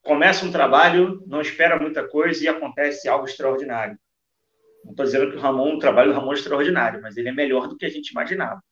começa 0.02 0.46
um 0.46 0.52
trabalho, 0.52 1.22
não 1.26 1.40
espera 1.40 1.78
muita 1.78 2.06
coisa 2.06 2.42
e 2.44 2.48
acontece 2.48 3.08
algo 3.08 3.26
extraordinário. 3.26 3.98
Não 4.84 4.92
estou 4.92 5.04
dizendo 5.04 5.30
que 5.30 5.36
o 5.36 5.40
Ramon, 5.40 5.76
o 5.76 5.78
trabalho 5.78 6.12
do 6.12 6.18
Ramon 6.18 6.32
é 6.32 6.34
extraordinário, 6.34 7.00
mas 7.02 7.16
ele 7.16 7.28
é 7.28 7.32
melhor 7.32 7.68
do 7.68 7.76
que 7.76 7.84
a 7.84 7.90
gente 7.90 8.10
imaginava. 8.10 8.62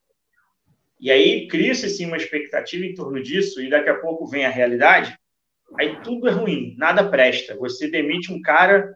E 0.99 1.09
aí 1.09 1.47
cria-se 1.47 1.89
sim 1.89 2.05
uma 2.05 2.17
expectativa 2.17 2.85
em 2.85 2.93
torno 2.93 3.21
disso, 3.21 3.61
e 3.61 3.69
daqui 3.69 3.89
a 3.89 3.99
pouco 3.99 4.27
vem 4.27 4.45
a 4.45 4.49
realidade, 4.49 5.17
aí 5.77 6.01
tudo 6.01 6.27
é 6.27 6.31
ruim, 6.31 6.75
nada 6.77 7.09
presta. 7.09 7.55
Você 7.55 7.89
demite 7.89 8.33
um 8.33 8.41
cara, 8.41 8.93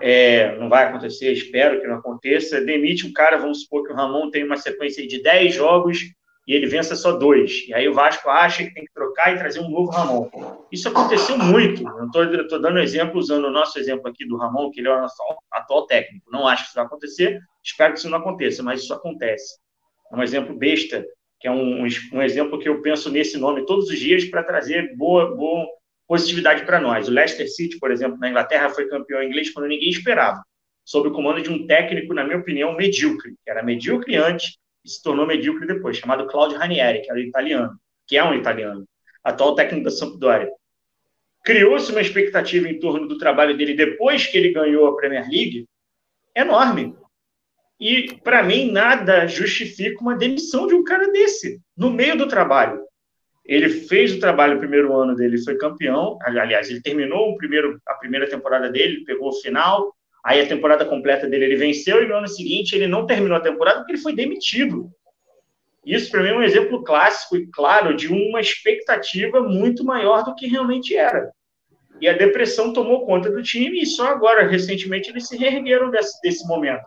é, 0.00 0.56
não 0.58 0.68
vai 0.68 0.84
acontecer, 0.84 1.32
espero 1.32 1.80
que 1.80 1.86
não 1.86 1.96
aconteça, 1.96 2.60
demite 2.60 3.06
um 3.06 3.12
cara, 3.12 3.38
vamos 3.38 3.62
supor 3.62 3.84
que 3.84 3.92
o 3.92 3.96
Ramon 3.96 4.30
tem 4.30 4.44
uma 4.44 4.56
sequência 4.56 5.06
de 5.06 5.22
10 5.22 5.54
jogos 5.54 6.12
e 6.46 6.54
ele 6.54 6.66
vença 6.66 6.96
só 6.96 7.12
dois. 7.12 7.64
E 7.68 7.74
aí 7.74 7.88
o 7.88 7.94
Vasco 7.94 8.28
acha 8.28 8.64
que 8.64 8.74
tem 8.74 8.84
que 8.84 8.92
trocar 8.92 9.34
e 9.34 9.38
trazer 9.38 9.60
um 9.60 9.70
novo 9.70 9.90
Ramon. 9.90 10.28
Isso 10.72 10.88
aconteceu 10.88 11.38
muito. 11.38 11.82
Eu 11.86 12.42
estou 12.42 12.60
dando 12.60 12.80
exemplo, 12.80 13.18
usando 13.18 13.44
o 13.44 13.50
nosso 13.50 13.78
exemplo 13.78 14.08
aqui 14.08 14.26
do 14.26 14.36
Ramon, 14.36 14.70
que 14.70 14.80
ele 14.80 14.88
é 14.88 14.92
o 14.92 15.00
nosso 15.00 15.16
atual 15.52 15.86
técnico. 15.86 16.30
Não 16.30 16.46
acho 16.46 16.64
que 16.64 16.68
isso 16.68 16.76
vai 16.76 16.84
acontecer, 16.84 17.40
espero 17.62 17.92
que 17.92 18.00
isso 18.00 18.10
não 18.10 18.18
aconteça, 18.18 18.62
mas 18.62 18.82
isso 18.82 18.92
acontece. 18.92 19.56
É 20.12 20.16
um 20.16 20.22
exemplo 20.22 20.56
besta, 20.56 21.04
que 21.38 21.46
é 21.46 21.50
um, 21.50 21.82
um, 22.12 22.22
exemplo 22.22 22.58
que 22.58 22.68
eu 22.68 22.82
penso 22.82 23.10
nesse 23.10 23.38
nome 23.38 23.64
todos 23.64 23.88
os 23.88 23.98
dias 23.98 24.24
para 24.24 24.42
trazer 24.42 24.96
boa, 24.96 25.34
boa 25.34 25.66
positividade 26.08 26.66
para 26.66 26.80
nós. 26.80 27.08
O 27.08 27.12
Leicester 27.12 27.48
City, 27.48 27.78
por 27.78 27.90
exemplo, 27.90 28.18
na 28.18 28.28
Inglaterra, 28.28 28.68
foi 28.68 28.88
campeão 28.88 29.22
inglês 29.22 29.50
quando 29.50 29.68
ninguém 29.68 29.88
esperava, 29.88 30.42
sob 30.84 31.08
o 31.08 31.12
comando 31.12 31.40
de 31.40 31.50
um 31.50 31.66
técnico, 31.66 32.12
na 32.12 32.24
minha 32.24 32.38
opinião, 32.38 32.74
medíocre, 32.74 33.34
era 33.46 33.62
medíocre 33.62 34.16
antes 34.16 34.58
e 34.84 34.88
se 34.88 35.02
tornou 35.02 35.26
medíocre 35.26 35.66
depois, 35.66 35.96
chamado 35.96 36.26
Claudio 36.26 36.58
Ranieri, 36.58 37.02
que 37.02 37.10
era 37.10 37.20
italiano, 37.20 37.78
que 38.06 38.16
é 38.16 38.24
um 38.24 38.34
italiano, 38.34 38.86
atual 39.22 39.54
técnico 39.54 39.84
da 39.84 39.90
Sampdoria. 39.90 40.50
Criou-se 41.44 41.90
uma 41.90 42.00
expectativa 42.00 42.68
em 42.68 42.78
torno 42.78 43.08
do 43.08 43.18
trabalho 43.18 43.56
dele 43.56 43.74
depois 43.74 44.26
que 44.26 44.38
ele 44.38 44.52
ganhou 44.52 44.86
a 44.86 44.96
Premier 44.96 45.28
League 45.28 45.66
enorme. 46.36 46.94
E, 47.80 48.14
para 48.22 48.42
mim, 48.44 48.70
nada 48.70 49.26
justifica 49.26 50.00
uma 50.00 50.16
demissão 50.16 50.68
de 50.68 50.74
um 50.74 50.84
cara 50.84 51.10
desse, 51.10 51.60
no 51.76 51.90
meio 51.90 52.16
do 52.16 52.28
trabalho. 52.28 52.80
Ele 53.44 53.68
fez 53.68 54.14
o 54.14 54.20
trabalho 54.20 54.54
no 54.54 54.60
primeiro 54.60 54.94
ano 54.94 55.16
dele, 55.16 55.42
foi 55.42 55.56
campeão. 55.56 56.16
Aliás, 56.22 56.70
ele 56.70 56.80
terminou 56.80 57.30
o 57.30 57.36
primeiro, 57.36 57.80
a 57.86 57.94
primeira 57.94 58.28
temporada 58.30 58.70
dele, 58.70 59.04
pegou 59.04 59.30
o 59.30 59.40
final, 59.40 59.92
Aí 60.24 60.40
a 60.40 60.46
temporada 60.46 60.84
completa 60.84 61.26
dele 61.26 61.46
ele 61.46 61.56
venceu 61.56 62.02
e 62.02 62.06
no 62.06 62.14
ano 62.14 62.28
seguinte 62.28 62.74
ele 62.76 62.86
não 62.86 63.06
terminou 63.06 63.36
a 63.36 63.40
temporada 63.40 63.78
porque 63.78 63.92
ele 63.92 64.02
foi 64.02 64.14
demitido. 64.14 64.90
Isso 65.84 66.10
para 66.12 66.22
mim 66.22 66.28
é 66.28 66.36
um 66.36 66.42
exemplo 66.42 66.84
clássico 66.84 67.36
e 67.36 67.48
claro 67.48 67.96
de 67.96 68.06
uma 68.06 68.40
expectativa 68.40 69.40
muito 69.40 69.84
maior 69.84 70.24
do 70.24 70.34
que 70.34 70.46
realmente 70.46 70.96
era. 70.96 71.32
E 72.00 72.08
a 72.08 72.12
depressão 72.12 72.72
tomou 72.72 73.04
conta 73.04 73.30
do 73.30 73.42
time 73.42 73.82
e 73.82 73.86
só 73.86 74.06
agora, 74.08 74.46
recentemente, 74.46 75.10
eles 75.10 75.26
se 75.26 75.36
reergueram 75.36 75.90
desse, 75.90 76.20
desse 76.22 76.46
momento. 76.46 76.84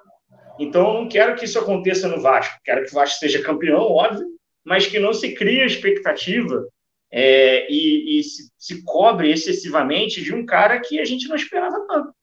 Então, 0.57 0.87
eu 0.87 0.93
não 0.93 1.09
quero 1.09 1.35
que 1.35 1.43
isso 1.43 1.59
aconteça 1.59 2.07
no 2.07 2.21
Vasco. 2.21 2.57
Quero 2.63 2.85
que 2.85 2.91
o 2.91 2.93
Vasco 2.93 3.19
seja 3.19 3.41
campeão, 3.41 3.81
óbvio, 3.81 4.25
mas 4.63 4.87
que 4.87 4.97
não 4.97 5.13
se 5.13 5.33
crie 5.33 5.61
a 5.61 5.65
expectativa 5.65 6.65
é, 7.11 7.69
e, 7.69 8.19
e 8.19 8.23
se, 8.23 8.49
se 8.57 8.83
cobre 8.83 9.29
excessivamente 9.29 10.23
de 10.23 10.33
um 10.33 10.45
cara 10.45 10.79
que 10.79 10.99
a 10.99 11.05
gente 11.05 11.27
não 11.27 11.35
esperava 11.35 11.85
tanto 11.87 12.14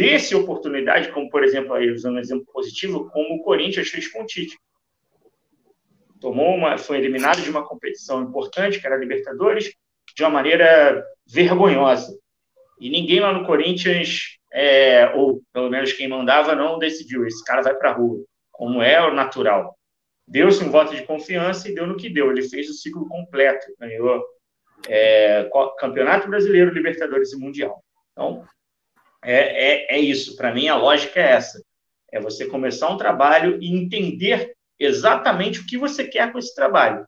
desse 0.00 0.34
oportunidade, 0.34 1.12
como 1.12 1.28
por 1.28 1.44
exemplo, 1.44 1.74
aí, 1.74 1.90
usando 1.90 2.14
um 2.14 2.20
exemplo 2.20 2.46
positivo, 2.50 3.10
como 3.10 3.34
o 3.34 3.42
Corinthians 3.42 3.90
fez 3.90 4.08
com 4.08 4.22
o 4.22 4.26
Tite. 4.26 4.58
Tomou 6.18 6.54
uma, 6.54 6.78
foi 6.78 6.96
eliminado 6.96 7.42
de 7.42 7.50
uma 7.50 7.66
competição 7.66 8.22
importante, 8.22 8.80
que 8.80 8.86
era 8.86 8.96
a 8.96 8.98
Libertadores, 8.98 9.74
de 10.16 10.22
uma 10.22 10.30
maneira 10.30 11.04
vergonhosa. 11.30 12.18
E 12.80 12.88
ninguém 12.88 13.20
lá 13.20 13.30
no 13.30 13.44
Corinthians, 13.44 14.38
é, 14.50 15.12
ou 15.14 15.42
pelo 15.52 15.68
menos 15.68 15.92
quem 15.92 16.08
mandava, 16.08 16.54
não 16.54 16.78
decidiu. 16.78 17.26
Esse 17.26 17.44
cara 17.44 17.60
vai 17.60 17.74
para 17.74 17.90
a 17.90 17.94
rua, 17.94 18.24
como 18.50 18.82
é 18.82 19.06
o 19.06 19.12
natural. 19.12 19.76
Deu-se 20.26 20.64
um 20.64 20.70
voto 20.70 20.96
de 20.96 21.02
confiança 21.02 21.68
e 21.68 21.74
deu 21.74 21.86
no 21.86 21.98
que 21.98 22.08
deu. 22.08 22.30
Ele 22.30 22.48
fez 22.48 22.70
o 22.70 22.74
ciclo 22.74 23.06
completo, 23.06 23.66
ganhou 23.78 24.24
é, 24.88 25.46
Campeonato 25.78 26.26
Brasileiro, 26.26 26.72
Libertadores 26.72 27.34
e 27.34 27.38
Mundial. 27.38 27.84
Então, 28.12 28.46
é, 29.22 29.94
é, 29.94 29.96
é 29.96 29.98
isso. 29.98 30.36
Para 30.36 30.54
mim, 30.54 30.68
a 30.68 30.76
lógica 30.76 31.20
é 31.20 31.32
essa. 31.32 31.62
É 32.12 32.20
você 32.20 32.46
começar 32.46 32.88
um 32.90 32.96
trabalho 32.96 33.58
e 33.62 33.68
entender 33.68 34.54
exatamente 34.78 35.60
o 35.60 35.66
que 35.66 35.76
você 35.76 36.04
quer 36.04 36.32
com 36.32 36.38
esse 36.38 36.54
trabalho, 36.54 37.06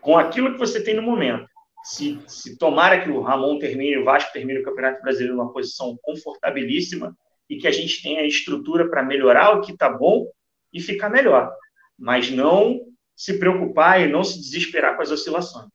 com 0.00 0.16
aquilo 0.16 0.52
que 0.52 0.58
você 0.58 0.82
tem 0.82 0.94
no 0.94 1.02
momento. 1.02 1.46
Se, 1.84 2.18
se 2.26 2.56
tomara 2.56 3.02
que 3.02 3.10
o 3.10 3.20
Ramon 3.20 3.58
termine, 3.58 3.98
o 3.98 4.04
Vasco 4.04 4.32
termine 4.32 4.60
o 4.60 4.64
Campeonato 4.64 5.02
Brasileiro 5.02 5.36
numa 5.36 5.52
posição 5.52 5.98
confortabilíssima 6.02 7.16
e 7.50 7.58
que 7.58 7.68
a 7.68 7.72
gente 7.72 8.02
tenha 8.02 8.26
estrutura 8.26 8.88
para 8.88 9.02
melhorar 9.02 9.56
o 9.56 9.60
que 9.60 9.72
está 9.72 9.90
bom 9.90 10.26
e 10.72 10.80
ficar 10.80 11.10
melhor. 11.10 11.52
Mas 11.98 12.30
não 12.30 12.80
se 13.14 13.38
preocupar 13.38 14.00
e 14.00 14.10
não 14.10 14.24
se 14.24 14.38
desesperar 14.40 14.96
com 14.96 15.02
as 15.02 15.10
oscilações. 15.10 15.68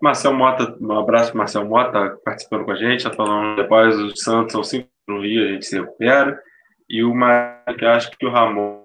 Marcel 0.00 0.32
Mota, 0.32 0.76
um 0.80 0.98
abraço 0.98 1.36
Marcel 1.36 1.64
Mota, 1.66 2.18
participando 2.24 2.64
com 2.64 2.72
a 2.72 2.76
gente, 2.76 2.98
está 2.98 3.12
falando 3.12 3.56
depois 3.56 3.96
o 3.96 4.16
Santos 4.16 4.52
são 4.52 4.64
cinco 4.64 4.88
no 5.06 5.20
Rio, 5.20 5.44
a 5.44 5.52
gente 5.52 5.66
se 5.66 5.78
recupera. 5.78 6.40
E 6.88 7.04
uma 7.04 7.62
que 7.78 7.84
acho 7.84 8.10
que 8.10 8.26
o 8.26 8.30
Ramon 8.30 8.84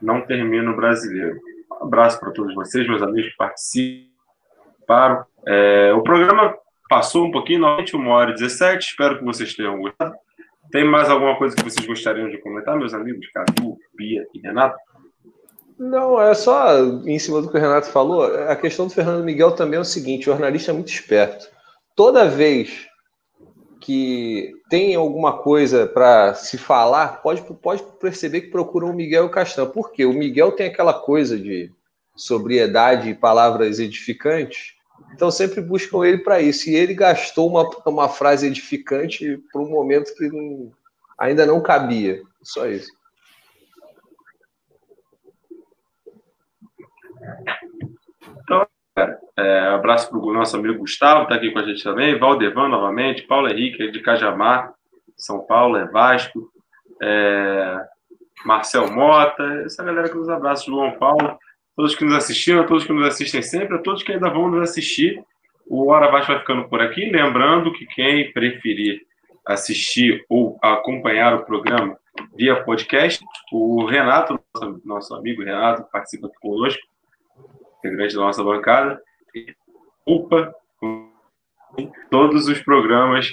não 0.00 0.20
termina 0.20 0.70
o 0.70 0.76
brasileiro. 0.76 1.38
Um 1.72 1.86
abraço 1.86 2.20
para 2.20 2.30
todos 2.32 2.54
vocês, 2.54 2.86
meus 2.86 3.02
amigos 3.02 3.30
que 3.30 3.36
participaram. 3.36 5.24
É, 5.46 5.92
o 5.94 6.02
programa 6.02 6.54
passou 6.88 7.26
um 7.26 7.30
pouquinho, 7.30 7.60
normalmente 7.60 7.96
uma 7.96 8.14
hora 8.14 8.30
e 8.30 8.34
17, 8.34 8.90
espero 8.90 9.18
que 9.18 9.24
vocês 9.24 9.54
tenham 9.54 9.80
gostado. 9.80 10.14
Tem 10.70 10.84
mais 10.84 11.08
alguma 11.08 11.36
coisa 11.36 11.56
que 11.56 11.64
vocês 11.64 11.86
gostariam 11.86 12.28
de 12.28 12.38
comentar, 12.38 12.76
meus 12.76 12.92
amigos? 12.92 13.26
Cadu, 13.32 13.76
Bia 13.96 14.26
e 14.34 14.38
Renato? 14.40 14.76
Não, 15.78 16.20
é 16.20 16.34
só 16.34 16.76
em 17.06 17.18
cima 17.18 17.40
do 17.40 17.48
que 17.48 17.56
o 17.56 17.60
Renato 17.60 17.86
falou. 17.88 18.24
A 18.24 18.56
questão 18.56 18.88
do 18.88 18.92
Fernando 18.92 19.24
Miguel 19.24 19.52
também 19.52 19.78
é 19.78 19.80
o 19.80 19.84
seguinte: 19.84 20.28
o 20.28 20.32
jornalista 20.32 20.72
é 20.72 20.74
muito 20.74 20.88
esperto. 20.88 21.48
Toda 21.94 22.28
vez 22.28 22.88
que 23.80 24.52
tem 24.68 24.94
alguma 24.96 25.38
coisa 25.38 25.86
para 25.86 26.34
se 26.34 26.58
falar, 26.58 27.22
pode, 27.22 27.42
pode 27.62 27.82
perceber 28.00 28.42
que 28.42 28.50
procuram 28.50 28.90
o 28.90 28.94
Miguel 28.94 29.24
e 29.24 29.26
o 29.26 29.30
Castan. 29.30 29.66
Por 29.66 29.92
quê? 29.92 30.04
O 30.04 30.12
Miguel 30.12 30.52
tem 30.52 30.66
aquela 30.66 30.92
coisa 30.92 31.38
de 31.38 31.72
sobriedade 32.16 33.10
e 33.10 33.14
palavras 33.14 33.78
edificantes, 33.78 34.74
então 35.14 35.30
sempre 35.30 35.60
buscam 35.60 36.04
ele 36.04 36.18
para 36.18 36.40
isso. 36.40 36.68
E 36.68 36.74
ele 36.74 36.92
gastou 36.92 37.48
uma, 37.48 37.70
uma 37.86 38.08
frase 38.08 38.48
edificante 38.48 39.40
para 39.52 39.62
um 39.62 39.70
momento 39.70 40.12
que 40.14 40.28
não, 40.28 40.72
ainda 41.16 41.46
não 41.46 41.62
cabia. 41.62 42.20
Só 42.42 42.66
isso. 42.66 42.97
Então, 48.48 48.66
é, 49.36 49.58
abraço 49.74 50.08
para 50.08 50.18
o 50.18 50.32
nosso 50.32 50.56
amigo 50.56 50.78
Gustavo, 50.78 51.24
está 51.24 51.34
aqui 51.34 51.50
com 51.50 51.58
a 51.58 51.62
gente 51.64 51.84
também, 51.84 52.18
Valdevan 52.18 52.68
novamente, 52.68 53.26
Paulo 53.26 53.46
Henrique, 53.46 53.90
de 53.90 54.00
Cajamar, 54.00 54.72
São 55.18 55.44
Paulo, 55.46 55.76
é 55.76 55.86
Vasco, 55.86 56.50
é, 57.02 57.76
Marcel 58.46 58.90
Mota, 58.90 59.44
essa 59.66 59.84
galera 59.84 60.08
que 60.08 60.16
nos 60.16 60.30
abraça, 60.30 60.64
João 60.64 60.92
Paulo, 60.92 61.38
todos 61.76 61.94
que 61.94 62.06
nos 62.06 62.14
assistiram, 62.14 62.64
todos 62.64 62.84
que 62.84 62.92
nos 62.92 63.06
assistem 63.06 63.42
sempre, 63.42 63.76
a 63.76 63.82
todos 63.82 64.02
que 64.02 64.12
ainda 64.12 64.30
vão 64.30 64.48
nos 64.50 64.70
assistir. 64.70 65.22
O 65.66 65.90
Hora 65.90 66.10
Vasco 66.10 66.32
vai 66.32 66.40
ficando 66.40 66.66
por 66.70 66.80
aqui, 66.80 67.10
lembrando 67.10 67.70
que 67.74 67.84
quem 67.84 68.32
preferir 68.32 69.02
assistir 69.46 70.24
ou 70.26 70.58
acompanhar 70.62 71.34
o 71.34 71.44
programa 71.44 71.98
via 72.34 72.64
podcast, 72.64 73.22
o 73.52 73.84
Renato, 73.84 74.40
nosso 74.86 75.14
amigo 75.14 75.44
Renato, 75.44 75.86
participa 75.92 76.28
aqui 76.28 76.36
conosco, 76.40 76.80
integrante 77.78 78.14
da 78.14 78.22
nossa 78.22 78.42
bancada, 78.42 79.00
culpa 80.04 80.54
todos 82.10 82.48
os 82.48 82.60
programas. 82.62 83.30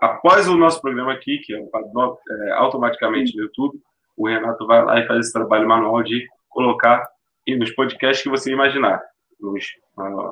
Após 0.00 0.48
o 0.48 0.56
nosso 0.56 0.80
programa 0.80 1.12
aqui, 1.12 1.38
que 1.38 1.54
é, 1.54 1.58
é 1.58 2.52
automaticamente 2.52 3.36
no 3.36 3.44
YouTube, 3.44 3.78
o 4.16 4.28
Renato 4.28 4.66
vai 4.66 4.84
lá 4.84 4.98
e 5.00 5.06
faz 5.06 5.20
esse 5.20 5.32
trabalho 5.32 5.68
manual 5.68 6.02
de 6.02 6.26
colocar 6.48 7.06
nos 7.46 7.70
podcasts 7.70 8.22
que 8.22 8.28
você 8.28 8.52
imaginar, 8.52 9.00
nos, 9.40 9.64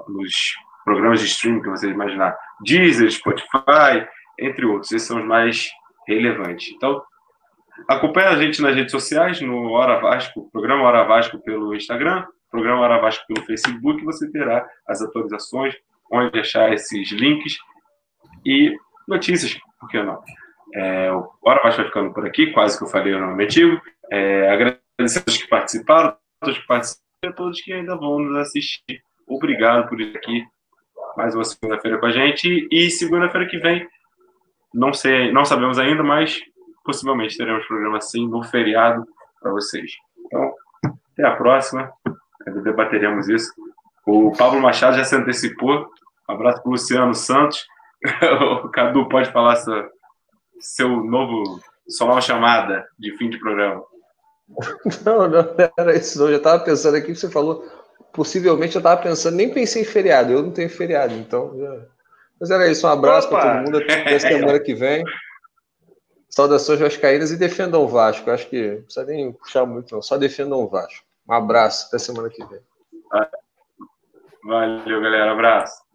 nos 0.09 0.55
programas 0.85 1.20
de 1.20 1.27
streaming 1.27 1.62
que 1.62 1.70
você 1.70 1.89
imaginar, 1.89 2.37
Deezer, 2.61 3.11
Spotify, 3.11 4.07
entre 4.39 4.66
outros. 4.66 4.93
Esses 4.93 5.09
são 5.09 5.20
os 5.20 5.24
mais 5.24 5.70
relevantes. 6.07 6.73
Então, 6.74 7.03
acompanhe 7.89 8.28
a 8.28 8.37
gente 8.37 8.61
nas 8.61 8.74
redes 8.74 8.93
sociais, 8.93 9.41
no 9.41 9.70
Hora 9.70 10.01
Vasco, 10.01 10.51
programa 10.53 10.83
Hora 10.83 11.05
Vasco 11.05 11.39
pelo 11.39 11.74
Instagram, 11.74 12.27
programa 12.57 12.81
Hora 12.81 12.99
Vasco 13.03 13.27
pelo 13.27 13.45
Facebook, 13.45 14.03
você 14.03 14.31
terá 14.31 14.66
as 14.89 15.03
atualizações, 15.03 15.74
onde 16.11 16.41
achar 16.41 16.73
esses 16.73 17.12
links 17.12 17.59
e 18.47 18.74
notícias, 19.07 19.59
por 19.78 19.91
que 19.91 20.03
não? 20.03 20.23
É, 20.74 21.12
o 21.12 21.31
Hora 21.43 21.61
Vasco 21.62 21.83
vai 21.83 21.87
ficando 21.91 22.15
por 22.15 22.27
aqui, 22.27 22.51
quase 22.53 22.78
que 22.78 22.85
eu 22.85 22.89
falei 22.89 23.12
o 23.12 23.20
nome 23.20 23.45
antigo. 23.45 23.78
É, 24.11 24.51
agradecer 24.51 25.19
a 25.19 25.23
todos 25.23 25.43
que 25.43 25.49
participaram, 25.49 26.09
a 26.09 26.16
todos 26.41 26.59
que 26.59 26.66
participaram 26.66 27.07
e 27.24 27.27
a 27.27 27.33
todos 27.33 27.61
que 27.61 27.73
ainda 27.74 27.95
vão 27.95 28.20
nos 28.20 28.39
assistir. 28.39 29.03
Obrigado 29.28 29.87
por 29.87 30.01
ir 30.01 30.16
aqui 30.16 30.43
mais 31.15 31.35
uma 31.35 31.45
segunda-feira 31.45 31.99
com 31.99 32.07
a 32.07 32.11
gente. 32.11 32.66
E 32.70 32.91
segunda-feira 32.91 33.47
que 33.47 33.59
vem, 33.59 33.87
não 34.73 34.95
sei, 34.95 35.31
não 35.31 35.45
sabemos 35.45 35.78
ainda, 35.78 36.03
mas 36.03 36.41
possivelmente 36.85 37.37
teremos 37.37 37.66
programa 37.66 38.01
sim 38.01 38.27
no 38.27 38.43
feriado 38.45 39.05
para 39.41 39.51
vocês. 39.51 39.93
Então, 40.24 40.55
até 41.12 41.27
a 41.27 41.37
próxima. 41.37 41.93
Debateremos 42.47 43.28
isso. 43.28 43.52
O 44.06 44.32
Pablo 44.32 44.60
Machado 44.60 44.97
já 44.97 45.05
se 45.05 45.16
antecipou. 45.16 45.89
Um 46.28 46.32
abraço 46.32 46.62
para 46.62 46.68
o 46.68 46.73
Luciano 46.73 47.14
Santos. 47.14 47.66
o 48.64 48.68
Cadu 48.68 49.09
pode 49.09 49.32
falar 49.32 49.56
seu, 49.56 49.90
seu 50.60 50.89
novo, 50.89 51.60
sua 51.89 52.06
nova 52.06 52.20
chamada 52.20 52.86
de 52.98 53.16
fim 53.16 53.28
de 53.28 53.39
programa. 53.39 53.82
Não, 55.05 55.28
não 55.28 55.55
era 55.77 55.97
isso. 55.97 56.18
Não. 56.18 56.27
Eu 56.27 56.32
já 56.32 56.36
estava 56.36 56.62
pensando 56.62 56.97
aqui 56.97 57.09
que 57.09 57.16
você 57.16 57.28
falou. 57.28 57.66
Possivelmente 58.12 58.77
eu 58.77 58.78
estava 58.78 59.02
pensando, 59.02 59.36
nem 59.36 59.52
pensei 59.52 59.82
em 59.82 59.85
feriado. 59.85 60.32
Eu 60.32 60.43
não 60.43 60.51
tenho 60.51 60.70
feriado, 60.70 61.12
então. 61.14 61.52
Já... 61.59 61.86
Mas 62.40 62.51
era 62.51 62.70
isso. 62.70 62.86
Um 62.86 62.90
abraço 62.90 63.28
para 63.28 63.56
todo 63.56 63.64
mundo. 63.64 63.78
Até 63.78 64.18
semana 64.18 64.59
que 64.60 64.73
vem. 64.73 65.05
Saudações 66.31 66.78
vascaínas 66.78 67.31
e 67.31 67.36
defendam 67.36 67.82
o 67.82 67.89
Vasco. 67.89 68.31
Acho 68.31 68.48
que 68.48 68.70
não 68.70 68.82
precisa 68.82 69.06
nem 69.06 69.32
puxar 69.32 69.66
muito, 69.66 69.94
não. 69.94 70.01
Só 70.01 70.16
defendam 70.16 70.60
o 70.60 70.68
Vasco. 70.68 71.06
Um 71.28 71.35
abraço. 71.35 71.89
Até 71.89 71.98
semana 71.98 72.31
que 72.31 72.44
vem. 72.44 72.61
Valeu, 74.44 75.01
galera. 75.01 75.32
Abraço. 75.32 75.86